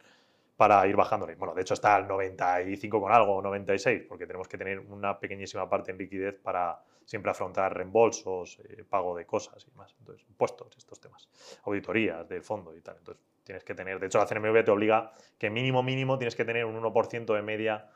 para 0.57 0.87
ir 0.87 0.97
bajándole. 0.97 1.35
Bueno, 1.35 1.55
de 1.55 1.63
hecho 1.63 1.75
está 1.75 1.97
al 1.97 2.09
95 2.09 3.01
con 3.01 3.13
algo, 3.13 3.43
96, 3.43 4.05
porque 4.09 4.27
tenemos 4.27 4.49
que 4.49 4.57
tener 4.57 4.81
una 4.81 5.19
pequeñísima 5.19 5.69
parte 5.69 5.91
en 5.91 5.99
liquidez 5.99 6.39
para 6.43 6.81
siempre 7.05 7.31
afrontar 7.31 7.77
reembolsos, 7.77 8.59
pago 8.89 9.15
de 9.15 9.27
cosas 9.27 9.67
y 9.69 9.77
más. 9.77 9.95
Entonces, 9.99 10.27
impuestos, 10.29 10.75
estos 10.79 10.99
temas, 10.99 11.29
auditorías 11.65 12.27
del 12.27 12.43
fondo 12.43 12.75
y 12.75 12.81
tal. 12.81 12.97
Entonces, 12.97 13.23
tienes 13.47 13.65
que 13.65 13.75
tener, 13.75 13.99
de 14.01 14.07
hecho 14.07 14.19
la 14.19 14.27
CNMV 14.27 14.65
te 14.65 14.71
obliga 14.71 15.13
que 15.39 15.49
mínimo 15.49 15.83
mínimo 15.83 16.19
tienes 16.19 16.35
que 16.35 16.45
tener 16.45 16.65
un 16.65 16.77
1% 16.83 17.35
de 17.35 17.43
media 17.43 17.87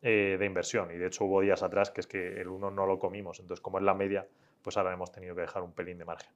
eh, 0.00 0.36
de 0.38 0.46
inversión 0.46 0.90
y 0.92 0.96
de 0.96 1.08
hecho 1.08 1.24
hubo 1.24 1.40
días 1.40 1.62
atrás 1.62 1.90
que 1.90 2.00
es 2.00 2.06
que 2.06 2.40
el 2.40 2.48
1 2.48 2.70
no 2.70 2.86
lo 2.86 2.98
comimos, 2.98 3.40
entonces 3.40 3.60
como 3.60 3.78
es 3.78 3.84
la 3.84 3.92
media, 3.92 4.26
pues 4.62 4.76
ahora 4.76 4.92
hemos 4.92 5.10
tenido 5.12 5.34
que 5.34 5.42
dejar 5.42 5.62
un 5.62 5.72
pelín 5.72 5.98
de 5.98 6.04
margen. 6.04 6.30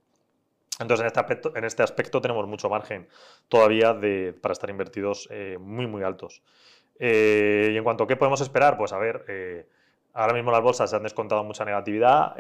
Entonces, 0.80 1.02
en 1.02 1.06
este 1.06 1.20
aspecto, 1.20 1.56
en 1.56 1.64
este 1.64 1.82
aspecto 1.84 2.20
tenemos 2.20 2.48
mucho 2.48 2.68
margen 2.68 3.06
todavía 3.48 3.94
de, 3.94 4.34
para 4.42 4.54
estar 4.54 4.68
invertidos 4.68 5.28
eh, 5.30 5.56
muy, 5.60 5.86
muy 5.86 6.02
altos. 6.02 6.42
Eh, 6.98 7.70
y 7.72 7.76
en 7.76 7.84
cuanto 7.84 8.04
a 8.04 8.06
qué 8.08 8.16
podemos 8.16 8.40
esperar, 8.40 8.76
pues 8.76 8.92
a 8.92 8.98
ver, 8.98 9.24
ahora 10.14 10.32
mismo 10.32 10.50
las 10.50 10.62
bolsas 10.62 10.90
se 10.90 10.96
han 10.96 11.02
descontado 11.02 11.44
mucha 11.44 11.64
negatividad. 11.64 12.34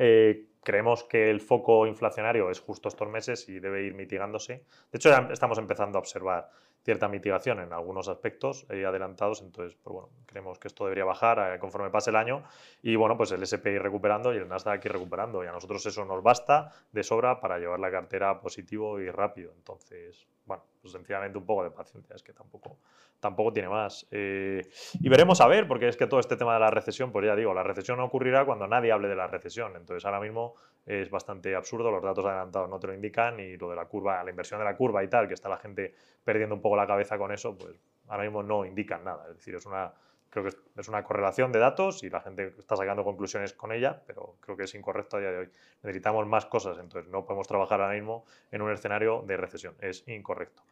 Creemos 0.64 1.04
que 1.04 1.30
el 1.30 1.42
foco 1.42 1.86
inflacionario 1.86 2.50
es 2.50 2.58
justo 2.58 2.88
estos 2.88 3.08
meses 3.08 3.46
y 3.50 3.60
debe 3.60 3.82
ir 3.82 3.94
mitigándose. 3.94 4.64
De 4.90 4.96
hecho, 4.96 5.10
ya 5.10 5.28
estamos 5.30 5.58
empezando 5.58 5.98
a 5.98 6.00
observar 6.00 6.48
cierta 6.84 7.08
mitigación 7.08 7.60
en 7.60 7.72
algunos 7.72 8.08
aspectos 8.08 8.66
eh, 8.70 8.84
adelantados, 8.84 9.40
entonces 9.40 9.76
pues 9.82 10.06
creemos 10.26 10.58
que 10.58 10.68
esto 10.68 10.84
debería 10.84 11.06
bajar 11.06 11.54
eh, 11.54 11.58
conforme 11.58 11.90
pase 11.90 12.10
el 12.10 12.16
año 12.16 12.44
y 12.82 12.94
bueno, 12.96 13.16
pues 13.16 13.32
el 13.32 13.44
SPI 13.46 13.78
recuperando 13.78 14.34
y 14.34 14.36
el 14.36 14.46
Nasdaq 14.46 14.78
aquí 14.78 14.88
recuperando 14.88 15.42
y 15.42 15.46
a 15.46 15.52
nosotros 15.52 15.84
eso 15.86 16.04
nos 16.04 16.22
basta 16.22 16.70
de 16.92 17.02
sobra 17.02 17.40
para 17.40 17.58
llevar 17.58 17.80
la 17.80 17.90
cartera 17.90 18.38
positivo 18.38 19.00
y 19.00 19.10
rápido, 19.10 19.52
entonces 19.56 20.26
bueno, 20.46 20.64
pues 20.80 20.92
sencillamente 20.92 21.38
un 21.38 21.46
poco 21.46 21.64
de 21.64 21.70
paciencia, 21.70 22.14
es 22.14 22.22
que 22.22 22.32
tampoco, 22.32 22.78
tampoco 23.20 23.52
tiene 23.52 23.68
más. 23.68 24.06
Eh, 24.10 24.62
y 25.00 25.08
veremos 25.08 25.40
a 25.40 25.48
ver, 25.48 25.66
porque 25.66 25.88
es 25.88 25.96
que 25.96 26.06
todo 26.06 26.20
este 26.20 26.36
tema 26.36 26.54
de 26.54 26.60
la 26.60 26.70
recesión, 26.70 27.10
pues 27.12 27.26
ya 27.26 27.34
digo, 27.34 27.54
la 27.54 27.62
recesión 27.62 28.00
ocurrirá 28.00 28.44
cuando 28.44 28.66
nadie 28.66 28.92
hable 28.92 29.08
de 29.08 29.16
la 29.16 29.26
recesión, 29.26 29.76
entonces 29.76 30.04
ahora 30.04 30.20
mismo 30.20 30.54
es 30.86 31.10
bastante 31.10 31.54
absurdo, 31.56 31.90
los 31.90 32.02
datos 32.02 32.24
adelantados 32.24 32.68
no 32.68 32.78
te 32.78 32.88
lo 32.88 32.94
indican 32.94 33.40
y 33.40 33.56
lo 33.56 33.70
de 33.70 33.76
la 33.76 33.86
curva, 33.86 34.22
la 34.22 34.30
inversión 34.30 34.58
de 34.60 34.64
la 34.64 34.76
curva 34.76 35.02
y 35.02 35.08
tal, 35.08 35.26
que 35.26 35.34
está 35.34 35.48
la 35.48 35.56
gente 35.56 35.94
perdiendo 36.22 36.54
un 36.54 36.60
poco 36.60 36.76
la 36.76 36.86
cabeza 36.86 37.16
con 37.16 37.32
eso, 37.32 37.56
pues 37.56 37.80
ahora 38.08 38.24
mismo 38.24 38.42
no 38.42 38.64
indican 38.64 39.02
nada, 39.04 39.24
es 39.30 39.36
decir, 39.36 39.54
es 39.54 39.64
una, 39.64 39.92
creo 40.34 40.50
que 40.50 40.80
es 40.80 40.88
una 40.88 41.04
correlación 41.04 41.52
de 41.52 41.60
datos 41.60 42.02
y 42.02 42.10
la 42.10 42.20
gente 42.20 42.52
está 42.58 42.74
sacando 42.74 43.04
conclusiones 43.04 43.52
con 43.52 43.70
ella, 43.70 44.02
pero 44.04 44.34
creo 44.40 44.56
que 44.56 44.64
es 44.64 44.74
incorrecto 44.74 45.16
a 45.16 45.20
día 45.20 45.30
de 45.30 45.38
hoy. 45.38 45.50
Necesitamos 45.84 46.26
más 46.26 46.44
cosas, 46.46 46.76
entonces 46.78 47.08
no 47.08 47.24
podemos 47.24 47.46
trabajar 47.46 47.80
ahora 47.80 47.94
mismo 47.94 48.24
en 48.50 48.60
un 48.60 48.72
escenario 48.72 49.22
de 49.22 49.36
recesión, 49.36 49.76
es 49.78 50.02
incorrecto. 50.08 50.64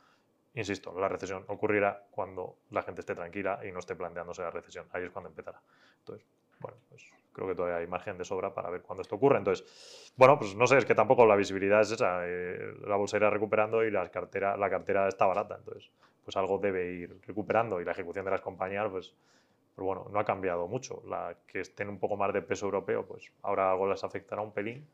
Insisto, 0.54 0.98
la 0.98 1.08
recesión 1.08 1.44
ocurrirá 1.46 2.02
cuando 2.10 2.56
la 2.70 2.82
gente 2.82 3.02
esté 3.02 3.14
tranquila 3.14 3.60
y 3.64 3.70
no 3.70 3.78
esté 3.78 3.94
planteándose 3.94 4.42
la 4.42 4.50
recesión, 4.50 4.86
ahí 4.90 5.04
es 5.04 5.10
cuando 5.10 5.30
empezará. 5.30 5.62
Entonces, 6.00 6.26
bueno, 6.58 6.76
pues 6.88 7.08
creo 7.32 7.46
que 7.46 7.54
todavía 7.54 7.76
hay 7.76 7.86
margen 7.86 8.18
de 8.18 8.24
sobra 8.24 8.52
para 8.52 8.68
ver 8.68 8.82
cuándo 8.82 9.02
esto 9.02 9.14
ocurre. 9.14 9.38
Entonces, 9.38 10.12
bueno, 10.16 10.40
pues 10.40 10.56
no 10.56 10.66
sé, 10.66 10.78
es 10.78 10.84
que 10.84 10.96
tampoco 10.96 11.24
la 11.24 11.36
visibilidad 11.36 11.80
es 11.80 11.92
esa. 11.92 12.22
Eh, 12.24 12.74
la 12.84 12.96
bolsa 12.96 13.16
irá 13.16 13.30
recuperando 13.30 13.84
y 13.84 13.92
la 13.92 14.08
cartera, 14.10 14.56
la 14.56 14.68
cartera 14.68 15.06
está 15.06 15.24
barata. 15.26 15.54
Entonces, 15.56 15.88
pues 16.24 16.36
algo 16.36 16.58
debe 16.58 16.92
ir 16.92 17.20
recuperando 17.26 17.80
y 17.80 17.84
la 17.84 17.92
ejecución 17.92 18.24
de 18.24 18.30
las 18.30 18.40
compañías, 18.40 18.88
pues, 18.90 19.14
pues 19.74 19.84
bueno, 19.84 20.06
no 20.10 20.18
ha 20.18 20.24
cambiado 20.24 20.66
mucho. 20.66 21.02
La 21.06 21.36
que 21.46 21.60
estén 21.60 21.88
un 21.88 21.98
poco 21.98 22.16
más 22.16 22.32
de 22.32 22.42
peso 22.42 22.66
europeo, 22.66 23.04
pues 23.06 23.30
ahora 23.42 23.70
algo 23.70 23.88
les 23.88 24.02
afectará 24.04 24.42
un 24.42 24.52
pelín. 24.52 24.86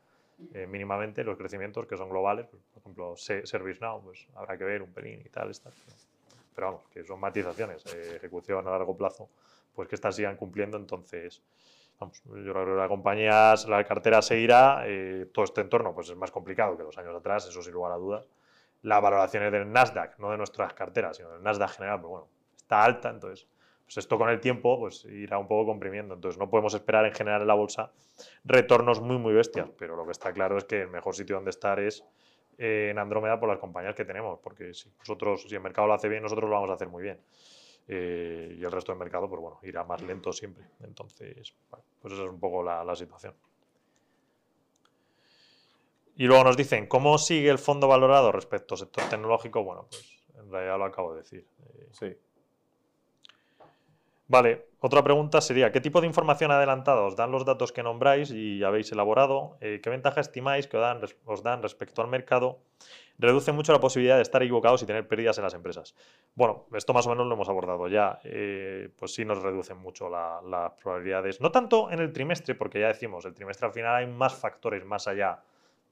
Eh, 0.53 0.65
mínimamente 0.67 1.23
los 1.23 1.37
crecimientos 1.37 1.85
que 1.85 1.97
son 1.97 2.09
globales, 2.09 2.47
por 2.47 2.59
ejemplo, 2.79 3.13
ServiceNow, 3.17 4.01
pues 4.01 4.25
habrá 4.35 4.57
que 4.57 4.63
ver 4.63 4.81
un 4.81 4.93
pelín 4.93 5.21
y 5.25 5.29
tal, 5.29 5.51
pero 6.55 6.67
vamos, 6.67 6.83
que 6.93 7.03
son 7.03 7.19
matizaciones, 7.19 7.85
eh, 7.93 8.15
ejecución 8.15 8.65
a 8.65 8.71
largo 8.71 8.95
plazo, 8.95 9.27
pues 9.75 9.89
que 9.89 9.95
estas 9.95 10.15
sigan 10.15 10.37
cumpliendo, 10.37 10.77
entonces 10.77 11.41
Vamos, 11.99 12.21
yo 12.23 12.53
creo 12.53 12.65
que 12.65 12.71
la 12.71 12.87
compañía, 12.87 13.55
la 13.67 13.83
cartera 13.83 14.21
seguirá, 14.21 14.83
eh, 14.85 15.29
todo 15.33 15.43
este 15.43 15.61
entorno 15.61 15.93
pues 15.93 16.09
es 16.09 16.15
más 16.15 16.31
complicado 16.31 16.77
que 16.77 16.83
los 16.83 16.97
años 16.97 17.13
atrás, 17.13 17.45
eso 17.47 17.61
sin 17.61 17.73
lugar 17.73 17.91
a 17.91 17.95
dudas. 17.95 18.25
Las 18.83 19.01
valoraciones 19.01 19.51
del 19.51 19.69
Nasdaq, 19.69 20.17
no 20.19 20.31
de 20.31 20.37
nuestras 20.37 20.73
carteras, 20.73 21.17
sino 21.17 21.29
del 21.31 21.43
Nasdaq 21.43 21.71
general, 21.71 21.99
pues 21.99 22.09
bueno, 22.09 22.27
está 22.55 22.85
alta, 22.85 23.09
entonces 23.09 23.45
pues 23.89 23.97
esto 23.97 24.19
con 24.19 24.29
el 24.29 24.39
tiempo 24.39 24.77
pues 24.77 25.03
irá 25.05 25.39
un 25.39 25.47
poco 25.47 25.65
comprimiendo. 25.65 26.13
Entonces 26.13 26.37
no 26.37 26.47
podemos 26.47 26.75
esperar 26.75 27.07
en 27.07 27.11
general 27.11 27.41
en 27.41 27.47
la 27.47 27.55
bolsa 27.55 27.91
retornos 28.45 29.01
muy, 29.01 29.17
muy 29.17 29.33
bestias, 29.33 29.67
pero 29.79 29.95
lo 29.95 30.05
que 30.05 30.11
está 30.11 30.31
claro 30.31 30.59
es 30.59 30.65
que 30.65 30.83
el 30.83 30.89
mejor 30.89 31.15
sitio 31.15 31.37
donde 31.37 31.49
estar 31.49 31.79
es 31.79 32.05
eh, 32.59 32.89
en 32.91 32.99
Andrómeda 32.99 33.39
por 33.39 33.49
las 33.49 33.57
compañías 33.57 33.95
que 33.95 34.05
tenemos, 34.05 34.37
porque 34.43 34.75
si 34.75 34.91
nosotros, 34.99 35.41
si 35.49 35.55
el 35.55 35.61
mercado 35.61 35.87
lo 35.87 35.95
hace 35.95 36.07
bien, 36.07 36.21
nosotros 36.21 36.47
lo 36.47 36.55
vamos 36.55 36.69
a 36.69 36.73
hacer 36.73 36.87
muy 36.87 37.01
bien. 37.01 37.19
Eh, 37.87 38.57
y 38.59 38.63
el 38.63 38.71
resto 38.71 38.91
del 38.91 38.99
mercado, 38.99 39.27
pues 39.27 39.41
bueno, 39.41 39.59
irá 39.63 39.83
más 39.83 40.03
lento 40.03 40.31
siempre. 40.31 40.65
Entonces, 40.83 41.55
pues 41.99 42.13
esa 42.13 42.25
es 42.25 42.29
un 42.29 42.39
poco 42.39 42.61
la, 42.61 42.95
situación. 42.95 43.33
Y 46.15 46.25
luego 46.25 46.43
nos 46.43 46.55
dicen, 46.55 46.85
¿cómo 46.85 47.17
sigue 47.17 47.49
el 47.49 47.57
fondo 47.57 47.87
valorado 47.87 48.31
respecto 48.31 48.75
al 48.75 48.79
sector 48.79 49.05
tecnológico? 49.09 49.63
Bueno, 49.63 49.87
pues 49.89 50.21
en 50.37 50.51
realidad 50.51 50.77
lo 50.77 50.85
acabo 50.85 51.13
de 51.15 51.21
decir. 51.21 51.47
Eh, 51.73 51.87
sí. 51.91 52.15
Vale, 54.29 54.67
otra 54.79 55.03
pregunta 55.03 55.41
sería, 55.41 55.71
¿qué 55.71 55.81
tipo 55.81 56.01
de 56.01 56.07
información 56.07 56.51
adelantada 56.51 57.01
os 57.01 57.15
dan 57.15 57.31
los 57.31 57.45
datos 57.45 57.71
que 57.71 57.81
nombráis 57.81 58.29
y 58.29 58.63
habéis 58.63 58.91
elaborado? 58.91 59.57
Eh, 59.59 59.81
¿Qué 59.81 59.89
ventaja 59.89 60.21
estimáis 60.21 60.67
que 60.67 60.77
os 60.77 61.43
dan, 61.43 61.63
respecto 61.63 62.03
al 62.03 62.09
mercado? 62.09 62.59
reduce 63.17 63.51
mucho 63.51 63.73
la 63.73 63.79
posibilidad 63.79 64.15
de 64.17 64.21
estar 64.21 64.41
equivocados 64.43 64.83
y 64.83 64.85
tener 64.85 65.07
pérdidas 65.07 65.37
en 65.39 65.43
las 65.43 65.55
empresas. 65.55 65.95
Bueno, 66.35 66.67
esto 66.73 66.93
más 66.93 67.05
o 67.07 67.09
menos 67.09 67.25
lo 67.25 67.33
hemos 67.33 67.49
abordado 67.49 67.87
ya. 67.87 68.19
Eh, 68.23 68.89
pues 68.95 69.13
sí 69.15 69.25
nos 69.25 69.41
reducen 69.41 69.77
mucho 69.77 70.09
las 70.09 70.71
probabilidades. 70.81 71.41
No 71.41 71.51
tanto 71.51 71.91
en 71.91 71.99
el 71.99 72.13
trimestre, 72.13 72.53
porque 72.53 72.79
ya 72.79 72.87
decimos, 72.87 73.25
el 73.25 73.33
trimestre 73.33 73.65
al 73.65 73.73
final 73.73 73.95
hay 73.95 74.07
más 74.07 74.35
factores 74.35 74.85
más 74.85 75.07
allá 75.07 75.41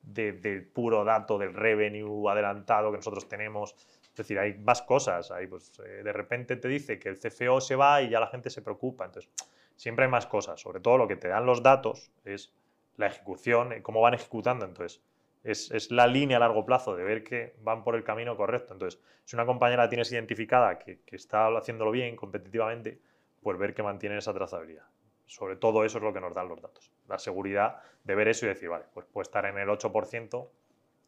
del 0.04 0.66
puro 0.68 1.04
dato 1.04 1.38
del 1.38 1.54
revenue 1.54 2.30
adelantado 2.30 2.92
que 2.92 2.98
nosotros 2.98 3.28
tenemos. 3.28 3.76
Es 4.18 4.26
decir, 4.26 4.40
hay 4.40 4.58
más 4.58 4.82
cosas. 4.82 5.30
Hay, 5.30 5.46
pues, 5.46 5.72
eh, 5.86 6.02
de 6.04 6.12
repente 6.12 6.56
te 6.56 6.68
dice 6.68 6.98
que 6.98 7.10
el 7.10 7.20
CFO 7.20 7.62
se 7.62 7.76
va 7.76 8.02
y 8.02 8.10
ya 8.10 8.20
la 8.20 8.26
gente 8.26 8.50
se 8.50 8.64
preocupa. 8.64 9.06
Entonces, 9.06 9.32
siempre 9.76 10.06
hay 10.06 10.12
más 10.12 10.26
cosas. 10.26 10.60
Sobre 10.60 10.80
todo 10.80 10.98
lo 10.98 11.08
que 11.08 11.18
te 11.18 11.28
dan 11.28 11.46
los 11.46 11.62
datos 11.62 12.12
es 12.26 12.52
la 12.96 13.06
ejecución, 13.06 13.80
cómo 13.84 14.02
van 14.02 14.16
ejecutando. 14.16 14.66
Entonces, 14.66 15.04
es, 15.44 15.92
la 15.92 16.08
línea 16.08 16.38
a 16.38 16.40
largo 16.40 16.66
plazo 16.66 16.96
de 16.96 17.04
ver 17.04 17.24
que 17.24 17.54
van 17.62 17.84
por 17.84 17.96
el 17.96 18.04
camino 18.04 18.36
correcto. 18.36 18.74
Entonces, 18.74 19.00
si 19.24 19.36
una 19.36 19.46
compañera 19.46 19.84
la 19.84 19.90
tienes 19.90 20.12
identificada 20.12 20.80
que, 20.80 21.00
está 21.12 21.56
haciéndolo 21.56 21.92
bien 21.92 22.16
competitivamente, 22.16 23.00
pues 23.44 23.56
ver 23.60 23.76
que 23.76 23.84
mantiene 23.84 24.18
esa 24.18 24.34
trazabilidad. 24.34 24.86
Sobre 25.28 25.58
todo 25.58 25.86
eso 25.86 26.00
es 26.00 26.04
lo 26.04 26.12
que 26.12 26.22
nos 26.22 26.34
dan 26.34 26.50
los 26.50 26.60
datos. 26.60 26.92
La 27.08 27.20
seguridad 27.20 27.82
de 28.04 28.16
ver 28.16 28.30
eso 28.30 28.48
y 28.48 28.50
decir, 28.50 28.70
vale, 28.70 28.86
pues 28.96 29.06
puede 29.06 29.24
estar 29.24 29.46
en 29.46 29.60
el 29.60 29.70
8% 29.70 30.50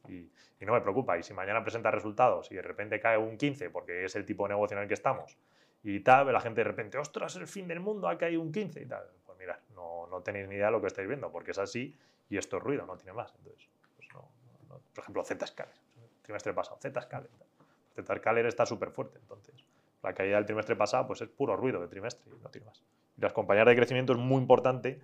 y, 0.08 0.30
no 0.66 0.74
me 0.74 0.82
preocupa. 0.82 1.18
Y 1.18 1.24
si 1.24 1.34
mañana 1.34 1.64
presenta 1.64 1.92
resultados 1.92 2.52
y 2.52 2.56
de 2.56 2.62
repente 2.62 3.00
cae 3.00 3.18
un 3.18 3.38
15% 3.38 3.72
porque 3.72 4.06
es 4.06 4.16
el 4.16 4.26
tipo 4.26 4.44
de 4.44 4.54
negocio 4.54 4.78
en 4.78 4.84
el 4.84 4.88
que 4.88 4.94
estamos 4.94 5.38
y 5.84 6.02
tal, 6.02 6.32
la 6.32 6.42
gente 6.42 6.62
de 6.62 6.66
repente, 6.66 6.98
ostras, 6.98 7.36
el 7.38 7.48
fin 7.48 7.68
del 7.68 7.80
mundo, 7.80 8.10
ha 8.10 8.18
caído 8.18 8.42
un 8.42 8.52
15% 8.52 8.82
y 8.82 8.86
tal. 8.86 9.06
Pues 9.26 9.38
mira, 9.38 9.60
no, 9.74 10.08
no 10.08 10.22
tenéis 10.22 10.48
ni 10.48 10.56
idea 10.56 10.68
de 10.68 10.72
lo 10.74 10.82
que 10.82 10.88
estáis 10.88 11.08
viendo 11.08 11.32
porque 11.32 11.52
es 11.52 11.58
así 11.58 11.96
y 12.30 12.38
esto 12.38 12.58
es 12.58 12.64
ruido, 12.64 12.86
no 12.86 12.98
tiene 12.98 13.14
más. 13.14 13.34
Entonces, 13.38 13.70
por 14.94 15.04
ejemplo, 15.04 15.24
Zscaler, 15.24 15.74
trimestre 16.22 16.54
pasado, 16.54 16.78
Zscaler. 16.82 17.30
Zscaler 17.96 18.46
está 18.46 18.66
súper 18.66 18.92
fuerte, 18.92 19.18
entonces 19.20 19.64
la 20.04 20.14
caída 20.14 20.38
del 20.38 20.46
trimestre 20.46 20.76
pasado 20.76 21.08
pues 21.08 21.22
es 21.22 21.30
puro 21.30 21.56
ruido 21.56 21.82
de 21.82 21.88
trimestre 21.88 22.32
y 22.34 22.42
no 22.42 22.50
tiene 22.50 22.68
más. 22.68 22.82
Y 23.18 23.22
las 23.22 23.34
compañías 23.34 23.66
de 23.66 23.76
crecimiento 23.76 24.14
es 24.14 24.20
muy 24.20 24.38
importante, 24.38 25.02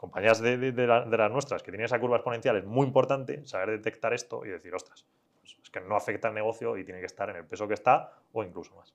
compañías 0.00 0.40
de, 0.40 0.72
las 0.86 1.30
nuestras 1.30 1.62
que 1.62 1.70
tienen 1.70 1.84
esa 1.84 2.00
curva 2.00 2.16
exponencial 2.16 2.56
es 2.56 2.64
muy 2.64 2.86
importante 2.86 3.46
saber 3.46 3.68
detectar 3.72 4.14
esto 4.14 4.46
y 4.46 4.48
decir, 4.48 4.74
ostras, 4.74 5.04
pues 5.42 5.58
es 5.62 5.68
que 5.68 5.78
no 5.82 5.94
afecta 5.94 6.28
al 6.28 6.34
negocio 6.34 6.78
y 6.78 6.84
tiene 6.84 7.00
que 7.00 7.06
estar 7.06 7.28
en 7.28 7.36
el 7.36 7.44
peso 7.44 7.68
que 7.68 7.74
está 7.74 8.10
o 8.32 8.42
incluso 8.42 8.74
más. 8.76 8.94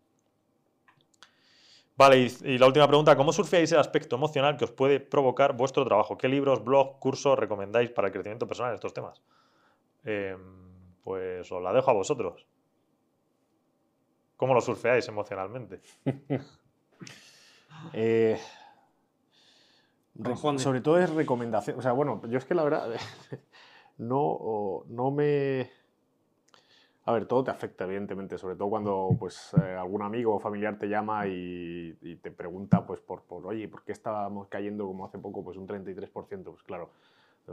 Vale, 1.96 2.28
y, 2.44 2.58
la 2.58 2.66
última 2.66 2.88
pregunta, 2.88 3.16
¿cómo 3.16 3.32
surfeáis 3.32 3.72
el 3.72 3.78
aspecto 3.78 4.16
emocional 4.16 4.58
que 4.58 4.64
os 4.64 4.72
puede 4.72 5.00
provocar 5.00 5.56
vuestro 5.56 5.86
trabajo? 5.86 6.18
¿Qué 6.18 6.28
libros, 6.28 6.64
blog, 6.64 6.98
cursos 6.98 7.38
recomendáis 7.38 7.92
para 7.92 8.08
el 8.08 8.12
crecimiento 8.12 8.48
personal 8.48 8.72
en 8.72 8.76
estos 8.76 8.94
temas? 8.96 9.22
Em, 10.06 10.40
pues 11.04 11.52
os 11.52 11.62
la 11.62 11.72
dejo 11.72 11.92
a 11.92 11.94
vosotros. 11.94 12.48
¿Cómo 14.38 14.56
lo 14.56 14.62
surfeáis 14.62 15.08
emocionalmente? 15.08 15.82
Eh, 17.94 18.40
sobre 20.58 20.82
todo 20.82 21.00
es 21.00 21.10
recomendación. 21.14 21.78
O 21.78 21.82
sea, 21.82 21.92
bueno, 21.92 22.22
yo 22.30 22.38
es 22.38 22.46
que 22.46 22.56
la 22.56 22.64
verdad 22.64 22.90
no, 23.98 24.84
no 24.88 25.12
me... 25.12 25.70
A 27.08 27.12
ver, 27.12 27.28
todo 27.28 27.44
te 27.44 27.52
afecta, 27.52 27.84
evidentemente, 27.84 28.38
sobre 28.40 28.56
todo 28.56 28.70
cuando 28.70 29.16
pues, 29.20 29.52
eh, 29.62 29.76
algún 29.76 30.02
amigo 30.02 30.36
o 30.36 30.40
familiar 30.40 30.80
te 30.80 30.88
llama 30.88 31.28
y, 31.28 31.96
y 32.02 32.16
te 32.16 32.32
pregunta, 32.32 32.84
pues, 32.84 33.00
por, 33.00 33.22
por, 33.22 33.46
oye, 33.46 33.68
¿por 33.68 33.84
qué 33.84 33.92
estábamos 33.92 34.48
cayendo 34.48 34.88
como 34.88 35.06
hace 35.06 35.20
poco, 35.20 35.44
pues 35.44 35.56
un 35.56 35.68
33%? 35.68 36.44
Pues 36.44 36.64
claro, 36.64 36.90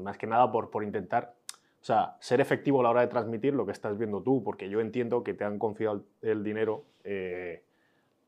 más 0.00 0.16
que 0.16 0.26
nada 0.26 0.50
por, 0.50 0.70
por 0.70 0.84
intentar, 0.84 1.34
o 1.82 1.84
sea, 1.84 2.16
ser 2.20 2.40
efectivo 2.40 2.80
a 2.80 2.84
la 2.84 2.90
hora 2.90 3.00
de 3.02 3.08
transmitir 3.08 3.52
lo 3.54 3.66
que 3.66 3.72
estás 3.72 3.98
viendo 3.98 4.22
tú, 4.22 4.42
porque 4.42 4.70
yo 4.70 4.80
entiendo 4.80 5.22
que 5.22 5.34
te 5.34 5.44
han 5.44 5.58
confiado 5.58 6.04
el, 6.22 6.30
el 6.30 6.44
dinero 6.44 6.84
eh, 7.04 7.62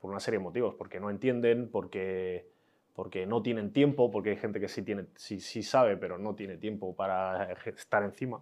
por 0.01 0.11
una 0.11 0.21
serie 0.21 0.39
de 0.39 0.45
motivos, 0.45 0.75
porque 0.75 1.01
no 1.01 1.09
entienden, 1.09 1.71
porque, 1.71 2.51
porque 2.95 3.27
no 3.27 3.43
tienen 3.43 3.73
tiempo, 3.73 4.11
porque 4.11 4.31
hay 4.31 4.37
gente 4.37 4.61
que 4.61 4.69
sí, 4.69 4.83
tiene, 4.83 5.07
sí, 5.17 5.41
sí 5.41 5.63
sabe, 5.63 5.97
pero 5.97 6.19
no 6.19 6.35
tiene 6.35 6.57
tiempo 6.57 6.95
para 6.95 7.53
estar 7.53 8.03
encima. 8.03 8.41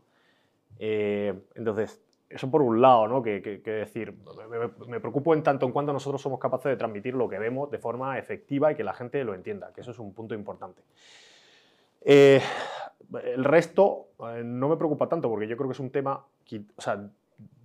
Eh, 0.78 1.34
entonces, 1.55 2.00
eso 2.28 2.50
por 2.50 2.62
un 2.62 2.80
lado, 2.80 3.09
¿no? 3.09 3.22
Que, 3.22 3.42
que, 3.42 3.62
que 3.62 3.70
decir, 3.70 4.14
me, 4.48 4.86
me, 4.86 5.00
preocupo 5.00 5.34
en 5.34 5.42
tanto 5.42 5.66
en 5.66 5.72
cuanto 5.72 5.92
nosotros 5.92 6.20
somos 6.20 6.38
capaces 6.38 6.70
de 6.70 6.76
transmitir 6.76 7.14
lo 7.14 7.28
que 7.28 7.38
vemos 7.38 7.70
de 7.70 7.78
forma 7.78 8.18
efectiva 8.18 8.72
y 8.72 8.74
que 8.74 8.84
la 8.84 8.94
gente 8.94 9.22
lo 9.24 9.34
entienda, 9.34 9.72
que 9.74 9.82
eso 9.82 9.90
es 9.90 9.98
un 9.98 10.12
punto 10.12 10.34
importante. 10.34 10.82
Eh, 12.05 12.40
el 13.24 13.44
resto 13.44 14.09
eh, 14.20 14.42
no 14.44 14.68
me 14.68 14.76
preocupa 14.76 15.09
tanto 15.09 15.28
porque 15.28 15.46
yo 15.46 15.57
creo 15.57 15.68
que 15.68 15.74
es 15.74 15.80
un 15.80 15.90
tema, 15.90 16.24
que, 16.44 16.62
o 16.76 16.80
sea, 16.80 17.09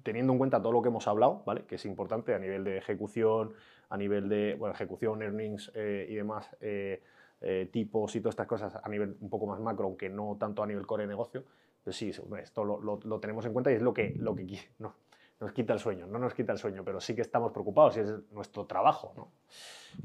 teniendo 0.03 0.33
en 0.33 0.39
cuenta 0.39 0.61
todo 0.61 0.71
lo 0.71 0.81
que 0.81 0.89
hemos 0.89 1.07
hablado, 1.07 1.43
¿vale? 1.45 1.63
que 1.65 1.75
es 1.75 1.85
importante 1.85 2.33
a 2.33 2.39
nivel 2.39 2.63
de 2.63 2.77
ejecución, 2.77 3.53
a 3.89 3.97
nivel 3.97 4.29
de 4.29 4.59
ejecución, 4.71 5.21
earnings 5.21 5.71
eh, 5.73 6.07
y 6.09 6.15
demás, 6.15 6.55
eh, 6.59 7.01
eh, 7.41 7.69
tipos 7.71 8.15
y 8.15 8.21
todas 8.21 8.33
estas 8.33 8.47
cosas 8.47 8.75
a 8.81 8.89
nivel 8.89 9.15
un 9.21 9.29
poco 9.29 9.45
más 9.45 9.59
macro, 9.59 9.85
aunque 9.85 10.09
no 10.09 10.37
tanto 10.39 10.63
a 10.63 10.67
nivel 10.67 10.85
core 10.85 11.03
de 11.03 11.09
negocio, 11.09 11.43
pues 11.83 11.95
sí, 11.95 12.09
esto 12.09 12.65
lo, 12.65 12.81
lo, 12.81 12.99
lo, 13.03 13.19
tenemos 13.19 13.45
en 13.45 13.53
cuenta 13.53 13.71
y 13.71 13.75
es 13.75 13.81
lo 13.81 13.93
que, 13.93 14.15
lo 14.17 14.35
que 14.35 14.59
no, 14.79 14.95
nos 15.39 15.51
quita 15.53 15.73
el 15.73 15.79
sueño, 15.79 16.07
no 16.07 16.19
nos 16.19 16.33
quita 16.33 16.51
el 16.51 16.57
sueño, 16.57 16.83
pero 16.83 16.99
sí 16.99 17.15
que 17.15 17.21
estamos 17.21 17.51
preocupados 17.51 17.95
y 17.97 18.01
es 18.01 18.31
nuestro 18.31 18.65
trabajo, 18.65 19.13
¿no? 19.15 19.29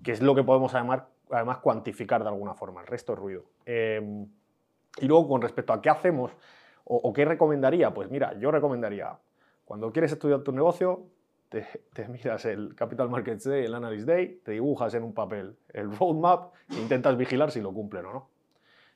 que 0.02 0.12
es 0.12 0.20
lo 0.20 0.34
que 0.34 0.44
podemos 0.44 0.74
además, 0.74 1.04
además 1.30 1.58
cuantificar 1.58 2.22
de 2.22 2.28
alguna 2.28 2.54
forma, 2.54 2.82
el 2.82 2.86
resto 2.86 3.14
es 3.14 3.18
ruido. 3.18 3.44
Eh, 3.64 4.26
y 4.98 5.06
luego 5.06 5.26
con 5.26 5.40
respecto 5.40 5.72
a 5.72 5.80
qué 5.80 5.88
hacemos 5.88 6.32
o, 6.84 6.96
o 6.96 7.12
qué 7.12 7.24
recomendaría, 7.24 7.92
pues 7.94 8.10
mira, 8.10 8.38
yo 8.38 8.50
recomendaría, 8.50 9.18
cuando 9.64 9.90
quieres 9.90 10.12
estudiar 10.12 10.42
tu 10.42 10.52
negocio, 10.52 11.06
te, 11.53 12.09
miras 12.09 12.44
el 12.46 12.74
Capital 12.74 13.11
Markets 13.11 13.44
Day, 13.44 13.64
el 13.64 13.74
Analyst 13.74 14.07
Day, 14.07 14.40
te 14.44 14.53
dibujas 14.53 14.94
en 14.94 15.03
un 15.03 15.12
papel 15.12 15.57
el 15.72 15.96
roadmap 15.96 16.55
e 16.70 16.76
intentas 16.76 17.16
vigilar 17.16 17.50
si 17.50 17.61
lo 17.61 17.72
cumplen 17.72 18.07
o 18.07 18.12
no. 18.12 18.28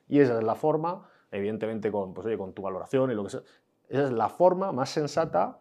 Y 0.07 0.19
esa 0.19 0.37
es 0.37 0.43
la 0.43 0.55
forma, 0.55 1.07
evidentemente 1.31 1.91
con, 1.91 2.13
pues, 2.13 2.25
oye, 2.25 2.37
con 2.37 2.53
tu 2.53 2.61
valoración 2.61 3.11
y 3.11 3.15
lo 3.15 3.23
que 3.23 3.29
sea, 3.29 3.41
esa 3.89 4.05
es 4.05 4.11
la 4.11 4.29
forma 4.29 4.71
más 4.71 4.89
sensata 4.89 5.59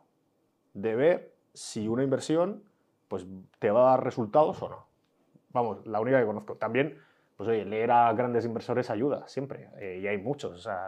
de 0.75 0.95
ver 0.95 1.33
si 1.53 1.87
una 1.89 2.03
inversión 2.03 2.63
pues, 3.09 3.27
te 3.59 3.71
va 3.71 3.89
a 3.89 3.91
dar 3.91 4.05
resultados 4.05 4.61
o 4.63 4.69
no. 4.69 4.87
Vamos, 5.51 5.87
la 5.87 6.01
única 6.01 6.19
que 6.21 6.27
conozco. 6.27 6.57
También, 6.57 6.99
pues 7.37 7.49
oye, 7.49 7.65
leer 7.65 7.91
a 7.91 8.13
grandes 8.15 8.45
inversores 8.45 8.91
ayuda 8.91 9.29
siempre, 9.29 9.71
eh, 9.79 10.01
y 10.03 10.07
hay 10.07 10.19
muchos. 10.19 10.53
O 10.53 10.59
sea, 10.59 10.87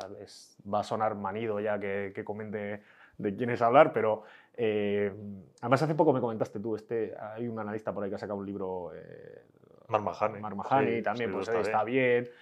va 0.72 0.80
a 0.80 0.84
sonar 0.84 1.14
manido 1.14 1.60
ya 1.60 1.78
que, 1.78 2.12
que 2.14 2.24
comente 2.24 2.82
de 3.18 3.36
quién 3.36 3.50
es 3.50 3.62
hablar, 3.62 3.92
pero 3.92 4.24
eh, 4.60 5.12
además 5.60 5.82
hace 5.82 5.94
poco 5.94 6.12
me 6.12 6.20
comentaste 6.20 6.58
tú, 6.58 6.74
este, 6.74 7.14
hay 7.16 7.46
un 7.46 7.58
analista 7.58 7.94
por 7.94 8.02
ahí 8.02 8.10
que 8.10 8.16
ha 8.16 8.18
sacado 8.18 8.38
un 8.38 8.46
libro... 8.46 8.90
Eh, 8.94 9.44
Marmahani. 9.86 10.40
Marmahani 10.40 10.96
sí, 10.96 11.02
también, 11.02 11.30
sí, 11.30 11.34
pues 11.34 11.48
está, 11.48 11.60
está 11.60 11.84
bien. 11.84 12.24
bien. 12.24 12.34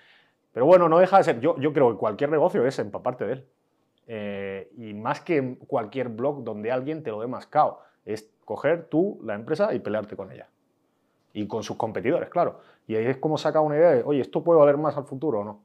Pero 0.53 0.65
bueno, 0.65 0.89
no 0.89 0.99
deja 0.99 1.19
de 1.19 1.25
ser, 1.25 1.39
yo, 1.39 1.57
yo 1.59 1.73
creo 1.75 1.93
que 1.93 1.99
cualquier 1.99 2.31
negocio 2.31 2.67
es 2.67 2.79
empaparte 2.79 3.27
de 3.27 3.33
él. 3.35 3.47
Eh, 4.07 4.71
y 4.79 4.95
más 4.95 5.21
que 5.21 5.59
cualquier 5.67 6.09
blog 6.09 6.45
donde 6.45 6.73
alguien 6.73 7.03
te 7.03 7.11
lo 7.11 7.21
dé 7.21 7.27
mascado, 7.27 7.81
es 8.07 8.33
coger 8.47 8.85
tú 8.89 9.21
la 9.23 9.35
empresa 9.35 9.75
y 9.75 9.81
pelearte 9.81 10.17
con 10.17 10.33
ella. 10.33 10.49
Y 11.35 11.47
con 11.47 11.63
sus 11.63 11.77
competidores, 11.77 12.31
claro. 12.31 12.61
Y 12.87 12.97
ahí 12.97 13.05
es 13.05 13.19
como 13.19 13.37
saca 13.37 13.61
una 13.61 13.77
idea 13.77 13.91
de, 13.91 14.03
oye, 14.03 14.23
¿esto 14.23 14.43
puede 14.43 14.59
valer 14.59 14.79
más 14.79 14.97
al 14.97 15.05
futuro 15.05 15.41
o 15.41 15.45
no? 15.45 15.61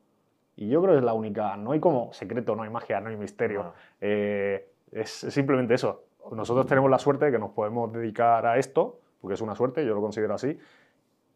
Y 0.58 0.68
yo 0.68 0.82
creo 0.82 0.96
que 0.96 1.00
es 1.00 1.06
la 1.06 1.14
única, 1.14 1.56
no 1.56 1.72
hay 1.72 1.80
como 1.80 2.12
secreto, 2.12 2.56
no 2.56 2.64
hay 2.64 2.70
magia, 2.70 3.00
no 3.00 3.10
hay 3.10 3.16
misterio. 3.16 3.64
No. 3.64 3.74
Eh, 4.02 4.70
es 4.92 5.10
simplemente 5.10 5.74
eso. 5.74 6.04
Nosotros 6.32 6.68
tenemos 6.68 6.90
la 6.90 7.00
suerte 7.00 7.26
de 7.26 7.32
que 7.32 7.40
nos 7.40 7.52
podemos 7.52 7.92
dedicar 7.92 8.46
a 8.46 8.58
esto, 8.58 9.00
porque 9.20 9.36
es 9.36 9.42
una 9.42 9.56
suerte, 9.56 9.86
yo 9.86 9.94
lo 9.94 10.02
considero 10.02 10.34
así, 10.34 10.58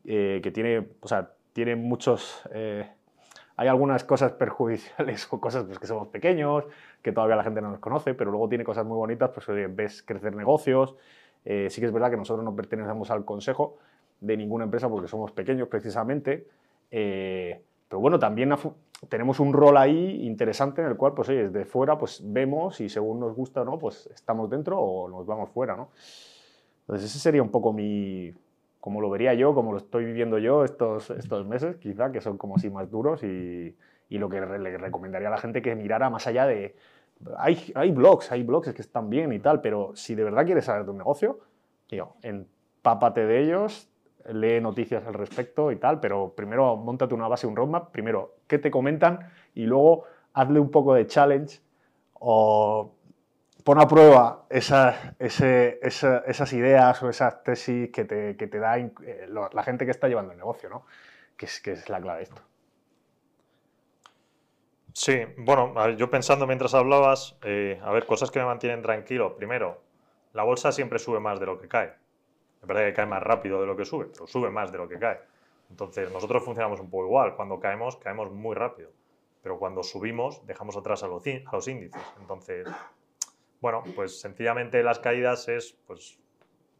eh, 0.05 0.39
que 0.43 0.51
tiene, 0.51 0.87
o 0.99 1.07
sea, 1.07 1.31
tiene 1.53 1.75
muchos... 1.75 2.41
Eh, 2.53 2.89
hay 3.57 3.67
algunas 3.69 4.03
cosas 4.03 4.33
perjudiciales 4.33 5.27
o 5.31 5.39
cosas 5.39 5.63
pues, 5.63 5.79
que 5.79 5.87
somos 5.87 6.07
pequeños, 6.09 6.65
que 7.01 7.11
todavía 7.11 7.35
la 7.35 7.43
gente 7.43 7.61
no 7.61 7.69
nos 7.69 7.79
conoce, 7.79 8.13
pero 8.13 8.31
luego 8.31 8.49
tiene 8.49 8.63
cosas 8.63 8.85
muy 8.85 8.97
bonitas, 8.97 9.31
pues 9.33 9.47
ves 9.75 10.03
crecer 10.03 10.35
negocios. 10.35 10.95
Eh, 11.45 11.69
sí 11.69 11.79
que 11.79 11.87
es 11.87 11.93
verdad 11.93 12.09
que 12.09 12.17
nosotros 12.17 12.43
no 12.43 12.55
pertenecemos 12.55 13.11
al 13.11 13.23
consejo 13.23 13.77
de 14.19 14.35
ninguna 14.35 14.65
empresa 14.65 14.89
porque 14.89 15.07
somos 15.07 15.31
pequeños 15.31 15.67
precisamente. 15.67 16.47
Eh, 16.91 17.61
pero 17.87 17.99
bueno, 17.99 18.19
también 18.19 18.49
tenemos 19.09 19.39
un 19.39 19.53
rol 19.53 19.77
ahí 19.77 20.25
interesante 20.25 20.81
en 20.81 20.87
el 20.87 20.97
cual, 20.97 21.13
pues 21.13 21.29
oye, 21.29 21.49
desde 21.49 21.65
fuera 21.65 21.97
pues 21.97 22.21
vemos 22.23 22.79
y 22.81 22.89
según 22.89 23.19
nos 23.19 23.35
gusta 23.35 23.61
o 23.61 23.65
no, 23.65 23.77
pues 23.77 24.07
estamos 24.13 24.49
dentro 24.49 24.79
o 24.79 25.09
nos 25.09 25.25
vamos 25.25 25.49
fuera, 25.49 25.75
¿no? 25.75 25.89
Entonces 26.81 27.09
ese 27.09 27.19
sería 27.19 27.41
un 27.41 27.49
poco 27.49 27.73
mi, 27.73 28.31
como 28.79 29.01
lo 29.01 29.09
vería 29.09 29.33
yo, 29.33 29.53
como 29.53 29.71
lo 29.71 29.79
estoy 29.79 30.05
viviendo 30.05 30.37
yo 30.37 30.63
estos, 30.63 31.09
estos 31.09 31.45
meses, 31.47 31.77
quizá, 31.77 32.11
que 32.11 32.21
son 32.21 32.37
como 32.37 32.55
así 32.55 32.69
más 32.69 32.89
duros 32.91 33.23
y, 33.23 33.75
y 34.09 34.17
lo 34.17 34.29
que 34.29 34.39
le 34.39 34.77
recomendaría 34.77 35.27
a 35.27 35.31
la 35.31 35.37
gente 35.37 35.61
que 35.61 35.75
mirara 35.75 36.09
más 36.09 36.27
allá 36.27 36.45
de... 36.45 36.75
Hay, 37.37 37.71
hay 37.75 37.91
blogs, 37.91 38.31
hay 38.31 38.43
blogs 38.43 38.73
que 38.73 38.81
están 38.81 39.09
bien 39.09 39.31
y 39.33 39.39
tal, 39.39 39.61
pero 39.61 39.95
si 39.95 40.15
de 40.15 40.23
verdad 40.23 40.45
quieres 40.45 40.65
saber 40.65 40.85
de 40.85 40.91
un 40.91 40.97
negocio, 40.97 41.39
tío, 41.87 42.13
empápate 42.21 43.25
de 43.25 43.41
ellos, 43.41 43.89
lee 44.33 44.59
noticias 44.61 45.05
al 45.05 45.13
respecto 45.13 45.71
y 45.71 45.77
tal, 45.77 45.99
pero 45.99 46.33
primero 46.35 46.75
montate 46.75 47.13
una 47.13 47.27
base, 47.27 47.47
un 47.47 47.55
roadmap, 47.55 47.91
primero 47.91 48.35
qué 48.47 48.59
te 48.59 48.71
comentan 48.71 49.31
y 49.53 49.65
luego 49.65 50.05
hazle 50.33 50.59
un 50.59 50.71
poco 50.71 50.93
de 50.93 51.07
challenge 51.07 51.59
o 52.13 52.93
pon 53.63 53.79
a 53.79 53.87
prueba 53.87 54.45
esas, 54.49 54.95
ideas 56.53 57.03
o 57.03 57.09
esas 57.09 57.43
tesis 57.43 57.89
que 57.91 58.05
te, 58.05 58.59
da 58.59 58.77
eh, 58.77 59.27
la 59.27 59.63
gente 59.63 59.85
que 59.85 59.91
está 59.91 60.07
llevando 60.07 60.31
el 60.31 60.37
negocio, 60.37 60.69
¿no? 60.69 60.85
Que 61.35 61.47
es, 61.47 61.59
que 61.61 61.71
es 61.71 61.89
la 61.89 61.99
clave 61.99 62.19
de 62.19 62.23
esto. 62.23 62.41
Sí, 64.93 65.25
bueno, 65.37 65.89
yo 65.97 66.09
pensando 66.09 66.47
mientras 66.47 66.73
hablabas, 66.73 67.37
eh, 67.43 67.81
a 67.83 67.91
ver, 67.91 68.05
cosas 68.05 68.31
que 68.31 68.39
me 68.39 68.45
mantienen 68.45 68.81
tranquilo. 68.81 69.35
Primero, 69.35 69.81
la 70.31 70.43
bolsa 70.43 70.71
siempre 70.71 70.99
sube 70.99 71.19
más 71.19 71.37
de 71.39 71.47
lo 71.47 71.59
que 71.59 71.67
cae. 71.67 71.93
Es 72.61 72.67
verdad 72.67 72.85
que 72.85 72.93
cae 72.93 73.05
más 73.05 73.21
rápido 73.21 73.61
de 73.61 73.67
lo 73.67 73.75
que 73.75 73.85
sube, 73.85 74.07
pero 74.11 74.27
sube 74.27 74.49
más 74.49 74.71
de 74.71 74.77
lo 74.77 74.87
que 74.87 74.97
cae. 74.97 75.19
Entonces, 75.69 76.11
nosotros 76.11 76.43
funcionamos 76.43 76.79
un 76.79 76.89
poco 76.89 77.05
igual. 77.05 77.35
Cuando 77.35 77.59
caemos, 77.59 77.97
caemos 77.97 78.31
muy 78.31 78.55
rápido. 78.55 78.91
Pero 79.41 79.59
cuando 79.59 79.83
subimos, 79.83 80.45
dejamos 80.45 80.75
atrás 80.75 81.03
a 81.03 81.07
los, 81.07 81.23
a 81.27 81.51
los 81.51 81.67
índices. 81.67 82.01
Entonces, 82.19 82.67
bueno, 83.61 83.83
pues 83.95 84.19
sencillamente 84.19 84.81
las 84.83 84.99
caídas 84.99 85.47
es 85.47 85.77
pues, 85.85 86.19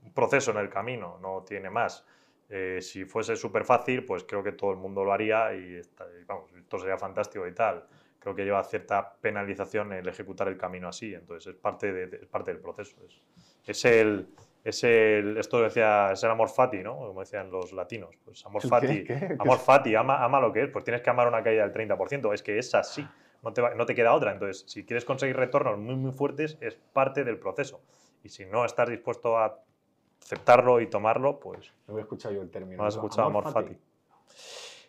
un 0.04 0.12
proceso 0.14 0.52
en 0.52 0.58
el 0.58 0.70
camino, 0.70 1.18
no 1.22 1.44
tiene 1.48 1.70
más. 1.70 2.06
Eh, 2.50 2.80
si 2.82 3.06
fuese 3.06 3.36
súper 3.36 3.66
fácil, 3.66 4.06
pues 4.06 4.24
creo 4.24 4.44
que 4.44 4.52
todo 4.52 4.72
el 4.72 4.78
mundo 4.78 5.04
lo 5.04 5.12
haría 5.12 5.54
y, 5.56 5.78
y, 5.78 6.24
vamos, 6.28 6.52
esto 6.54 6.78
sería 6.78 6.98
fantástico 6.98 7.48
y 7.48 7.54
tal. 7.54 7.86
Creo 8.20 8.36
que 8.36 8.44
lleva 8.44 8.64
cierta 8.64 9.16
penalización 9.20 9.94
el 9.94 10.08
ejecutar 10.08 10.48
el 10.48 10.58
camino 10.58 10.88
así, 10.88 11.14
entonces 11.14 11.54
es 11.54 11.60
parte, 11.60 11.92
de, 11.92 12.18
es 12.18 12.28
parte 12.28 12.52
del 12.52 12.62
proceso. 12.62 12.96
Es, 13.06 13.22
es 13.66 13.86
el, 13.86 14.28
es 14.66 14.84
el, 14.84 15.38
esto 15.38 15.62
decía, 15.62 16.12
es 16.12 16.24
el 16.24 16.32
amor 16.32 16.50
fati, 16.50 16.80
¿no? 16.80 16.98
Como 16.98 17.20
decían 17.20 17.52
los 17.52 17.72
latinos. 17.72 18.16
Pues 18.26 18.44
amor 18.48 18.68
fati, 18.68 19.04
¿Qué? 19.04 19.06
¿Qué? 19.06 19.36
amor 19.38 19.60
fati, 19.60 19.94
ama, 19.94 20.24
ama 20.24 20.40
lo 20.40 20.52
que 20.52 20.64
es, 20.64 20.70
pues 20.72 20.84
tienes 20.84 21.04
que 21.04 21.10
amar 21.12 21.28
una 21.28 21.44
caída 21.44 21.68
del 21.68 21.72
30%, 21.72 22.34
es 22.34 22.42
que 22.42 22.58
es 22.58 22.74
así, 22.74 23.08
no 23.44 23.54
te, 23.54 23.62
va, 23.62 23.76
no 23.76 23.86
te 23.86 23.94
queda 23.94 24.12
otra. 24.14 24.32
Entonces, 24.32 24.66
si 24.68 24.84
quieres 24.84 25.06
conseguir 25.06 25.38
retornos 25.38 25.78
muy, 25.78 25.96
muy 25.96 26.12
fuertes, 26.12 26.58
es 26.62 26.76
parte 26.94 27.24
del 27.24 27.38
proceso. 27.38 27.80
Y 28.24 28.30
si 28.30 28.46
no 28.46 28.66
estás 28.66 28.90
dispuesto 28.90 29.38
a 29.38 29.60
aceptarlo 30.20 30.82
y 30.82 30.88
tomarlo, 30.88 31.40
pues... 31.40 31.72
No 31.88 32.00
he 32.00 32.02
escuchado 32.02 32.34
yo 32.34 32.42
el 32.42 32.50
término. 32.50 32.82
No 32.82 32.88
has 32.88 32.96
escuchado 32.96 33.28
amor, 33.28 33.44
amor 33.44 33.54
fati. 33.54 33.76
fati. 33.76 33.82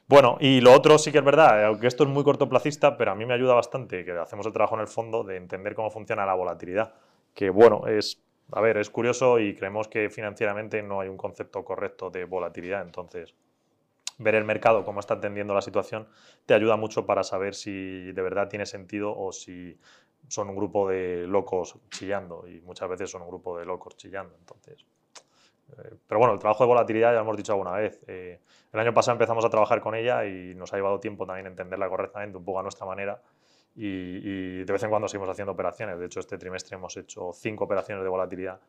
Bueno, 0.09 0.39
y 0.41 0.63
lo 0.63 0.73
otro 0.73 0.97
sí 0.97 1.13
que 1.13 1.19
es 1.19 1.25
verdad, 1.25 1.67
aunque 1.67 1.87
esto 1.87 2.05
es 2.05 2.09
muy 2.09 2.25
cortoplacista, 2.25 2.97
pero 2.97 3.11
a 3.11 3.15
mí 3.15 3.27
me 3.27 3.35
ayuda 3.35 3.53
bastante, 3.53 4.07
que 4.07 4.13
hacemos 4.13 4.47
el 4.47 4.55
trabajo 4.55 4.77
en 4.77 4.81
el 4.81 4.87
fondo, 4.87 5.23
de 5.23 5.37
entender 5.37 5.75
cómo 5.75 5.91
funciona 5.91 6.25
la 6.25 6.33
volatilidad. 6.33 6.95
Que 7.35 7.51
bueno, 7.51 7.87
es, 7.89 8.26
a 8.53 8.61
ver, 8.61 8.77
es 8.77 8.91
curioso 8.91 9.39
y 9.39 9.55
creemos 9.55 9.89
que 9.89 10.09
financieramente 10.11 10.83
no 10.83 11.01
hay 11.01 11.09
un 11.09 11.17
concepto 11.17 11.65
correcto 11.65 12.11
de 12.11 12.25
volatilidad, 12.25 12.83
entonces 12.83 13.35
ver 14.19 14.35
el 14.35 14.45
mercado, 14.45 14.85
cómo 14.85 15.01
está 15.01 15.15
atendiendo 15.15 15.55
la 15.55 15.63
situación, 15.63 16.09
te 16.47 16.55
ayuda 16.55 16.77
mucho 16.77 17.07
para 17.07 17.23
saber 17.23 17.55
si 17.55 18.13
de 18.13 18.23
verdad 18.23 18.49
tiene 18.49 18.65
sentido 18.65 19.17
o 19.17 19.33
si 19.33 19.79
son 20.29 20.49
un 20.49 20.57
grupo 20.57 20.89
de 20.89 21.27
locos 21.27 21.77
chillando, 21.91 22.47
y 22.49 22.61
muchas 22.63 22.89
veces 22.89 23.11
son 23.11 23.23
un 23.23 23.29
grupo 23.29 23.59
de 23.59 23.65
locos 23.65 23.97
chillando, 23.97 24.35
entonces... 24.39 24.87
Eh, 25.79 25.95
pero 26.07 26.21
bueno, 26.21 26.35
el 26.35 26.39
trabajo 26.39 26.63
de 26.63 26.69
volatilidad 26.69 27.11
ya 27.11 27.17
lo 27.17 27.23
hemos 27.23 27.37
dicho 27.37 27.53
alguna 27.53 27.73
vez. 27.73 28.01
Eh, 28.07 28.41
el 28.73 28.81
año 28.81 28.95
pasado 28.95 29.15
empezamos 29.15 29.45
a 29.45 29.51
trabajar 29.51 29.81
con 29.81 29.97
ella 29.97 30.25
y 30.25 30.55
nos 30.55 30.73
ha 30.73 30.77
llevado 30.77 31.01
tiempo 31.01 31.27
también 31.27 31.49
entenderla 31.49 31.89
correctamente, 31.89 32.39
un 32.39 32.45
poco 32.45 32.61
a 32.61 32.63
nuestra 32.63 32.87
manera. 32.87 33.21
Y, 33.77 34.65
de 34.65 34.73
vez 34.73 34.83
en 34.83 34.91
cuando 34.91 35.07
seguimos 35.07 35.31
haciendo 35.31 35.53
operaciones. 35.53 35.99
De 35.99 36.07
hecho, 36.07 36.21
este 36.21 36.39
trimestre 36.39 36.77
hemos 36.77 36.97
hecho 36.97 37.33
cinco 37.33 37.65
operaciones 37.65 38.03
de 38.03 38.09
volatilidad 38.09 38.61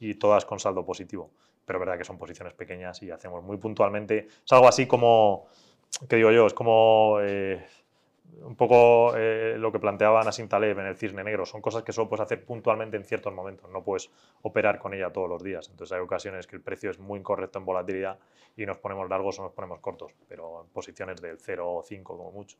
y 0.00 0.14
todas 0.14 0.44
con 0.44 0.58
saldo 0.58 0.84
positivo. 0.84 1.30
Pero 1.64 1.78
es 1.78 1.80
verdad 1.80 1.98
que 1.98 2.04
son 2.04 2.18
posiciones 2.18 2.52
pequeñas 2.54 3.02
y 3.02 3.10
hacemos 3.10 3.42
muy 3.42 3.56
puntualmente. 3.56 4.26
Es 4.44 4.52
algo 4.52 4.68
así 4.68 4.86
como, 4.86 5.46
¿qué 6.08 6.16
digo 6.16 6.30
yo? 6.30 6.46
Es 6.46 6.54
como 6.54 7.18
eh, 7.20 7.64
un 8.42 8.56
poco 8.56 9.16
eh, 9.16 9.56
lo 9.58 9.72
que 9.72 9.78
planteaba 9.78 10.22
Nassim 10.22 10.48
Taleb 10.48 10.78
en 10.80 10.86
el 10.86 10.96
Cisne 10.96 11.24
Negro. 11.24 11.46
Son 11.46 11.60
cosas 11.60 11.82
que 11.82 11.92
solo 11.92 12.08
puedes 12.08 12.22
hacer 12.22 12.44
puntualmente 12.44 12.96
en 12.96 13.04
ciertos 13.04 13.32
momentos, 13.32 13.70
no 13.70 13.82
puedes 13.82 14.10
operar 14.42 14.78
con 14.78 14.94
ella 14.94 15.12
todos 15.12 15.28
los 15.28 15.42
días. 15.42 15.68
Entonces 15.70 15.96
hay 15.96 16.02
ocasiones 16.02 16.46
que 16.46 16.56
el 16.56 16.62
precio 16.62 16.90
es 16.90 16.98
muy 16.98 17.20
incorrecto 17.20 17.58
en 17.58 17.64
volatilidad 17.64 18.18
y 18.56 18.66
nos 18.66 18.78
ponemos 18.78 19.08
largos 19.08 19.38
o 19.38 19.42
nos 19.42 19.52
ponemos 19.52 19.80
cortos, 19.80 20.12
pero 20.28 20.62
en 20.62 20.68
posiciones 20.68 21.20
del 21.20 21.38
0,5 21.38 22.02
como 22.02 22.30
mucho, 22.30 22.58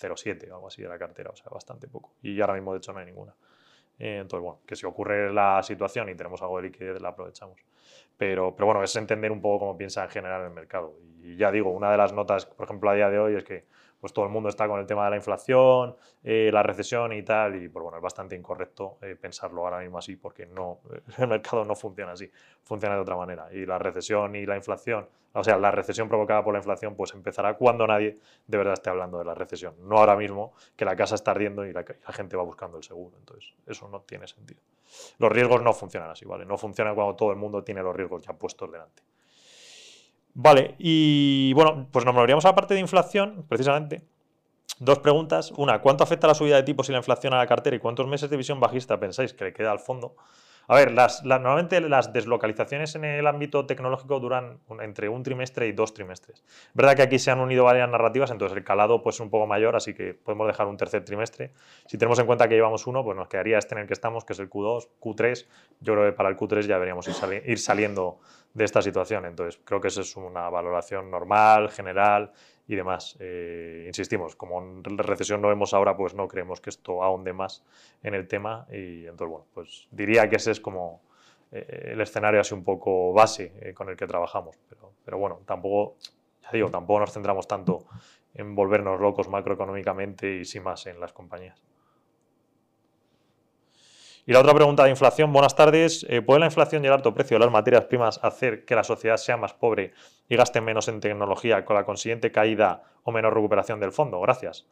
0,7 0.00 0.50
o 0.50 0.54
algo 0.54 0.68
así 0.68 0.82
de 0.82 0.88
la 0.88 0.98
cartera, 0.98 1.30
o 1.30 1.36
sea, 1.36 1.48
bastante 1.50 1.88
poco. 1.88 2.14
Y 2.22 2.40
ahora 2.40 2.54
mismo 2.54 2.72
de 2.72 2.78
hecho 2.78 2.92
no 2.92 2.98
hay 3.00 3.06
ninguna. 3.06 3.34
Eh, 3.98 4.18
entonces, 4.20 4.44
bueno, 4.44 4.60
que 4.66 4.76
si 4.76 4.86
ocurre 4.86 5.32
la 5.32 5.62
situación 5.62 6.08
y 6.08 6.14
tenemos 6.14 6.40
algo 6.42 6.58
de 6.58 6.64
liquidez, 6.64 7.00
la 7.00 7.08
aprovechamos. 7.08 7.60
Pero, 8.16 8.54
pero 8.54 8.66
bueno, 8.66 8.82
es 8.82 8.94
entender 8.96 9.32
un 9.32 9.40
poco 9.40 9.60
cómo 9.60 9.76
piensa 9.76 10.04
en 10.04 10.10
general 10.10 10.44
el 10.44 10.50
mercado. 10.50 10.94
Y 11.22 11.36
ya 11.36 11.50
digo, 11.50 11.70
una 11.70 11.90
de 11.90 11.96
las 11.96 12.12
notas, 12.12 12.46
por 12.46 12.64
ejemplo, 12.64 12.90
a 12.90 12.94
día 12.94 13.10
de 13.10 13.18
hoy 13.18 13.34
es 13.36 13.44
que 13.44 13.64
pues 14.00 14.12
todo 14.12 14.24
el 14.24 14.30
mundo 14.30 14.48
está 14.48 14.68
con 14.68 14.78
el 14.80 14.86
tema 14.86 15.04
de 15.04 15.10
la 15.10 15.16
inflación, 15.16 15.96
eh, 16.22 16.50
la 16.52 16.62
recesión 16.62 17.12
y 17.12 17.22
tal, 17.22 17.56
y 17.62 17.68
pues 17.68 17.82
bueno, 17.82 17.98
es 17.98 18.02
bastante 18.02 18.36
incorrecto 18.36 18.98
eh, 19.02 19.16
pensarlo 19.20 19.64
ahora 19.64 19.80
mismo 19.80 19.98
así 19.98 20.16
porque 20.16 20.46
no, 20.46 20.80
el 21.18 21.28
mercado 21.28 21.64
no 21.64 21.74
funciona 21.74 22.12
así, 22.12 22.30
funciona 22.62 22.94
de 22.94 23.00
otra 23.00 23.16
manera. 23.16 23.48
Y 23.52 23.66
la 23.66 23.78
recesión 23.78 24.36
y 24.36 24.46
la 24.46 24.56
inflación, 24.56 25.08
o 25.32 25.44
sea, 25.44 25.58
la 25.58 25.70
recesión 25.70 26.08
provocada 26.08 26.42
por 26.44 26.52
la 26.52 26.58
inflación, 26.58 26.94
pues 26.94 27.12
empezará 27.14 27.54
cuando 27.54 27.86
nadie 27.86 28.16
de 28.46 28.58
verdad 28.58 28.74
esté 28.74 28.90
hablando 28.90 29.18
de 29.18 29.24
la 29.24 29.34
recesión, 29.34 29.74
no 29.80 29.98
ahora 29.98 30.16
mismo 30.16 30.52
que 30.76 30.84
la 30.84 30.96
casa 30.96 31.14
está 31.14 31.32
ardiendo 31.32 31.66
y 31.66 31.72
la, 31.72 31.84
la 32.06 32.12
gente 32.12 32.36
va 32.36 32.42
buscando 32.42 32.78
el 32.78 32.84
seguro. 32.84 33.16
Entonces, 33.18 33.54
eso 33.66 33.88
no 33.88 34.00
tiene 34.02 34.26
sentido. 34.26 34.60
Los 35.18 35.30
riesgos 35.30 35.62
no 35.62 35.72
funcionan 35.72 36.10
así, 36.10 36.24
¿vale? 36.24 36.46
No 36.46 36.56
funcionan 36.56 36.94
cuando 36.94 37.14
todo 37.14 37.30
el 37.30 37.36
mundo 37.36 37.62
tiene 37.62 37.82
los 37.82 37.94
riesgos 37.94 38.22
ya 38.22 38.32
puestos 38.32 38.70
delante. 38.70 39.02
Vale, 40.40 40.76
y 40.78 41.52
bueno, 41.54 41.88
pues 41.90 42.04
nos 42.04 42.14
moveríamos 42.14 42.44
a 42.44 42.50
la 42.50 42.54
parte 42.54 42.72
de 42.72 42.78
inflación, 42.78 43.44
precisamente. 43.48 44.06
Dos 44.78 45.00
preguntas. 45.00 45.50
Una, 45.56 45.82
¿cuánto 45.82 46.04
afecta 46.04 46.28
la 46.28 46.34
subida 46.36 46.54
de 46.54 46.62
tipos 46.62 46.88
y 46.88 46.92
la 46.92 46.98
inflación 46.98 47.34
a 47.34 47.38
la 47.38 47.46
cartera 47.48 47.74
y 47.74 47.80
cuántos 47.80 48.06
meses 48.06 48.30
de 48.30 48.36
visión 48.36 48.60
bajista 48.60 49.00
pensáis 49.00 49.32
que 49.32 49.46
le 49.46 49.52
queda 49.52 49.72
al 49.72 49.80
fondo? 49.80 50.14
A 50.70 50.74
ver, 50.74 50.92
las, 50.92 51.24
normalmente 51.24 51.80
las 51.80 52.12
deslocalizaciones 52.12 52.94
en 52.94 53.06
el 53.06 53.26
ámbito 53.26 53.64
tecnológico 53.64 54.20
duran 54.20 54.58
entre 54.82 55.08
un 55.08 55.22
trimestre 55.22 55.66
y 55.66 55.72
dos 55.72 55.94
trimestres. 55.94 56.40
Es 56.40 56.74
verdad 56.74 56.94
que 56.94 57.00
aquí 57.00 57.18
se 57.18 57.30
han 57.30 57.40
unido 57.40 57.64
varias 57.64 57.88
narrativas, 57.88 58.30
entonces 58.30 58.54
el 58.54 58.64
calado 58.64 59.02
pues, 59.02 59.16
es 59.16 59.20
un 59.20 59.30
poco 59.30 59.46
mayor, 59.46 59.76
así 59.76 59.94
que 59.94 60.12
podemos 60.12 60.46
dejar 60.46 60.66
un 60.66 60.76
tercer 60.76 61.06
trimestre. 61.06 61.52
Si 61.86 61.96
tenemos 61.96 62.18
en 62.18 62.26
cuenta 62.26 62.48
que 62.48 62.54
llevamos 62.54 62.86
uno, 62.86 63.02
pues 63.02 63.16
nos 63.16 63.28
quedaría 63.28 63.56
este 63.56 63.76
en 63.76 63.80
el 63.80 63.86
que 63.86 63.94
estamos, 63.94 64.26
que 64.26 64.34
es 64.34 64.38
el 64.40 64.50
Q2, 64.50 64.88
Q3. 65.00 65.46
Yo 65.80 65.94
creo 65.94 66.04
que 66.04 66.12
para 66.12 66.28
el 66.28 66.36
Q3 66.36 66.60
ya 66.66 66.74
deberíamos 66.74 67.08
ir, 67.08 67.42
ir 67.46 67.58
saliendo 67.58 68.18
de 68.52 68.64
esta 68.66 68.82
situación. 68.82 69.24
Entonces 69.24 69.58
creo 69.64 69.80
que 69.80 69.88
esa 69.88 70.02
es 70.02 70.14
una 70.16 70.50
valoración 70.50 71.10
normal, 71.10 71.70
general 71.70 72.30
y 72.68 72.76
demás. 72.76 73.16
Eh, 73.18 73.84
insistimos, 73.88 74.36
como 74.36 74.62
recesión 74.84 75.40
no 75.40 75.48
vemos 75.48 75.72
ahora, 75.72 75.96
pues 75.96 76.14
no 76.14 76.28
creemos 76.28 76.60
que 76.60 76.70
esto 76.70 77.02
ahonde 77.02 77.32
más 77.32 77.64
en 78.02 78.14
el 78.14 78.28
tema 78.28 78.66
y 78.70 79.06
entonces, 79.06 79.28
bueno, 79.28 79.46
pues 79.54 79.88
diría 79.90 80.28
que 80.28 80.36
ese 80.36 80.50
es 80.50 80.60
como 80.60 81.00
eh, 81.50 81.92
el 81.92 82.00
escenario 82.02 82.40
así 82.40 82.54
un 82.54 82.62
poco 82.62 83.14
base 83.14 83.52
eh, 83.60 83.72
con 83.72 83.88
el 83.88 83.96
que 83.96 84.06
trabajamos, 84.06 84.56
pero, 84.68 84.92
pero 85.02 85.18
bueno, 85.18 85.40
tampoco, 85.46 85.96
ya 86.42 86.50
digo, 86.52 86.70
tampoco 86.70 87.00
nos 87.00 87.12
centramos 87.12 87.48
tanto 87.48 87.86
en 88.34 88.54
volvernos 88.54 89.00
locos 89.00 89.28
macroeconómicamente 89.28 90.36
y 90.36 90.44
sin 90.44 90.62
más 90.62 90.86
en 90.86 91.00
las 91.00 91.14
compañías. 91.14 91.58
Y 94.28 94.32
la 94.34 94.40
otra 94.40 94.52
pregunta 94.52 94.84
de 94.84 94.90
inflación, 94.90 95.32
buenas 95.32 95.56
tardes. 95.56 96.04
Eh, 96.06 96.20
¿Puede 96.20 96.40
la 96.40 96.44
inflación 96.44 96.84
y 96.84 96.86
el 96.86 96.92
alto 96.92 97.14
precio 97.14 97.36
de 97.36 97.46
las 97.46 97.50
materias 97.50 97.86
primas 97.86 98.20
hacer 98.22 98.66
que 98.66 98.74
la 98.74 98.84
sociedad 98.84 99.16
sea 99.16 99.38
más 99.38 99.54
pobre 99.54 99.94
y 100.28 100.36
gaste 100.36 100.60
menos 100.60 100.86
en 100.88 101.00
tecnología 101.00 101.64
con 101.64 101.76
la 101.76 101.86
consiguiente 101.86 102.30
caída 102.30 102.82
o 103.04 103.10
menor 103.10 103.32
recuperación 103.32 103.80
del 103.80 103.90
fondo? 103.90 104.20
Gracias. 104.20 104.66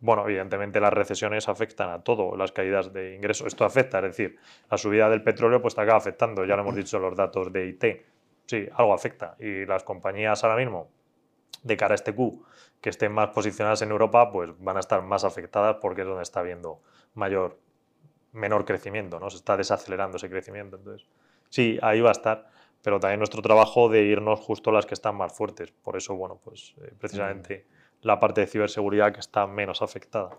Bueno, 0.00 0.24
evidentemente 0.24 0.80
las 0.80 0.92
recesiones 0.92 1.48
afectan 1.48 1.90
a 1.90 2.02
todo, 2.02 2.36
las 2.36 2.50
caídas 2.50 2.92
de 2.92 3.14
ingresos. 3.14 3.46
Esto 3.46 3.64
afecta, 3.64 3.98
es 3.98 4.16
decir, 4.16 4.36
la 4.68 4.76
subida 4.76 5.08
del 5.08 5.22
petróleo 5.22 5.62
pues 5.62 5.78
acaba 5.78 5.98
afectando, 5.98 6.44
ya 6.44 6.56
lo 6.56 6.62
hemos 6.62 6.74
dicho 6.74 6.98
los 6.98 7.14
datos 7.14 7.52
de 7.52 7.68
IT. 7.68 7.84
Sí, 8.46 8.68
algo 8.74 8.94
afecta. 8.94 9.36
Y 9.38 9.64
las 9.64 9.84
compañías 9.84 10.42
ahora 10.42 10.56
mismo, 10.56 10.90
de 11.62 11.76
cara 11.76 11.92
a 11.92 11.94
este 11.94 12.12
Q, 12.16 12.44
que 12.80 12.90
estén 12.90 13.12
más 13.12 13.28
posicionadas 13.28 13.80
en 13.80 13.92
Europa, 13.92 14.32
pues 14.32 14.50
van 14.58 14.76
a 14.76 14.80
estar 14.80 15.00
más 15.02 15.22
afectadas 15.22 15.76
porque 15.80 16.00
es 16.00 16.08
donde 16.08 16.24
está 16.24 16.40
habiendo 16.40 16.80
mayor 17.14 17.60
menor 18.38 18.64
crecimiento, 18.64 19.20
¿no? 19.20 19.30
Se 19.30 19.36
está 19.36 19.56
desacelerando 19.56 20.16
ese 20.16 20.28
crecimiento. 20.30 20.76
Entonces, 20.76 21.06
sí, 21.48 21.78
ahí 21.82 22.00
va 22.00 22.10
a 22.10 22.12
estar, 22.12 22.48
pero 22.82 23.00
también 23.00 23.20
nuestro 23.20 23.42
trabajo 23.42 23.88
de 23.88 24.02
irnos 24.02 24.40
justo 24.40 24.70
a 24.70 24.72
las 24.72 24.86
que 24.86 24.94
están 24.94 25.16
más 25.16 25.32
fuertes. 25.32 25.72
Por 25.72 25.96
eso, 25.96 26.14
bueno, 26.14 26.40
pues 26.42 26.74
eh, 26.82 26.92
precisamente 26.98 27.66
la 28.02 28.20
parte 28.20 28.42
de 28.42 28.46
ciberseguridad 28.46 29.12
que 29.12 29.20
está 29.20 29.46
menos 29.46 29.82
afectada. 29.82 30.38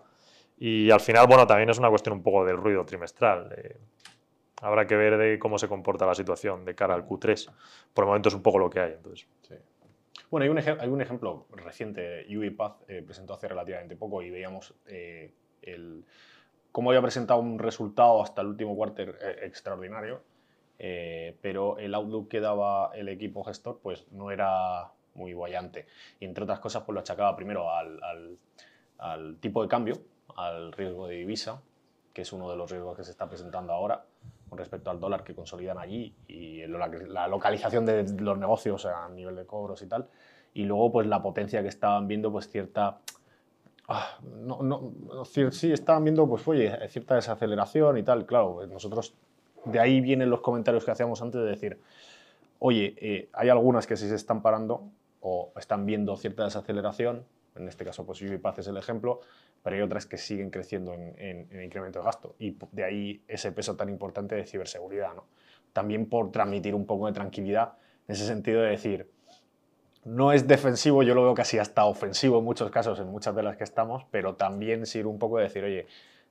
Y 0.58 0.90
al 0.90 1.00
final, 1.00 1.26
bueno, 1.26 1.46
también 1.46 1.70
es 1.70 1.78
una 1.78 1.88
cuestión 1.88 2.16
un 2.16 2.22
poco 2.22 2.44
del 2.44 2.56
ruido 2.56 2.84
trimestral. 2.84 3.56
habrá 4.60 4.86
que 4.86 4.96
ver 4.96 5.16
de 5.16 5.38
cómo 5.38 5.58
se 5.58 5.68
comporta 5.68 6.04
la 6.04 6.14
situación 6.14 6.64
de 6.64 6.74
cara 6.74 6.94
al 6.94 7.06
Q3. 7.06 7.50
Por 7.94 8.04
el 8.04 8.06
momento 8.08 8.28
es 8.28 8.34
un 8.34 8.42
poco 8.42 8.58
lo 8.58 8.68
que 8.68 8.80
hay. 8.80 8.92
Entonces. 8.92 9.26
Bueno, 10.30 10.44
hay 10.44 10.50
un, 10.50 10.58
hay 10.58 10.88
un 10.88 11.00
ejemplo 11.00 11.46
reciente. 11.50 12.24
UiPath 12.28 12.88
eh, 12.88 13.02
presentó 13.02 13.34
hace 13.34 13.48
relativamente 13.48 13.96
poco 13.96 14.22
y 14.22 14.30
veíamos 14.30 14.74
eh, 14.86 15.32
el 15.62 16.04
cómo 16.72 16.90
había 16.90 17.02
presentado 17.02 17.40
un 17.40 17.58
resultado 17.58 18.22
hasta 18.22 18.42
el 18.42 18.48
último 18.48 18.76
cuarter 18.76 19.18
eh, 19.20 19.40
extraordinario, 19.42 20.22
eh, 20.78 21.36
pero 21.40 21.78
el 21.78 21.94
outlook 21.94 22.28
que 22.28 22.40
daba 22.40 22.90
el 22.94 23.08
equipo 23.08 23.44
gestor 23.44 23.80
pues 23.82 24.10
no 24.12 24.30
era 24.30 24.92
muy 25.14 25.32
guayante. 25.32 25.86
Y 26.20 26.24
entre 26.24 26.44
otras 26.44 26.60
cosas, 26.60 26.82
pues 26.84 26.94
lo 26.94 27.00
achacaba 27.00 27.36
primero 27.36 27.70
al, 27.72 28.00
al, 28.98 29.36
tipo 29.40 29.62
de 29.62 29.68
cambio, 29.68 29.98
al 30.36 30.72
riesgo 30.72 31.06
de 31.06 31.16
divisa, 31.16 31.60
que 32.12 32.22
es 32.22 32.32
uno 32.32 32.50
de 32.50 32.56
los 32.56 32.70
riesgos 32.70 32.96
que 32.96 33.04
se 33.04 33.10
está 33.10 33.28
presentando 33.28 33.72
ahora 33.72 34.04
con 34.48 34.58
respecto 34.58 34.90
al 34.90 34.98
dólar 34.98 35.22
que 35.22 35.34
consolidan 35.34 35.78
allí 35.78 36.12
y 36.26 36.66
la 36.66 37.28
localización 37.28 37.86
de 37.86 38.04
los 38.18 38.36
negocios 38.36 38.84
a 38.84 39.08
nivel 39.08 39.36
de 39.36 39.46
cobros 39.46 39.80
y 39.82 39.86
tal. 39.86 40.08
Y 40.52 40.64
luego, 40.64 40.90
pues 40.90 41.06
la 41.06 41.22
potencia 41.22 41.62
que 41.62 41.68
estaban 41.68 42.08
viendo, 42.08 42.32
pues 42.32 42.48
cierta 42.48 42.98
no, 44.22 44.62
no, 44.62 45.24
sí 45.24 45.72
estaban 45.72 46.04
viendo, 46.04 46.28
pues 46.28 46.46
oye, 46.46 46.76
cierta 46.88 47.16
desaceleración 47.16 47.98
y 47.98 48.02
tal. 48.02 48.26
Claro, 48.26 48.54
pues 48.54 48.68
nosotros, 48.68 49.14
de 49.64 49.80
ahí 49.80 50.00
vienen 50.00 50.30
los 50.30 50.40
comentarios 50.40 50.84
que 50.84 50.90
hacíamos 50.90 51.20
antes 51.22 51.40
de 51.40 51.46
decir, 51.48 51.80
oye, 52.58 52.94
eh, 52.98 53.28
hay 53.32 53.48
algunas 53.48 53.86
que 53.86 53.96
sí 53.96 54.08
se 54.08 54.14
están 54.14 54.42
parando 54.42 54.90
o 55.20 55.52
están 55.56 55.86
viendo 55.86 56.16
cierta 56.16 56.44
desaceleración, 56.44 57.24
en 57.56 57.68
este 57.68 57.84
caso 57.84 58.06
pues 58.06 58.22
UiPath 58.22 58.60
es 58.60 58.68
el 58.68 58.76
ejemplo, 58.76 59.20
pero 59.62 59.76
hay 59.76 59.82
otras 59.82 60.06
que 60.06 60.16
siguen 60.16 60.50
creciendo 60.50 60.94
en, 60.94 61.14
en, 61.18 61.62
incremento 61.62 61.98
de 61.98 62.04
gasto 62.04 62.36
y 62.38 62.56
de 62.72 62.84
ahí 62.84 63.22
ese 63.28 63.52
peso 63.52 63.76
tan 63.76 63.88
importante 63.88 64.34
de 64.34 64.46
ciberseguridad. 64.46 65.14
¿no? 65.14 65.26
También 65.72 66.08
por 66.08 66.30
transmitir 66.30 66.74
un 66.74 66.86
poco 66.86 67.06
de 67.06 67.12
tranquilidad 67.12 67.74
en 68.08 68.14
ese 68.14 68.26
sentido 68.26 68.62
de 68.62 68.70
decir, 68.70 69.10
no 70.04 70.32
es 70.32 70.48
defensivo, 70.48 71.02
yo 71.02 71.14
lo 71.14 71.22
veo 71.22 71.34
casi 71.34 71.58
hasta 71.58 71.84
ofensivo 71.84 72.38
en 72.38 72.44
muchos 72.44 72.70
casos, 72.70 72.98
en 73.00 73.08
muchas 73.08 73.34
de 73.34 73.42
las 73.42 73.56
que 73.56 73.64
estamos, 73.64 74.04
pero 74.10 74.34
también 74.34 74.86
sirve 74.86 75.08
un 75.08 75.18
poco 75.18 75.38
de 75.38 75.44
decir, 75.44 75.64
oye, 75.64 75.86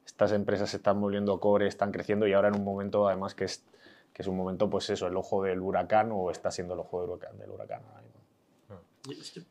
estas 0.05 0.31
empresas 0.31 0.69
se 0.69 0.77
están 0.77 0.99
volviendo 0.99 1.39
core, 1.39 1.67
están 1.67 1.91
creciendo 1.91 2.27
y 2.27 2.33
ahora 2.33 2.47
en 2.47 2.55
un 2.55 2.63
momento 2.63 3.07
además 3.07 3.35
que 3.35 3.45
es, 3.45 3.63
que 4.13 4.23
es 4.23 4.27
un 4.27 4.35
momento, 4.37 4.69
pues 4.69 4.89
eso, 4.89 5.07
el 5.07 5.15
ojo 5.15 5.43
del 5.43 5.59
huracán 5.59 6.09
o 6.11 6.31
está 6.31 6.49
siendo 6.49 6.73
el 6.73 6.79
ojo 6.79 7.01
del 7.01 7.11
huracán. 7.11 7.37
Del 7.37 7.51
huracán 7.51 7.81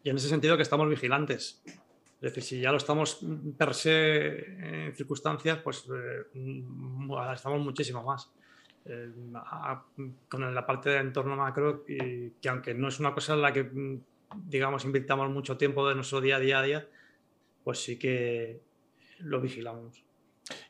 y 0.02 0.10
en 0.10 0.16
ese 0.16 0.28
sentido 0.28 0.56
que 0.56 0.62
estamos 0.62 0.88
vigilantes. 0.88 1.62
Es 1.66 2.34
decir, 2.34 2.42
si 2.42 2.60
ya 2.60 2.70
lo 2.70 2.78
estamos 2.78 3.20
per 3.56 3.74
se 3.74 4.86
en 4.88 4.94
circunstancias, 4.94 5.58
pues 5.62 5.86
eh, 5.86 6.64
estamos 7.32 7.60
muchísimo 7.60 8.02
más. 8.02 8.30
Eh, 8.84 9.12
con 10.28 10.54
la 10.54 10.66
parte 10.66 10.90
del 10.90 11.06
entorno 11.06 11.36
macro, 11.36 11.84
que 11.84 12.32
aunque 12.48 12.74
no 12.74 12.88
es 12.88 12.98
una 12.98 13.14
cosa 13.14 13.36
la 13.36 13.52
que, 13.52 13.64
mm, 13.64 14.00
digamos, 14.46 14.84
invirtamos 14.84 15.30
mucho 15.30 15.56
tiempo 15.56 15.88
de 15.88 15.94
nuestro 15.94 16.20
día 16.20 16.36
a 16.36 16.40
día, 16.40 16.62
día 16.62 16.86
pues 17.64 17.82
sí 17.82 17.98
que 17.98 18.60
lo 19.18 19.40
vigilamos. 19.40 20.04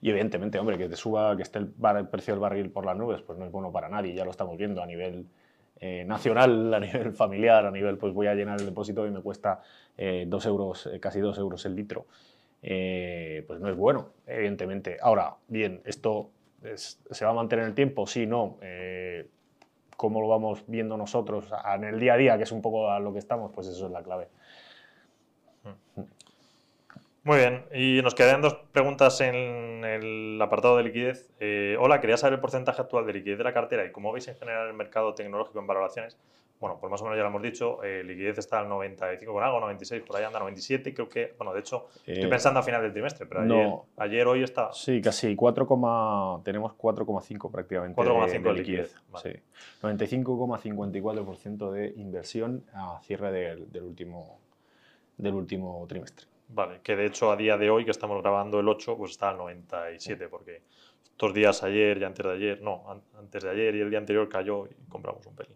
Y 0.01 0.11
evidentemente, 0.11 0.59
hombre, 0.59 0.77
que 0.77 0.89
te 0.89 0.97
suba, 0.97 1.37
que 1.37 1.43
esté 1.43 1.59
el, 1.59 1.69
precio 2.11 2.35
del 2.35 2.41
barril 2.41 2.71
por 2.71 2.85
las 2.85 2.97
nubes, 2.97 3.23
pues 3.23 3.39
no 3.39 3.47
es 3.47 3.53
bueno 3.53 3.71
para 3.71 3.89
nadie, 3.89 4.15
ya 4.15 4.25
lo 4.25 4.33
estamos 4.33 4.57
viendo 4.57 4.83
a 4.83 4.87
nivel 4.87 5.27
eh, 5.81 6.05
nacional, 6.05 6.75
a 6.75 6.81
nivel 6.81 7.13
familiar, 7.13 7.67
a 7.67 7.71
nivel, 7.71 7.97
pues 7.99 8.13
voy 8.13 8.27
a 8.27 8.35
llenar 8.35 8.59
el 8.59 8.67
depósito 8.67 9.07
y 9.07 9.11
me 9.11 9.21
cuesta 9.21 9.63
eh, 9.97 10.25
dos 10.27 10.47
euros, 10.47 10.91
casi 11.01 11.21
dos 11.21 11.39
euros 11.39 11.65
el 11.67 11.77
litro. 11.77 12.07
pues 12.61 13.61
no 13.61 13.69
es 13.69 13.77
bueno, 13.77 14.15
evidentemente. 14.27 14.99
Ahora, 15.01 15.37
bien, 15.47 15.81
esto 15.85 16.31
¿Se 16.75 17.25
va 17.25 17.31
a 17.31 17.35
mantener 17.35 17.67
el 17.67 17.75
tiempo? 17.75 18.07
Sí, 18.07 18.27
no. 18.27 18.59
¿Cómo 19.99 20.21
lo 20.21 20.29
vamos 20.29 20.63
viendo 20.69 20.97
nosotros 20.97 21.51
en 21.75 21.83
el 21.83 21.99
día 21.99 22.15
a 22.15 22.17
día, 22.17 22.37
que 22.37 22.45
es 22.45 22.53
un 22.53 22.63
poco 22.63 22.89
a 22.89 23.01
lo 23.01 23.13
que 23.13 23.19
estamos? 23.19 23.51
Pues 23.53 23.67
eso 23.67 23.87
es 23.87 23.91
la 23.91 24.01
clave. 24.01 24.29
Muy 27.25 27.39
bien, 27.39 27.65
y 27.75 28.01
nos 28.01 28.15
quedan 28.15 28.41
dos 28.41 28.55
preguntas 28.71 29.21
en 29.21 29.35
el 29.85 30.41
apartado 30.41 30.77
de 30.77 30.85
liquidez. 30.85 31.29
Eh, 31.41 31.77
hola, 31.81 32.01
quería 32.01 32.17
saber 32.17 32.35
el 32.35 32.41
porcentaje 32.41 32.81
actual 32.81 33.07
de 33.07 33.13
liquidez 33.15 33.39
de 33.39 33.45
la 33.45 33.53
cartera 33.53 33.85
y 33.85 33.91
cómo 33.91 34.13
veis 34.13 34.29
en 34.29 34.37
general 34.37 34.69
el 34.69 34.75
mercado 34.75 35.17
tecnológico 35.17 35.59
en 35.59 35.67
valoraciones. 35.67 36.17
Bueno, 36.61 36.77
pues 36.81 36.91
más 36.91 37.01
o 37.01 37.05
menos 37.05 37.17
ya 37.17 37.23
lo 37.23 37.29
hemos 37.29 37.43
dicho, 37.43 37.83
eh, 37.85 38.03
liquidez 38.03 38.39
está 38.39 38.59
al 38.59 38.69
95 38.69 39.33
con 39.33 39.45
algo, 39.45 39.61
96, 39.61 40.03
por 40.03 40.17
ahí 40.17 40.25
anda 40.25 40.41
97, 40.41 40.93
creo 40.93 41.09
que, 41.09 41.35
bueno, 41.39 41.55
de 41.55 41.61
hecho, 41.61 41.87
estoy 42.05 42.25
Eh, 42.25 42.29
pensando 42.29 42.59
a 42.59 42.63
final 42.65 42.83
del 42.83 42.93
trimestre, 42.93 43.27
pero 43.27 43.43
ayer, 43.43 43.49
no. 43.69 43.87
ayer 43.97 44.27
hoy 44.27 44.43
está... 44.43 44.73
Sí, 44.73 45.01
casi 45.01 45.37
4, 45.37 45.67
coma- 45.69 46.41
tenemos 46.45 46.73
4,5 46.75 47.49
prácticamente 47.53 48.01
4,5 48.03 48.33
de, 48.33 48.39
de 48.41 48.53
liquidez, 48.55 48.97
Sí. 49.23 49.31
95,54% 49.83 51.71
de 51.71 51.93
inversión 51.97 52.65
a 52.75 53.01
cierre 53.03 53.31
del, 53.33 53.71
del 53.71 53.83
último, 53.85 54.41
del 55.17 55.35
último 55.35 55.85
trimestre. 55.89 56.27
Vale, 56.49 56.81
que 56.83 56.97
de 56.97 57.07
hecho 57.07 57.31
a 57.31 57.37
día 57.37 57.57
de 57.57 57.71
hoy, 57.71 57.85
que 57.85 57.91
estamos 57.91 58.21
grabando 58.23 58.59
el 58.61 58.69
8, 58.69 58.97
pues 58.97 59.13
está 59.13 59.29
al 59.31 59.37
97, 59.37 60.29
porque 60.29 60.63
estos 61.05 61.35
días 61.35 61.63
ayer 61.63 61.99
y 61.99 62.05
antes 62.05 62.25
de 62.25 62.33
ayer, 62.33 62.63
no, 62.63 62.91
an- 62.91 63.03
antes 63.19 63.43
de 63.45 63.51
ayer 63.51 63.75
y 63.75 63.81
el 63.81 63.91
día 63.91 63.99
anterior 63.99 64.29
cayó 64.29 64.67
y 64.67 64.71
compramos 64.89 65.27
un 65.27 65.35
pelín. 65.37 65.55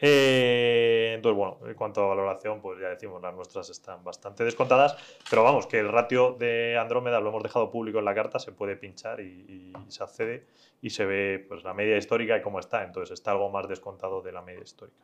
Eh, 0.00 1.12
entonces, 1.16 1.36
bueno, 1.36 1.58
en 1.66 1.74
cuanto 1.74 2.02
a 2.02 2.06
valoración, 2.06 2.60
pues 2.60 2.78
ya 2.80 2.88
decimos, 2.88 3.20
las 3.20 3.34
nuestras 3.34 3.68
están 3.70 4.04
bastante 4.04 4.44
descontadas, 4.44 4.96
pero 5.28 5.42
vamos, 5.42 5.66
que 5.66 5.78
el 5.80 5.88
ratio 5.88 6.32
de 6.38 6.78
Andrómeda 6.78 7.18
lo 7.20 7.30
hemos 7.30 7.42
dejado 7.42 7.70
público 7.70 7.98
en 7.98 8.04
la 8.04 8.14
carta, 8.14 8.38
se 8.38 8.52
puede 8.52 8.76
pinchar 8.76 9.20
y, 9.20 9.72
y 9.86 9.90
se 9.90 10.02
accede 10.04 10.46
y 10.80 10.90
se 10.90 11.04
ve 11.04 11.44
pues 11.48 11.64
la 11.64 11.74
media 11.74 11.96
histórica 11.96 12.36
y 12.36 12.42
cómo 12.42 12.60
está, 12.60 12.84
entonces 12.84 13.12
está 13.12 13.32
algo 13.32 13.50
más 13.50 13.68
descontado 13.68 14.22
de 14.22 14.30
la 14.32 14.42
media 14.42 14.62
histórica. 14.62 15.02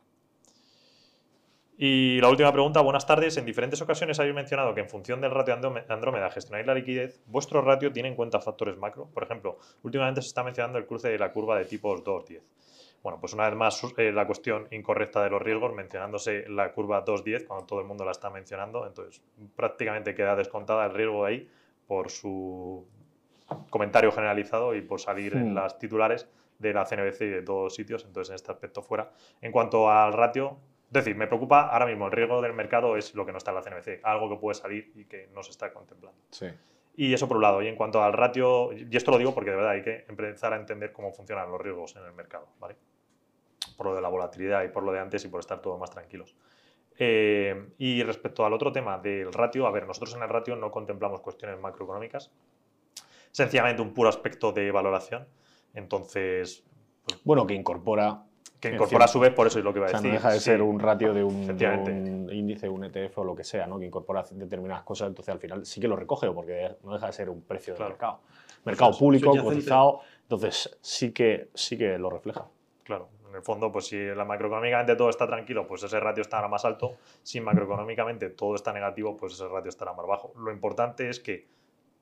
Y 1.77 2.21
la 2.21 2.29
última 2.29 2.53
pregunta, 2.53 2.79
buenas 2.79 3.05
tardes. 3.05 3.35
En 3.35 3.43
diferentes 3.45 3.81
ocasiones 3.81 4.17
habéis 4.19 4.33
mencionado 4.33 4.73
que 4.73 4.79
en 4.79 4.87
función 4.87 5.19
del 5.19 5.31
ratio 5.31 5.55
Andróme- 5.57 5.83
Andrómeda 5.89 6.31
gestionáis 6.31 6.65
la 6.65 6.73
liquidez. 6.73 7.19
¿Vuestro 7.25 7.61
ratio 7.61 7.91
tiene 7.91 8.07
en 8.07 8.15
cuenta 8.15 8.39
factores 8.39 8.77
macro? 8.77 9.09
Por 9.13 9.23
ejemplo, 9.23 9.57
últimamente 9.83 10.21
se 10.21 10.27
está 10.29 10.41
mencionando 10.41 10.77
el 10.79 10.85
cruce 10.85 11.09
de 11.09 11.19
la 11.19 11.33
curva 11.33 11.57
de 11.57 11.65
tipos 11.65 12.01
2-10. 12.01 12.43
Bueno, 13.05 13.19
pues 13.19 13.33
una 13.33 13.47
vez 13.47 13.55
más 13.55 13.83
eh, 13.97 14.11
la 14.11 14.25
cuestión 14.25 14.67
incorrecta 14.71 15.23
de 15.23 15.29
los 15.29 15.39
riesgos, 15.39 15.71
mencionándose 15.75 16.49
la 16.49 16.71
curva 16.71 17.05
2-10 17.05 17.45
cuando 17.45 17.67
todo 17.67 17.79
el 17.79 17.85
mundo 17.85 18.03
la 18.03 18.09
está 18.09 18.31
mencionando. 18.31 18.87
Entonces, 18.87 19.21
prácticamente 19.55 20.15
queda 20.15 20.35
descontada 20.35 20.87
el 20.87 20.91
riesgo 20.91 21.23
ahí 21.23 21.47
por 21.85 22.09
su 22.09 22.83
comentario 23.69 24.11
generalizado 24.11 24.73
y 24.73 24.81
por 24.81 24.99
salir 24.99 25.35
en 25.35 25.53
las 25.53 25.77
titulares 25.77 26.27
de 26.57 26.73
la 26.73 26.83
CNBC 26.83 27.21
y 27.21 27.27
de 27.27 27.41
todos 27.43 27.75
sitios. 27.75 28.03
Entonces, 28.05 28.31
en 28.31 28.35
este 28.37 28.51
aspecto 28.51 28.81
fuera. 28.81 29.11
En 29.39 29.51
cuanto 29.51 29.87
al 29.87 30.11
ratio, 30.11 30.57
es 30.87 30.93
decir, 30.93 31.15
me 31.15 31.27
preocupa 31.27 31.67
ahora 31.67 31.85
mismo 31.85 32.07
el 32.07 32.11
riesgo 32.11 32.41
del 32.41 32.53
mercado 32.53 32.97
es 32.97 33.13
lo 33.13 33.23
que 33.23 33.31
no 33.31 33.37
está 33.37 33.51
en 33.51 33.57
la 33.57 33.61
CNBC, 33.61 33.99
algo 34.01 34.31
que 34.31 34.37
puede 34.37 34.55
salir 34.55 34.91
y 34.95 35.05
que 35.05 35.29
no 35.31 35.43
se 35.43 35.51
está 35.51 35.71
contemplando. 35.71 36.19
Sí. 36.31 36.47
Y 36.95 37.13
eso 37.13 37.27
por 37.27 37.37
un 37.37 37.43
lado. 37.43 37.61
Y 37.61 37.67
en 37.67 37.75
cuanto 37.75 38.01
al 38.01 38.13
ratio, 38.13 38.73
y 38.73 38.97
esto 38.97 39.11
lo 39.11 39.19
digo 39.19 39.35
porque 39.35 39.51
de 39.51 39.57
verdad 39.57 39.73
hay 39.73 39.83
que 39.83 40.05
empezar 40.07 40.53
a 40.53 40.55
entender 40.55 40.91
cómo 40.91 41.11
funcionan 41.11 41.51
los 41.51 41.61
riesgos 41.61 41.95
en 41.97 42.03
el 42.03 42.13
mercado, 42.13 42.47
¿vale? 42.59 42.75
Por 43.75 43.87
lo 43.87 43.95
de 43.95 44.01
la 44.01 44.09
volatilidad 44.09 44.63
y 44.63 44.69
por 44.69 44.83
lo 44.83 44.91
de 44.91 44.99
antes 44.99 45.23
y 45.25 45.27
por 45.27 45.39
estar 45.39 45.61
todos 45.61 45.79
más 45.79 45.89
tranquilos. 45.91 46.35
Eh, 46.97 47.71
y 47.77 48.03
respecto 48.03 48.45
al 48.45 48.53
otro 48.53 48.71
tema 48.71 48.97
del 48.97 49.33
ratio, 49.33 49.67
a 49.67 49.71
ver, 49.71 49.85
nosotros 49.85 50.15
en 50.15 50.23
el 50.23 50.29
ratio 50.29 50.55
no 50.55 50.71
contemplamos 50.71 51.19
cuestiones 51.21 51.59
macroeconómicas, 51.59 52.31
sencillamente 53.31 53.81
un 53.81 53.93
puro 53.93 54.09
aspecto 54.09 54.51
de 54.51 54.71
valoración. 54.71 55.27
Entonces, 55.73 56.63
Bueno, 57.23 57.45
que 57.45 57.53
incorpora, 57.53 58.23
que 58.61 58.69
incorpora 58.69 59.05
a 59.05 59.07
su 59.09 59.19
vez, 59.19 59.33
por 59.33 59.45
eso 59.45 59.59
es 59.59 59.65
lo 59.65 59.73
que 59.73 59.79
iba 59.79 59.87
o 59.87 59.89
a 59.89 59.91
sea, 59.91 59.99
decir. 59.99 60.09
no 60.11 60.15
deja 60.15 60.31
de 60.31 60.39
sí. 60.39 60.45
ser 60.45 60.61
un 60.61 60.79
ratio 60.79 61.13
de 61.13 61.23
un, 61.23 61.57
de 61.57 61.67
un 61.67 62.29
índice, 62.31 62.69
un 62.69 62.85
ETF 62.85 63.17
o 63.19 63.23
lo 63.25 63.35
que 63.35 63.43
sea, 63.43 63.67
¿no? 63.67 63.77
que 63.77 63.85
incorpora 63.85 64.23
determinadas 64.31 64.83
cosas, 64.83 65.09
entonces 65.09 65.31
al 65.33 65.39
final 65.39 65.65
sí 65.65 65.81
que 65.81 65.87
lo 65.89 65.95
recoge, 65.97 66.31
porque 66.31 66.77
no 66.83 66.93
deja 66.93 67.07
de 67.07 67.13
ser 67.13 67.29
un 67.29 67.41
precio 67.41 67.73
de 67.73 67.77
Claro. 67.77 67.91
mercado. 67.91 68.19
Mercado 68.63 68.89
Eso 68.91 68.95
es 68.97 68.99
público, 68.99 69.43
cotizado, 69.43 69.99
entonces 70.23 70.77
sí 70.81 71.11
que, 71.11 71.49
sí 71.53 71.77
que 71.77 71.97
lo 71.99 72.09
refleja. 72.09 72.47
Claro, 72.83 73.09
en 73.35 73.39
el 73.39 73.43
fondo, 73.43 73.69
pues 73.69 73.87
si 73.87 73.97
la 73.97 74.23
macroeconómicamente 74.23 74.95
todo 74.95 75.09
está 75.09 75.27
tranquilo, 75.27 75.67
pues 75.67 75.83
ese 75.83 75.99
ratio 75.99 76.21
estará 76.21 76.47
más 76.47 76.63
alto. 76.63 76.95
Si 77.21 77.41
macroeconómicamente 77.41 78.29
todo 78.29 78.55
está 78.55 78.71
negativo, 78.71 79.17
pues 79.17 79.33
ese 79.33 79.45
ratio 79.49 79.67
estará 79.67 79.91
más 79.91 80.07
bajo. 80.07 80.31
Lo 80.37 80.53
importante 80.53 81.09
es 81.09 81.19
que, 81.19 81.45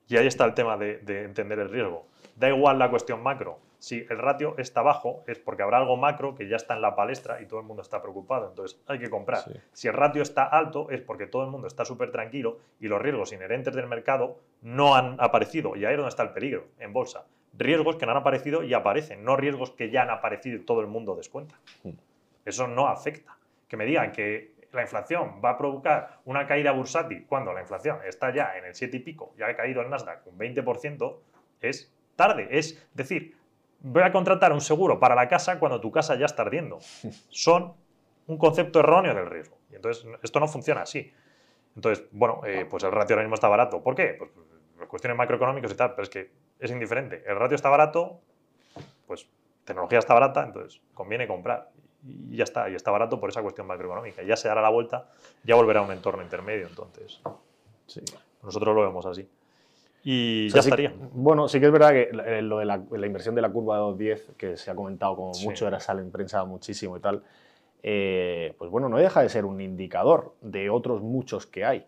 y 0.08 0.18
ahí 0.18 0.28
está 0.28 0.46
el 0.46 0.54
tema 0.54 0.78
de, 0.78 1.00
de 1.00 1.24
entender 1.24 1.58
el 1.58 1.70
riesgo, 1.70 2.06
da 2.36 2.50
igual 2.50 2.78
la 2.78 2.92
cuestión 2.92 3.24
macro. 3.24 3.58
Si 3.80 4.06
el 4.10 4.20
ratio 4.20 4.54
está 4.60 4.84
bajo, 4.84 5.24
es 5.26 5.40
porque 5.40 5.64
habrá 5.64 5.80
algo 5.80 5.98
macro 5.98 6.36
que 6.36 6.48
ya 6.48 6.56
está 6.56 6.76
en 6.76 6.82
la 6.82 6.96
palestra 6.96 7.42
y 7.42 7.48
todo 7.48 7.60
el 7.60 7.66
mundo 7.66 7.82
está 7.82 8.00
preocupado. 8.02 8.50
Entonces 8.50 8.80
hay 8.86 9.00
que 9.00 9.10
comprar. 9.10 9.40
Sí. 9.40 9.54
Si 9.74 9.88
el 9.88 9.96
ratio 9.96 10.22
está 10.22 10.44
alto, 10.44 10.92
es 10.92 11.02
porque 11.02 11.26
todo 11.26 11.44
el 11.44 11.50
mundo 11.50 11.68
está 11.68 11.84
súper 11.84 12.12
tranquilo 12.12 12.60
y 12.80 12.88
los 12.88 13.02
riesgos 13.02 13.34
inherentes 13.34 13.74
del 13.74 13.88
mercado 13.88 14.38
no 14.62 14.96
han 14.96 15.18
aparecido. 15.20 15.76
Y 15.76 15.84
ahí 15.84 15.94
es 15.94 15.98
donde 15.98 16.10
está 16.10 16.24
el 16.24 16.30
peligro, 16.30 16.68
en 16.80 16.94
bolsa. 16.94 17.26
Riesgos 17.54 17.98
que 17.98 18.06
no 18.06 18.12
han 18.12 18.18
aparecido 18.18 18.64
y 18.64 18.74
aparecen, 18.74 19.24
no 19.24 19.36
riesgos 19.36 19.72
que 19.72 19.92
ya 19.92 20.04
han 20.04 20.10
aparecido 20.10 20.58
y 20.58 20.66
todo 20.66 20.82
el 20.82 20.88
mundo 20.88 21.16
descuenta. 21.16 21.56
Mm. 21.84 21.92
Eso 22.46 22.68
no 22.68 22.88
afecta. 22.88 23.38
Que 23.68 23.78
me 23.78 23.86
digan 23.86 24.12
que 24.12 24.54
la 24.72 24.82
inflación 24.82 25.40
va 25.44 25.52
a 25.52 25.58
provocar 25.58 26.20
una 26.26 26.48
caída 26.48 26.72
bursátil 26.72 27.26
cuando 27.28 27.54
la 27.54 27.62
inflación 27.62 28.00
está 28.06 28.34
ya 28.34 28.58
en 28.58 28.66
el 28.66 28.76
7 28.76 28.98
y 28.98 29.00
pico, 29.02 29.34
ya 29.38 29.48
ha 29.48 29.56
caído 29.56 29.82
el 29.82 29.90
Nasdaq 29.90 30.26
un 30.28 30.38
20%, 30.38 31.18
es 31.62 31.94
tarde. 32.16 32.48
Es 32.52 32.84
decir, 32.94 33.36
voy 33.80 34.04
a 34.04 34.12
contratar 34.12 34.52
un 34.52 34.62
seguro 34.62 35.00
para 35.00 35.16
la 35.16 35.28
casa 35.28 35.60
cuando 35.60 35.80
tu 35.80 35.92
casa 35.92 36.16
ya 36.16 36.26
está 36.26 36.42
ardiendo. 36.42 36.80
Son 37.30 37.74
un 38.28 38.38
concepto 38.38 38.80
erróneo 38.80 39.14
del 39.14 39.30
riesgo. 39.30 39.58
Y 39.72 39.76
entonces 39.76 40.06
esto 40.22 40.40
no 40.40 40.48
funciona 40.48 40.82
así. 40.82 41.12
Entonces, 41.76 42.06
bueno, 42.12 42.42
eh, 42.46 42.66
pues 42.70 42.84
el 42.84 42.92
ratio 42.92 43.16
ahora 43.16 43.24
mismo 43.24 43.36
está 43.36 43.48
barato. 43.48 43.82
¿Por 43.82 43.96
qué? 43.96 44.16
Pues 44.18 44.32
por 44.32 44.88
cuestiones 44.88 45.18
macroeconómicas 45.18 45.72
y 45.72 45.76
tal, 45.76 45.92
pero 45.92 46.04
es 46.04 46.10
que 46.10 46.32
es 46.66 46.72
indiferente. 46.72 47.24
El 47.28 47.36
ratio 47.38 47.56
está 47.56 47.70
barato, 47.70 48.20
pues 49.08 49.28
tecnología 49.66 50.00
está 50.00 50.14
barata, 50.14 50.44
entonces 50.44 50.82
conviene 50.94 51.28
comprar. 51.28 51.70
Y 52.06 52.36
ya 52.38 52.44
está, 52.44 52.70
y 52.70 52.76
está 52.76 52.92
barato 52.92 53.20
por 53.20 53.30
esa 53.30 53.42
cuestión 53.42 53.66
macroeconómica. 53.68 54.24
Ya 54.24 54.36
se 54.36 54.48
dará 54.50 54.62
la 54.62 54.70
vuelta, 54.70 55.10
ya 55.44 55.56
volverá 55.56 55.80
a 55.80 55.84
un 55.84 55.92
entorno 55.92 56.22
intermedio, 56.22 56.68
entonces 56.68 57.22
Sí. 57.88 58.02
nosotros 58.42 58.76
lo 58.76 58.82
vemos 58.82 59.06
así. 59.06 59.28
Y 60.06 60.48
O 60.48 60.52
sea, 60.52 60.58
ya 60.58 60.62
sí- 60.64 60.70
estaría. 60.70 60.94
bueno, 61.14 61.48
sí 61.48 61.62
que 61.62 61.68
es 61.68 61.72
verdad 61.72 61.92
que 61.92 62.10
la- 62.12 62.42
lo 62.42 62.58
de 62.60 62.66
la, 62.66 62.82
la 62.92 63.08
inversión 63.08 63.36
de 63.36 63.42
la 63.42 63.50
curva 63.50 63.76
de 63.76 63.82
210, 63.84 64.32
que 64.38 64.58
se 64.58 64.70
ha 64.70 64.76
comentado 64.76 65.16
como 65.16 65.34
Sí. 65.34 65.48
mucho, 65.48 65.64
ahora 65.66 65.80
sale 65.80 66.02
en 66.02 66.12
prensa 66.12 66.44
muchísimo 66.44 66.98
y 66.98 67.00
tal, 67.00 67.24
eh, 67.84 68.54
pues 68.58 68.70
bueno, 68.70 68.90
no 68.90 68.98
deja 68.98 69.22
de 69.22 69.30
ser 69.30 69.46
un 69.46 69.62
indicador 69.62 70.34
de 70.42 70.70
otros 70.70 71.02
muchos 71.02 71.46
que 71.48 71.64
hay. 71.64 71.86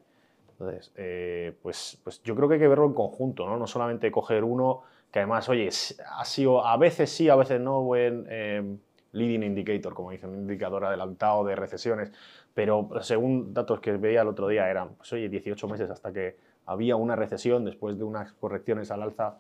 Entonces, 0.58 0.92
eh, 0.96 1.54
pues, 1.62 2.00
pues 2.04 2.24
yo 2.24 2.34
creo 2.36 2.48
que 2.48 2.56
hay 2.56 2.60
que 2.62 2.68
verlo 2.68 2.86
en 2.86 2.94
conjunto, 2.94 3.46
¿no? 3.46 3.58
No 3.58 3.68
solamente 3.68 4.10
coger 4.10 4.44
uno 4.44 4.84
que 5.12 5.20
además, 5.20 5.48
oye, 5.50 5.68
ha 5.68 6.26
sido 6.26 6.66
a 6.66 6.78
veces 6.78 7.10
sí, 7.10 7.30
a 7.30 7.36
veces 7.36 7.60
no, 7.60 7.82
buen 7.82 8.26
eh, 8.30 8.78
leading 9.12 9.44
indicator, 9.44 9.94
como 9.94 10.12
dicen, 10.12 10.30
un 10.30 10.40
indicador 10.40 10.86
adelantado 10.86 11.44
de 11.44 11.56
recesiones, 11.56 12.12
pero 12.54 12.90
según 13.02 13.54
datos 13.54 13.80
que 13.80 13.94
veía 13.94 14.22
el 14.22 14.28
otro 14.28 14.48
día 14.48 14.70
eran, 14.70 14.96
pues 14.96 15.12
oye, 15.14 15.30
18 15.30 15.68
meses 15.68 15.90
hasta 15.90 16.12
que 16.14 16.38
había 16.66 16.96
una 16.96 17.16
recesión 17.16 17.66
después 17.66 17.98
de 17.98 18.04
unas 18.04 18.34
correcciones 18.34 18.92
al 18.92 19.04
alza, 19.04 19.40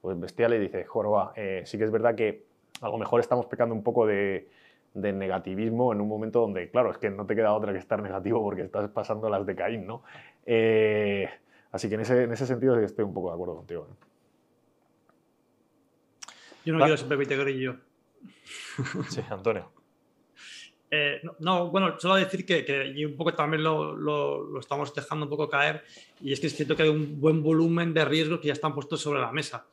pues 0.00 0.18
bestiales, 0.18 0.60
dice, 0.60 0.84
joroba, 0.84 1.32
eh, 1.36 1.62
sí 1.64 1.78
que 1.78 1.84
es 1.84 1.90
verdad 1.90 2.14
que 2.14 2.44
a 2.80 2.88
lo 2.88 2.98
mejor 2.98 3.20
estamos 3.20 3.46
pecando 3.46 3.74
un 3.74 3.82
poco 3.82 4.06
de, 4.06 4.48
de 4.96 5.12
negativismo 5.12 5.92
en 5.92 6.00
un 6.00 6.08
momento 6.08 6.40
donde, 6.40 6.70
claro, 6.70 6.90
es 6.90 6.98
que 6.98 7.10
no 7.10 7.26
te 7.26 7.36
queda 7.36 7.52
otra 7.52 7.72
que 7.72 7.78
estar 7.78 8.00
negativo 8.02 8.42
porque 8.42 8.62
estás 8.62 8.88
pasando 8.90 9.28
las 9.28 9.44
de 9.44 9.54
Caín, 9.54 9.86
¿no? 9.86 10.02
Eh, 10.46 11.28
así 11.72 11.88
que 11.88 11.96
en 11.96 12.00
ese, 12.02 12.22
en 12.22 12.32
ese 12.32 12.46
sentido 12.46 12.78
estoy 12.80 13.04
un 13.04 13.12
poco 13.12 13.28
de 13.28 13.34
acuerdo 13.34 13.56
contigo. 13.56 13.88
¿eh? 13.90 13.94
Yo 16.64 16.72
no 16.72 16.78
Va. 16.80 16.86
quiero 16.86 16.96
ser 16.96 17.08
Pepite 17.08 17.36
Grillo. 17.36 17.76
Sí, 19.10 19.20
Antonio. 19.30 19.72
Eh, 20.90 21.20
no, 21.24 21.34
no, 21.40 21.70
bueno, 21.70 21.98
solo 21.98 22.14
decir 22.14 22.46
que, 22.46 22.64
que 22.64 22.86
y 22.86 23.04
un 23.04 23.16
poco 23.16 23.34
también 23.34 23.62
lo, 23.64 23.96
lo- 23.96 24.44
lo 24.44 24.60
estamos 24.60 24.94
dejando 24.94 25.26
un 25.26 25.30
poco 25.30 25.48
caer, 25.48 25.82
y 26.20 26.32
es 26.32 26.38
que 26.40 26.46
es 26.46 26.54
cierto 26.54 26.76
que 26.76 26.84
hay 26.84 26.88
un 26.88 27.20
buen 27.20 27.42
volumen 27.42 27.92
de 27.92 28.04
riesgos 28.04 28.38
que 28.40 28.46
ya 28.48 28.52
están 28.52 28.72
puestos 28.72 29.00
sobre 29.00 29.20
la 29.20 29.32
mesa. 29.32 29.66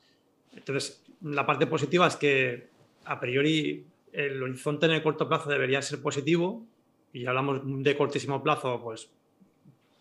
Entonces, 0.56 1.04
la 1.22 1.46
parte 1.46 1.68
positiva 1.68 2.08
es 2.08 2.16
que 2.16 2.68
a 3.06 3.20
priori 3.20 3.86
el 4.12 4.42
horizonte 4.42 4.88
en 4.88 4.94
el 4.94 5.04
corto 5.04 5.28
plazo 5.30 5.50
debería 5.50 5.82
ser 5.84 6.02
positivo, 6.02 6.66
y 7.14 7.28
hablamos 7.28 7.62
de 7.64 7.96
cortísimo 7.96 8.42
plazo, 8.42 8.82
pues 8.82 9.10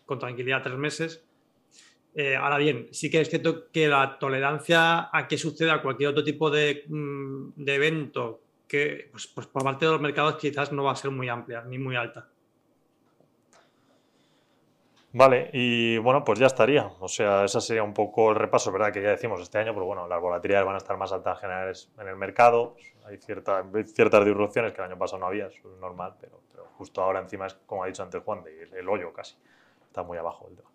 con 0.05 0.19
tranquilidad 0.19 0.61
tres 0.63 0.77
meses. 0.77 1.23
Eh, 2.15 2.35
ahora 2.35 2.57
bien, 2.57 2.89
sí 2.91 3.09
que 3.09 3.21
es 3.21 3.29
cierto 3.29 3.71
que 3.71 3.87
la 3.87 4.19
tolerancia 4.19 5.09
a 5.11 5.27
que 5.27 5.37
suceda 5.37 5.81
cualquier 5.81 6.09
otro 6.09 6.23
tipo 6.23 6.49
de, 6.49 6.83
mm, 6.87 7.53
de 7.55 7.75
evento 7.75 8.41
que 8.67 9.09
pues, 9.11 9.27
pues 9.27 9.47
por 9.47 9.63
parte 9.63 9.85
de 9.85 9.91
los 9.91 10.01
mercados 10.01 10.37
quizás 10.37 10.71
no 10.71 10.83
va 10.83 10.91
a 10.91 10.95
ser 10.95 11.11
muy 11.11 11.29
amplia 11.29 11.63
ni 11.63 11.77
muy 11.77 11.95
alta. 11.95 12.27
Vale, 15.15 15.51
y 15.53 15.99
bueno, 15.99 16.23
pues 16.23 16.39
ya 16.39 16.47
estaría. 16.47 16.87
O 16.99 17.07
sea, 17.07 17.45
ese 17.45 17.61
sería 17.61 17.83
un 17.83 17.93
poco 17.93 18.31
el 18.31 18.35
repaso, 18.35 18.71
¿verdad? 18.71 18.91
Que 18.91 19.01
ya 19.01 19.09
decimos 19.09 19.39
este 19.41 19.59
año, 19.59 19.71
pero 19.73 19.85
bueno, 19.85 20.07
las 20.07 20.19
volatilidades 20.19 20.65
van 20.65 20.73
a 20.73 20.79
estar 20.79 20.97
más 20.97 21.11
altas 21.11 21.39
generales 21.39 21.91
en 21.99 22.07
el 22.07 22.15
mercado. 22.15 22.75
Hay, 23.05 23.17
cierta, 23.17 23.63
ciertas 23.85 24.25
disrupciones 24.25 24.73
que 24.73 24.81
el 24.81 24.87
año 24.87 24.97
pasado 24.97 25.19
no 25.19 25.27
había, 25.27 25.47
eso 25.47 25.71
es 25.71 25.79
normal, 25.79 26.15
pero, 26.19 26.41
pero 26.51 26.65
justo 26.77 27.03
ahora 27.03 27.19
encima 27.19 27.45
es, 27.45 27.53
como 27.67 27.83
ha 27.83 27.87
dicho 27.87 28.01
antes 28.01 28.23
Juan, 28.23 28.43
de- 28.43 28.63
el, 28.63 28.89
hoyo 28.89 29.13
casi. 29.13 29.35
Está 29.93 30.01
muy 30.01 30.17
abajo 30.17 30.47
el 30.49 30.55
tema. 30.55 30.69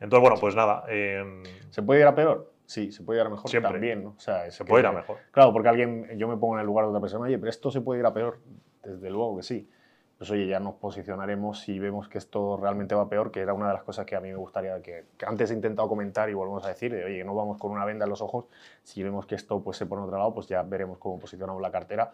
Entonces, 0.00 0.20
bueno, 0.20 0.36
pues 0.40 0.56
nada. 0.56 0.82
em, 0.88 1.44
¿Se 1.70 1.80
puede 1.80 2.00
ir 2.00 2.06
a 2.08 2.14
peor? 2.16 2.50
Sí, 2.66 2.90
se 2.90 3.04
puede 3.04 3.20
ir 3.20 3.26
a 3.26 3.30
mejor 3.30 3.48
Siempre. 3.48 3.70
también, 3.70 4.02
¿no? 4.02 4.14
O 4.16 4.20
sea, 4.20 4.50
se 4.50 4.64
puede 4.64 4.82
ir 4.82 4.86
a 4.88 4.90
mejor. 4.92 5.18
Claro, 5.30 5.52
porque 5.52 5.68
alguien, 5.68 6.18
yo 6.18 6.26
me 6.26 6.36
pongo 6.36 6.54
en 6.54 6.60
el 6.60 6.66
lugar 6.66 6.84
de 6.86 6.88
otra 6.88 7.00
persona, 7.00 7.26
oye, 7.26 7.38
pero 7.38 7.50
esto 7.50 7.70
se 7.70 7.80
puede 7.82 8.00
ir 8.00 8.06
a 8.06 8.12
peor. 8.12 8.40
Desde 8.82 9.10
luego 9.10 9.36
que 9.36 9.44
sí. 9.44 9.70
Pues 10.18 10.28
oye, 10.32 10.48
ya 10.48 10.58
nos 10.58 10.74
posicionaremos 10.74 11.60
si 11.60 11.78
vemos 11.78 12.08
que 12.08 12.18
esto 12.18 12.56
realmente 12.56 12.96
va 12.96 13.08
peor, 13.08 13.30
que 13.30 13.40
era 13.40 13.52
una 13.52 13.68
de 13.68 13.74
las 13.74 13.84
cosas 13.84 14.06
que 14.06 14.16
a 14.16 14.20
mí 14.20 14.30
me 14.30 14.36
gustaría, 14.36 14.82
que, 14.82 15.04
que 15.16 15.26
antes 15.26 15.52
he 15.52 15.54
intentado 15.54 15.88
comentar 15.88 16.28
y 16.28 16.34
volvemos 16.34 16.64
a 16.64 16.68
decir, 16.68 16.92
de, 16.92 17.04
oye, 17.04 17.22
no 17.22 17.34
vamos 17.34 17.58
con 17.58 17.70
una 17.70 17.84
venda 17.84 18.06
en 18.06 18.10
los 18.10 18.22
ojos, 18.22 18.46
si 18.82 19.04
vemos 19.04 19.24
que 19.26 19.36
esto 19.36 19.62
pues, 19.62 19.76
se 19.76 19.86
pone 19.86 20.02
a 20.02 20.04
otro 20.06 20.18
lado, 20.18 20.34
pues 20.34 20.48
ya 20.48 20.62
veremos 20.64 20.98
cómo 20.98 21.20
posicionamos 21.20 21.62
la 21.62 21.70
cartera. 21.70 22.12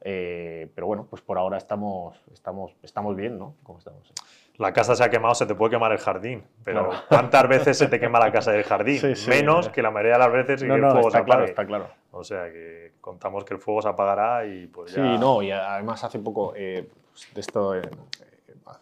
Eh, 0.00 0.70
pero 0.74 0.86
bueno, 0.86 1.06
pues 1.08 1.20
por 1.20 1.36
ahora 1.38 1.58
estamos, 1.58 2.18
estamos, 2.32 2.74
estamos 2.82 3.14
bien, 3.14 3.38
¿no? 3.38 3.56
¿Cómo 3.62 3.78
estamos? 3.78 4.10
La 4.58 4.72
casa 4.72 4.94
se 4.96 5.04
ha 5.04 5.08
quemado, 5.10 5.34
se 5.36 5.46
te 5.46 5.54
puede 5.54 5.70
quemar 5.70 5.92
el 5.92 5.98
jardín. 5.98 6.42
Pero 6.64 6.88
Claro. 6.88 7.04
¿cuántas 7.08 7.48
veces 7.48 7.78
se 7.78 7.86
te 7.86 7.98
quema 8.00 8.18
la 8.18 8.32
casa 8.32 8.50
del 8.52 8.64
jardín? 8.64 8.98
Sí, 9.00 9.14
sí. 9.14 9.30
Menos 9.30 9.68
que 9.68 9.80
la 9.82 9.90
mayoría 9.90 10.14
de 10.14 10.18
las 10.18 10.32
veces 10.32 10.62
y 10.62 10.66
No, 10.66 10.74
que 10.74 10.80
el 10.80 10.86
no, 10.86 10.90
fuego 10.92 11.08
está 11.08 11.18
se 11.20 11.24
claro, 11.24 11.40
apague. 11.42 11.50
está 11.52 11.66
claro. 11.66 11.88
O 12.10 12.24
sea 12.24 12.50
que 12.52 12.92
contamos 13.00 13.44
que 13.44 13.54
el 13.54 13.60
fuego 13.60 13.82
se 13.82 13.88
apagará 13.88 14.44
y 14.46 14.66
pues 14.66 14.90
Sí, 14.92 14.96
ya. 14.96 15.16
no, 15.18 15.42
y 15.42 15.50
además 15.52 16.02
hace 16.04 16.18
poco, 16.18 16.54
eh, 16.56 16.88
de 17.34 17.40
esto, 17.40 17.76
eh, 17.76 17.82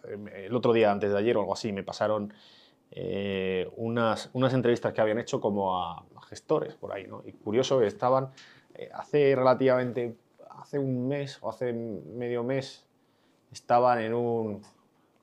eh, 0.08 0.46
el 0.46 0.54
otro 0.56 0.72
día, 0.72 0.90
antes 0.90 1.12
de 1.12 1.18
ayer 1.18 1.36
o 1.36 1.40
algo 1.40 1.52
así, 1.52 1.72
me 1.72 1.82
pasaron 1.82 2.32
unas, 3.76 4.30
unas 4.32 4.54
entrevistas 4.54 4.92
que 4.92 5.00
habían 5.00 5.18
hecho 5.18 5.40
como 5.40 5.76
a, 5.82 5.98
a 5.98 6.22
gestores 6.28 6.74
por 6.74 6.92
ahí, 6.92 7.06
¿no? 7.06 7.22
Y 7.26 7.32
curioso, 7.32 7.82
estaban 7.82 8.30
eh, 8.74 8.88
hace 8.94 9.34
relativamente, 9.36 10.14
hace 10.58 10.78
un 10.78 11.06
mes 11.08 11.38
o 11.42 11.50
hace 11.50 11.72
medio 11.72 12.42
mes, 12.42 12.86
estaban 13.52 14.00
en 14.00 14.14
un, 14.14 14.62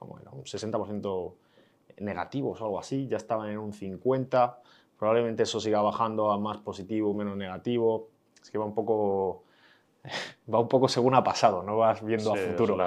¿cómo 0.03 0.19
era? 0.19 0.31
un 0.31 0.43
60% 0.43 1.33
negativos 1.99 2.59
o 2.61 2.65
algo 2.65 2.79
así, 2.79 3.07
ya 3.07 3.17
estaban 3.17 3.49
en 3.49 3.57
un 3.57 3.71
50%, 3.71 4.55
probablemente 4.97 5.43
eso 5.43 5.59
siga 5.59 5.81
bajando 5.81 6.31
a 6.31 6.37
más 6.37 6.57
positivo, 6.57 7.13
menos 7.13 7.37
negativo, 7.37 8.09
es 8.41 8.51
que 8.51 8.57
va 8.57 8.65
un 8.65 8.75
poco 8.75 9.43
va 10.53 10.59
un 10.59 10.67
poco 10.67 10.89
según 10.89 11.15
ha 11.15 11.23
pasado, 11.23 11.63
no 11.63 11.77
vas 11.77 12.03
viendo 12.03 12.33
Sí, 12.33 12.39
a 12.39 12.51
futuro. 12.51 12.77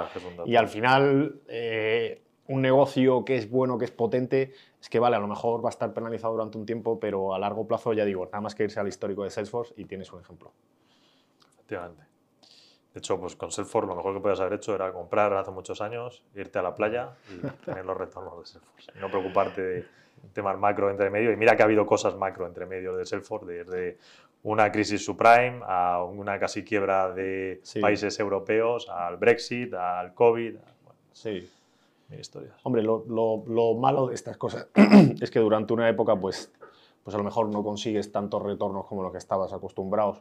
Y 0.45 0.55
al 0.55 0.67
final, 0.67 1.41
eh, 1.47 2.21
un 2.47 2.61
negocio 2.61 3.25
que 3.25 3.37
es 3.37 3.49
bueno, 3.49 3.79
que 3.79 3.85
es 3.85 3.91
potente, 3.91 4.53
es 4.79 4.89
que 4.89 4.99
vale, 4.99 5.15
a 5.15 5.19
lo 5.19 5.27
mejor 5.27 5.63
va 5.63 5.69
a 5.69 5.71
estar 5.71 5.91
penalizado 5.93 6.33
durante 6.33 6.57
un 6.57 6.65
tiempo, 6.67 6.99
pero 6.99 7.33
a 7.33 7.39
largo 7.39 7.65
plazo, 7.67 7.93
ya 7.93 8.05
digo, 8.05 8.25
nada 8.25 8.41
más 8.41 8.53
que 8.53 8.63
irse 8.63 8.79
al 8.79 8.87
histórico 8.87 9.23
de 9.23 9.31
Salesforce 9.31 9.73
y 9.75 9.85
tienes 9.85 10.13
un 10.13 10.21
ejemplo. 10.21 10.53
Efectivamente. 11.55 12.03
De 12.97 12.99
hecho, 12.99 13.19
pues 13.19 13.35
con 13.35 13.51
Salesforce 13.51 13.87
lo 13.87 13.95
mejor 13.95 14.15
que 14.15 14.19
podías 14.21 14.39
haber 14.39 14.53
hecho 14.53 14.73
era 14.73 14.91
comprar 14.91 15.31
hace 15.33 15.51
muchos 15.51 15.81
años, 15.81 16.23
irte 16.33 16.57
a 16.57 16.63
la 16.63 16.73
playa 16.73 17.11
y 17.29 17.45
tener 17.63 17.85
los 17.85 17.95
retornos 17.95 18.39
de 18.39 18.45
Salesforce. 18.47 18.91
Y 18.95 18.99
no 18.99 19.07
preocuparte 19.07 19.61
de 19.61 19.85
temas 20.33 20.57
macro 20.57 20.89
entre 20.89 21.11
medio. 21.11 21.31
Y 21.31 21.35
mira 21.37 21.55
que 21.55 21.61
ha 21.61 21.65
habido 21.65 21.85
cosas 21.85 22.15
macro 22.15 22.47
entre 22.47 22.65
medio 22.65 22.95
de 22.97 23.05
Salesforce, 23.05 23.45
desde 23.45 23.99
una 24.41 24.71
crisis 24.71 25.05
subprime 25.05 25.61
a 25.67 26.03
una 26.03 26.39
casi 26.39 26.63
quiebra 26.63 27.11
de 27.13 27.59
Sí. 27.61 27.79
países 27.81 28.19
europeos, 28.19 28.89
al 28.89 29.17
Brexit, 29.17 29.75
al 29.75 30.15
COVID. 30.15 30.53
Bueno, 30.55 30.99
Sí. 31.13 31.47
mil 32.09 32.19
historias. 32.19 32.55
Hombre, 32.63 32.81
lo, 32.81 33.05
lo- 33.07 33.43
lo 33.45 33.75
malo 33.75 34.07
de 34.07 34.15
estas 34.15 34.37
cosas 34.37 34.69
es 35.21 35.29
que 35.29 35.37
durante 35.37 35.71
una 35.71 35.87
época, 35.87 36.15
pues, 36.15 36.51
pues 37.03 37.13
a 37.13 37.19
lo 37.19 37.23
mejor 37.23 37.47
no 37.49 37.63
consigues 37.63 38.11
tantos 38.11 38.41
retornos 38.41 38.87
como 38.87 39.03
los 39.03 39.11
que 39.11 39.19
estabas 39.19 39.53
acostumbrados, 39.53 40.19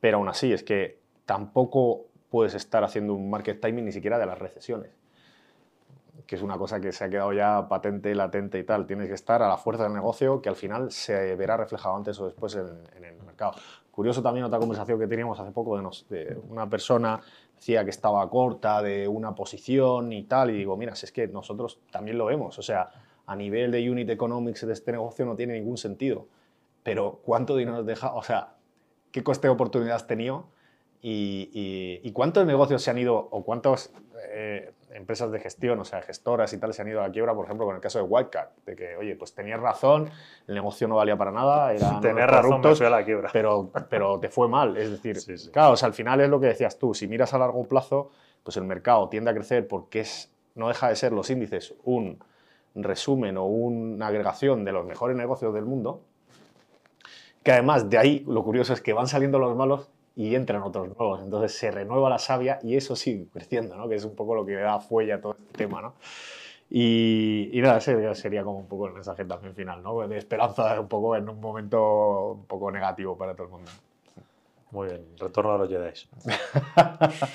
pero 0.00 0.16
aún 0.16 0.30
así 0.30 0.50
es 0.50 0.62
que 0.64 0.98
tampoco 1.30 2.06
puedes 2.28 2.54
estar 2.54 2.82
haciendo 2.82 3.14
un 3.14 3.30
market 3.30 3.60
timing 3.60 3.84
ni 3.84 3.92
siquiera 3.92 4.18
de 4.18 4.26
las 4.26 4.36
recesiones, 4.36 4.90
que 6.26 6.34
es 6.34 6.42
una 6.42 6.58
cosa 6.58 6.80
que 6.80 6.90
se 6.90 7.04
ha 7.04 7.08
quedado 7.08 7.32
ya 7.32 7.68
patente, 7.68 8.12
latente 8.16 8.58
y 8.58 8.64
tal. 8.64 8.84
Tienes 8.84 9.06
que 9.06 9.14
estar 9.14 9.40
a 9.40 9.46
la 9.46 9.56
fuerza 9.56 9.84
del 9.84 9.92
negocio 9.92 10.42
que 10.42 10.48
al 10.48 10.56
final 10.56 10.90
se 10.90 11.36
verá 11.36 11.56
reflejado 11.56 11.94
antes 11.94 12.18
o 12.18 12.24
después 12.24 12.56
en, 12.56 12.66
en 12.96 13.04
el 13.04 13.22
mercado. 13.22 13.52
Curioso 13.92 14.24
también 14.24 14.44
otra 14.44 14.58
conversación 14.58 14.98
que 14.98 15.06
teníamos 15.06 15.38
hace 15.38 15.52
poco 15.52 15.76
de, 15.76 15.84
nos- 15.84 16.08
de 16.08 16.36
una 16.48 16.68
persona 16.68 17.20
decía 17.54 17.84
que 17.84 17.90
estaba 17.90 18.28
corta 18.28 18.82
de 18.82 19.06
una 19.06 19.32
posición 19.32 20.12
y 20.12 20.24
tal, 20.24 20.50
y 20.50 20.54
digo, 20.54 20.76
mira, 20.76 20.96
si 20.96 21.06
es 21.06 21.12
que 21.12 21.28
nosotros 21.28 21.78
también 21.92 22.18
lo 22.18 22.24
vemos, 22.24 22.58
o 22.58 22.62
sea, 22.62 22.90
a 23.26 23.36
nivel 23.36 23.70
de 23.70 23.88
unit 23.88 24.10
economics 24.10 24.66
de 24.66 24.72
este 24.72 24.90
negocio 24.90 25.24
no 25.26 25.36
tiene 25.36 25.52
ningún 25.54 25.76
sentido, 25.76 26.26
pero 26.82 27.20
¿cuánto 27.24 27.54
dinero 27.54 27.76
nos 27.76 27.86
deja? 27.86 28.14
O 28.14 28.22
sea, 28.24 28.54
¿qué 29.12 29.22
coste 29.22 29.46
de 29.46 29.52
oportunidad 29.52 29.94
has 29.94 30.08
tenido? 30.08 30.46
Y, 31.02 31.50
y- 31.54 32.06
y 32.08 32.12
cuántos 32.12 32.44
negocios 32.46 32.82
se 32.82 32.90
han 32.90 32.98
ido, 32.98 33.16
o 33.16 33.42
cuántas 33.42 33.92
eh, 34.32 34.72
empresas 34.92 35.30
de 35.32 35.40
gestión, 35.40 35.78
o 35.80 35.84
sea, 35.84 36.02
gestoras 36.02 36.52
y 36.52 36.58
tal, 36.58 36.74
se 36.74 36.82
han 36.82 36.88
ido 36.88 37.00
a 37.00 37.06
la 37.06 37.12
quiebra, 37.12 37.34
por 37.34 37.46
ejemplo, 37.46 37.64
con 37.64 37.74
el 37.74 37.80
caso 37.80 37.98
de 37.98 38.04
Wildcard, 38.04 38.48
de 38.66 38.76
que, 38.76 38.96
oye, 38.96 39.16
pues 39.16 39.32
tenías 39.34 39.58
razón, 39.60 40.10
el 40.46 40.54
negocio 40.54 40.88
no 40.88 40.96
valía 40.96 41.16
para 41.16 41.32
nada, 41.32 41.72
eran 41.72 42.00
Tener 42.02 42.28
razón, 42.28 42.60
me 42.60 42.74
fui 42.74 42.86
a 42.86 42.90
la 42.90 43.04
quiebra. 43.04 43.30
pero, 43.32 43.70
pero 43.88 44.20
te 44.20 44.28
fue 44.28 44.46
mal. 44.48 44.76
Es 44.76 44.90
decir, 44.90 45.18
Sí, 45.18 45.38
sí. 45.38 45.50
claro, 45.50 45.72
o 45.72 45.76
sea, 45.76 45.86
al 45.86 45.94
final 45.94 46.20
es 46.20 46.28
lo 46.28 46.38
que 46.38 46.48
decías 46.48 46.78
tú, 46.78 46.92
si 46.92 47.08
miras 47.08 47.32
a 47.32 47.38
largo 47.38 47.64
plazo, 47.64 48.10
pues 48.42 48.56
el 48.58 48.64
mercado 48.64 49.08
tiende 49.08 49.30
a 49.30 49.34
crecer 49.34 49.66
porque 49.68 50.00
es, 50.00 50.30
no 50.54 50.68
deja 50.68 50.88
de 50.88 50.96
ser 50.96 51.12
los 51.12 51.30
índices 51.30 51.74
un 51.84 52.18
resumen 52.74 53.36
o 53.38 53.44
una 53.46 54.08
agregación 54.08 54.64
de 54.64 54.72
los 54.72 54.84
mejores 54.84 55.16
negocios 55.16 55.54
del 55.54 55.64
mundo, 55.64 56.02
que 57.42 57.52
además 57.52 57.88
de 57.88 57.98
ahí 57.98 58.24
lo 58.28 58.44
curioso 58.44 58.72
es 58.74 58.80
que 58.82 58.92
van 58.92 59.06
saliendo 59.08 59.38
los 59.38 59.56
malos 59.56 59.88
y 60.16 60.34
entran 60.34 60.62
otros 60.62 60.88
nuevos, 60.88 61.22
entonces 61.22 61.52
se 61.56 61.70
renueva 61.70 62.10
la 62.10 62.18
savia 62.18 62.58
y 62.62 62.76
eso 62.76 62.96
sigue 62.96 63.26
creciendo, 63.32 63.76
¿no? 63.76 63.88
que 63.88 63.94
es 63.94 64.04
un 64.04 64.14
poco 64.14 64.34
lo 64.34 64.44
que 64.44 64.54
da 64.54 64.80
fuelle 64.80 65.12
a 65.12 65.20
todo 65.20 65.32
este 65.32 65.52
tema. 65.56 65.80
¿no? 65.80 65.94
Y, 66.68 67.50
y 67.52 67.60
nada, 67.62 67.78
ese 67.78 68.14
sería 68.14 68.44
como 68.44 68.58
un 68.58 68.68
poco 68.68 68.86
el 68.86 68.92
mensaje 68.92 69.24
también 69.24 69.54
final, 69.54 69.82
¿no? 69.82 70.06
de 70.06 70.18
esperanza 70.18 70.80
un 70.80 70.88
poco 70.88 71.16
en 71.16 71.28
un 71.28 71.40
momento 71.40 72.32
un 72.32 72.46
poco 72.46 72.70
negativo 72.70 73.16
para 73.16 73.34
todo 73.34 73.46
el 73.46 73.52
mundo. 73.52 73.70
Muy 74.72 74.86
bien, 74.86 75.04
retorno 75.18 75.54
a 75.54 75.58
los 75.58 75.68
Jedi. 75.68 75.90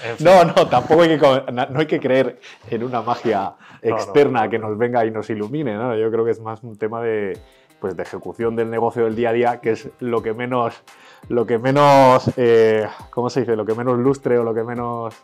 En 0.06 0.18
fin. 0.18 0.26
No, 0.26 0.45
no, 0.45 0.68
tampoco 0.69 1.02
hay 1.02 1.19
que, 1.19 1.52
no 1.52 1.80
hay 1.80 1.85
que 1.85 1.99
creer 1.99 2.39
en 2.69 2.84
una 2.84 3.02
magia 3.02 3.56
No, 3.84 3.89
no, 3.89 3.97
externa 3.97 4.45
no, 4.45 4.49
que 4.49 4.57
no. 4.57 4.69
nos 4.69 4.77
venga 4.77 5.06
y 5.06 5.11
nos 5.11 5.30
ilumine, 5.30 5.76
¿no? 5.76 5.97
Yo 5.97 6.10
creo 6.11 6.23
que 6.23 6.31
es 6.31 6.39
más 6.39 6.64
un 6.64 6.77
tema 6.77 7.02
de, 7.02 7.38
pues, 7.80 7.95
de 7.95 8.03
ejecución 8.03 8.56
del 8.56 8.69
negocio 8.69 9.06
del 9.06 9.15
día 9.15 9.30
a 9.30 9.34
día, 9.34 9.61
que 9.61 9.72
es 9.72 9.89
lo 9.99 10.22
que 10.22 10.34
menos, 10.34 10.81
lo 11.30 11.45
que 11.45 11.57
menos, 11.57 12.31
eh, 12.38 12.88
¿cómo 13.10 13.30
se 13.30 13.41
dice? 13.41 13.56
Lo 13.56 13.65
que 13.65 13.73
menos 13.73 13.97
lustre 13.97 14.38
o 14.38 14.43
lo 14.43 14.53
que 14.53 14.64
menos 14.64 15.15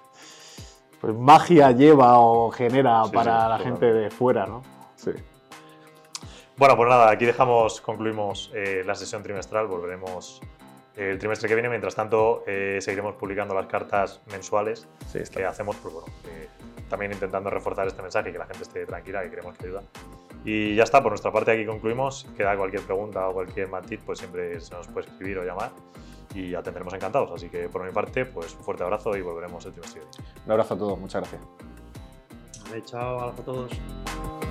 pues, 0.99 1.15
magia 1.15 1.71
lleva 1.71 2.19
o 2.19 2.51
genera 2.51 3.03
Sí, 3.05 3.11
para 3.13 3.43
sí, 3.43 3.49
la 3.49 3.59
gente 3.59 3.93
de 3.93 4.09
fuera, 4.09 4.45
¿no? 4.45 4.63
Sí. 4.95 5.11
Bueno, 6.57 6.75
pues 6.75 6.89
nada, 6.89 7.09
aquí 7.09 7.25
dejamos, 7.25 7.81
concluimos 7.81 8.51
eh, 8.53 8.83
la 8.85 8.93
sesión 8.93 9.23
trimestral, 9.23 9.65
volveremos 9.67 10.41
eh, 10.95 11.11
el 11.11 11.19
trimestre 11.19 11.47
que 11.47 11.55
viene. 11.55 11.69
Mientras 11.69 11.95
tanto, 11.95 12.43
eh, 12.45 12.79
seguiremos 12.81 13.15
publicando 13.15 13.55
las 13.55 13.67
cartas 13.67 14.21
mensuales 14.31 14.87
Sí, 15.07 15.19
que 15.33 15.45
hacemos, 15.45 15.75
pues 15.77 15.93
bueno, 15.93 16.07
eh, 16.27 16.47
también 16.89 17.11
intentando 17.11 17.49
reforzar 17.49 17.87
este 17.87 18.01
mensaje 18.01 18.31
que 18.31 18.37
la 18.37 18.45
gente 18.45 18.63
esté 18.63 18.85
tranquila, 18.85 19.23
que 19.23 19.31
creemos 19.31 19.57
que 19.57 19.65
ayuda. 19.65 19.83
Y 20.43 20.75
ya 20.75 20.83
está, 20.83 21.01
por 21.01 21.11
nuestra 21.11 21.31
parte 21.31 21.51
aquí 21.51 21.65
concluimos. 21.65 22.27
Queda 22.35 22.57
cualquier 22.57 22.83
pregunta 22.83 23.27
o 23.27 23.33
cualquier 23.33 23.69
matiz, 23.69 23.99
pues 24.05 24.19
siempre 24.19 24.59
se 24.59 24.73
nos 24.73 24.87
puede 24.87 25.07
escribir 25.07 25.37
o 25.39 25.43
llamar 25.43 25.71
y 26.33 26.55
atenderemos 26.55 26.93
encantados. 26.93 27.31
Así 27.31 27.49
que 27.49 27.69
por 27.69 27.83
mi 27.83 27.91
parte, 27.91 28.25
pues 28.25 28.55
un 28.55 28.63
fuerte 28.63 28.83
abrazo 28.83 29.15
y 29.15 29.21
volveremos 29.21 29.65
el 29.65 29.73
trimestre. 29.73 30.01
Un 30.45 30.51
abrazo 30.51 30.73
a 30.73 30.77
todos, 30.77 30.99
muchas 30.99 31.21
gracias. 31.21 31.41
Vale, 32.69 32.83
chao, 32.83 33.19
abrazo 33.19 33.41
a 33.41 33.45
todos. 33.45 34.50